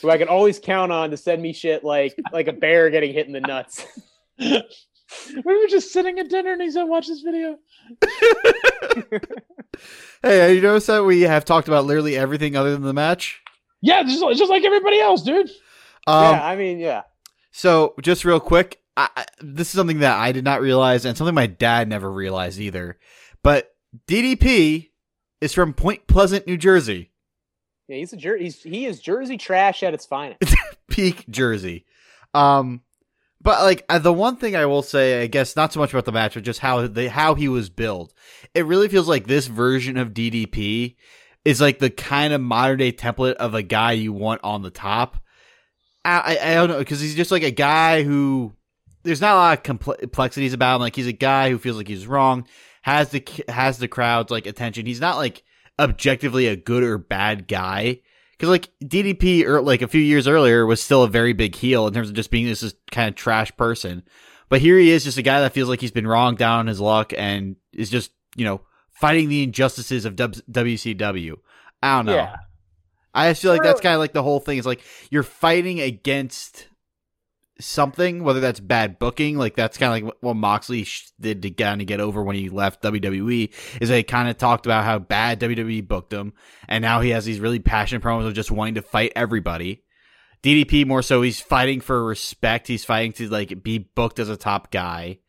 who 0.01 0.09
I 0.09 0.17
can 0.17 0.27
always 0.27 0.59
count 0.59 0.91
on 0.91 1.11
to 1.11 1.17
send 1.17 1.41
me 1.41 1.53
shit 1.53 1.83
like 1.83 2.15
like 2.31 2.47
a 2.47 2.53
bear 2.53 2.89
getting 2.89 3.13
hit 3.13 3.27
in 3.27 3.33
the 3.33 3.41
nuts. 3.41 3.85
we 4.39 4.61
were 5.45 5.67
just 5.69 5.91
sitting 5.93 6.19
at 6.19 6.29
dinner 6.29 6.53
and 6.53 6.61
he 6.61 6.71
said, 6.71 6.83
"Watch 6.83 7.07
this 7.07 7.21
video." 7.21 7.57
Hey, 10.21 10.55
you 10.55 10.61
notice 10.61 10.85
that 10.85 11.03
we 11.03 11.21
have 11.21 11.43
talked 11.43 11.67
about 11.67 11.85
literally 11.85 12.15
everything 12.15 12.55
other 12.55 12.71
than 12.71 12.83
the 12.83 12.93
match? 12.93 13.41
Yeah, 13.81 14.03
just, 14.03 14.21
just 14.37 14.49
like 14.49 14.63
everybody 14.63 14.99
else, 14.99 15.21
dude. 15.23 15.49
Um, 16.07 16.35
yeah, 16.35 16.45
I 16.45 16.55
mean, 16.55 16.79
yeah. 16.79 17.01
So, 17.51 17.93
just 18.01 18.23
real 18.23 18.39
quick, 18.39 18.79
I, 18.95 19.09
I- 19.17 19.25
this 19.41 19.67
is 19.67 19.73
something 19.73 19.99
that 19.99 20.17
I 20.17 20.31
did 20.31 20.45
not 20.45 20.61
realize, 20.61 21.03
and 21.05 21.17
something 21.17 21.35
my 21.35 21.47
dad 21.47 21.89
never 21.89 22.09
realized 22.09 22.59
either. 22.59 22.97
But 23.43 23.73
DDP 24.07 24.91
is 25.43 25.53
from 25.53 25.73
Point 25.73 26.07
Pleasant, 26.07 26.47
New 26.47 26.57
Jersey, 26.57 27.11
Yeah, 27.87 27.97
he's 27.97 28.13
a 28.13 28.17
jer- 28.17 28.37
he's 28.37 28.61
he 28.63 28.85
is 28.85 28.99
Jersey 28.99 29.37
trash 29.37 29.83
at 29.83 29.93
its 29.93 30.05
finest. 30.05 30.55
peak 30.89 31.25
Jersey. 31.29 31.85
Um, 32.33 32.81
but 33.41 33.61
like 33.61 33.85
uh, 33.89 33.99
the 33.99 34.13
one 34.13 34.37
thing 34.37 34.55
I 34.55 34.65
will 34.65 34.81
say, 34.81 35.21
I 35.21 35.27
guess 35.27 35.55
not 35.55 35.73
so 35.73 35.79
much 35.79 35.91
about 35.93 36.05
the 36.05 36.11
match, 36.11 36.33
but 36.35 36.43
just 36.43 36.59
how 36.61 36.87
they 36.87 37.07
how 37.09 37.35
he 37.35 37.47
was 37.49 37.69
built. 37.69 38.13
It 38.53 38.65
really 38.65 38.87
feels 38.87 39.07
like 39.07 39.27
this 39.27 39.47
version 39.47 39.97
of 39.97 40.13
DDP 40.13 40.95
is 41.45 41.59
like 41.59 41.79
the 41.79 41.89
kind 41.89 42.33
of 42.33 42.39
modern 42.41 42.77
day 42.79 42.91
template 42.93 43.33
of 43.33 43.53
a 43.53 43.61
guy 43.61 43.91
you 43.91 44.13
want 44.13 44.39
on 44.43 44.61
the 44.61 44.71
top. 44.71 45.17
I 46.05 46.37
I, 46.41 46.51
I 46.51 46.53
don't 46.55 46.69
know 46.69 46.79
because 46.79 47.01
he's 47.01 47.15
just 47.15 47.31
like 47.31 47.43
a 47.43 47.51
guy 47.51 48.03
who 48.03 48.53
there's 49.03 49.19
not 49.21 49.33
a 49.33 49.35
lot 49.35 49.57
of 49.57 49.63
compl- 49.63 49.99
complexities 49.99 50.53
about 50.53 50.75
him. 50.77 50.81
Like 50.81 50.95
he's 50.95 51.07
a 51.07 51.11
guy 51.11 51.49
who 51.49 51.57
feels 51.57 51.75
like 51.75 51.89
he's 51.89 52.07
wrong, 52.07 52.47
has 52.84 53.09
the 53.09 53.23
has 53.47 53.79
the 53.79 53.88
crowd's 53.88 54.29
like 54.29 54.45
attention. 54.45 54.86
He's 54.86 55.01
not 55.01 55.17
like 55.17 55.43
objectively 55.79 56.47
a 56.47 56.55
good 56.55 56.84
or 56.84 56.97
bad 56.97 57.47
guy. 57.47 58.01
Because 58.31 58.49
like 58.49 58.69
DDP, 58.84 59.45
or 59.45 59.57
er, 59.57 59.61
like 59.61 59.81
a 59.81 59.88
few 59.88 60.01
years 60.01 60.27
earlier, 60.27 60.65
was 60.65 60.81
still 60.81 61.03
a 61.03 61.09
very 61.09 61.34
big 61.34 61.55
heel 61.55 61.88
in 61.88 61.93
terms 61.93 62.09
of 62.09 62.15
just 62.15 62.29
being 62.29 62.45
this 62.45 62.75
kind 62.91 63.07
of 63.07 63.15
trash 63.15 63.55
person. 63.55 64.03
But 64.49 64.59
here 64.59 64.77
he 64.77 64.91
is, 64.91 65.05
just 65.05 65.17
a 65.17 65.21
guy 65.21 65.39
that 65.39 65.53
feels 65.53 65.69
like 65.69 65.79
he's 65.79 65.91
been 65.91 66.07
wronged 66.07 66.39
down 66.39 66.59
on 66.59 66.67
his 66.67 66.81
luck 66.81 67.13
and 67.17 67.55
is 67.71 67.89
just, 67.89 68.11
you 68.36 68.43
know, 68.43 68.61
fighting 68.91 69.29
the 69.29 69.43
injustices 69.43 70.03
of 70.03 70.17
W- 70.17 70.41
WCW. 70.51 71.36
I 71.81 71.95
don't 71.95 72.05
know. 72.07 72.15
Yeah. 72.15 72.36
I 73.13 73.29
just 73.31 73.41
feel 73.41 73.51
like 73.51 73.63
that's 73.63 73.81
kind 73.81 73.93
of 73.93 73.99
like 73.99 74.13
the 74.13 74.23
whole 74.23 74.41
thing. 74.41 74.57
Is 74.57 74.65
like 74.65 74.81
you're 75.09 75.23
fighting 75.23 75.79
against 75.79 76.67
something, 77.59 78.23
whether 78.23 78.39
that's 78.39 78.59
bad 78.59 78.99
booking, 78.99 79.37
like 79.37 79.55
that's 79.55 79.77
kind 79.77 80.03
of 80.03 80.07
like 80.07 80.15
what 80.21 80.35
Moxley 80.35 80.87
did 81.19 81.41
to 81.41 81.51
kind 81.51 81.81
of 81.81 81.87
get 81.87 81.99
over 81.99 82.23
when 82.23 82.35
he 82.35 82.49
left 82.49 82.83
WWE. 82.83 83.53
Is 83.81 83.89
they 83.89 84.03
kind 84.03 84.29
of 84.29 84.37
talked 84.37 84.65
about 84.65 84.83
how 84.83 84.99
bad 84.99 85.39
WWE 85.39 85.87
booked 85.87 86.13
him, 86.13 86.33
and 86.67 86.81
now 86.81 87.01
he 87.01 87.09
has 87.11 87.25
these 87.25 87.39
really 87.39 87.59
passionate 87.59 88.03
promos 88.03 88.27
of 88.27 88.33
just 88.33 88.51
wanting 88.51 88.75
to 88.75 88.81
fight 88.81 89.13
everybody. 89.15 89.83
DDP 90.41 90.85
more 90.85 91.01
so, 91.01 91.21
he's 91.21 91.39
fighting 91.39 91.79
for 91.79 92.03
respect. 92.03 92.67
He's 92.67 92.83
fighting 92.85 93.13
to 93.13 93.29
like 93.29 93.63
be 93.63 93.77
booked 93.77 94.19
as 94.19 94.29
a 94.29 94.37
top 94.37 94.71
guy. 94.71 95.19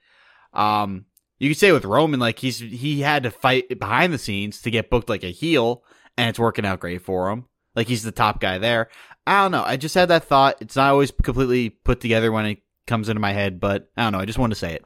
Um, 0.52 1.06
you 1.38 1.50
could 1.50 1.58
say 1.58 1.72
with 1.72 1.84
Roman, 1.84 2.20
like 2.20 2.38
he's 2.38 2.58
he 2.58 3.00
had 3.00 3.22
to 3.24 3.30
fight 3.30 3.78
behind 3.78 4.12
the 4.12 4.18
scenes 4.18 4.62
to 4.62 4.70
get 4.70 4.90
booked 4.90 5.08
like 5.08 5.24
a 5.24 5.30
heel, 5.30 5.84
and 6.16 6.28
it's 6.28 6.38
working 6.38 6.66
out 6.66 6.80
great 6.80 7.02
for 7.02 7.30
him. 7.30 7.46
Like 7.74 7.88
he's 7.88 8.02
the 8.02 8.12
top 8.12 8.40
guy 8.40 8.58
there. 8.58 8.88
I 9.26 9.42
don't 9.42 9.52
know. 9.52 9.64
I 9.64 9.76
just 9.76 9.94
had 9.94 10.08
that 10.10 10.24
thought. 10.24 10.56
It's 10.60 10.76
not 10.76 10.90
always 10.90 11.10
completely 11.10 11.70
put 11.70 12.00
together 12.00 12.30
when 12.30 12.46
it 12.46 12.58
comes 12.86 13.08
into 13.08 13.20
my 13.20 13.32
head, 13.32 13.58
but 13.58 13.88
I 13.96 14.02
don't 14.02 14.12
know. 14.12 14.18
I 14.18 14.26
just 14.26 14.38
wanted 14.38 14.54
to 14.54 14.60
say 14.60 14.74
it. 14.74 14.84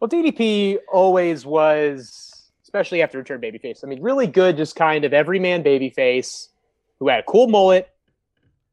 Well, 0.00 0.08
DDP 0.08 0.78
always 0.92 1.44
was, 1.44 2.50
especially 2.62 3.02
after 3.02 3.18
return 3.18 3.40
babyface. 3.40 3.84
I 3.84 3.86
mean, 3.86 4.02
really 4.02 4.26
good, 4.26 4.56
just 4.56 4.76
kind 4.76 5.04
of 5.04 5.12
everyman 5.12 5.62
babyface 5.62 6.48
who 6.98 7.08
had 7.08 7.20
a 7.20 7.22
cool 7.24 7.48
mullet, 7.48 7.90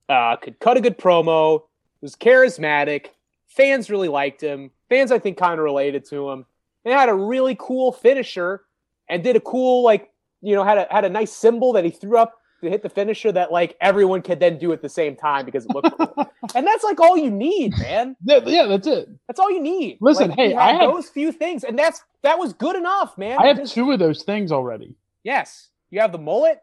uh, 0.09 0.35
could 0.37 0.59
cut 0.59 0.77
a 0.77 0.81
good 0.81 0.97
promo, 0.97 1.63
was 2.01 2.15
charismatic. 2.15 3.07
Fans 3.47 3.89
really 3.89 4.07
liked 4.07 4.41
him. 4.41 4.71
Fans, 4.89 5.11
I 5.11 5.19
think, 5.19 5.37
kind 5.37 5.59
of 5.59 5.63
related 5.63 6.05
to 6.09 6.29
him. 6.29 6.45
And 6.85 6.93
had 6.93 7.09
a 7.09 7.13
really 7.13 7.55
cool 7.59 7.91
finisher 7.91 8.63
and 9.09 9.23
did 9.23 9.35
a 9.35 9.41
cool, 9.41 9.83
like, 9.83 10.11
you 10.41 10.55
know, 10.55 10.63
had 10.63 10.77
a 10.77 10.87
had 10.89 11.03
a 11.03 11.09
nice 11.09 11.31
symbol 11.31 11.73
that 11.73 11.83
he 11.83 11.89
threw 11.89 12.17
up 12.17 12.36
to 12.61 12.69
hit 12.69 12.81
the 12.83 12.89
finisher 12.89 13.31
that 13.31 13.51
like 13.51 13.75
everyone 13.81 14.21
could 14.21 14.39
then 14.39 14.57
do 14.57 14.71
at 14.73 14.81
the 14.81 14.89
same 14.89 15.15
time 15.15 15.45
because 15.45 15.65
it 15.65 15.71
looked 15.75 15.95
cool. 15.97 16.31
and 16.55 16.65
that's 16.65 16.83
like 16.83 16.99
all 16.99 17.17
you 17.17 17.29
need, 17.29 17.77
man. 17.77 18.15
Yeah, 18.23 18.39
yeah, 18.45 18.65
that's 18.65 18.87
it. 18.87 19.09
That's 19.27 19.39
all 19.39 19.51
you 19.51 19.61
need. 19.61 19.97
Listen, 20.01 20.29
Like, 20.29 20.39
hey, 20.39 20.53
I 20.55 20.73
have- 20.73 20.91
those 20.91 21.09
few 21.09 21.31
things, 21.31 21.63
and 21.63 21.77
that's 21.77 22.03
that 22.23 22.39
was 22.39 22.53
good 22.53 22.75
enough, 22.75 23.17
man. 23.17 23.37
I 23.39 23.47
have 23.47 23.57
Just- 23.57 23.73
two 23.75 23.91
of 23.91 23.99
those 23.99 24.23
things 24.23 24.51
already. 24.51 24.95
Yes, 25.23 25.69
you 25.91 25.99
have 26.01 26.11
the 26.11 26.17
mullet, 26.17 26.61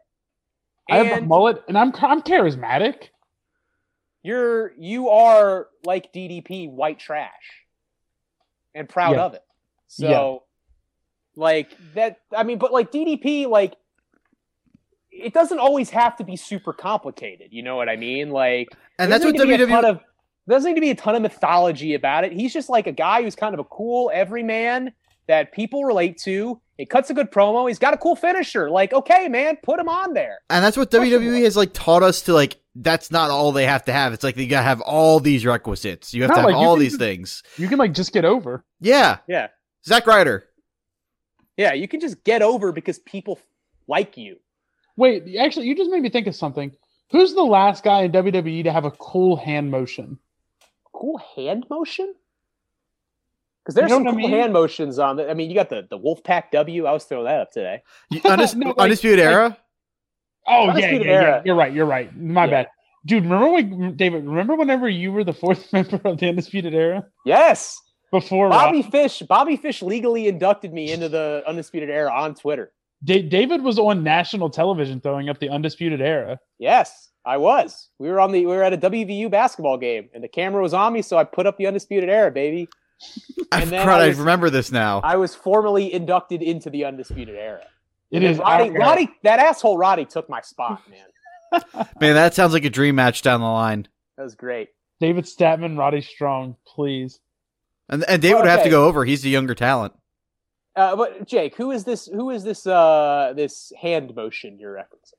I 0.89 0.97
have 0.97 1.21
the 1.21 1.25
mullet, 1.25 1.63
and 1.67 1.77
I'm 1.77 1.93
I'm 2.01 2.21
charismatic. 2.21 3.09
you're 4.23 4.73
you 4.77 5.09
are 5.09 5.67
like 5.83 6.11
DDP, 6.13 6.69
white 6.69 6.99
trash, 6.99 7.63
and 8.73 8.89
proud 8.89 9.15
Yeah. 9.15 9.23
of 9.23 9.33
it. 9.35 9.43
So, 9.87 10.43
like 11.35 11.69
that. 11.93 12.19
I 12.35 12.43
mean, 12.43 12.57
but 12.57 12.73
like 12.73 12.91
DDP, 12.91 13.47
like 13.47 13.75
it 15.17 15.33
doesn't 15.33 15.59
always 15.59 15.89
have 15.91 16.15
to 16.17 16.23
be 16.23 16.35
super 16.35 16.73
complicated. 16.73 17.47
You 17.51 17.63
know 17.63 17.75
what 17.75 17.89
I 17.89 17.95
mean? 17.95 18.29
Like, 18.31 18.67
And 18.99 19.11
that's 19.11 19.23
what 19.25 19.33
doesn't 19.35 19.49
need 19.49 19.57
to 19.57 19.65
be 19.67 19.73
a 19.73 19.75
ton 19.75 19.83
WWE. 19.83 19.89
of 19.89 19.99
there 20.47 20.55
doesn't 20.57 20.69
need 20.71 20.75
to 20.75 20.81
be 20.81 20.91
a 20.91 20.95
ton 20.95 21.15
of 21.15 21.21
mythology 21.23 21.93
about 21.95 22.23
it. 22.23 22.31
He's 22.31 22.53
just 22.53 22.69
like 22.69 22.85
a 22.87 22.91
guy 22.91 23.23
who's 23.23 23.35
kind 23.35 23.53
of 23.53 23.59
a 23.59 23.63
cool 23.63 24.11
everyman 24.13 24.93
that 25.27 25.51
people 25.51 25.83
relate 25.85 26.19
to. 26.19 26.61
He 26.77 26.85
cuts 26.85 27.09
a 27.09 27.13
good 27.15 27.31
promo. 27.31 27.67
He's 27.67 27.79
got 27.79 27.93
a 27.93 27.97
cool 27.97 28.15
finisher. 28.15 28.69
Like, 28.69 28.93
okay, 28.93 29.27
man, 29.29 29.57
put 29.63 29.79
him 29.79 29.89
on 29.89 30.13
there. 30.13 30.39
And 30.49 30.63
that's 30.63 30.77
what 30.77 30.91
Question 30.91 31.21
WWE 31.21 31.43
has 31.45 31.55
like 31.57 31.73
taught 31.73 32.03
us 32.03 32.21
to 32.23 32.33
like. 32.33 32.57
That's 32.75 33.09
not 33.09 33.29
all 33.31 33.53
they 33.53 33.65
have 33.65 33.85
to 33.85 33.93
have. 33.93 34.11
It's 34.11 34.23
like 34.23 34.35
you 34.35 34.47
gotta 34.47 34.65
have 34.65 34.81
all 34.81 35.21
these 35.21 35.45
requisites. 35.45 36.13
You 36.13 36.23
have 36.23 36.29
No, 36.31 36.35
to 36.35 36.41
have 36.41 36.49
like, 36.49 36.55
all 36.57 36.75
these 36.75 36.89
just- 36.91 36.99
things. 36.99 37.41
You 37.57 37.69
can 37.69 37.79
like 37.79 37.93
just 37.93 38.11
get 38.11 38.25
over. 38.25 38.65
Yeah, 38.81 39.19
Yeah, 39.29 39.47
Zack 39.87 40.05
Ryder. 40.05 40.43
yeah. 41.57 41.73
You 41.73 41.87
can 41.87 41.99
just 42.01 42.23
get 42.23 42.41
over 42.41 42.71
because 42.71 42.99
people 42.99 43.39
like 43.87 44.17
you. 44.17 44.37
Wait, 44.97 45.35
actually, 45.37 45.67
you 45.67 45.75
just 45.75 45.89
made 45.91 46.01
me 46.01 46.09
think 46.09 46.27
of 46.27 46.35
something. 46.35 46.71
Who's 47.11 47.33
the 47.33 47.43
last 47.43 47.83
guy 47.83 48.03
in 48.03 48.11
WWE 48.11 48.63
to 48.63 48.71
have 48.71 48.85
a 48.85 48.91
cool 48.91 49.35
hand 49.35 49.69
motion? 49.71 50.17
Cool 50.93 51.19
hand 51.35 51.65
motion. 51.69 52.13
Because 53.63 53.75
there's 53.75 53.89
You 53.89 53.97
know 53.99 54.05
some 54.05 54.05
what 54.05 54.11
I 54.11 54.21
cool 54.21 54.29
mean? 54.29 54.39
hand 54.39 54.53
motions 54.53 54.99
on. 54.99 55.15
The, 55.17 55.29
I 55.29 55.33
mean, 55.33 55.49
you 55.49 55.55
got 55.55 55.69
the 55.69 55.87
the 55.89 55.97
Wolfpack 55.99 56.51
W. 56.51 56.85
I 56.85 56.91
was 56.91 57.03
throwing 57.05 57.25
that 57.25 57.41
up 57.41 57.51
today. 57.51 57.81
You- 58.11 58.21
Undis- 58.21 58.55
No, 58.55 58.69
like- 58.69 58.77
Undisputed 58.79 59.19
like- 59.19 59.27
Era. 59.33 59.57
Oh 60.47 60.51
yeah, 60.51 60.65
yeah, 60.65 60.69
Undisputed 60.73 61.07
yeah. 61.07 61.41
You're 61.45 61.55
right. 61.55 61.73
You're 61.73 61.85
right. 61.87 62.15
My 62.15 62.45
Yeah. 62.45 62.51
bad, 62.51 62.67
dude. 63.05 63.23
Remember 63.23 63.49
when 63.51 63.95
David? 63.97 64.25
Remember 64.25 64.55
whenever 64.55 64.87
you 64.87 65.11
were 65.11 65.23
the 65.23 65.33
fourth 65.33 65.71
member 65.73 65.99
of 66.05 66.19
the 66.19 66.29
Undisputed 66.29 66.73
Era 66.75 67.05
Yes, 67.25 67.79
before 68.11 68.49
Bobby 68.49 68.81
Rock? 68.83 68.91
Fish. 68.91 69.19
Bobby 69.27 69.57
Fish 69.57 69.81
legally 69.81 70.27
inducted 70.27 70.71
me 70.71 70.91
into 70.91 71.09
the 71.09 71.43
undisputed 71.47 71.89
era 71.89 72.11
on 72.13 72.35
Twitter. 72.35 72.71
Da- 73.03 73.21
David 73.27 73.61
was 73.63 73.77
on 73.77 74.03
national 74.03 74.49
television 74.49 75.01
throwing 75.01 75.29
up 75.29 75.39
the 75.39 75.49
Undisputed 75.49 76.01
Era. 76.01 76.39
Yes, 76.59 77.09
I 77.25 77.37
was. 77.37 77.89
We 77.99 78.09
were 78.09 78.19
on 78.19 78.31
the 78.31 78.41
we 78.45 78.51
were 78.53 78.63
at 78.63 78.73
a 78.73 78.77
WVU 78.77 79.29
basketball 79.29 79.77
game, 79.77 80.09
and 80.13 80.23
the 80.23 80.27
camera 80.27 80.61
was 80.61 80.73
on 80.73 80.93
me, 80.93 81.01
so 81.01 81.17
I 81.17 81.23
put 81.23 81.45
up 81.45 81.57
the 81.57 81.67
undisputed 81.67 82.09
era, 82.09 82.31
baby. 82.31 82.67
I 83.51 83.61
And 83.61 83.69
then 83.69 83.81
forgot. 83.81 84.01
I 84.01 84.05
I 84.05 84.07
was- 84.09 84.17
remember 84.17 84.49
this 84.49 84.71
now. 84.71 85.01
I 85.03 85.17
was 85.17 85.35
formally 85.35 85.93
inducted 85.93 86.41
into 86.41 86.69
the 86.69 86.85
undisputed 86.85 87.35
era. 87.35 87.63
It 88.11 88.17
And 88.17 88.25
is 88.25 88.37
Roddy, 88.37 88.69
Roddy. 88.69 89.09
That 89.23 89.39
asshole 89.39 89.77
Roddy 89.77 90.05
took 90.05 90.29
my 90.29 90.41
spot, 90.41 90.81
man. 90.89 91.61
Man, 91.99 92.15
that 92.15 92.33
sounds 92.33 92.53
like 92.53 92.65
a 92.65 92.69
dream 92.69 92.95
match 92.95 93.21
down 93.21 93.39
the 93.41 93.45
line. 93.47 93.87
That 94.17 94.23
was 94.23 94.35
great. 94.35 94.69
David 95.01 95.25
Statman, 95.25 95.77
Roddy 95.77 96.01
Strong, 96.01 96.55
please. 96.67 97.19
And 97.89 98.03
and 98.07 98.21
David 98.21 98.37
would 98.37 98.47
have 98.47 98.63
to 98.63 98.69
go 98.69 98.85
over. 98.85 99.03
He's 99.05 99.21
the 99.21 99.29
younger 99.29 99.53
talent. 99.55 99.93
Uh, 100.75 100.95
but 100.95 101.25
Jake, 101.27 101.55
who 101.55 101.71
is 101.71 101.83
this? 101.85 102.05
Who 102.07 102.29
is 102.31 102.43
this? 102.43 102.67
Uh, 102.67 103.33
this 103.35 103.71
hand 103.81 104.13
motion 104.15 104.59
you're 104.59 104.73
referencing? 104.75 105.13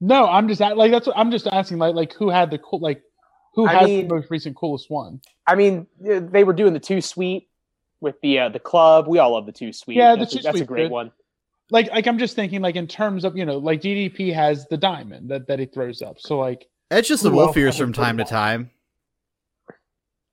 No, 0.00 0.26
I'm 0.28 0.48
just 0.48 0.60
at, 0.60 0.76
like 0.76 0.90
that's 0.90 1.06
what 1.06 1.16
I'm 1.16 1.30
just 1.30 1.46
asking. 1.46 1.78
Like, 1.78 1.94
like 1.94 2.12
who 2.14 2.28
had 2.28 2.50
the 2.50 2.58
cool? 2.58 2.80
Like, 2.80 3.02
who 3.54 3.66
I 3.66 3.74
has 3.74 3.86
mean- 3.86 4.08
the 4.08 4.14
most 4.14 4.30
recent 4.30 4.56
coolest 4.56 4.90
one? 4.90 5.20
I 5.46 5.54
mean, 5.54 5.86
they 6.00 6.42
were 6.44 6.52
doing 6.52 6.72
the 6.72 6.80
two 6.80 7.00
sweet 7.00 7.48
with 8.00 8.20
the 8.20 8.40
uh, 8.40 8.48
the 8.48 8.58
club. 8.58 9.06
We 9.06 9.18
all 9.20 9.32
love 9.34 9.46
the 9.46 9.52
two 9.52 9.72
sweet. 9.72 9.96
Yeah, 9.96 10.12
the 10.12 10.18
that's, 10.20 10.34
a- 10.34 10.36
two 10.38 10.42
that's 10.42 10.60
a 10.60 10.64
great 10.64 10.84
good. 10.86 10.90
one. 10.90 11.12
Like, 11.70 11.88
like 11.90 12.06
I'm 12.06 12.18
just 12.18 12.34
thinking, 12.36 12.60
like 12.60 12.76
in 12.76 12.86
terms 12.88 13.24
of 13.24 13.36
you 13.36 13.44
know, 13.44 13.58
like 13.58 13.80
DDP 13.80 14.34
has 14.34 14.66
the 14.66 14.76
diamond 14.76 15.30
that 15.30 15.46
that 15.46 15.58
he 15.60 15.66
throws 15.66 16.02
up. 16.02 16.18
So 16.18 16.38
like, 16.38 16.68
Edge 16.90 17.08
just 17.08 17.22
the 17.22 17.30
Wolf 17.30 17.56
ears 17.56 17.76
from 17.78 17.92
time 17.92 18.16
to 18.18 18.24
one? 18.24 18.30
time. 18.30 18.70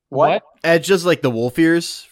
What? 0.09 0.43
Edge 0.63 0.85
just 0.87 1.05
like 1.05 1.21
the 1.21 1.31
Wolf 1.31 1.57
ears, 1.57 2.07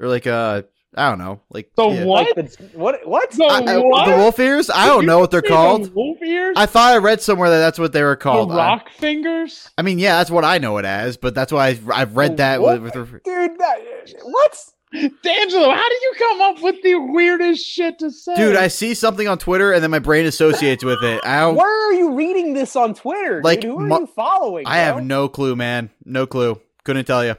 or 0.00 0.08
like 0.08 0.26
uh, 0.26 0.62
I 0.96 1.08
don't 1.10 1.18
know, 1.18 1.40
like 1.50 1.70
The 1.76 1.86
yeah. 1.88 2.04
what? 2.04 2.36
Like 2.36 2.50
the, 2.52 2.68
what? 2.78 3.06
What? 3.06 3.30
The 3.32 3.44
I- 3.44 3.74
I- 3.74 3.78
what? 3.78 4.06
the 4.08 4.16
Wolf 4.16 4.38
ears. 4.38 4.70
I 4.70 4.84
Did 4.86 4.90
don't 4.92 5.06
know 5.06 5.18
what 5.18 5.30
they're 5.30 5.40
say 5.42 5.48
the 5.48 5.54
called. 5.54 5.94
Wolf 5.94 6.22
ears. 6.22 6.54
I 6.56 6.66
thought 6.66 6.94
I 6.94 6.96
read 6.98 7.20
somewhere 7.20 7.50
that 7.50 7.58
that's 7.58 7.78
what 7.78 7.92
they 7.92 8.02
were 8.02 8.16
called. 8.16 8.50
The 8.50 8.54
I, 8.54 8.56
rock 8.56 8.88
fingers. 8.90 9.70
I 9.76 9.82
mean, 9.82 9.98
yeah, 9.98 10.16
that's 10.16 10.30
what 10.30 10.44
I 10.44 10.58
know 10.58 10.78
it 10.78 10.84
as, 10.86 11.16
but 11.16 11.34
that's 11.34 11.52
why 11.52 11.66
I've, 11.68 11.90
I've 11.90 12.16
read 12.16 12.38
that 12.38 12.60
Wolf- 12.60 12.80
with, 12.80 12.94
with 12.96 13.22
Dude, 13.24 13.58
that, 13.58 13.78
what? 14.22 14.64
D'Angelo, 14.92 15.70
how 15.74 15.88
did 15.88 16.00
you 16.02 16.14
come 16.16 16.40
up 16.40 16.62
with 16.62 16.82
the 16.82 16.94
weirdest 16.94 17.66
shit 17.66 17.98
to 17.98 18.10
say? 18.10 18.34
dude. 18.36 18.56
I 18.56 18.68
see 18.68 18.94
something 18.94 19.28
on 19.28 19.36
Twitter 19.36 19.72
and 19.72 19.82
then 19.82 19.90
my 19.90 19.98
brain 19.98 20.24
associates 20.24 20.82
with 20.84 21.02
it. 21.02 21.20
I 21.26 21.40
don't. 21.40 21.56
Where 21.56 21.88
are 21.90 21.92
you 21.92 22.14
reading 22.14 22.54
this 22.54 22.76
on 22.76 22.94
Twitter? 22.94 23.42
Like, 23.42 23.60
dude? 23.60 23.72
Who 23.72 23.80
are 23.80 23.86
mu- 23.86 23.98
you 24.00 24.06
following? 24.06 24.64
I 24.66 24.78
have 24.78 25.02
no 25.04 25.28
clue, 25.28 25.56
man. 25.56 25.90
No 26.04 26.26
clue. 26.26 26.60
Couldn't 26.84 27.04
tell 27.04 27.24
you. 27.24 27.34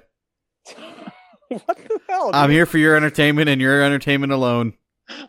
what 1.65 1.78
the 1.78 1.99
hell? 2.10 2.32
I'm 2.34 2.49
dude? 2.49 2.56
here 2.56 2.65
for 2.65 2.78
your 2.78 2.95
entertainment 2.95 3.49
and 3.49 3.61
your 3.61 3.82
entertainment 3.82 4.34
alone. 4.34 4.74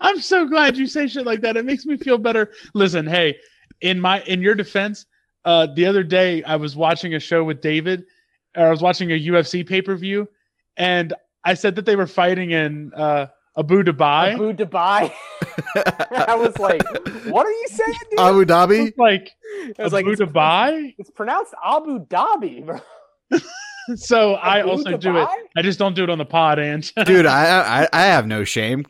I'm 0.01 0.20
so 0.20 0.47
glad 0.47 0.77
you 0.77 0.86
say 0.86 1.07
shit 1.07 1.24
like 1.24 1.40
that. 1.43 1.57
It 1.57 1.65
makes 1.65 1.86
me 1.86 1.97
feel 1.97 2.19
better. 2.19 2.51
Listen, 2.74 3.07
hey, 3.07 3.36
in 3.81 4.01
my 4.01 4.23
in 4.23 4.43
your 4.43 4.55
defense, 4.55 5.07
uh, 5.45 5.69
the 5.74 5.86
other 5.86 6.03
day 6.03 6.43
I 6.43 6.57
was 6.57 6.74
watching 6.74 7.15
a 7.15 7.20
show 7.20 7.45
with 7.45 7.61
David, 7.61 8.05
or 8.57 8.66
I 8.66 8.70
was 8.70 8.82
watching 8.82 9.12
a 9.12 9.20
UFC 9.20 9.66
pay 9.66 9.81
per 9.81 9.95
view, 9.95 10.28
and 10.77 11.15
I 11.45 11.55
said 11.55 11.77
that 11.77 11.86
they 11.86 11.95
were 11.95 12.09
fighting 12.09 12.51
in 12.51 12.93
uh, 12.95 13.27
Abu 13.57 13.85
Dhabi. 13.85 14.35
Abu 14.35 14.53
Dhabi. 14.53 15.12
I 16.27 16.35
was 16.35 16.59
like, 16.59 16.82
what 17.27 17.47
are 17.47 17.51
you 17.51 17.66
saying, 17.69 17.95
dude? 18.11 18.20
Abu 18.20 18.45
Dhabi. 18.45 18.89
It's 18.89 18.99
like 18.99 19.31
I 19.78 19.82
was 19.85 19.93
like, 19.93 20.05
Abu 20.05 20.12
it's, 20.12 20.23
Dhabi. 20.23 20.95
it's 20.99 21.11
pronounced 21.11 21.55
Abu 21.65 22.05
Dhabi, 22.07 22.66
bro. 22.66 22.81
So 23.97 24.35
I 24.35 24.62
also 24.62 24.97
do 24.97 25.16
it. 25.16 25.28
I 25.56 25.62
just 25.62 25.78
don't 25.78 25.94
do 25.94 26.05
it 26.05 26.10
on 26.10 26.19
the 26.19 26.24
pod, 26.24 26.59
and 26.59 26.90
Dude, 27.05 27.27
I, 27.27 27.82
I 27.85 27.89
I 27.93 28.02
have 28.06 28.27
no 28.27 28.44
shame. 28.44 28.85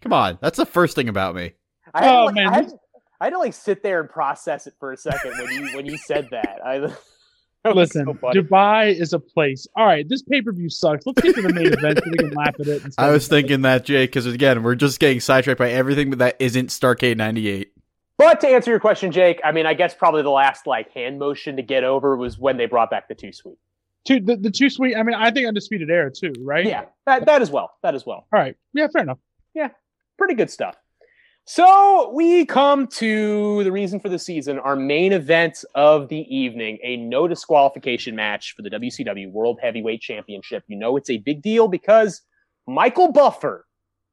Come 0.00 0.12
on, 0.12 0.38
that's 0.40 0.56
the 0.56 0.66
first 0.66 0.94
thing 0.94 1.08
about 1.08 1.34
me. 1.34 1.52
I 1.92 2.04
had, 2.04 2.10
to, 2.10 2.18
Oh, 2.18 2.24
like, 2.26 2.34
man, 2.34 2.48
I, 2.48 2.54
had, 2.54 2.64
this- 2.66 2.74
I 3.20 3.24
had 3.26 3.30
to 3.30 3.38
like 3.38 3.54
sit 3.54 3.82
there 3.82 4.00
and 4.00 4.08
process 4.08 4.66
it 4.66 4.74
for 4.78 4.92
a 4.92 4.96
second 4.96 5.32
when 5.38 5.50
you 5.52 5.76
when 5.76 5.86
you 5.86 5.96
said 5.98 6.28
that. 6.30 6.58
I 6.64 6.78
that 7.64 7.74
was 7.76 7.94
listen, 7.94 8.06
so. 8.06 8.30
Dubai 8.32 8.98
is 8.98 9.12
a 9.12 9.18
place. 9.18 9.66
All 9.76 9.84
right, 9.84 10.08
this 10.08 10.22
pay 10.22 10.40
per 10.40 10.52
view 10.52 10.70
sucks. 10.70 11.04
Let's 11.06 11.20
get 11.20 11.34
to 11.34 11.42
the 11.42 11.52
main 11.52 11.72
event 11.72 11.98
so 11.98 12.10
we 12.10 12.16
can 12.16 12.30
laugh 12.30 12.54
at 12.58 12.66
it. 12.66 12.82
I 12.98 13.10
was 13.10 13.28
thinking 13.28 13.62
that, 13.62 13.84
Jake, 13.84 14.10
because 14.10 14.26
again, 14.26 14.62
we're 14.62 14.74
just 14.74 15.00
getting 15.00 15.20
sidetracked 15.20 15.58
by 15.58 15.70
everything 15.70 16.10
that 16.12 16.36
isn't 16.38 16.68
Starrcade 16.68 17.16
'98. 17.18 17.72
But 18.16 18.40
to 18.40 18.48
answer 18.48 18.70
your 18.70 18.80
question, 18.80 19.12
Jake, 19.12 19.40
I 19.42 19.52
mean, 19.52 19.64
I 19.66 19.72
guess 19.74 19.94
probably 19.94 20.22
the 20.22 20.30
last 20.30 20.66
like 20.66 20.92
hand 20.92 21.18
motion 21.18 21.56
to 21.56 21.62
get 21.62 21.84
over 21.84 22.16
was 22.16 22.38
when 22.38 22.56
they 22.58 22.66
brought 22.66 22.90
back 22.90 23.08
the 23.08 23.14
two 23.14 23.32
sweet. 23.32 23.58
Two, 24.06 24.20
the, 24.20 24.36
the 24.36 24.50
two 24.50 24.70
sweet. 24.70 24.96
I 24.96 25.02
mean, 25.02 25.14
I 25.14 25.30
think 25.30 25.46
undisputed 25.46 25.90
era 25.90 26.10
too, 26.10 26.32
right? 26.40 26.64
Yeah, 26.64 26.86
that 27.06 27.26
that 27.26 27.42
as 27.42 27.50
well. 27.50 27.72
That 27.82 27.94
as 27.94 28.06
well. 28.06 28.26
All 28.32 28.40
right. 28.40 28.56
Yeah, 28.72 28.88
fair 28.92 29.02
enough. 29.02 29.18
Yeah, 29.54 29.68
pretty 30.16 30.34
good 30.34 30.50
stuff. 30.50 30.76
So 31.44 32.12
we 32.14 32.46
come 32.46 32.86
to 32.86 33.64
the 33.64 33.72
reason 33.72 33.98
for 33.98 34.08
the 34.08 34.18
season, 34.18 34.58
our 34.58 34.76
main 34.76 35.12
event 35.12 35.64
of 35.74 36.08
the 36.08 36.20
evening, 36.34 36.78
a 36.82 36.96
no 36.96 37.26
disqualification 37.26 38.14
match 38.14 38.54
for 38.54 38.62
the 38.62 38.70
WCW 38.70 39.32
World 39.32 39.58
Heavyweight 39.60 40.00
Championship. 40.00 40.62
You 40.68 40.78
know 40.78 40.96
it's 40.96 41.10
a 41.10 41.18
big 41.18 41.42
deal 41.42 41.66
because 41.66 42.22
Michael 42.66 43.10
Buffer 43.10 43.66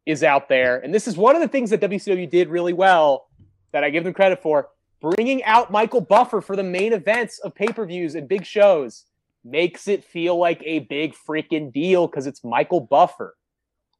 is 0.05 0.23
out 0.23 0.49
there, 0.49 0.79
and 0.79 0.93
this 0.93 1.07
is 1.07 1.15
one 1.15 1.35
of 1.35 1.41
the 1.41 1.47
things 1.47 1.69
that 1.69 1.79
WCW 1.79 2.29
did 2.29 2.49
really 2.49 2.73
well 2.73 3.27
that 3.71 3.83
I 3.83 3.89
give 3.89 4.03
them 4.03 4.13
credit 4.13 4.41
for. 4.41 4.69
Bringing 4.99 5.43
out 5.43 5.71
Michael 5.71 6.01
Buffer 6.01 6.41
for 6.41 6.55
the 6.55 6.63
main 6.63 6.91
events 6.91 7.39
of 7.39 7.53
pay 7.53 7.67
per 7.67 7.85
views 7.85 8.15
and 8.15 8.27
big 8.27 8.45
shows 8.45 9.05
makes 9.49 9.87
it 9.87 10.03
feel 10.03 10.37
like 10.37 10.61
a 10.65 10.79
big 10.79 11.15
freaking 11.15 11.71
deal 11.71 12.07
because 12.07 12.27
it's 12.27 12.43
Michael 12.43 12.81
Buffer. 12.81 13.35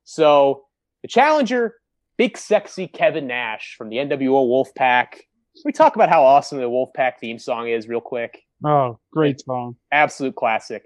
So 0.03 0.65
the 1.02 1.07
challenger 1.07 1.76
big 2.18 2.38
sexy 2.38 2.88
Kevin 2.88 3.28
Nash 3.28 3.76
from 3.78 3.90
the 3.90 3.98
NWO 3.98 4.48
Wolfpack. 4.48 5.11
Can 5.11 5.64
we 5.65 5.72
talk 5.72 5.95
about 5.95 6.10
how 6.10 6.24
awesome 6.24 6.60
the 6.60 6.65
Wolfpack 6.65 7.14
theme 7.19 7.40
song 7.40 7.68
is 7.68 7.88
real 7.88 8.02
quick? 8.02 8.44
Oh, 8.65 8.99
great 9.11 9.41
song. 9.41 9.76
Absolute 9.91 10.36
classic. 10.36 10.84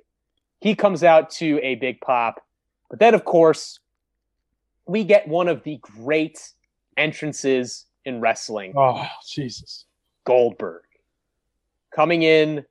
He 0.60 0.76
comes 0.76 1.04
out 1.04 1.30
to 1.32 1.60
a 1.64 1.76
big 1.76 2.02
pop. 2.02 2.42
But 2.90 3.00
then, 3.00 3.14
of 3.14 3.26
course, 3.26 3.80
we 4.86 5.04
get 5.04 5.28
one 5.28 5.48
of 5.48 5.64
the 5.64 5.78
great 5.82 6.40
entrances 6.98 7.86
in 8.04 8.20
wrestling 8.20 8.74
Oh, 8.76 9.06
Jesus. 9.28 9.86
Goldberg 10.26 10.84
coming 11.96 12.24
in. 12.24 12.66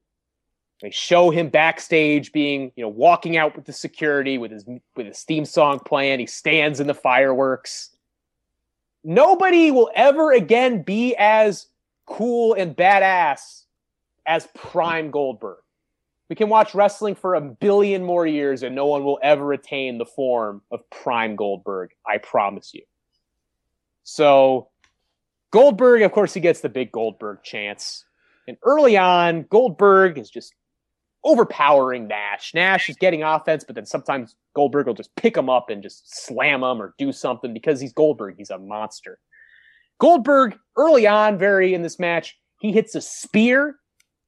They 0.80 0.90
show 0.90 1.30
him 1.30 1.48
backstage 1.48 2.32
being, 2.32 2.72
you 2.74 2.82
know, 2.82 2.88
walking 2.88 3.36
out 3.36 3.54
with 3.54 3.66
the 3.66 3.72
security 3.72 4.38
with 4.38 4.50
his 4.50 4.64
with 4.96 5.06
his 5.06 5.22
theme 5.22 5.44
song 5.44 5.78
playing. 5.78 6.20
He 6.20 6.26
stands 6.26 6.80
in 6.80 6.86
the 6.86 6.94
fireworks. 6.94 7.90
Nobody 9.04 9.70
will 9.70 9.90
ever 9.94 10.32
again 10.32 10.82
be 10.82 11.14
as 11.16 11.66
cool 12.06 12.54
and 12.54 12.74
badass 12.74 13.64
as 14.26 14.48
Prime 14.54 15.10
Goldberg. 15.10 15.58
We 16.28 16.36
can 16.36 16.48
watch 16.48 16.74
wrestling 16.74 17.14
for 17.14 17.34
a 17.34 17.40
billion 17.40 18.04
more 18.04 18.26
years 18.26 18.62
and 18.62 18.74
no 18.74 18.86
one 18.86 19.04
will 19.04 19.18
ever 19.22 19.52
attain 19.52 19.98
the 19.98 20.06
form 20.06 20.62
of 20.70 20.88
Prime 20.90 21.34
Goldberg. 21.34 21.90
I 22.06 22.18
promise 22.18 22.72
you. 22.72 22.82
So, 24.04 24.68
Goldberg, 25.50 26.02
of 26.02 26.12
course, 26.12 26.32
he 26.32 26.40
gets 26.40 26.60
the 26.60 26.68
big 26.68 26.92
Goldberg 26.92 27.42
chants. 27.42 28.04
And 28.46 28.56
early 28.62 28.96
on, 28.96 29.42
Goldberg 29.42 30.18
is 30.18 30.30
just 30.30 30.54
overpowering 31.24 32.08
Nash. 32.08 32.52
Nash 32.54 32.88
is 32.88 32.96
getting 32.96 33.22
offense, 33.22 33.64
but 33.64 33.74
then 33.74 33.86
sometimes 33.86 34.36
Goldberg 34.54 34.86
will 34.86 34.94
just 34.94 35.14
pick 35.16 35.36
him 35.36 35.50
up 35.50 35.70
and 35.70 35.82
just 35.82 36.24
slam 36.24 36.62
him 36.62 36.80
or 36.80 36.94
do 36.98 37.12
something 37.12 37.52
because 37.52 37.80
he's 37.80 37.92
Goldberg. 37.92 38.36
He's 38.38 38.50
a 38.50 38.58
monster. 38.58 39.18
Goldberg, 39.98 40.58
early 40.76 41.06
on, 41.06 41.38
very 41.38 41.74
in 41.74 41.82
this 41.82 41.98
match, 41.98 42.38
he 42.60 42.72
hits 42.72 42.94
a 42.94 43.00
spear, 43.00 43.76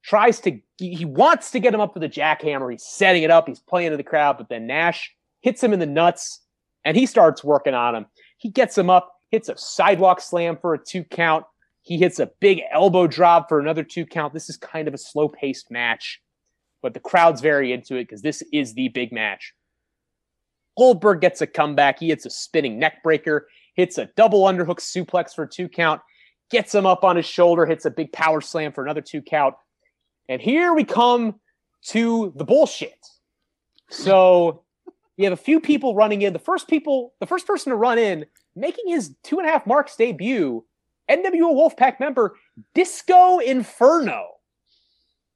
tries 0.04 0.38
to, 0.40 0.58
he 0.78 1.04
wants 1.04 1.50
to 1.52 1.60
get 1.60 1.72
him 1.72 1.80
up 1.80 1.94
with 1.94 2.02
a 2.02 2.08
jackhammer. 2.08 2.70
He's 2.70 2.84
setting 2.84 3.22
it 3.22 3.30
up, 3.30 3.48
he's 3.48 3.60
playing 3.60 3.90
to 3.90 3.96
the 3.96 4.02
crowd, 4.02 4.36
but 4.36 4.48
then 4.48 4.66
Nash 4.66 5.14
hits 5.40 5.62
him 5.62 5.72
in 5.72 5.78
the 5.78 5.86
nuts 5.86 6.40
and 6.84 6.96
he 6.96 7.06
starts 7.06 7.42
working 7.42 7.74
on 7.74 7.94
him. 7.94 8.06
He 8.36 8.50
gets 8.50 8.76
him 8.76 8.90
up, 8.90 9.12
hits 9.30 9.48
a 9.48 9.56
sidewalk 9.56 10.20
slam 10.20 10.58
for 10.60 10.74
a 10.74 10.78
two 10.78 11.04
count. 11.04 11.44
He 11.82 11.96
hits 11.98 12.18
a 12.18 12.30
big 12.40 12.60
elbow 12.70 13.06
drop 13.06 13.48
for 13.48 13.58
another 13.58 13.82
two 13.82 14.06
count. 14.06 14.34
This 14.34 14.48
is 14.48 14.56
kind 14.56 14.88
of 14.88 14.94
a 14.94 14.98
slow 14.98 15.28
paced 15.28 15.70
match, 15.70 16.20
but 16.82 16.94
the 16.94 17.00
crowd's 17.00 17.40
very 17.40 17.72
into 17.72 17.96
it 17.96 18.04
because 18.04 18.22
this 18.22 18.42
is 18.52 18.74
the 18.74 18.88
big 18.88 19.12
match. 19.12 19.54
Goldberg 20.76 21.20
gets 21.20 21.40
a 21.40 21.46
comeback. 21.46 21.98
He 21.98 22.08
hits 22.08 22.26
a 22.26 22.30
spinning 22.30 22.78
neck 22.78 23.02
breaker, 23.02 23.48
hits 23.74 23.98
a 23.98 24.06
double 24.16 24.44
underhook 24.44 24.80
suplex 24.80 25.34
for 25.34 25.46
two 25.46 25.68
count, 25.68 26.00
gets 26.50 26.74
him 26.74 26.86
up 26.86 27.04
on 27.04 27.16
his 27.16 27.26
shoulder, 27.26 27.66
hits 27.66 27.84
a 27.84 27.90
big 27.90 28.12
power 28.12 28.40
slam 28.40 28.72
for 28.72 28.82
another 28.82 29.00
two 29.00 29.22
count. 29.22 29.54
And 30.28 30.40
here 30.40 30.74
we 30.74 30.84
come 30.84 31.40
to 31.88 32.32
the 32.36 32.44
bullshit. 32.44 32.98
So 33.90 34.62
we 35.18 35.24
have 35.24 35.32
a 35.32 35.36
few 35.36 35.60
people 35.60 35.94
running 35.94 36.22
in. 36.22 36.32
The 36.32 36.38
first 36.38 36.68
people, 36.68 37.12
the 37.20 37.26
first 37.26 37.46
person 37.46 37.70
to 37.70 37.76
run 37.76 37.98
in, 37.98 38.24
making 38.56 38.88
his 38.88 39.14
two 39.22 39.38
and 39.38 39.48
a 39.48 39.52
half 39.52 39.66
marks 39.66 39.96
debut, 39.96 40.64
NWO 41.10 41.52
Wolfpack 41.52 42.00
member 42.00 42.36
Disco 42.74 43.38
Inferno 43.38 44.26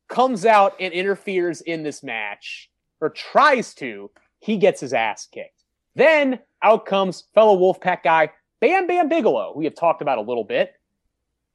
comes 0.08 0.44
out 0.44 0.74
and 0.80 0.92
interferes 0.92 1.60
in 1.60 1.82
this 1.82 2.02
match, 2.02 2.70
or 3.00 3.10
tries 3.10 3.74
to. 3.74 4.10
He 4.38 4.56
gets 4.56 4.80
his 4.80 4.92
ass 4.92 5.26
kicked. 5.26 5.64
Then 5.94 6.40
out 6.62 6.86
comes 6.86 7.24
fellow 7.34 7.58
Wolfpack 7.58 8.02
guy 8.02 8.30
Bam 8.60 8.86
Bam 8.86 9.08
Bigelow, 9.08 9.52
we 9.54 9.64
have 9.64 9.74
talked 9.74 10.00
about 10.00 10.18
a 10.18 10.22
little 10.22 10.44
bit. 10.44 10.72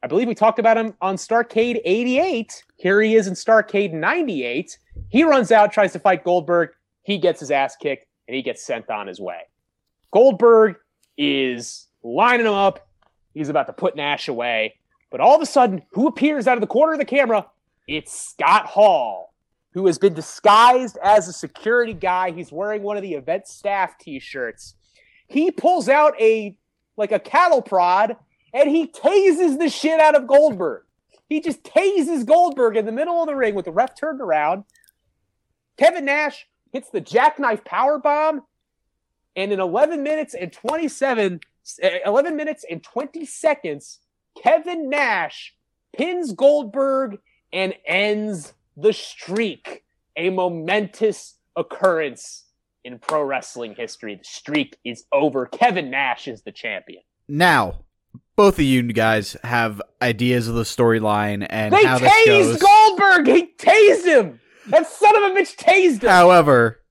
I 0.03 0.07
believe 0.07 0.27
we 0.27 0.35
talked 0.35 0.59
about 0.59 0.77
him 0.77 0.93
on 1.01 1.15
Starrcade 1.15 1.81
88. 1.83 2.63
Here 2.77 3.01
he 3.01 3.15
is 3.15 3.27
in 3.27 3.33
Starrcade 3.33 3.91
98. 3.91 4.77
He 5.09 5.23
runs 5.23 5.51
out, 5.51 5.71
tries 5.71 5.93
to 5.93 5.99
fight 5.99 6.23
Goldberg. 6.23 6.69
He 7.03 7.17
gets 7.17 7.39
his 7.39 7.51
ass 7.51 7.75
kicked, 7.75 8.05
and 8.27 8.35
he 8.35 8.41
gets 8.41 8.63
sent 8.63 8.89
on 8.89 9.07
his 9.07 9.19
way. 9.19 9.41
Goldberg 10.11 10.75
is 11.17 11.87
lining 12.03 12.45
him 12.45 12.53
up. 12.53 12.87
He's 13.33 13.49
about 13.49 13.67
to 13.67 13.73
put 13.73 13.95
Nash 13.95 14.27
away. 14.27 14.75
But 15.09 15.21
all 15.21 15.35
of 15.35 15.41
a 15.41 15.45
sudden, 15.45 15.81
who 15.91 16.07
appears 16.07 16.47
out 16.47 16.57
of 16.57 16.61
the 16.61 16.67
corner 16.67 16.93
of 16.93 16.99
the 16.99 17.05
camera? 17.05 17.47
It's 17.91 18.17
Scott 18.17 18.67
Hall, 18.67 19.33
who 19.73 19.85
has 19.87 19.99
been 19.99 20.13
disguised 20.13 20.97
as 21.03 21.27
a 21.27 21.33
security 21.33 21.93
guy. 21.93 22.31
He's 22.31 22.49
wearing 22.49 22.83
one 22.83 22.95
of 22.95 23.03
the 23.03 23.15
event 23.15 23.49
staff 23.49 23.97
t-shirts. 23.97 24.75
He 25.27 25.51
pulls 25.51 25.89
out 25.89 26.13
a 26.17 26.55
like 26.95 27.11
a 27.11 27.19
cattle 27.19 27.61
prod 27.61 28.15
and 28.53 28.69
he 28.69 28.87
tases 28.87 29.59
the 29.59 29.67
shit 29.67 29.99
out 29.99 30.15
of 30.15 30.25
Goldberg. 30.25 30.83
He 31.27 31.41
just 31.41 31.63
tases 31.63 32.25
Goldberg 32.25 32.77
in 32.77 32.85
the 32.85 32.93
middle 32.93 33.21
of 33.21 33.27
the 33.27 33.35
ring 33.35 33.55
with 33.55 33.65
the 33.65 33.73
ref 33.73 33.93
turned 33.93 34.21
around. 34.21 34.63
Kevin 35.77 36.05
Nash 36.05 36.47
hits 36.71 36.89
the 36.91 37.01
jackknife 37.01 37.65
power 37.65 37.97
bomb, 37.97 38.43
and 39.35 39.51
in 39.51 39.59
11 39.59 40.01
minutes 40.01 40.33
and 40.33 40.53
27, 40.53 41.41
eh, 41.81 41.99
11 42.05 42.37
minutes 42.37 42.63
and 42.69 42.81
20 42.81 43.25
seconds, 43.25 43.99
Kevin 44.41 44.89
Nash 44.89 45.55
pins 45.93 46.31
Goldberg 46.31 47.19
and 47.53 47.73
ends 47.85 48.53
the 48.77 48.93
streak. 48.93 49.83
A 50.17 50.29
momentous 50.29 51.35
occurrence 51.55 52.45
in 52.83 52.99
pro 52.99 53.23
wrestling 53.23 53.75
history. 53.75 54.15
The 54.15 54.23
streak 54.25 54.77
is 54.83 55.05
over. 55.11 55.45
Kevin 55.45 55.89
Nash 55.89 56.27
is 56.27 56.41
the 56.41 56.51
champion. 56.51 57.01
Now, 57.27 57.85
both 58.35 58.55
of 58.55 58.65
you 58.65 58.83
guys 58.91 59.37
have 59.43 59.81
ideas 60.01 60.47
of 60.47 60.55
the 60.55 60.63
storyline 60.63 61.45
and 61.49 61.73
They 61.73 61.83
how 61.85 61.99
this 61.99 62.25
goes. 62.25 62.57
Goldberg. 62.61 63.27
He 63.27 63.51
tased 63.57 64.05
him. 64.05 64.39
That 64.67 64.87
son 64.87 65.15
of 65.15 65.31
a 65.31 65.35
bitch 65.35 65.55
tased 65.55 66.03
him. 66.03 66.09
However, 66.09 66.81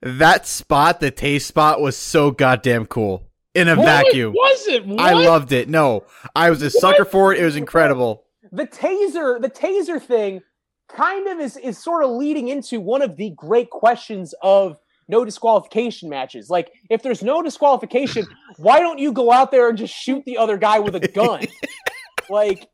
that 0.00 0.46
spot, 0.46 1.00
the 1.00 1.10
taste 1.10 1.46
spot, 1.46 1.80
was 1.80 1.96
so 1.96 2.30
goddamn 2.30 2.86
cool 2.86 3.28
in 3.54 3.68
a 3.68 3.76
What? 3.76 3.84
vacuum. 3.84 4.32
Was 4.32 4.66
it? 4.68 4.86
What? 4.86 5.00
I 5.00 5.12
loved 5.12 5.52
it. 5.52 5.68
No, 5.68 6.04
I 6.34 6.50
was 6.50 6.62
a 6.62 6.70
sucker 6.70 7.04
for 7.04 7.32
it. 7.32 7.40
It 7.40 7.44
was 7.44 7.56
incredible. 7.56 8.24
The 8.54 8.66
taser 8.66 9.40
the 9.40 9.50
taser 9.50 10.00
thing 10.00 10.40
kind 10.88 11.26
of 11.28 11.40
is 11.40 11.56
is 11.56 11.82
sort 11.82 12.04
of 12.04 12.10
leading 12.10 12.48
into 12.48 12.80
one 12.80 13.02
of 13.02 13.16
the 13.16 13.30
great 13.30 13.70
questions 13.70 14.34
of 14.42 14.78
no 15.06 15.24
disqualification 15.24 16.08
matches. 16.08 16.48
Like 16.48 16.72
if 16.88 17.02
there's 17.02 17.22
no 17.22 17.42
disqualification 17.42 18.26
why 18.56 18.80
don't 18.80 18.98
you 18.98 19.12
go 19.12 19.32
out 19.32 19.50
there 19.50 19.68
and 19.68 19.76
just 19.76 19.94
shoot 19.94 20.24
the 20.24 20.38
other 20.38 20.56
guy 20.56 20.78
with 20.78 20.94
a 20.94 21.08
gun? 21.08 21.44
Like 22.30 22.70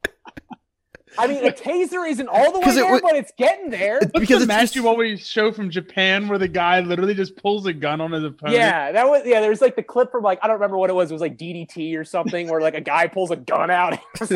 i 1.18 1.26
mean 1.26 1.44
a 1.46 1.50
taser 1.50 2.08
isn't 2.08 2.28
all 2.28 2.52
the 2.52 2.60
way 2.60 2.66
it 2.68 2.74
there 2.74 2.92
would- 2.92 3.02
but 3.02 3.16
it's 3.16 3.32
getting 3.36 3.70
there 3.70 3.98
What's 3.98 4.12
because 4.12 4.28
the 4.28 4.34
it's 4.36 4.46
match 4.46 4.60
just- 4.62 4.76
you 4.76 4.88
always 4.88 5.26
show 5.26 5.52
from 5.52 5.70
Japan 5.70 6.28
where 6.28 6.38
the 6.38 6.48
guy 6.48 6.80
literally 6.80 7.14
just 7.14 7.36
pulls 7.36 7.66
a 7.66 7.72
gun 7.72 8.00
on 8.00 8.12
his 8.12 8.24
opponent? 8.24 8.56
yeah 8.56 8.92
that 8.92 9.08
was 9.08 9.22
yeah 9.26 9.40
there's 9.40 9.60
like 9.60 9.76
the 9.76 9.82
clip 9.82 10.10
from 10.12 10.22
like 10.22 10.38
i 10.42 10.46
don't 10.46 10.54
remember 10.54 10.76
what 10.78 10.90
it 10.90 10.92
was 10.94 11.10
it 11.10 11.14
was 11.14 11.20
like 11.20 11.36
ddt 11.36 11.96
or 11.96 12.04
something 12.04 12.48
where 12.48 12.60
like 12.60 12.74
a 12.74 12.80
guy 12.80 13.06
pulls 13.06 13.30
a 13.30 13.36
gun 13.36 13.70
out 13.70 13.98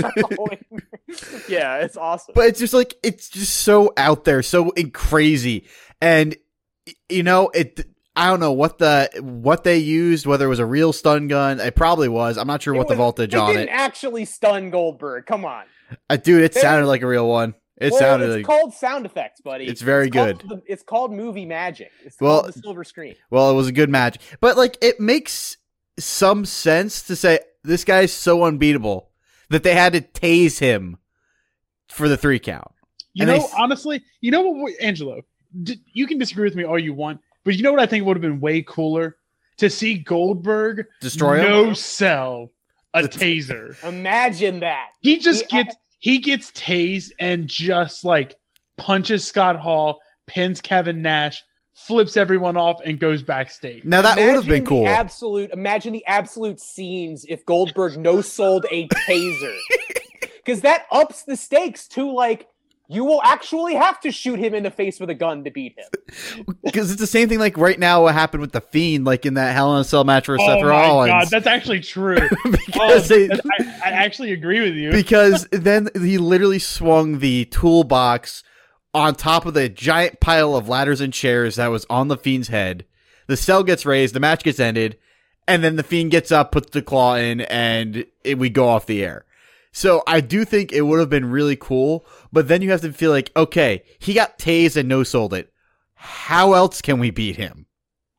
yeah 1.49 1.79
it's 1.79 1.97
awesome 1.97 2.33
But 2.35 2.47
it's 2.47 2.59
just 2.59 2.75
like 2.75 2.95
it's 3.03 3.29
just 3.29 3.55
so 3.59 3.93
out 3.97 4.25
there, 4.25 4.43
so 4.43 4.73
crazy, 4.93 5.67
and 6.01 6.37
you 7.09 7.23
know 7.23 7.51
it. 7.55 7.87
I 8.17 8.29
don't 8.31 8.39
know 8.41 8.53
what 8.53 8.79
the 8.79 9.11
what 9.21 9.65
they 9.65 9.79
used, 9.79 10.25
whether 10.27 10.45
it 10.47 10.49
was 10.49 10.61
a 10.61 10.67
real 10.67 10.93
stun 10.93 11.27
gun. 11.29 11.59
It 11.61 11.75
probably 11.75 12.09
was. 12.09 12.39
I'm 12.39 12.47
not 12.47 12.63
sure 12.63 12.73
It 12.75 12.79
what 12.79 12.87
the 12.89 12.95
voltage 12.95 13.33
they 13.33 13.39
on 13.39 13.49
didn't 13.53 13.69
it. 13.69 13.73
actually 13.73 14.25
stun 14.25 14.71
goldberg 14.71 15.27
come 15.27 15.45
on 15.45 15.65
Uh, 16.11 16.17
dude, 16.17 16.43
it 16.43 16.53
they- 16.53 16.61
sounded 16.61 16.87
like 16.87 17.03
a 17.03 17.07
real 17.07 17.29
one. 17.29 17.55
It 17.77 17.91
well, 17.91 18.01
sounded 18.01 18.27
it's 18.31 18.37
like 18.37 18.45
called 18.47 18.73
sound 18.73 19.05
effects, 19.05 19.41
buddy. 19.41 19.65
It's 19.67 19.83
very 19.83 20.09
called 20.09 20.41
good. 20.47 20.49
the- 20.49 20.63
it's 20.73 20.83
called 20.85 21.13
movie 21.13 21.45
magic. 21.45 21.91
It's 22.05 22.21
Well- 22.21 22.43
called 22.43 22.55
the 22.55 22.61
silver 22.61 22.85
screen. 22.85 23.17
well, 23.31 23.51
it 23.51 23.55
was 23.55 23.67
a 23.69 23.73
good 23.73 23.91
match, 23.91 24.19
but 24.41 24.57
like 24.57 24.79
it 24.81 25.01
makes 25.01 25.57
some 25.99 26.45
sense 26.45 27.03
to 27.09 27.17
say 27.17 27.41
this 27.65 27.85
guy's 27.85 28.13
so 28.13 28.45
unbeatable 28.45 29.11
that 29.51 29.63
they 29.65 29.75
had 29.75 29.93
to 29.95 30.01
tase 30.01 30.59
him 30.61 30.99
for 31.89 32.09
the 32.09 32.17
three 32.17 32.39
count. 32.39 32.71
You 33.13 33.23
And 33.29 33.39
know, 33.39 33.45
s- 33.45 33.53
honestly, 33.57 34.03
you 34.21 34.31
know 34.31 34.43
what, 34.43 34.73
Angelo? 34.81 35.23
d- 35.63 35.81
you 35.93 36.07
can 36.07 36.19
disagree 36.19 36.45
with 36.45 36.57
me 36.57 36.65
all 36.65 36.79
you 36.79 36.95
want, 36.95 37.21
but 37.45 37.55
you 37.57 37.63
know 37.63 37.71
what 37.73 37.81
I 37.81 37.87
think 37.87 38.05
would 38.07 38.17
have 38.17 38.23
been 38.23 38.41
way 38.41 38.63
cooler 38.63 39.17
to 39.59 39.69
see 39.71 39.95
Goldberg 39.99 40.87
Destroy 41.01 41.39
him. 41.39 41.45
no 41.51 41.73
sell 41.75 42.51
a 42.93 43.03
taser. 43.03 43.83
Imagine 43.85 44.61
that. 44.61 44.89
He 45.01 45.19
just 45.19 45.43
He- 45.51 45.59
gets 45.63 45.77
he 46.05 46.19
gets 46.19 46.51
tased 46.51 47.13
and 47.19 47.49
just 47.49 48.05
like 48.05 48.37
punches 48.77 49.27
Scott 49.27 49.57
Hall, 49.57 50.01
pins 50.27 50.61
Kevin 50.61 51.01
Nash, 51.01 51.43
flips 51.73 52.19
everyone 52.19 52.59
off, 52.59 52.83
and 52.85 53.01
goes 53.01 53.23
backstage. 53.23 53.87
Now 53.87 54.03
that 54.03 54.19
would 54.19 54.35
have 54.35 54.45
Imagine 54.45 54.51
been 54.51 54.65
the 54.65 54.69
cool. 54.69 54.87
Absolute. 54.87 55.51
Imagine 55.53 55.95
the 55.95 56.05
absolute 56.05 56.61
scenes 56.61 57.25
if 57.27 57.47
Goldberg 57.47 57.97
no 57.97 58.21
sold 58.21 58.67
a 58.71 58.87
taser, 59.09 59.57
because 60.45 60.61
that 60.61 60.85
ups 60.93 61.23
the 61.23 61.39
stakes 61.39 61.89
to 61.89 62.13
like 62.13 62.49
you 62.89 63.05
will 63.05 63.23
actually 63.23 63.75
have 63.75 63.99
to 64.01 64.11
shoot 64.13 64.39
him 64.39 64.53
in 64.55 64.63
the 64.63 64.71
face 64.71 65.01
with 65.01 65.09
a 65.11 65.15
gun 65.15 65.45
to 65.45 65.51
beat 65.51 65.77
him. 65.79 66.45
Because 66.65 66.91
it's 66.91 67.01
the 67.01 67.07
same 67.07 67.29
thing 67.29 67.39
like 67.39 67.57
right 67.57 67.79
now 67.79 68.03
what 68.03 68.15
happened 68.15 68.41
with 68.41 68.53
the 68.53 68.61
Fiend, 68.61 69.05
like 69.05 69.25
in 69.27 69.35
that 69.35 69.53
Hell 69.55 69.75
in 69.75 69.81
a 69.83 69.85
Cell 69.85 70.05
match 70.05 70.27
for 70.27 70.35
oh 70.41 70.45
Seth 70.47 70.61
my 70.63 70.67
Rollins. 70.69 71.11
god, 71.13 71.29
that's 71.31 71.47
actually 71.47 71.81
true. 71.81 72.17
because 72.51 73.11
Oh, 73.11 73.17
they, 73.17 73.31
I, 73.31 73.73
I 73.85 73.91
actually 73.91 74.33
agree 74.33 74.61
with 74.61 74.75
you. 74.75 74.91
because 74.91 75.47
then 75.53 75.89
he 75.95 76.19
literally 76.19 76.59
swung 76.59 77.19
the 77.21 77.45
toolbox 77.47 78.43
on 78.93 79.15
top 79.15 79.45
of 79.47 79.55
the 79.55 79.69
giant 79.69 80.21
pile 80.21 80.55
of 80.57 80.69
ladders 80.69 81.01
and 81.01 81.13
chairs 81.13 81.57
that 81.57 81.69
was 81.69 81.87
on 81.91 82.09
the 82.09 82.17
Fiend's 82.17 82.49
head. 82.49 82.85
The 83.27 83.37
cell 83.37 83.63
gets 83.63 83.85
raised, 83.87 84.15
the 84.15 84.21
match 84.21 84.43
gets 84.45 84.61
ended, 84.61 84.99
and 85.49 85.63
then 85.65 85.77
the 85.77 85.83
Fiend 85.83 86.11
gets 86.11 86.31
up, 86.33 86.53
puts 86.53 86.71
the 86.71 86.83
claw 86.83 87.17
in, 87.17 87.41
and 87.43 88.05
it, 88.23 88.39
we 88.39 88.51
go 88.51 88.69
off 88.69 88.87
the 88.87 89.05
air. 89.05 89.25
So 89.73 90.03
I 90.07 90.21
do 90.21 90.45
think 90.45 90.73
it 90.73 90.83
would 90.83 91.01
have 91.01 91.11
been 91.11 91.31
really 91.31 91.57
cool, 91.57 92.07
but 92.35 92.49
then 92.49 92.61
you 92.61 92.71
have 92.73 92.81
to 92.83 92.93
feel 92.93 93.11
like, 93.13 93.31
okay, 93.37 93.83
he 93.99 94.13
got 94.13 94.39
tased 94.39 94.77
and 94.77 94.89
no 94.89 95.03
sold 95.05 95.33
it. 95.33 95.51
How 95.95 96.53
else 96.53 96.83
can 96.83 96.99
we 96.99 97.11
beat 97.11 97.37
him? 97.37 97.67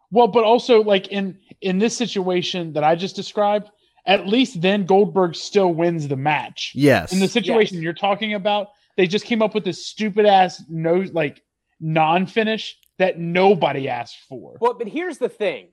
Well, 0.10 0.28
but 0.28 0.44
also 0.44 0.82
like 0.82 1.08
in 1.10 1.38
in 1.62 1.78
this 1.80 1.96
situation 1.96 2.74
that 2.74 2.84
I 2.84 2.96
just 2.96 3.16
described, 3.16 3.70
at 4.06 4.28
least 4.28 4.62
then 4.62 4.86
Goldberg 4.86 5.36
still 5.36 5.74
wins 5.74 6.08
the 6.08 6.16
match. 6.16 6.72
Yes. 6.74 7.12
In 7.14 7.20
the 7.20 7.28
situation 7.28 7.78
Yes. 7.78 7.84
you're 7.84 7.94
talking 7.94 8.34
about, 8.34 8.70
they 8.98 9.08
just 9.08 9.26
came 9.26 9.42
up 9.42 9.54
with 9.54 9.66
this 9.66 9.86
stupid 9.86 10.26
ass 10.26 10.64
no 10.70 11.06
like 11.12 11.44
non 11.80 12.26
finish 12.26 12.78
that 12.98 13.20
nobody 13.20 13.90
asked 13.90 14.18
for. 14.30 14.58
Well, 14.62 14.76
but 14.76 14.88
here's 14.88 15.18
the 15.18 15.30
thing: 15.30 15.68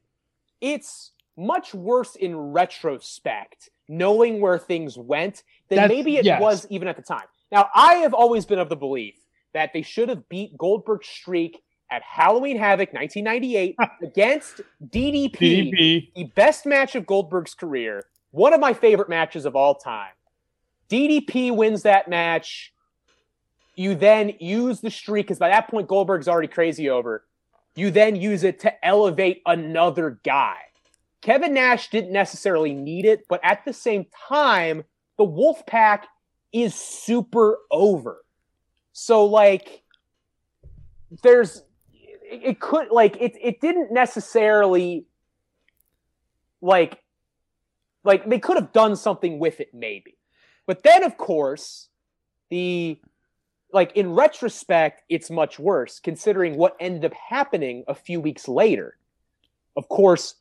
it's 0.61 1.13
much 1.37 1.73
worse 1.73 2.17
in 2.17 2.37
retrospect, 2.37 3.69
knowing 3.89 4.41
where 4.41 4.59
things 4.59 4.99
went, 4.99 5.43
than 5.69 5.77
That's- 5.77 5.89
maybe 5.97 6.17
it 6.17 6.25
yes. 6.25 6.41
was 6.43 6.67
even 6.69 6.89
at 6.89 6.97
the 6.97 7.03
time. 7.03 7.27
Now, 7.53 7.69
I 7.75 7.97
have 7.97 8.15
always 8.15 8.47
been 8.47 8.59
of 8.59 8.71
the 8.71 8.77
belief 8.77 9.15
that 9.53 9.75
they 9.75 9.83
should 9.83 10.09
have 10.09 10.27
beat 10.31 10.57
Goldberg's 10.57 11.07
streak 11.07 11.63
at 11.91 12.03
Halloween 12.03 12.57
Havoc 12.57 12.95
1998 12.95 13.77
against 14.03 14.63
DDP, 14.89 15.37
DDP. 15.37 16.15
the 16.15 16.25
best 16.35 16.65
match 16.65 16.95
of 16.95 17.07
Goldberg's 17.07 17.53
career, 17.53 18.05
one 18.31 18.55
of 18.55 18.61
my 18.61 18.73
favorite 18.73 19.11
matches 19.11 19.45
of 19.45 19.55
all 19.55 19.75
time. 19.75 20.13
DDP 20.89 21.55
wins 21.55 21.83
that 21.83 22.09
match. 22.09 22.73
You 23.77 23.95
then 23.95 24.33
use 24.41 24.81
the 24.81 24.91
streak 24.91 25.27
because 25.27 25.39
by 25.39 25.51
that 25.51 25.69
point 25.69 25.89
Goldberg's 25.89 26.29
already 26.29 26.49
crazy 26.49 26.89
over. 26.89 27.25
You 27.75 27.91
then 27.91 28.17
use 28.17 28.45
it 28.45 28.61
to 28.61 28.85
elevate 28.85 29.43
another 29.45 30.19
guy. 30.25 30.57
Kevin 31.21 31.55
Nash 31.55 31.91
didn't 31.91 32.13
necessarily 32.13 32.75
need 32.75 33.05
it, 33.05 33.27
but 33.29 33.41
at 33.45 33.65
the 33.65 33.73
same 33.73 34.07
time, 34.29 34.85
the 35.19 35.25
Wolf 35.25 35.65
Pack 35.67 36.09
is 36.53 36.75
super 36.75 37.59
over. 37.71 38.25
So 38.93 39.25
like, 39.25 39.83
there's 41.23 41.63
it, 42.25 42.61
could 42.61 42.91
like 42.91 43.17
it 43.21 43.37
it 43.41 43.61
didn't 43.61 43.93
necessarily 43.93 45.05
like 46.63 46.99
like 48.05 48.29
they 48.29 48.39
could 48.39 48.57
have 48.57 48.73
done 48.73 48.97
something 48.97 49.39
with 49.39 49.61
it 49.61 49.69
maybe 49.75 50.17
but 50.67 50.83
then 50.83 51.05
of 51.05 51.19
course 51.19 51.89
the 52.49 52.99
like 53.73 53.93
in 53.95 54.15
retrospect 54.15 55.03
it's 55.09 55.31
much 55.31 55.59
worse 55.59 56.01
considering 56.01 56.57
what 56.57 56.77
ended 56.81 57.05
up 57.05 57.13
happening 57.15 57.85
a 57.89 57.95
few 57.95 58.21
weeks 58.21 58.49
later 58.49 58.97
of 59.77 59.89
course 59.89 60.37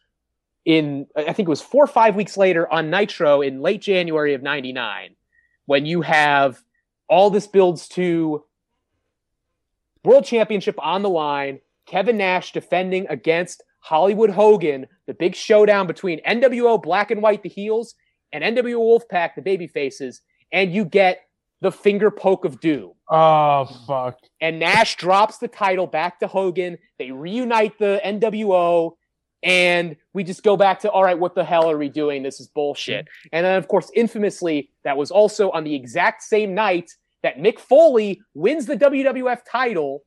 in 0.63 1.07
i 1.15 1.33
think 1.33 1.47
it 1.47 1.49
was 1.49 1.61
four 1.61 1.83
or 1.83 1.87
five 1.87 2.15
weeks 2.15 2.37
later 2.37 2.71
on 2.71 2.89
nitro 2.89 3.41
in 3.41 3.61
late 3.61 3.81
january 3.81 4.33
of 4.33 4.41
99 4.41 5.15
when 5.71 5.85
you 5.85 6.01
have 6.01 6.61
all 7.07 7.29
this 7.29 7.47
builds 7.47 7.87
to 7.87 8.43
world 10.03 10.25
championship 10.25 10.75
on 10.79 11.01
the 11.01 11.09
line 11.09 11.61
kevin 11.85 12.17
nash 12.17 12.51
defending 12.51 13.07
against 13.07 13.63
hollywood 13.79 14.31
hogan 14.31 14.85
the 15.07 15.13
big 15.13 15.33
showdown 15.33 15.87
between 15.87 16.19
nwo 16.27 16.83
black 16.83 17.09
and 17.09 17.21
white 17.21 17.41
the 17.41 17.47
heels 17.47 17.95
and 18.33 18.43
nwo 18.43 18.75
wolfpack 18.75 19.33
the 19.35 19.41
baby 19.41 19.65
faces 19.65 20.19
and 20.51 20.73
you 20.73 20.83
get 20.83 21.21
the 21.61 21.71
finger 21.71 22.11
poke 22.11 22.43
of 22.43 22.59
doom 22.59 22.91
Oh 23.13 23.65
fuck. 23.87 24.17
and 24.41 24.59
Nash 24.59 24.95
drops 24.97 25.37
the 25.37 25.49
title 25.49 25.85
back 25.85 26.19
to 26.19 26.27
Hogan. 26.27 26.77
They 26.97 27.11
reunite 27.11 27.77
the 27.77 27.99
NWO, 28.05 28.93
and 29.43 29.95
we 30.13 30.23
just 30.23 30.43
go 30.43 30.55
back 30.55 30.81
to, 30.81 30.91
all 30.91 31.03
right, 31.03 31.17
what 31.17 31.35
the 31.35 31.43
hell 31.43 31.69
are 31.69 31.77
we 31.77 31.89
doing? 31.89 32.23
This 32.23 32.39
is 32.39 32.47
bullshit. 32.47 33.05
Mm-hmm. 33.05 33.27
And 33.33 33.45
then, 33.45 33.57
of 33.57 33.67
course, 33.67 33.91
infamously, 33.95 34.69
that 34.83 34.97
was 34.97 35.11
also 35.11 35.49
on 35.51 35.63
the 35.63 35.73
exact 35.73 36.23
same 36.23 36.53
night 36.53 36.95
that 37.23 37.37
Mick 37.37 37.59
Foley 37.59 38.21
wins 38.33 38.65
the 38.65 38.77
WWF 38.77 39.41
title 39.49 40.03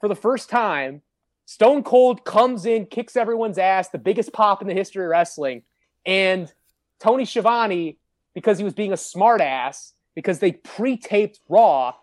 for 0.00 0.08
the 0.08 0.14
first 0.14 0.48
time. 0.48 1.02
Stone 1.44 1.82
Cold 1.82 2.24
comes 2.24 2.66
in, 2.66 2.86
kicks 2.86 3.16
everyone's 3.16 3.58
ass, 3.58 3.88
the 3.88 3.98
biggest 3.98 4.32
pop 4.32 4.62
in 4.62 4.68
the 4.68 4.74
history 4.74 5.04
of 5.04 5.10
wrestling. 5.10 5.62
And 6.06 6.52
Tony 7.00 7.24
Schiavone, 7.24 7.98
because 8.34 8.58
he 8.58 8.64
was 8.64 8.74
being 8.74 8.92
a 8.92 8.96
smartass, 8.96 9.92
because 10.14 10.38
they 10.38 10.52
pre-taped 10.52 11.40
Raw, 11.48 11.94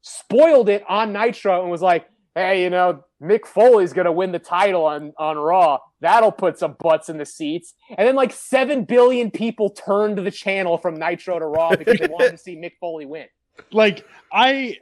spoiled 0.00 0.68
it 0.68 0.84
on 0.88 1.12
Nitro 1.12 1.62
and 1.62 1.70
was 1.70 1.82
like, 1.82 2.08
"Hey, 2.38 2.62
you 2.62 2.70
know, 2.70 3.04
Mick 3.22 3.46
Foley's 3.46 3.92
gonna 3.92 4.12
win 4.12 4.32
the 4.32 4.38
title 4.38 4.84
on 4.84 5.12
on 5.18 5.36
Raw. 5.36 5.78
That'll 6.00 6.32
put 6.32 6.58
some 6.58 6.76
butts 6.78 7.08
in 7.08 7.18
the 7.18 7.26
seats." 7.26 7.74
And 7.96 8.06
then 8.06 8.14
like 8.14 8.32
seven 8.32 8.84
billion 8.84 9.30
people 9.30 9.70
turned 9.70 10.18
the 10.18 10.30
channel 10.30 10.78
from 10.78 10.94
Nitro 10.94 11.38
to 11.38 11.46
Raw 11.46 11.76
because 11.76 11.98
they 11.98 12.08
wanted 12.08 12.32
to 12.32 12.38
see 12.38 12.56
Mick 12.56 12.72
Foley 12.80 13.06
win. 13.06 13.26
Like 13.72 14.06
I 14.32 14.76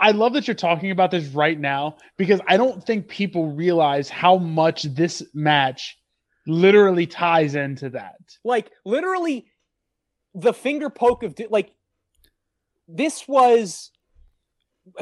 I 0.00 0.10
love 0.12 0.32
that 0.32 0.48
you're 0.48 0.54
talking 0.54 0.90
about 0.90 1.10
this 1.10 1.28
right 1.28 1.58
now 1.58 1.96
because 2.16 2.40
I 2.48 2.56
don't 2.56 2.84
think 2.84 3.08
people 3.08 3.52
realize 3.52 4.08
how 4.08 4.36
much 4.36 4.82
this 4.82 5.22
match 5.34 5.96
literally 6.46 7.06
ties 7.06 7.54
into 7.54 7.90
that. 7.90 8.16
Like 8.44 8.70
literally, 8.84 9.46
the 10.34 10.52
finger 10.52 10.90
poke 10.90 11.22
of 11.22 11.34
like 11.50 11.72
this 12.86 13.26
was 13.26 13.90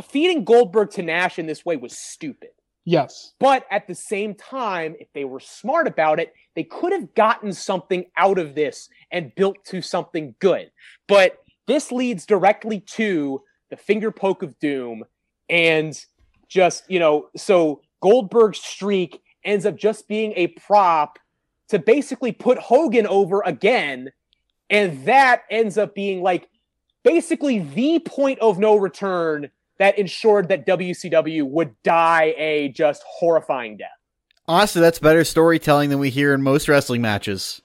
feeding 0.04 0.44
Goldberg 0.44 0.90
to 0.92 1.02
Nash 1.02 1.38
in 1.38 1.46
this 1.46 1.64
way 1.64 1.76
was 1.76 1.96
stupid. 1.96 2.50
Yes. 2.84 3.34
But 3.40 3.66
at 3.70 3.88
the 3.88 3.96
same 3.96 4.34
time, 4.34 4.94
if 5.00 5.08
they 5.12 5.24
were 5.24 5.40
smart 5.40 5.88
about 5.88 6.20
it, 6.20 6.32
they 6.54 6.62
could 6.62 6.92
have 6.92 7.14
gotten 7.14 7.52
something 7.52 8.06
out 8.16 8.38
of 8.38 8.54
this 8.54 8.88
and 9.10 9.34
built 9.34 9.56
to 9.66 9.82
something 9.82 10.36
good. 10.38 10.70
But 11.08 11.38
this 11.66 11.90
leads 11.90 12.26
directly 12.26 12.80
to 12.80 13.42
the 13.70 13.76
finger 13.76 14.12
poke 14.12 14.42
of 14.42 14.56
doom 14.60 15.04
and 15.48 16.00
just, 16.48 16.88
you 16.88 17.00
know, 17.00 17.28
so 17.36 17.82
Goldberg's 18.00 18.60
streak 18.60 19.20
ends 19.44 19.66
up 19.66 19.76
just 19.76 20.06
being 20.06 20.32
a 20.36 20.46
prop 20.48 21.18
to 21.68 21.80
basically 21.80 22.30
put 22.30 22.58
Hogan 22.58 23.06
over 23.08 23.42
again. 23.44 24.12
And 24.70 25.04
that 25.06 25.42
ends 25.50 25.76
up 25.76 25.94
being 25.94 26.22
like 26.22 26.48
basically 27.02 27.58
the 27.58 27.98
point 27.98 28.38
of 28.38 28.60
no 28.60 28.76
return 28.76 29.50
that 29.78 29.98
ensured 29.98 30.48
that 30.48 30.66
WCW 30.66 31.44
would 31.44 31.74
die 31.82 32.34
a 32.36 32.68
just 32.68 33.02
horrifying 33.06 33.76
death. 33.76 33.88
Honestly, 34.48 34.80
that's 34.80 34.98
better 34.98 35.24
storytelling 35.24 35.90
than 35.90 35.98
we 35.98 36.10
hear 36.10 36.32
in 36.32 36.42
most 36.42 36.68
wrestling 36.68 37.02
matches. 37.02 37.60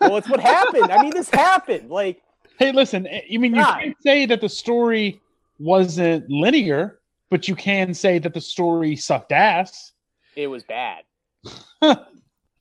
Well, 0.00 0.16
it's 0.16 0.28
what 0.28 0.40
happened. 0.40 0.90
I 0.90 1.02
mean, 1.02 1.12
this 1.12 1.28
happened. 1.28 1.90
Like, 1.90 2.22
Hey, 2.58 2.72
listen, 2.72 3.06
eh, 3.06 3.22
I 3.32 3.36
mean 3.36 3.54
you 3.54 3.62
God. 3.62 3.80
can't 3.80 3.96
say 4.02 4.26
that 4.26 4.40
the 4.40 4.48
story 4.48 5.20
wasn't 5.58 6.28
linear, 6.30 7.00
but 7.30 7.48
you 7.48 7.56
can 7.56 7.94
say 7.94 8.18
that 8.18 8.32
the 8.34 8.40
story 8.40 8.96
sucked 8.96 9.32
ass. 9.32 9.92
it 10.36 10.46
was 10.46 10.62
bad. 10.64 11.02
I 11.82 11.96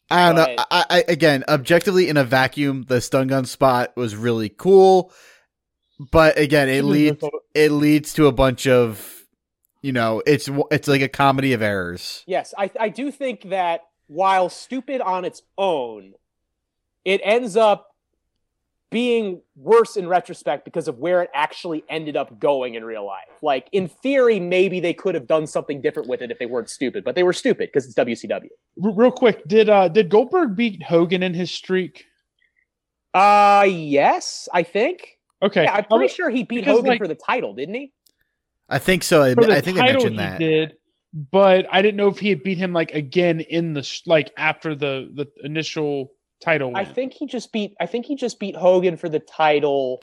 don't 0.10 0.36
know. 0.36 0.56
I, 0.72 0.86
I 0.90 1.04
again, 1.08 1.44
objectively 1.48 2.10
in 2.10 2.18
a 2.18 2.24
vacuum, 2.24 2.86
the 2.88 3.02
stun 3.02 3.28
gun 3.28 3.46
spot 3.46 3.96
was 3.96 4.16
really 4.16 4.50
cool, 4.50 5.12
but 6.00 6.38
again, 6.38 6.70
it 6.70 6.84
leads 6.84 7.24
it 7.54 7.72
leads 7.72 8.14
to 8.14 8.28
a 8.28 8.32
bunch 8.32 8.68
of, 8.68 9.26
you 9.82 9.92
know, 9.92 10.22
it's 10.26 10.50
it's 10.72 10.88
like 10.88 11.02
a 11.02 11.10
comedy 11.10 11.54
of 11.54 11.62
errors. 11.62 12.24
Yes, 12.26 12.54
I, 12.58 12.72
I 12.80 12.90
do 12.90 13.12
think 13.12 13.50
that 13.50 13.82
while 14.08 14.50
stupid 14.50 15.02
on 15.02 15.26
its 15.26 15.42
own, 15.58 16.14
it 17.06 17.22
ends 17.24 17.56
up 17.56 17.90
being 18.94 19.42
worse 19.56 19.98
in 19.98 20.08
retrospect 20.08 20.64
because 20.64 20.88
of 20.88 21.00
where 21.00 21.24
it 21.24 21.30
actually 21.34 21.84
ended 21.90 22.16
up 22.16 22.40
going 22.40 22.76
in 22.76 22.86
real 22.86 23.04
life. 23.04 23.26
Like 23.42 23.68
in 23.72 23.88
theory, 23.88 24.40
maybe 24.40 24.80
they 24.80 24.94
could 24.94 25.16
have 25.16 25.26
done 25.26 25.48
something 25.48 25.82
different 25.82 26.08
with 26.08 26.22
it 26.22 26.30
if 26.30 26.38
they 26.38 26.46
weren't 26.46 26.70
stupid, 26.70 27.04
but 27.04 27.16
they 27.16 27.24
were 27.24 27.34
stupid 27.34 27.70
because 27.74 27.88
it's 27.88 27.96
WCW. 27.96 28.50
R- 28.84 28.94
real 28.96 29.12
quick, 29.12 29.48
did 29.48 29.68
uh 29.68 29.88
did 29.88 30.10
Goldberg 30.10 30.56
beat 30.56 30.84
Hogan 30.84 31.24
in 31.24 31.34
his 31.34 31.50
streak? 31.50 32.06
Uh 33.16 33.66
yes, 33.68 34.48
I 34.54 34.62
think. 34.62 35.18
Okay, 35.44 35.64
Yeah, 35.64 35.74
I'm 35.74 35.84
pretty 35.86 36.14
sure 36.14 36.30
he 36.30 36.44
beat 36.44 36.66
Hogan 36.66 36.86
like- 36.86 36.98
for 37.00 37.08
the 37.08 37.16
title, 37.16 37.54
didn't 37.54 37.76
he? 37.76 37.92
I 38.70 38.80
think 38.80 39.04
so. 39.04 39.22
I, 39.22 39.34
For 39.36 39.44
the 39.46 39.58
I 39.58 39.62
think 39.62 39.76
they 39.76 39.82
title 39.82 40.04
mentioned 40.10 40.14
he 40.14 40.18
that. 40.18 40.40
did, 40.40 40.78
but 41.32 41.68
I 41.72 41.82
didn't 41.82 41.98
know 41.98 42.08
if 42.08 42.18
he 42.18 42.30
had 42.30 42.44
beat 42.44 42.58
him 42.58 42.72
like 42.74 42.92
again 42.94 43.42
in 43.42 43.74
the 43.74 44.02
like 44.06 44.32
after 44.38 44.74
the 44.74 45.12
the 45.14 45.28
initial 45.44 46.12
title. 46.42 46.72
I 46.76 46.86
think 46.86 47.14
he 47.14 47.28
just 47.28 47.52
beat 47.52 47.76
I 47.80 47.86
think 47.86 48.06
he 48.06 48.16
just 48.16 48.40
beat 48.40 48.56
Hogan 48.56 48.96
for 48.98 49.10
the 49.10 49.20
title 49.20 50.02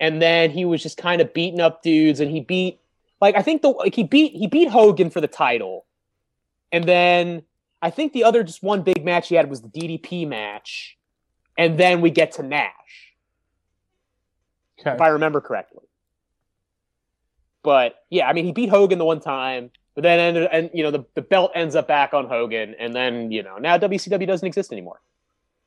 and 0.00 0.20
then 0.20 0.50
he 0.50 0.64
was 0.64 0.82
just 0.82 0.98
kind 0.98 1.20
of 1.20 1.32
beating 1.32 1.60
up 1.60 1.82
dudes 1.82 2.18
and 2.20 2.30
he 2.30 2.40
beat 2.40 2.80
like 3.20 3.36
I 3.36 3.42
think 3.42 3.62
the 3.62 3.68
like 3.70 3.94
he 3.94 4.02
beat 4.02 4.32
he 4.32 4.48
beat 4.48 4.68
Hogan 4.68 5.08
for 5.08 5.20
the 5.20 5.28
title. 5.28 5.86
And 6.72 6.84
then 6.84 7.44
I 7.80 7.90
think 7.90 8.12
the 8.12 8.24
other 8.24 8.42
just 8.42 8.62
one 8.62 8.82
big 8.82 9.04
match 9.04 9.28
he 9.28 9.36
had 9.36 9.48
was 9.48 9.62
the 9.62 9.68
DDP 9.68 10.26
match. 10.26 10.98
And 11.56 11.78
then 11.78 12.00
we 12.00 12.10
get 12.10 12.32
to 12.32 12.42
Nash, 12.42 13.13
Okay. 14.86 14.94
if 14.94 15.00
I 15.00 15.08
remember 15.08 15.40
correctly. 15.40 15.82
But 17.62 17.94
yeah, 18.10 18.28
I 18.28 18.32
mean 18.32 18.44
he 18.44 18.52
beat 18.52 18.68
Hogan 18.68 18.98
the 18.98 19.04
one 19.04 19.20
time, 19.20 19.70
but 19.94 20.02
then 20.02 20.18
ended 20.20 20.48
and 20.52 20.70
you 20.74 20.82
know 20.82 20.90
the, 20.90 21.04
the 21.14 21.22
belt 21.22 21.52
ends 21.54 21.74
up 21.74 21.88
back 21.88 22.12
on 22.12 22.26
Hogan, 22.28 22.74
and 22.78 22.94
then 22.94 23.30
you 23.32 23.42
know 23.42 23.56
now 23.58 23.78
WCW 23.78 24.26
doesn't 24.26 24.46
exist 24.46 24.72
anymore. 24.72 25.00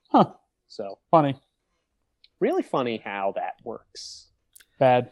Huh. 0.10 0.32
So 0.68 1.00
Funny, 1.12 1.36
really 2.40 2.62
funny 2.64 3.02
how 3.04 3.34
that 3.36 3.54
works. 3.64 4.28
bad. 4.80 5.12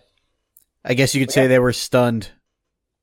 I 0.84 0.94
guess 0.94 1.16
you 1.16 1.22
could 1.26 1.32
say 1.32 1.48
they 1.48 1.58
were 1.60 1.74
stunned. 1.74 2.30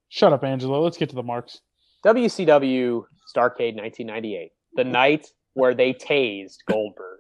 Shut 0.09 0.33
up, 0.33 0.45
Angelo. 0.45 0.81
Let's 0.83 0.99
get 0.99 1.09
to 1.09 1.17
the 1.17 1.23
marks. 1.23 1.61
WCW 2.05 3.03
Starrcade 3.35 3.75
1998, 3.77 4.53
the 4.75 4.85
night 4.85 5.27
where 5.55 5.75
they 5.75 5.93
tased 5.93 6.59
Goldberg. 6.69 7.12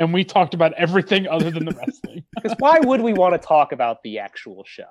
And 0.00 0.14
we 0.14 0.24
talked 0.24 0.54
about 0.54 0.72
everything 0.72 1.28
other 1.28 1.50
than 1.50 1.66
the 1.66 1.72
wrestling. 1.72 2.24
Because 2.42 2.56
why 2.58 2.80
would 2.80 3.02
we 3.02 3.12
want 3.12 3.34
to 3.34 3.46
talk 3.46 3.72
about 3.72 4.02
the 4.02 4.18
actual 4.20 4.64
show? 4.66 4.84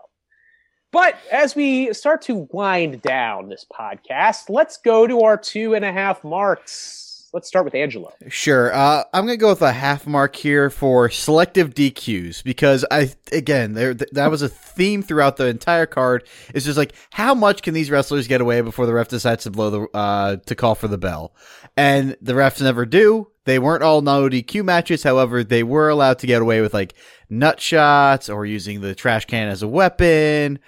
But 0.92 1.16
as 1.32 1.56
we 1.56 1.94
start 1.94 2.22
to 2.24 2.48
wind 2.52 3.02
down 3.02 3.50
this 3.50 3.66
podcast, 3.72 4.50
let's 4.50 4.78
go 4.78 5.08
to 5.08 5.22
our 5.22 5.38
two 5.38 5.74
and 5.74 5.84
a 5.86 5.92
half 5.92 6.24
marks. 6.24 7.30
Let's 7.34 7.48
start 7.48 7.66
with 7.66 7.76
Angelo. 7.76 8.12
Sure. 8.28 8.74
Uh, 8.74 9.04
I'm 9.14 9.26
gonna 9.26 9.38
go 9.38 9.50
with 9.50 9.62
a 9.62 9.72
half 9.72 10.06
mark 10.06 10.36
here 10.36 10.70
for 10.70 11.10
selective 11.10 11.74
DQs 11.76 12.44
because 12.44 12.86
I 12.90 13.12
again 13.32 13.74
there 13.74 13.94
th- 13.94 14.10
that 14.14 14.32
was 14.32 14.42
a 14.42 14.50
theme 14.50 15.04
throughout 15.04 15.38
the 15.38 15.46
entire 15.46 15.86
card. 15.86 16.28
It's 16.54 16.66
just 16.66 16.78
like 16.78 16.94
how 17.12 17.36
much 17.36 17.62
can 17.62 17.76
these 17.76 17.92
wrestlers 17.92 18.28
get 18.28 18.42
away 18.42 18.62
before 18.62 18.88
the 18.88 18.94
ref 18.94 19.10
decides 19.10 19.44
to 19.44 19.52
blow 19.52 19.70
the 19.70 19.98
uh 19.98 20.38
to 20.48 20.56
call 20.56 20.74
for 20.74 20.88
the 20.88 20.98
bell, 20.98 21.36
and 21.78 22.18
the 22.22 22.34
refs 22.34 22.62
never 22.62 22.86
do. 22.86 23.28
They 23.50 23.58
weren't 23.58 23.82
all 23.82 24.02
no 24.02 24.30
DQ 24.30 24.64
matches. 24.64 25.02
However, 25.02 25.44
they 25.44 25.64
were 25.64 25.90
allowed 25.90 26.20
to 26.20 26.28
get 26.28 26.40
away 26.40 26.62
with 26.62 26.72
like 26.72 26.94
nut 27.32 27.60
shots 27.60 28.30
or 28.30 28.46
using 28.46 28.82
the 28.82 28.94
trash 28.94 29.26
can 29.26 29.48
as 29.48 29.64
a 29.64 29.68
weapon 29.68 30.60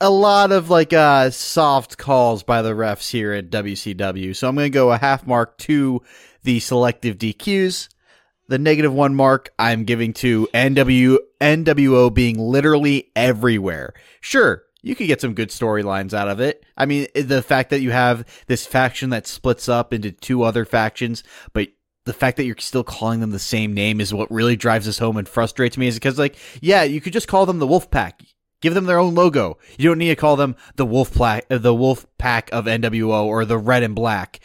a 0.00 0.10
lot 0.10 0.50
of 0.50 0.70
like 0.70 0.92
uh 0.92 1.30
soft 1.30 1.98
calls 1.98 2.42
by 2.42 2.62
the 2.62 2.72
refs 2.72 3.10
here 3.10 3.32
at 3.32 3.50
WCW. 3.50 4.34
So 4.34 4.48
I'm 4.48 4.56
going 4.56 4.66
to 4.66 4.74
go 4.74 4.90
a 4.90 4.98
half 4.98 5.26
mark 5.28 5.58
to 5.58 6.02
the 6.42 6.58
selective 6.58 7.18
DQs. 7.18 7.88
The 8.48 8.58
negative 8.58 8.92
one 8.92 9.14
mark 9.14 9.52
I'm 9.60 9.84
giving 9.84 10.12
to 10.14 10.48
NW 10.52 11.18
NWO 11.40 12.12
being 12.12 12.36
literally 12.36 13.12
everywhere. 13.14 13.94
Sure, 14.20 14.64
you 14.82 14.94
could 14.94 15.06
get 15.06 15.20
some 15.20 15.34
good 15.34 15.50
storylines 15.50 16.12
out 16.14 16.28
of 16.28 16.40
it. 16.40 16.64
I 16.76 16.86
mean, 16.86 17.06
the 17.14 17.42
fact 17.42 17.70
that 17.70 17.80
you 17.80 17.90
have 17.90 18.24
this 18.46 18.66
faction 18.66 19.10
that 19.10 19.26
splits 19.26 19.68
up 19.68 19.92
into 19.92 20.12
two 20.12 20.42
other 20.42 20.64
factions, 20.64 21.22
but 21.52 21.68
the 22.06 22.12
fact 22.12 22.36
that 22.36 22.44
you're 22.44 22.56
still 22.58 22.84
calling 22.84 23.20
them 23.20 23.30
the 23.30 23.38
same 23.38 23.74
name 23.74 24.00
is 24.00 24.14
what 24.14 24.30
really 24.30 24.56
drives 24.56 24.86
this 24.86 24.98
home 24.98 25.16
and 25.16 25.28
frustrates 25.28 25.76
me 25.76 25.86
is 25.86 25.94
because 25.94 26.18
like, 26.18 26.36
yeah, 26.60 26.82
you 26.82 27.00
could 27.00 27.12
just 27.12 27.28
call 27.28 27.46
them 27.46 27.58
the 27.58 27.66
Wolf 27.66 27.90
Pack. 27.90 28.22
Give 28.60 28.74
them 28.74 28.86
their 28.86 28.98
own 28.98 29.14
logo. 29.14 29.58
You 29.78 29.88
don't 29.88 29.98
need 29.98 30.08
to 30.08 30.16
call 30.16 30.36
them 30.36 30.56
the 30.76 30.84
Wolf 30.84 31.14
Pack, 31.14 31.46
the 31.48 31.74
Wolf 31.74 32.06
Pack 32.18 32.50
of 32.52 32.66
NWO 32.66 33.24
or 33.24 33.44
the 33.44 33.58
Red 33.58 33.82
and 33.82 33.94
Black. 33.94 34.40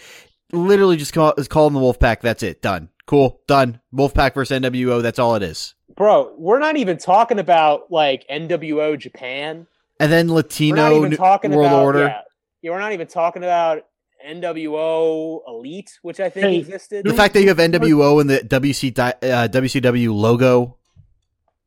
Literally, 0.53 0.95
just 0.95 1.13
call 1.13 1.33
call 1.49 1.65
them 1.65 1.73
the 1.73 1.81
Wolf 1.81 1.99
Pack. 1.99 2.21
That's 2.21 2.43
it. 2.43 2.61
Done. 2.61 2.89
Cool. 3.07 3.41
Done. 3.47 3.81
Wolf 3.91 4.13
Pack 4.13 4.35
versus 4.35 4.57
NWO. 4.61 5.01
That's 5.01 5.19
all 5.19 5.35
it 5.35 5.43
is. 5.43 5.75
Bro, 5.95 6.35
we're 6.37 6.59
not 6.59 6.77
even 6.77 6.97
talking 6.97 7.39
about 7.39 7.91
like 7.91 8.25
NWO 8.29 8.97
Japan. 8.97 9.67
And 9.99 10.11
then 10.11 10.27
We're 10.27 10.33
not 10.33 10.43
Latino 10.45 10.97
even 10.97 11.09
New- 11.11 11.17
talking 11.17 11.51
World 11.51 11.67
about 11.67 11.83
Order. 11.83 11.99
Yeah, 12.05 12.21
yeah, 12.61 12.71
we're 12.71 12.79
not 12.79 12.91
even 12.93 13.07
talking 13.07 13.43
about 13.43 13.83
NWO 14.27 15.41
Elite, 15.47 15.97
which 16.01 16.19
I 16.19 16.29
think 16.29 16.45
Hey, 16.47 16.57
existed. 16.57 17.05
The 17.05 17.13
fact 17.13 17.33
that 17.35 17.41
you 17.41 17.47
have 17.49 17.57
NWO 17.57 18.19
and 18.19 18.29
the 18.29 18.39
WC 18.39 18.97
uh, 18.99 19.47
WCW 19.47 20.13
logo. 20.13 20.77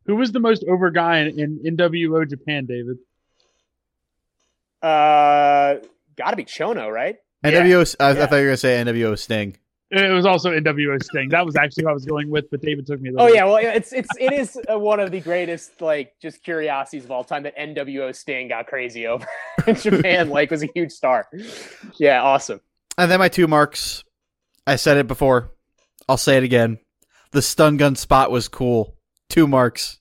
Who 0.06 0.16
was 0.16 0.32
the 0.32 0.40
most 0.40 0.64
over 0.64 0.90
guy 0.90 1.18
in, 1.20 1.38
in 1.64 1.76
NWO 1.76 2.28
Japan, 2.28 2.66
David? 2.66 2.96
uh, 4.82 5.76
got 6.16 6.30
to 6.30 6.36
be 6.36 6.44
Chono, 6.44 6.92
right? 6.92 7.16
NWO. 7.44 7.96
I, 8.00 8.05
I 8.09 8.12
Yeah. 8.12 8.26
thought 8.26 8.36
you 8.36 8.42
were 8.42 8.48
gonna 8.48 8.56
say 8.56 8.82
NWO 8.82 9.18
Sting. 9.18 9.56
It 9.90 10.12
was 10.12 10.27
also 10.27 10.51
NWO 10.51 11.02
Sting. 11.02 11.31
That 11.31 11.47
was 11.47 11.56
actually 11.56 11.85
who 11.85 11.89
I 11.90 11.93
was 11.94 12.05
going 12.05 12.28
with, 12.28 12.51
but 12.51 12.60
David 12.60 12.86
took 12.86 13.01
me. 13.01 13.10
Oh 13.16 13.27
yeah, 13.28 13.44
well 13.44 13.56
it's 13.56 13.93
it's 13.94 14.09
it 14.20 14.35
is 14.35 14.59
uh, 14.70 14.78
one 14.78 15.01
of 15.01 15.10
the 15.10 15.20
greatest 15.20 15.81
like 15.81 16.12
just 16.20 16.43
curiosities 16.43 17.05
of 17.06 17.10
all 17.10 17.24
time 17.24 17.43
that 17.44 17.56
NWO 17.56 18.15
Sting 18.15 18.48
got 18.48 18.66
crazy 18.66 19.06
over 19.06 19.27
in 19.66 19.74
Japan. 19.77 20.28
like 20.31 20.51
was 20.51 20.62
a 20.62 20.69
huge 20.74 20.93
star. 20.93 21.27
Yeah, 21.98 22.23
awesome. 22.23 22.60
And 22.98 23.10
then 23.10 23.19
my 23.19 23.28
two 23.28 23.47
marks. 23.47 24.05
I 24.66 24.77
said 24.77 24.98
it 24.98 25.06
before. 25.06 25.52
I'll 26.06 26.19
say 26.19 26.36
it 26.36 26.43
again. 26.44 26.78
The 27.31 27.40
stun 27.40 27.78
gun 27.78 27.97
spot 27.97 28.31
was 28.31 28.47
cool. 28.48 28.94
Two 29.31 29.47
marks. 29.47 29.98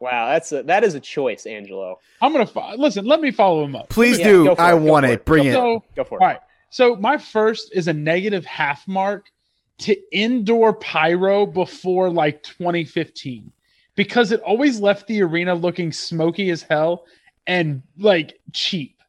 Wow, 0.00 0.28
that's 0.28 0.52
a 0.52 0.62
that 0.64 0.84
is 0.84 0.94
a 0.94 1.00
choice, 1.00 1.46
Angelo. 1.46 1.98
I'm 2.20 2.32
gonna 2.32 2.46
fo- 2.46 2.74
listen. 2.76 3.04
Let 3.04 3.20
me 3.20 3.30
follow 3.30 3.64
him 3.64 3.74
up. 3.74 3.88
Please 3.88 4.18
Yeah, 4.18 4.28
do. 4.28 4.44
go 4.44 4.52
I 4.58 4.74
it, 4.74 4.80
want 4.80 5.06
it. 5.06 5.10
it, 5.12 5.24
Bring 5.24 5.44
go 5.44 5.48
it. 5.48 5.52
So 5.54 5.84
Go 5.96 6.04
for 6.04 6.18
it. 6.18 6.22
All 6.22 6.28
right. 6.28 6.40
So 6.70 6.96
my 6.96 7.18
first 7.18 7.70
is 7.72 7.88
a 7.88 7.92
negative 7.92 8.44
half 8.44 8.86
mark 8.86 9.30
to 9.78 9.96
indoor 10.12 10.74
pyro 10.74 11.46
before 11.46 12.10
like 12.10 12.42
2015 12.42 13.52
because 13.94 14.32
it 14.32 14.40
always 14.40 14.80
left 14.80 15.06
the 15.06 15.22
arena 15.22 15.54
looking 15.54 15.92
smoky 15.92 16.50
as 16.50 16.62
hell 16.62 17.06
and 17.46 17.82
like 17.98 18.40
cheap. 18.52 19.00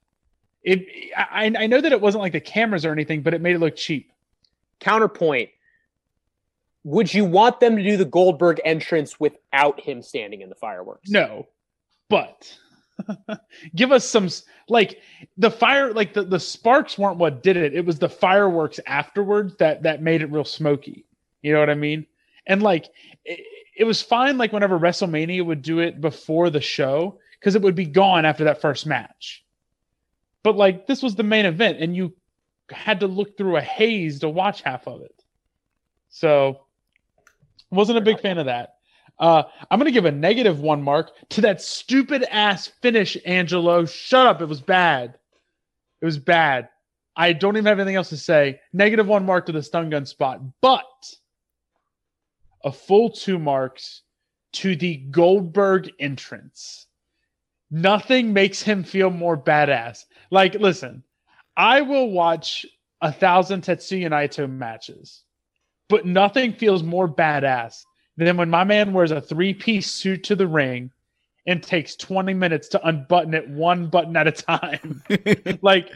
It 0.64 0.86
I, 1.16 1.54
I 1.58 1.68
know 1.68 1.82
that 1.82 1.92
it 1.92 2.02
wasn't 2.02 2.22
like 2.22 2.34
the 2.34 2.40
cameras 2.40 2.86
or 2.86 2.92
anything, 2.92 3.22
but 3.22 3.34
it 3.34 3.42
made 3.42 3.56
it 3.56 3.60
look 3.60 3.76
cheap. 3.76 4.12
Counterpoint. 4.80 5.50
Would 6.86 7.14
you 7.14 7.26
want 7.26 7.60
them 7.60 7.76
to 7.76 7.84
do 7.84 7.98
the 7.98 8.06
Goldberg 8.06 8.62
entrance 8.64 9.20
without 9.20 9.82
him 9.82 10.02
standing 10.02 10.42
in 10.42 10.50
the 10.50 10.56
fireworks? 10.56 11.10
No, 11.10 11.48
but 12.10 12.58
give 13.76 13.92
us 13.92 14.08
some 14.08 14.30
like 14.68 15.02
the 15.38 15.52
fire 15.52 15.94
like 15.94 16.14
the, 16.14 16.24
the 16.24 16.40
sparks 16.40 16.98
weren't 16.98 17.18
what 17.18 17.44
did 17.44 17.58
it. 17.58 17.74
It 17.74 17.86
was 17.86 18.00
the 18.00 18.10
fireworks 18.10 18.80
afterwards 18.86 19.56
that 19.58 19.84
that 19.84 20.02
made 20.02 20.22
it 20.22 20.32
real 20.32 20.46
smoky. 20.46 21.06
You 21.42 21.54
know 21.54 21.60
what 21.60 21.70
i 21.70 21.76
mean? 21.76 22.06
And 22.48 22.62
like 22.62 22.90
it, 23.26 23.40
it 23.76 23.84
was 23.86 24.02
fine 24.02 24.38
like 24.38 24.52
whenever 24.52 24.78
wrestlemania 24.78 25.46
would 25.46 25.62
do 25.62 25.80
it 25.80 26.02
before 26.02 26.50
the 26.50 26.62
show 26.62 27.20
because 27.40 27.56
it 27.56 27.62
would 27.62 27.76
be 27.76 27.86
gone 27.86 28.26
after 28.26 28.46
that 28.46 28.62
first 28.62 28.86
match. 28.86 29.44
But 30.44 30.58
like 30.58 30.88
this 30.88 31.02
was 31.02 31.16
the 31.16 31.24
main 31.24 31.46
event 31.46 31.80
and 31.80 31.96
you 31.96 32.14
had 32.70 33.00
to 33.00 33.08
look 33.08 33.38
through 33.38 33.58
a 33.58 33.62
haze 33.62 34.20
to 34.20 34.30
watch 34.30 34.62
half 34.62 34.88
of 34.88 35.02
it. 35.02 35.24
So 36.10 36.66
wasn't 37.72 38.00
a 38.00 38.02
big 38.02 38.20
fan 38.20 38.38
of 38.38 38.48
that 38.48 38.79
uh, 39.20 39.44
I'm 39.70 39.80
going 39.80 39.86
to 39.86 39.92
give 39.92 40.06
a 40.06 40.12
negative 40.12 40.62
one 40.62 40.82
mark 40.82 41.12
to 41.30 41.42
that 41.42 41.62
stupid 41.62 42.24
ass 42.32 42.68
finish, 42.82 43.18
Angelo. 43.26 43.86
Shut 43.86 44.28
up. 44.28 44.42
It 44.42 44.46
was 44.46 44.62
bad. 44.62 45.16
It 46.02 46.06
was 46.06 46.18
bad. 46.18 46.70
I 47.16 47.34
don't 47.34 47.58
even 47.58 47.66
have 47.66 47.80
anything 47.80 47.98
else 47.98 48.10
to 48.10 48.18
say. 48.18 48.62
Negative 48.72 49.06
one 49.06 49.26
mark 49.26 49.46
to 49.48 49.52
the 49.52 49.62
stun 49.62 49.90
gun 49.90 50.06
spot, 50.06 50.42
but 50.62 51.14
a 52.64 52.72
full 52.72 53.10
two 53.10 53.38
marks 53.38 54.04
to 54.54 54.76
the 54.76 54.96
Goldberg 54.96 55.92
entrance. 56.00 56.88
Nothing 57.72 58.32
makes 58.32 58.62
him 58.62 58.84
feel 58.84 59.10
more 59.10 59.38
badass. 59.38 60.06
Like, 60.32 60.56
listen, 60.56 61.04
I 61.58 61.82
will 61.82 62.10
watch 62.10 62.66
a 63.02 63.12
thousand 63.12 63.64
Tetsuya 63.64 64.10
Naito 64.10 64.50
matches, 64.50 65.24
but 65.90 66.06
nothing 66.06 66.54
feels 66.54 66.84
more 66.84 67.08
badass 67.08 67.84
than 68.26 68.38
when 68.38 68.50
my 68.50 68.64
man 68.64 68.94
wears 68.94 69.12
a 69.12 69.22
three 69.22 69.54
piece 69.54 69.90
suit 69.90 70.24
to 70.26 70.36
the 70.36 70.48
ring 70.48 70.92
and 71.48 71.64
takes 71.64 71.96
20 71.96 72.34
minutes 72.34 72.68
to 72.70 72.88
unbutton 72.88 73.34
it 73.34 73.50
one 73.50 73.88
button 73.88 74.16
at 74.18 74.28
a 74.28 74.32
time. 74.32 75.02
like, 75.62 75.90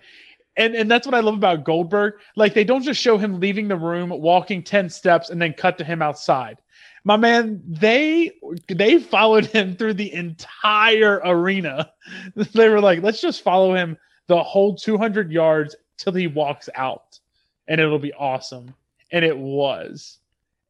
and, 0.55 0.75
and 0.75 0.89
that's 0.89 1.05
what 1.05 1.15
I 1.15 1.19
love 1.19 1.35
about 1.35 1.63
Goldberg. 1.63 2.13
Like, 2.35 2.53
they 2.53 2.63
don't 2.63 2.83
just 2.83 3.01
show 3.01 3.17
him 3.17 3.39
leaving 3.39 3.67
the 3.67 3.75
room, 3.75 4.09
walking 4.09 4.63
10 4.63 4.89
steps, 4.89 5.29
and 5.29 5.41
then 5.41 5.53
cut 5.53 5.77
to 5.79 5.83
him 5.83 6.01
outside. 6.01 6.57
My 7.05 7.17
man, 7.17 7.61
they 7.67 8.31
they 8.69 8.97
followed 8.97 9.45
him 9.45 9.75
through 9.75 9.95
the 9.95 10.13
entire 10.13 11.21
arena. 11.25 11.91
They 12.35 12.69
were 12.69 12.81
like, 12.81 13.01
let's 13.01 13.21
just 13.21 13.43
follow 13.43 13.73
him 13.73 13.97
the 14.27 14.41
whole 14.41 14.75
200 14.75 15.31
yards 15.31 15.75
till 15.97 16.13
he 16.13 16.27
walks 16.27 16.69
out, 16.75 17.19
and 17.67 17.79
it'll 17.79 17.99
be 17.99 18.13
awesome. 18.13 18.73
And 19.11 19.23
it 19.23 19.37
was. 19.37 20.19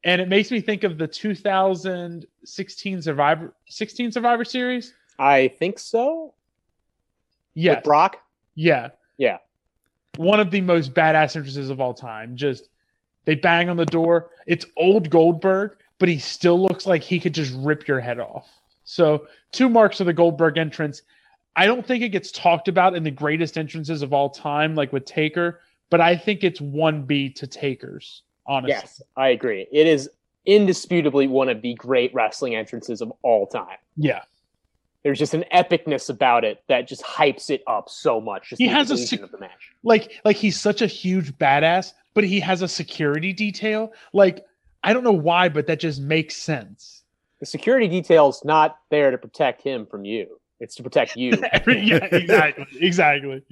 And 0.03 0.19
it 0.19 0.27
makes 0.27 0.51
me 0.51 0.59
think 0.59 0.83
of 0.83 0.97
the 0.97 1.07
2016 1.07 3.01
Survivor 3.01 3.53
16 3.67 4.11
Survivor 4.11 4.43
Series. 4.45 4.93
I 5.17 5.47
think 5.59 5.79
so. 5.79 6.33
Yeah, 7.53 7.75
With 7.75 7.83
Brock. 7.83 8.17
yeah, 8.55 8.89
Yeah. 9.17 9.37
One 10.17 10.39
of 10.39 10.51
the 10.51 10.61
most 10.61 10.93
badass 10.93 11.35
entrances 11.35 11.69
of 11.69 11.79
all 11.81 11.93
time. 11.93 12.35
Just 12.35 12.69
they 13.25 13.35
bang 13.35 13.69
on 13.69 13.77
the 13.77 13.85
door. 13.85 14.29
It's 14.45 14.65
old 14.77 15.09
Goldberg, 15.09 15.77
but 15.97 16.09
he 16.09 16.19
still 16.19 16.61
looks 16.61 16.85
like 16.85 17.01
he 17.01 17.19
could 17.19 17.33
just 17.33 17.53
rip 17.57 17.87
your 17.87 17.99
head 17.99 18.19
off. 18.19 18.47
So 18.83 19.27
two 19.51 19.69
marks 19.69 19.99
of 19.99 20.05
the 20.07 20.13
Goldberg 20.13 20.57
entrance. 20.57 21.01
I 21.55 21.65
don't 21.65 21.85
think 21.85 22.03
it 22.03 22.09
gets 22.09 22.31
talked 22.31 22.67
about 22.67 22.95
in 22.95 23.03
the 23.03 23.11
greatest 23.11 23.57
entrances 23.57 24.01
of 24.01 24.11
all 24.13 24.29
time, 24.29 24.75
like 24.75 24.91
with 24.91 25.05
Taker, 25.05 25.61
but 25.89 26.01
I 26.01 26.17
think 26.17 26.43
it's 26.43 26.59
one 26.59 27.03
B 27.03 27.29
to 27.29 27.47
Taker's. 27.47 28.23
Honestly, 28.45 28.71
Yes, 28.73 29.01
I 29.15 29.29
agree. 29.29 29.67
It 29.71 29.87
is 29.87 30.09
indisputably 30.45 31.27
one 31.27 31.49
of 31.49 31.61
the 31.61 31.73
great 31.75 32.13
wrestling 32.13 32.55
entrances 32.55 33.01
of 33.01 33.11
all 33.21 33.47
time. 33.47 33.77
yeah. 33.97 34.23
There's 35.03 35.19
just 35.19 35.33
an 35.33 35.43
epicness 35.53 36.09
about 36.09 36.45
it 36.45 36.63
that 36.69 36.87
just 36.87 37.03
hypes 37.03 37.49
it 37.49 37.61
up 37.67 37.89
so 37.89 38.21
much. 38.21 38.51
Just 38.51 38.61
He 38.61 38.67
has 38.69 38.89
a 38.89 38.95
sec- 38.97 39.19
of 39.19 39.31
the 39.31 39.37
match. 39.37 39.73
like 39.83 40.21
like 40.23 40.37
he's 40.37 40.57
such 40.57 40.81
a 40.81 40.87
huge 40.87 41.33
badass, 41.37 41.91
but 42.13 42.23
he 42.23 42.39
has 42.39 42.61
a 42.61 42.69
security 42.69 43.33
detail. 43.33 43.91
Like 44.13 44.45
I 44.81 44.93
don't 44.93 45.03
know 45.03 45.11
why, 45.11 45.49
but 45.49 45.67
that 45.67 45.81
just 45.81 45.99
makes 45.99 46.37
sense. 46.37 47.03
The 47.41 47.45
security 47.45 47.89
detail's 47.89 48.45
not 48.45 48.77
there 48.91 49.11
to 49.11 49.17
protect 49.17 49.61
him 49.61 49.85
from 49.85 50.05
you. 50.05 50.39
It's 50.61 50.75
to 50.75 50.83
protect 50.83 51.17
you. 51.17 51.31
yeah, 51.67 52.05
exactly, 52.09 52.65
exactly. 52.79 53.43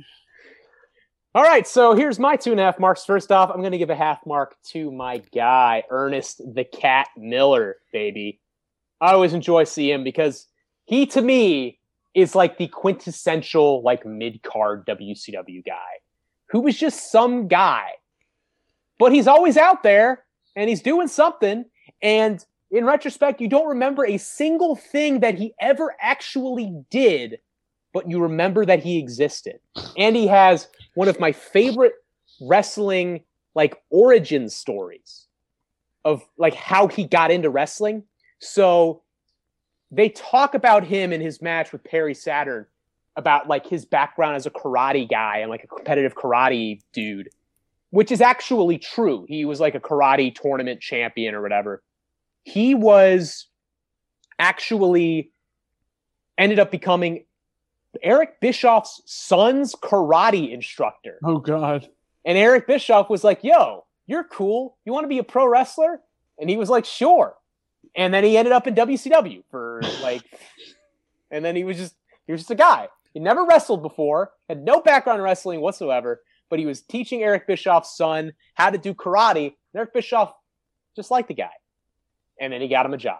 All 1.34 1.44
right, 1.44 1.66
so 1.66 1.95
here's 1.95 2.20
my 2.20 2.36
two 2.36 2.52
and 2.52 2.60
a 2.60 2.64
half 2.64 2.78
marks. 2.78 3.06
First 3.06 3.32
off, 3.32 3.49
I'm 3.49 3.62
going 3.62 3.72
to 3.72 3.78
give 3.78 3.90
a 3.90 3.95
half 3.95 4.26
mark 4.26 4.58
to 4.72 4.91
my 4.91 5.20
guy, 5.34 5.84
Ernest 5.90 6.41
the 6.53 6.66
Cat 6.66 7.08
Miller, 7.16 7.78
baby. 7.94 8.41
I 8.99 9.14
always 9.14 9.34
enjoy 9.34 9.64
seeing 9.64 9.95
him 9.95 10.03
because 10.03 10.48
he, 10.84 11.06
to 11.06 11.22
me, 11.22 11.80
is 12.14 12.36
like 12.36 12.58
the 12.58 12.68
quintessential 12.68 13.82
like 13.82 14.06
mid 14.06 14.44
card 14.44 14.86
WCW 14.86 15.66
guy 15.66 16.02
who 16.49 16.60
was 16.60 16.78
just 16.78 17.14
some 17.14 17.48
guy, 17.48 17.91
but 18.99 19.14
he's 19.14 19.28
always 19.28 19.56
out 19.56 19.84
there 19.84 20.26
and 20.58 20.70
he's 20.70 20.82
doing 20.82 21.08
something. 21.08 21.64
And 22.02 22.45
in 22.72 22.84
retrospect, 22.84 23.40
you 23.40 23.48
don't 23.48 23.70
remember 23.70 24.06
a 24.06 24.18
single 24.18 24.76
thing 24.76 25.22
that 25.22 25.36
he 25.36 25.53
ever 25.62 25.95
actually 26.02 26.84
did, 26.90 27.40
but 27.93 28.09
you 28.09 28.22
remember 28.22 28.65
that 28.65 28.80
he 28.80 28.97
existed. 28.97 29.59
And 29.97 30.15
he 30.15 30.27
has 30.27 30.68
one 30.95 31.07
of 31.07 31.19
my 31.19 31.31
favorite 31.31 31.93
wrestling 32.41 33.23
like 33.53 33.81
origin 33.89 34.49
stories 34.49 35.27
of 36.05 36.23
like 36.38 36.55
how 36.55 36.88
he 36.88 37.05
got 37.05 37.31
into 37.31 37.49
wrestling. 37.49 38.03
So 38.39 39.03
they 39.91 40.09
talk 40.09 40.53
about 40.53 40.85
him 40.85 41.11
in 41.11 41.22
his 41.22 41.41
match 41.41 41.72
with 41.72 41.84
Perry 41.84 42.13
Saturn 42.13 42.65
about 43.18 43.47
like 43.47 43.68
his 43.68 43.85
background 43.85 44.35
as 44.35 44.45
a 44.45 44.49
karate 44.49 45.09
guy 45.09 45.39
and 45.39 45.49
like 45.49 45.63
a 45.63 45.68
competitive 45.68 46.15
karate 46.15 46.81
dude, 46.93 47.30
which 47.89 48.11
is 48.11 48.22
actually 48.22 48.77
true. 48.77 49.26
He 49.27 49.43
was 49.43 49.59
like 49.59 49.76
a 49.76 49.80
karate 49.80 50.34
tournament 50.34 50.80
champion 50.80 51.35
or 51.35 51.41
whatever. 51.41 51.84
He 52.43 52.73
was 52.73 53.47
actually 54.39 55.31
ended 56.38 56.57
up 56.57 56.72
becoming 56.72 57.26
Eric 58.03 58.40
Bischoff's 58.40 59.02
son's 59.06 59.76
karate 59.76 60.52
instructor. 60.53 61.19
Oh 61.23 61.38
God. 61.38 61.90
And 62.26 62.38
Eric 62.38 62.68
Bischoff 62.68 63.10
was 63.10 63.23
like, 63.23 63.44
yo, 63.44 63.86
you're 64.06 64.23
cool. 64.23 64.78
You 64.86 64.94
want 64.94 65.06
to 65.06 65.10
be 65.10 65.19
a 65.19 65.23
pro 65.23 65.48
wrestler? 65.48 66.02
And 66.40 66.49
he 66.49 66.57
was 66.57 66.69
like, 66.69 66.86
sure. 66.86 67.36
And 67.95 68.14
then 68.14 68.23
he 68.23 68.38
ended 68.38 68.53
up 68.53 68.68
in 68.68 68.76
WCW 68.76 69.44
for 69.49 69.82
like, 70.02 70.23
and 71.30 71.44
then 71.44 71.56
he 71.56 71.64
was 71.64 71.78
just, 71.78 71.95
he 72.26 72.32
was 72.32 72.41
just 72.41 72.52
a 72.52 72.56
guy. 72.56 72.90
He 73.14 73.19
never 73.19 73.45
wrestled 73.45 73.82
before, 73.82 74.32
had 74.48 74.64
no 74.64 74.82
background 74.82 75.19
in 75.19 75.23
wrestling 75.23 75.61
whatsoever, 75.61 76.22
but 76.49 76.60
he 76.60 76.65
was 76.65 76.82
teaching 76.82 77.23
Eric 77.23 77.48
Bischoff's 77.48 77.95
son 77.95 78.34
how 78.53 78.69
to 78.69 78.78
do 78.78 78.94
karate. 78.94 79.48
And 79.48 79.53
Eric 79.76 79.94
Bischoff 79.94 80.34
just 80.95 81.11
liked 81.11 81.28
the 81.28 81.34
guy. 81.34 81.52
And 82.40 82.53
then 82.53 82.61
he 82.61 82.68
got 82.68 82.86
him 82.86 82.94
a 82.94 82.98
job. 82.98 83.19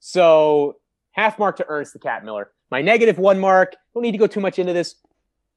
So 0.00 0.76
half 1.12 1.38
mark 1.38 1.56
to 1.56 1.66
Ernest 1.68 1.92
the 1.92 1.98
Cat 1.98 2.24
Miller. 2.24 2.50
My 2.70 2.82
negative 2.82 3.18
one 3.18 3.38
mark, 3.38 3.74
don't 3.94 4.02
need 4.02 4.12
to 4.12 4.18
go 4.18 4.26
too 4.26 4.40
much 4.40 4.58
into 4.58 4.72
this, 4.72 4.94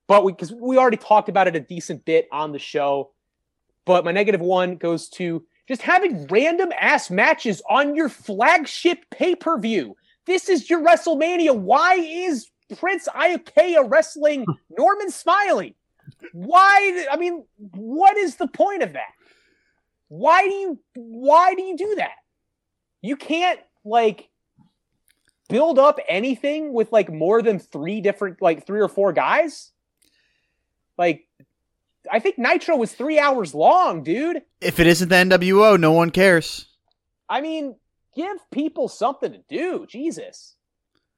but 0.07 0.23
we 0.23 0.31
because 0.31 0.52
we 0.52 0.77
already 0.77 0.98
talked 0.98 1.30
about 1.30 1.48
it 1.48 1.56
a 1.56 1.60
decent 1.60 2.06
bit 2.06 2.27
on 2.31 2.52
the 2.52 2.60
show. 2.60 3.11
But 3.85 4.06
my 4.06 4.11
negative 4.11 4.41
one 4.41 4.77
goes 4.77 5.10
to 5.10 5.45
just 5.68 5.81
having 5.81 6.27
random 6.27 6.72
ass 6.80 7.10
matches 7.10 7.61
on 7.69 7.95
your 7.95 8.10
flagship 8.10 9.06
pay 9.11 9.35
per 9.35 9.60
view. 9.60 9.95
This 10.26 10.49
is 10.49 10.69
your 10.69 10.84
WrestleMania. 10.84 11.56
Why 11.56 11.95
is 11.95 12.49
Prince 12.77 13.07
Iaukea 13.10 13.90
wrestling 13.90 14.45
Norman 14.77 15.11
Smiley? 15.11 15.76
Why? 16.31 17.06
I 17.11 17.18
mean, 17.18 17.45
what 17.57 18.18
is 18.18 18.38
the 18.38 18.48
point 18.48 18.84
of 18.84 18.94
that? 18.94 19.11
Why 20.07 20.48
do 20.48 20.53
you? 20.53 20.80
Why 20.95 21.53
do 21.53 21.61
you 21.61 21.77
do 21.77 21.95
that? 21.95 22.15
You 23.02 23.15
can't 23.15 23.60
like 23.85 24.30
build 25.49 25.80
up 25.80 25.99
anything 26.07 26.74
with 26.74 26.91
like 26.91 27.11
more 27.11 27.41
than 27.41 27.60
three 27.60 28.02
different, 28.02 28.41
like 28.41 28.65
three 28.65 28.82
or 28.82 28.88
four 28.88 29.14
guys. 29.14 29.72
Like, 30.98 31.28
I 32.11 32.20
think 32.20 32.38
Nitro 32.38 32.76
was 32.76 32.94
three 32.94 33.20
hours 33.20 33.53
long, 33.53 34.03
dude. 34.03 34.41
If 34.61 34.80
it 34.80 34.88
isn't 34.88 35.10
the 35.10 35.15
NWO, 35.15 35.80
no 35.80 35.91
one 35.91 36.11
cares. 36.11 36.68
I 37.30 37.41
mean, 37.41 37.76
give 38.15 38.38
people 38.52 38.88
something 38.88 39.32
to 39.32 39.40
do. 39.49 39.86
Jesus, 39.88 40.56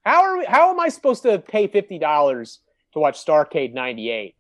how 0.06 0.24
are 0.24 0.38
we, 0.38 0.46
how 0.46 0.70
am 0.70 0.80
I 0.80 0.90
supposed 0.90 1.24
to 1.24 1.40
pay 1.40 1.68
fifty 1.68 1.98
dollars 2.00 2.60
to 2.94 3.00
watch 3.00 3.24
Starrcade 3.24 3.74
'98, 3.74 4.36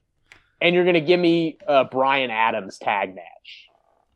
and 0.62 0.76
you're 0.76 0.86
gonna 0.86 1.02
give 1.02 1.20
me 1.20 1.58
a 1.68 1.84
Brian 1.86 2.32
Adams 2.32 2.78
tag 2.78 3.16
match? 3.16 3.68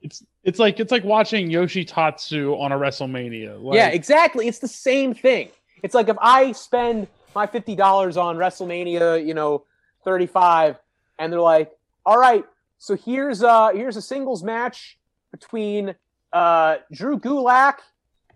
It's 0.02 0.24
it's 0.44 0.60
like 0.60 0.80
it's 0.80 0.92
like 0.92 1.04
watching 1.04 1.50
Yoshitatsu 1.50 2.60
on 2.60 2.72
a 2.72 2.78
WrestleMania. 2.78 3.62
Like, 3.62 3.76
yeah, 3.76 3.90
exactly. 3.90 4.48
It's 4.48 4.60
the 4.60 4.68
same 4.68 5.14
thing. 5.14 5.50
It's 5.84 5.96
like 5.96 6.10
if 6.10 6.18
I 6.22 6.52
spend 6.52 7.08
my 7.36 7.48
fifty 7.48 7.76
dollars 7.76 8.18
on 8.18 8.38
WrestleMania, 8.38 9.26
you 9.26 9.34
know, 9.34 9.66
thirty 10.04 10.28
five, 10.28 10.78
and 11.18 11.32
they're 11.32 11.40
like, 11.42 11.72
"All 12.06 12.18
right, 12.18 12.46
so 12.80 12.96
here's 12.96 13.44
uh 13.44 13.70
here's 13.70 13.98
a 13.98 14.02
singles 14.02 14.44
match 14.44 14.98
between 15.32 15.96
uh 16.34 16.78
Drew 16.92 17.20
Gulak 17.20 17.76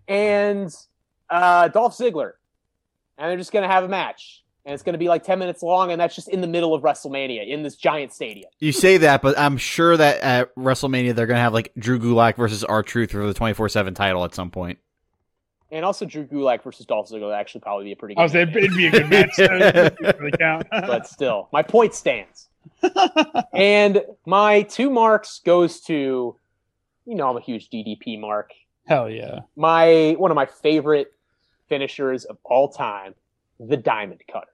and 0.08 0.74
uh 1.30 1.70
Dolph 1.70 1.98
Ziggler, 1.98 2.34
and 3.18 3.30
they're 3.30 3.38
just 3.38 3.52
gonna 3.52 3.68
have 3.68 3.86
a 3.86 3.88
match, 3.88 4.44
and 4.66 4.74
it's 4.74 4.84
gonna 4.84 4.98
be 4.98 5.08
like 5.08 5.24
ten 5.24 5.40
minutes 5.40 5.64
long, 5.64 5.92
and 5.92 6.00
that's 6.00 6.14
just 6.14 6.28
in 6.28 6.42
the 6.42 6.48
middle 6.48 6.74
of 6.74 6.84
WrestleMania 6.84 7.48
in 7.48 7.64
this 7.64 7.76
giant 7.76 8.14
stadium. 8.14 8.52
You 8.60 8.74
say 8.74 8.98
that, 8.98 9.22
but 9.22 9.38
I'm 9.40 9.58
sure 9.58 9.96
that 9.96 10.20
at 10.22 10.54
WrestleMania 10.56 11.16
they're 11.16 11.26
gonna 11.26 11.40
have 11.40 11.54
like 11.54 11.72
Drew 11.78 11.98
Gulak 11.98 12.36
versus 12.36 12.64
R 12.66 12.84
Truth 12.84 13.12
for 13.12 13.26
the 13.26 13.34
24 13.34 13.70
seven 13.70 13.94
title 13.94 14.26
at 14.26 14.36
some 14.36 14.52
point. 14.52 14.80
And 15.74 15.84
also 15.84 16.06
Drew 16.06 16.24
Gulak 16.24 16.64
versus 16.64 16.86
Dolph 16.86 17.10
Ziggler 17.10 17.22
would 17.22 17.32
actually 17.34 17.62
probably 17.62 17.86
be 17.86 17.94
a 17.94 17.96
pretty 17.96 18.14
good 18.14 18.22
I 18.22 18.24
was 18.26 18.36
it'd 18.36 18.54
be 18.54 18.86
a 18.86 18.92
good 18.92 19.10
match. 19.10 19.36
really 19.40 20.32
but 20.72 21.08
still, 21.08 21.50
my 21.52 21.64
point 21.64 21.96
stands. 21.96 22.48
and 23.54 24.04
my 24.28 24.62
two 24.62 24.92
marks 24.92 25.42
goes 25.44 25.82
to, 25.82 26.36
you 27.06 27.16
know, 27.16 27.28
I'm 27.28 27.38
a 27.38 27.42
huge 27.42 27.72
DDP 27.72 28.20
mark. 28.20 28.52
Hell 28.86 29.10
yeah. 29.10 29.40
My 29.56 30.16
one 30.20 30.30
of 30.30 30.36
my 30.36 30.46
favorite 30.46 31.12
finishers 31.70 32.26
of 32.26 32.38
all 32.44 32.70
time, 32.70 33.16
the 33.60 33.78
Diamond 33.78 34.22
Cutter. 34.32 34.48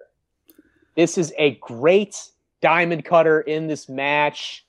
This 0.95 1.17
is 1.17 1.33
a 1.37 1.55
great 1.55 2.29
Diamond 2.61 3.03
Cutter 3.03 3.41
in 3.41 3.67
this 3.67 3.89
match. 3.89 4.65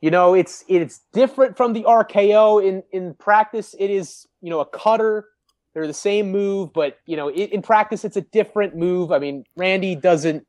You 0.00 0.12
know, 0.12 0.34
it's 0.34 0.64
it's 0.68 1.00
different 1.12 1.56
from 1.56 1.72
the 1.72 1.82
RKO 1.82 2.64
in 2.64 2.84
in 2.92 3.14
practice. 3.14 3.74
It 3.76 3.90
is 3.90 4.28
you 4.40 4.50
know 4.50 4.60
a 4.60 4.66
cutter. 4.66 5.26
They're 5.74 5.86
the 5.86 5.94
same 5.94 6.30
move, 6.30 6.72
but 6.72 6.98
you 7.06 7.16
know 7.16 7.30
in, 7.30 7.62
practice 7.62 8.04
it's 8.04 8.16
a 8.16 8.22
different 8.22 8.76
move. 8.76 9.12
I 9.12 9.18
mean, 9.18 9.44
Randy 9.56 9.94
doesn't 9.94 10.46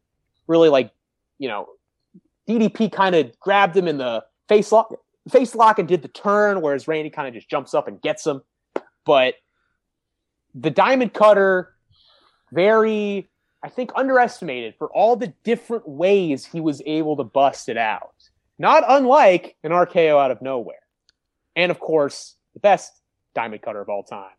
really 0.47 0.69
like 0.69 0.91
you 1.37 1.47
know 1.47 1.67
DDP 2.47 2.91
kind 2.91 3.15
of 3.15 3.39
grabbed 3.39 3.77
him 3.77 3.87
in 3.87 3.97
the 3.97 4.23
face 4.47 4.71
lock, 4.71 4.93
face 5.29 5.55
lock 5.55 5.79
and 5.79 5.87
did 5.87 6.01
the 6.01 6.07
turn, 6.07 6.61
whereas 6.61 6.87
Randy 6.87 7.09
kind 7.09 7.27
of 7.27 7.33
just 7.33 7.49
jumps 7.49 7.73
up 7.73 7.87
and 7.87 8.01
gets 8.01 8.25
him. 8.25 8.41
But 9.05 9.35
the 10.53 10.69
Diamond 10.69 11.13
Cutter, 11.13 11.73
very, 12.51 13.29
I 13.63 13.69
think, 13.69 13.91
underestimated 13.95 14.75
for 14.77 14.89
all 14.91 15.15
the 15.15 15.33
different 15.43 15.87
ways 15.87 16.45
he 16.45 16.61
was 16.61 16.81
able 16.85 17.15
to 17.17 17.23
bust 17.23 17.69
it 17.69 17.77
out. 17.77 18.13
Not 18.59 18.83
unlike 18.87 19.55
an 19.63 19.71
RKO 19.71 20.19
out 20.19 20.31
of 20.31 20.41
nowhere. 20.41 20.75
And 21.55 21.71
of 21.71 21.79
course, 21.79 22.35
the 22.53 22.59
best 22.59 22.91
Diamond 23.33 23.61
Cutter 23.61 23.81
of 23.81 23.89
all 23.89 24.03
time, 24.03 24.29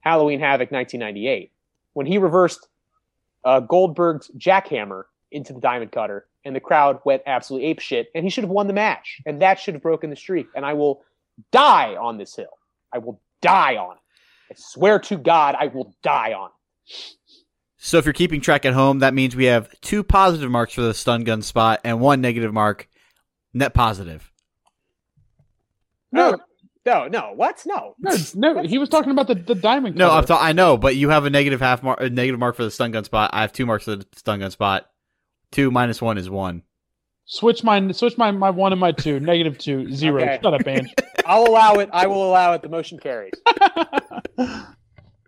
Halloween 0.00 0.40
Havoc 0.40 0.70
1998 0.70 1.52
when 1.92 2.06
he 2.06 2.18
reversed 2.18 2.68
uh, 3.44 3.60
Goldberg's 3.60 4.30
jackhammer 4.36 5.04
into 5.30 5.52
the 5.52 5.60
diamond 5.60 5.92
cutter, 5.92 6.26
and 6.44 6.54
the 6.54 6.60
crowd 6.60 7.00
went 7.04 7.22
absolutely 7.26 7.74
apeshit, 7.74 8.06
and 8.14 8.24
he 8.24 8.30
should 8.30 8.44
have 8.44 8.50
won 8.50 8.66
the 8.66 8.72
match, 8.72 9.20
and 9.26 9.42
that 9.42 9.60
should 9.60 9.74
have 9.74 9.82
broken 9.82 10.10
the 10.10 10.16
streak. 10.16 10.46
And 10.54 10.64
I 10.64 10.74
will 10.74 11.02
die 11.50 11.96
on 11.96 12.18
this 12.18 12.34
hill. 12.34 12.58
I 12.92 12.98
will 12.98 13.20
die 13.40 13.76
on 13.76 13.96
it. 13.96 14.02
I 14.50 14.54
swear 14.56 14.98
to 15.00 15.16
God, 15.16 15.54
I 15.58 15.66
will 15.66 15.94
die 16.02 16.32
on 16.32 16.50
it. 16.50 16.94
So 17.76 17.98
if 17.98 18.06
you're 18.06 18.12
keeping 18.12 18.40
track 18.40 18.64
at 18.64 18.74
home, 18.74 19.00
that 19.00 19.14
means 19.14 19.36
we 19.36 19.44
have 19.44 19.68
two 19.80 20.02
positive 20.02 20.50
marks 20.50 20.72
for 20.72 20.80
the 20.82 20.94
stun 20.94 21.24
gun 21.24 21.42
spot 21.42 21.80
and 21.84 22.00
one 22.00 22.20
negative 22.20 22.52
mark, 22.52 22.88
net 23.52 23.74
positive. 23.74 24.32
No, 26.10 26.38
no, 26.88 27.06
no. 27.08 27.32
What? 27.34 27.62
No. 27.66 27.94
No, 28.00 28.16
no, 28.34 28.62
he 28.62 28.78
was 28.78 28.88
talking 28.88 29.10
about 29.10 29.26
the, 29.26 29.34
the 29.34 29.54
diamond. 29.54 29.96
No, 29.96 30.06
I'm 30.10 30.22
cutter. 30.22 30.26
ta- 30.28 30.40
I 30.42 30.52
know, 30.52 30.76
but 30.76 30.96
you 30.96 31.10
have 31.10 31.24
a 31.24 31.30
negative 31.30 31.60
half 31.60 31.82
mark, 31.82 32.00
a 32.00 32.08
negative 32.08 32.40
mark 32.40 32.56
for 32.56 32.64
the 32.64 32.70
stun 32.70 32.90
gun 32.92 33.04
spot. 33.04 33.30
I 33.32 33.42
have 33.42 33.52
two 33.52 33.66
marks 33.66 33.84
for 33.84 33.96
the 33.96 34.06
stun 34.16 34.40
gun 34.40 34.50
spot. 34.50 34.88
Two 35.50 35.70
minus 35.70 36.00
one 36.00 36.18
is 36.18 36.28
one. 36.30 36.62
switch 37.26 37.62
my 37.64 37.90
switch 37.92 38.16
my 38.18 38.30
my 38.30 38.50
one 38.50 38.72
and 38.72 38.80
my 38.80 38.92
two. 38.92 39.20
Negative 39.34 39.56
two 39.58 39.92
zero. 39.92 40.22
Okay. 40.22 40.38
Shut 40.42 40.54
up, 40.54 40.66
Ange. 40.66 40.94
I'll 41.26 41.46
allow 41.46 41.74
it. 41.74 41.88
I 41.92 42.06
will 42.06 42.26
allow 42.28 42.52
it. 42.54 42.62
The 42.62 42.68
motion 42.68 42.98
carries. 42.98 43.32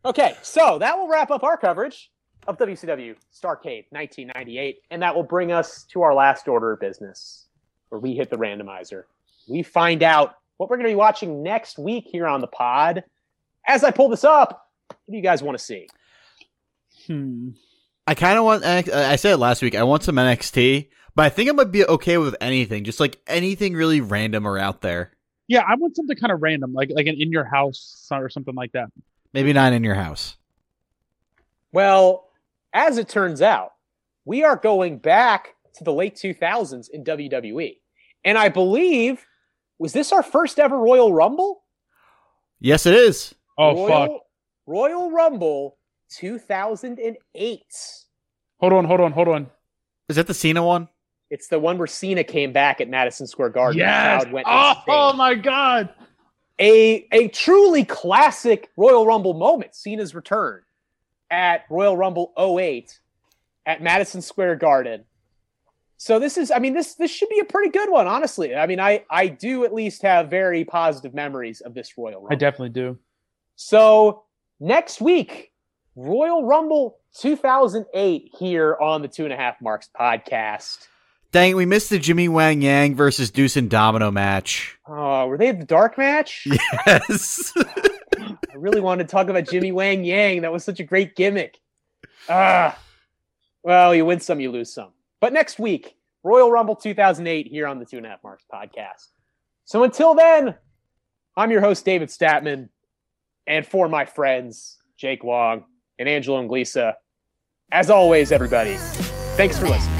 Okay, 0.03 0.35
so 0.41 0.79
that 0.79 0.97
will 0.97 1.09
wrap 1.09 1.31
up 1.31 1.43
our 1.43 1.59
coverage 1.59 2.11
of 2.49 2.57
WCW 2.57 3.17
Starrcade 3.35 3.85
1998, 3.91 4.79
and 4.91 5.03
that 5.03 5.15
will 5.15 5.23
bring 5.25 5.53
us 5.53 5.85
to 5.93 6.01
our 6.01 6.15
last 6.15 6.49
order 6.49 6.73
of 6.73 6.81
business, 6.81 7.49
where 7.91 8.01
we 8.01 8.15
hit 8.15 8.31
the 8.31 8.39
randomizer. 8.39 9.03
We 9.47 9.63
find 9.63 10.03
out 10.03 10.37
what 10.61 10.69
we're 10.69 10.77
going 10.77 10.89
to 10.89 10.93
be 10.93 10.97
watching 10.97 11.43
next 11.43 11.79
week 11.79 12.05
here 12.07 12.27
on 12.27 12.43
the 12.43 12.47
pod. 12.47 13.03
As 13.67 13.83
I 13.83 13.93
pull 13.93 14.11
this 14.11 14.25
up, 14.25 14.69
what 14.89 15.11
do 15.11 15.17
you 15.17 15.23
guys 15.23 15.43
want 15.43 15.57
to 15.57 15.65
see? 15.65 15.89
hmm. 17.07 17.53
I 18.07 18.15
kind 18.15 18.37
of 18.39 18.45
want. 18.45 18.63
I 18.63 19.17
said 19.17 19.33
it 19.33 19.37
last 19.39 19.63
week. 19.63 19.75
I 19.75 19.85
want 19.85 20.03
some 20.03 20.17
NXT, 20.17 20.89
but 21.15 21.25
I 21.25 21.29
think 21.31 21.49
I 21.49 21.53
might 21.53 21.73
be 21.73 21.87
okay 21.87 22.19
with 22.19 22.37
anything, 22.43 22.85
just 22.85 23.01
like 23.01 23.19
anything 23.27 23.73
really 23.73 24.03
random 24.03 24.47
or 24.47 24.59
out 24.59 24.83
there. 24.83 25.13
Yeah, 25.49 25.65
I 25.67 25.77
want 25.77 25.97
something 25.97 26.17
kind 26.17 26.33
of 26.33 26.43
random, 26.43 26.75
like 26.75 26.91
like 26.93 27.07
an 27.07 27.19
in 27.19 27.31
your 27.31 27.45
house 27.45 28.07
or 28.11 28.29
something 28.29 28.55
like 28.55 28.73
that. 28.73 28.89
Maybe 29.33 29.55
not 29.55 29.73
in 29.73 29.83
your 29.83 29.95
house. 29.95 30.37
Well, 31.73 32.29
as 32.75 32.99
it 32.99 33.09
turns 33.09 33.41
out, 33.41 33.73
we 34.27 34.45
are 34.45 34.57
going 34.57 34.99
back 34.99 35.55
to 35.77 35.85
the 35.85 35.93
late 35.93 36.17
2000s 36.17 36.91
in 36.91 37.05
WWE. 37.05 37.79
And 38.25 38.37
I 38.37 38.51
believe, 38.51 39.25
was 39.81 39.93
this 39.95 40.13
our 40.13 40.23
first 40.23 40.61
ever 40.61 40.79
Royal 40.79 41.13
Rumble? 41.13 41.65
Yes, 42.61 42.85
it 42.87 42.95
is. 42.95 43.35
Oh 43.59 43.75
Royal, 43.75 43.89
fuck! 43.89 44.23
Royal 44.67 45.11
Rumble 45.11 45.79
2008. 46.11 47.65
Hold 48.59 48.73
on, 48.73 48.85
hold 48.85 49.01
on, 49.01 49.13
hold 49.13 49.29
on. 49.29 49.51
Is 50.09 50.17
that 50.17 50.27
the 50.27 50.35
Cena 50.35 50.63
one? 50.63 50.89
It's 51.31 51.49
the 51.49 51.59
one 51.59 51.79
where 51.79 51.87
Cena 51.87 52.25
came 52.25 52.53
back 52.53 52.81
at 52.81 52.89
Madison 52.89 53.27
Square 53.27 53.51
Garden. 53.51 53.79
Yes. 53.79 54.27
went 54.31 54.47
Oh, 54.49 54.75
oh 54.87 55.13
my 55.15 55.35
god. 55.35 55.89
a 56.61 57.07
a 57.11 57.29
truly 57.29 57.85
classic 57.85 58.69
Royal 58.77 59.07
Rumble 59.07 59.35
moment, 59.35 59.75
Cena's 59.75 60.15
return 60.15 60.61
at 61.31 61.63
Royal 61.71 61.97
Rumble 61.97 62.33
08 62.39 63.01
at 63.65 63.83
Madison 63.83 64.21
Square 64.21 64.57
Garden. 64.57 65.05
So 66.03 66.19
this 66.19 66.39
is 66.39 66.51
I 66.51 66.61
mean 66.61 66.73
this 66.73 66.95
this 66.95 67.11
should 67.11 67.29
be 67.29 67.41
a 67.41 67.45
pretty 67.45 67.69
good 67.69 67.91
one 67.91 68.07
honestly. 68.07 68.57
I 68.57 68.67
mean 68.67 68.81
I 68.81 69.05
I 69.11 69.27
do 69.27 69.67
at 69.67 69.75
least 69.75 70.01
have 70.01 70.31
very 70.31 70.65
positive 70.65 71.13
memories 71.13 71.61
of 71.61 71.75
this 71.75 71.93
Royal 71.99 72.23
Rumble. 72.23 72.29
I 72.33 72.37
definitely 72.37 72.71
do. 72.71 72.99
So 73.57 74.23
next 74.61 75.03
week, 75.03 75.53
Royal 75.97 76.47
Rumble 76.47 76.97
2008 77.19 78.31
here 78.39 78.79
on 78.81 79.03
the 79.03 79.09
Two 79.09 79.25
and 79.25 79.33
a 79.35 79.37
Half 79.37 79.61
Marks 79.61 79.91
podcast. 79.95 80.89
Dang, 81.33 81.55
we 81.55 81.67
missed 81.67 81.91
the 81.91 81.99
Jimmy 81.99 82.31
Wang 82.31 82.63
Yang 82.63 82.95
versus 82.95 83.31
Deuce 83.31 83.59
and 83.59 83.69
Domino 83.69 84.11
match. 84.11 84.79
Oh, 84.89 85.27
were 85.27 85.37
they 85.37 85.53
the 85.53 85.67
dark 85.67 85.99
match? 85.99 86.49
Yes. 86.87 87.53
I 88.17 88.57
really 88.57 88.81
wanted 88.81 89.07
to 89.07 89.11
talk 89.13 89.29
about 89.29 89.47
Jimmy 89.47 89.71
Wang 89.71 90.03
Yang. 90.05 90.41
That 90.43 90.53
was 90.53 90.65
such 90.65 90.81
a 90.81 90.85
great 90.85 91.15
gimmick. 91.15 91.59
Ah, 92.27 92.79
well, 93.63 93.95
you 93.95 94.07
win 94.07 94.21
some, 94.21 94.41
you 94.41 94.51
lose 94.51 94.73
some. 94.73 94.93
But 95.21 95.33
next 95.33 95.59
week, 95.59 95.97
Royal 96.23 96.51
Rumble 96.51 96.77
2008 96.77 97.47
here 97.47 97.67
on 97.67 97.79
the 97.79 97.85
Two 97.85 97.99
and 97.99 98.07
a 98.07 98.11
Half 98.11 98.23
Marks 98.25 98.45
podcast. 98.53 99.09
So 99.65 99.85
until 99.85 100.15
then, 100.15 100.55
I'm 101.37 101.51
your 101.51 101.61
host, 101.61 101.85
David 101.85 102.09
Statman. 102.09 102.69
And 103.47 103.67
for 103.67 103.89
my 103.89 104.05
friends, 104.05 104.79
Jake 104.97 105.25
Long 105.25 105.65
and 105.99 106.09
Angelo 106.09 106.39
and 106.39 106.51
Anglisa, 106.51 106.95
as 107.73 107.91
always, 107.91 108.33
everybody, 108.33 108.77
thanks 109.37 109.59
for 109.59 109.69
listening. 109.69 110.00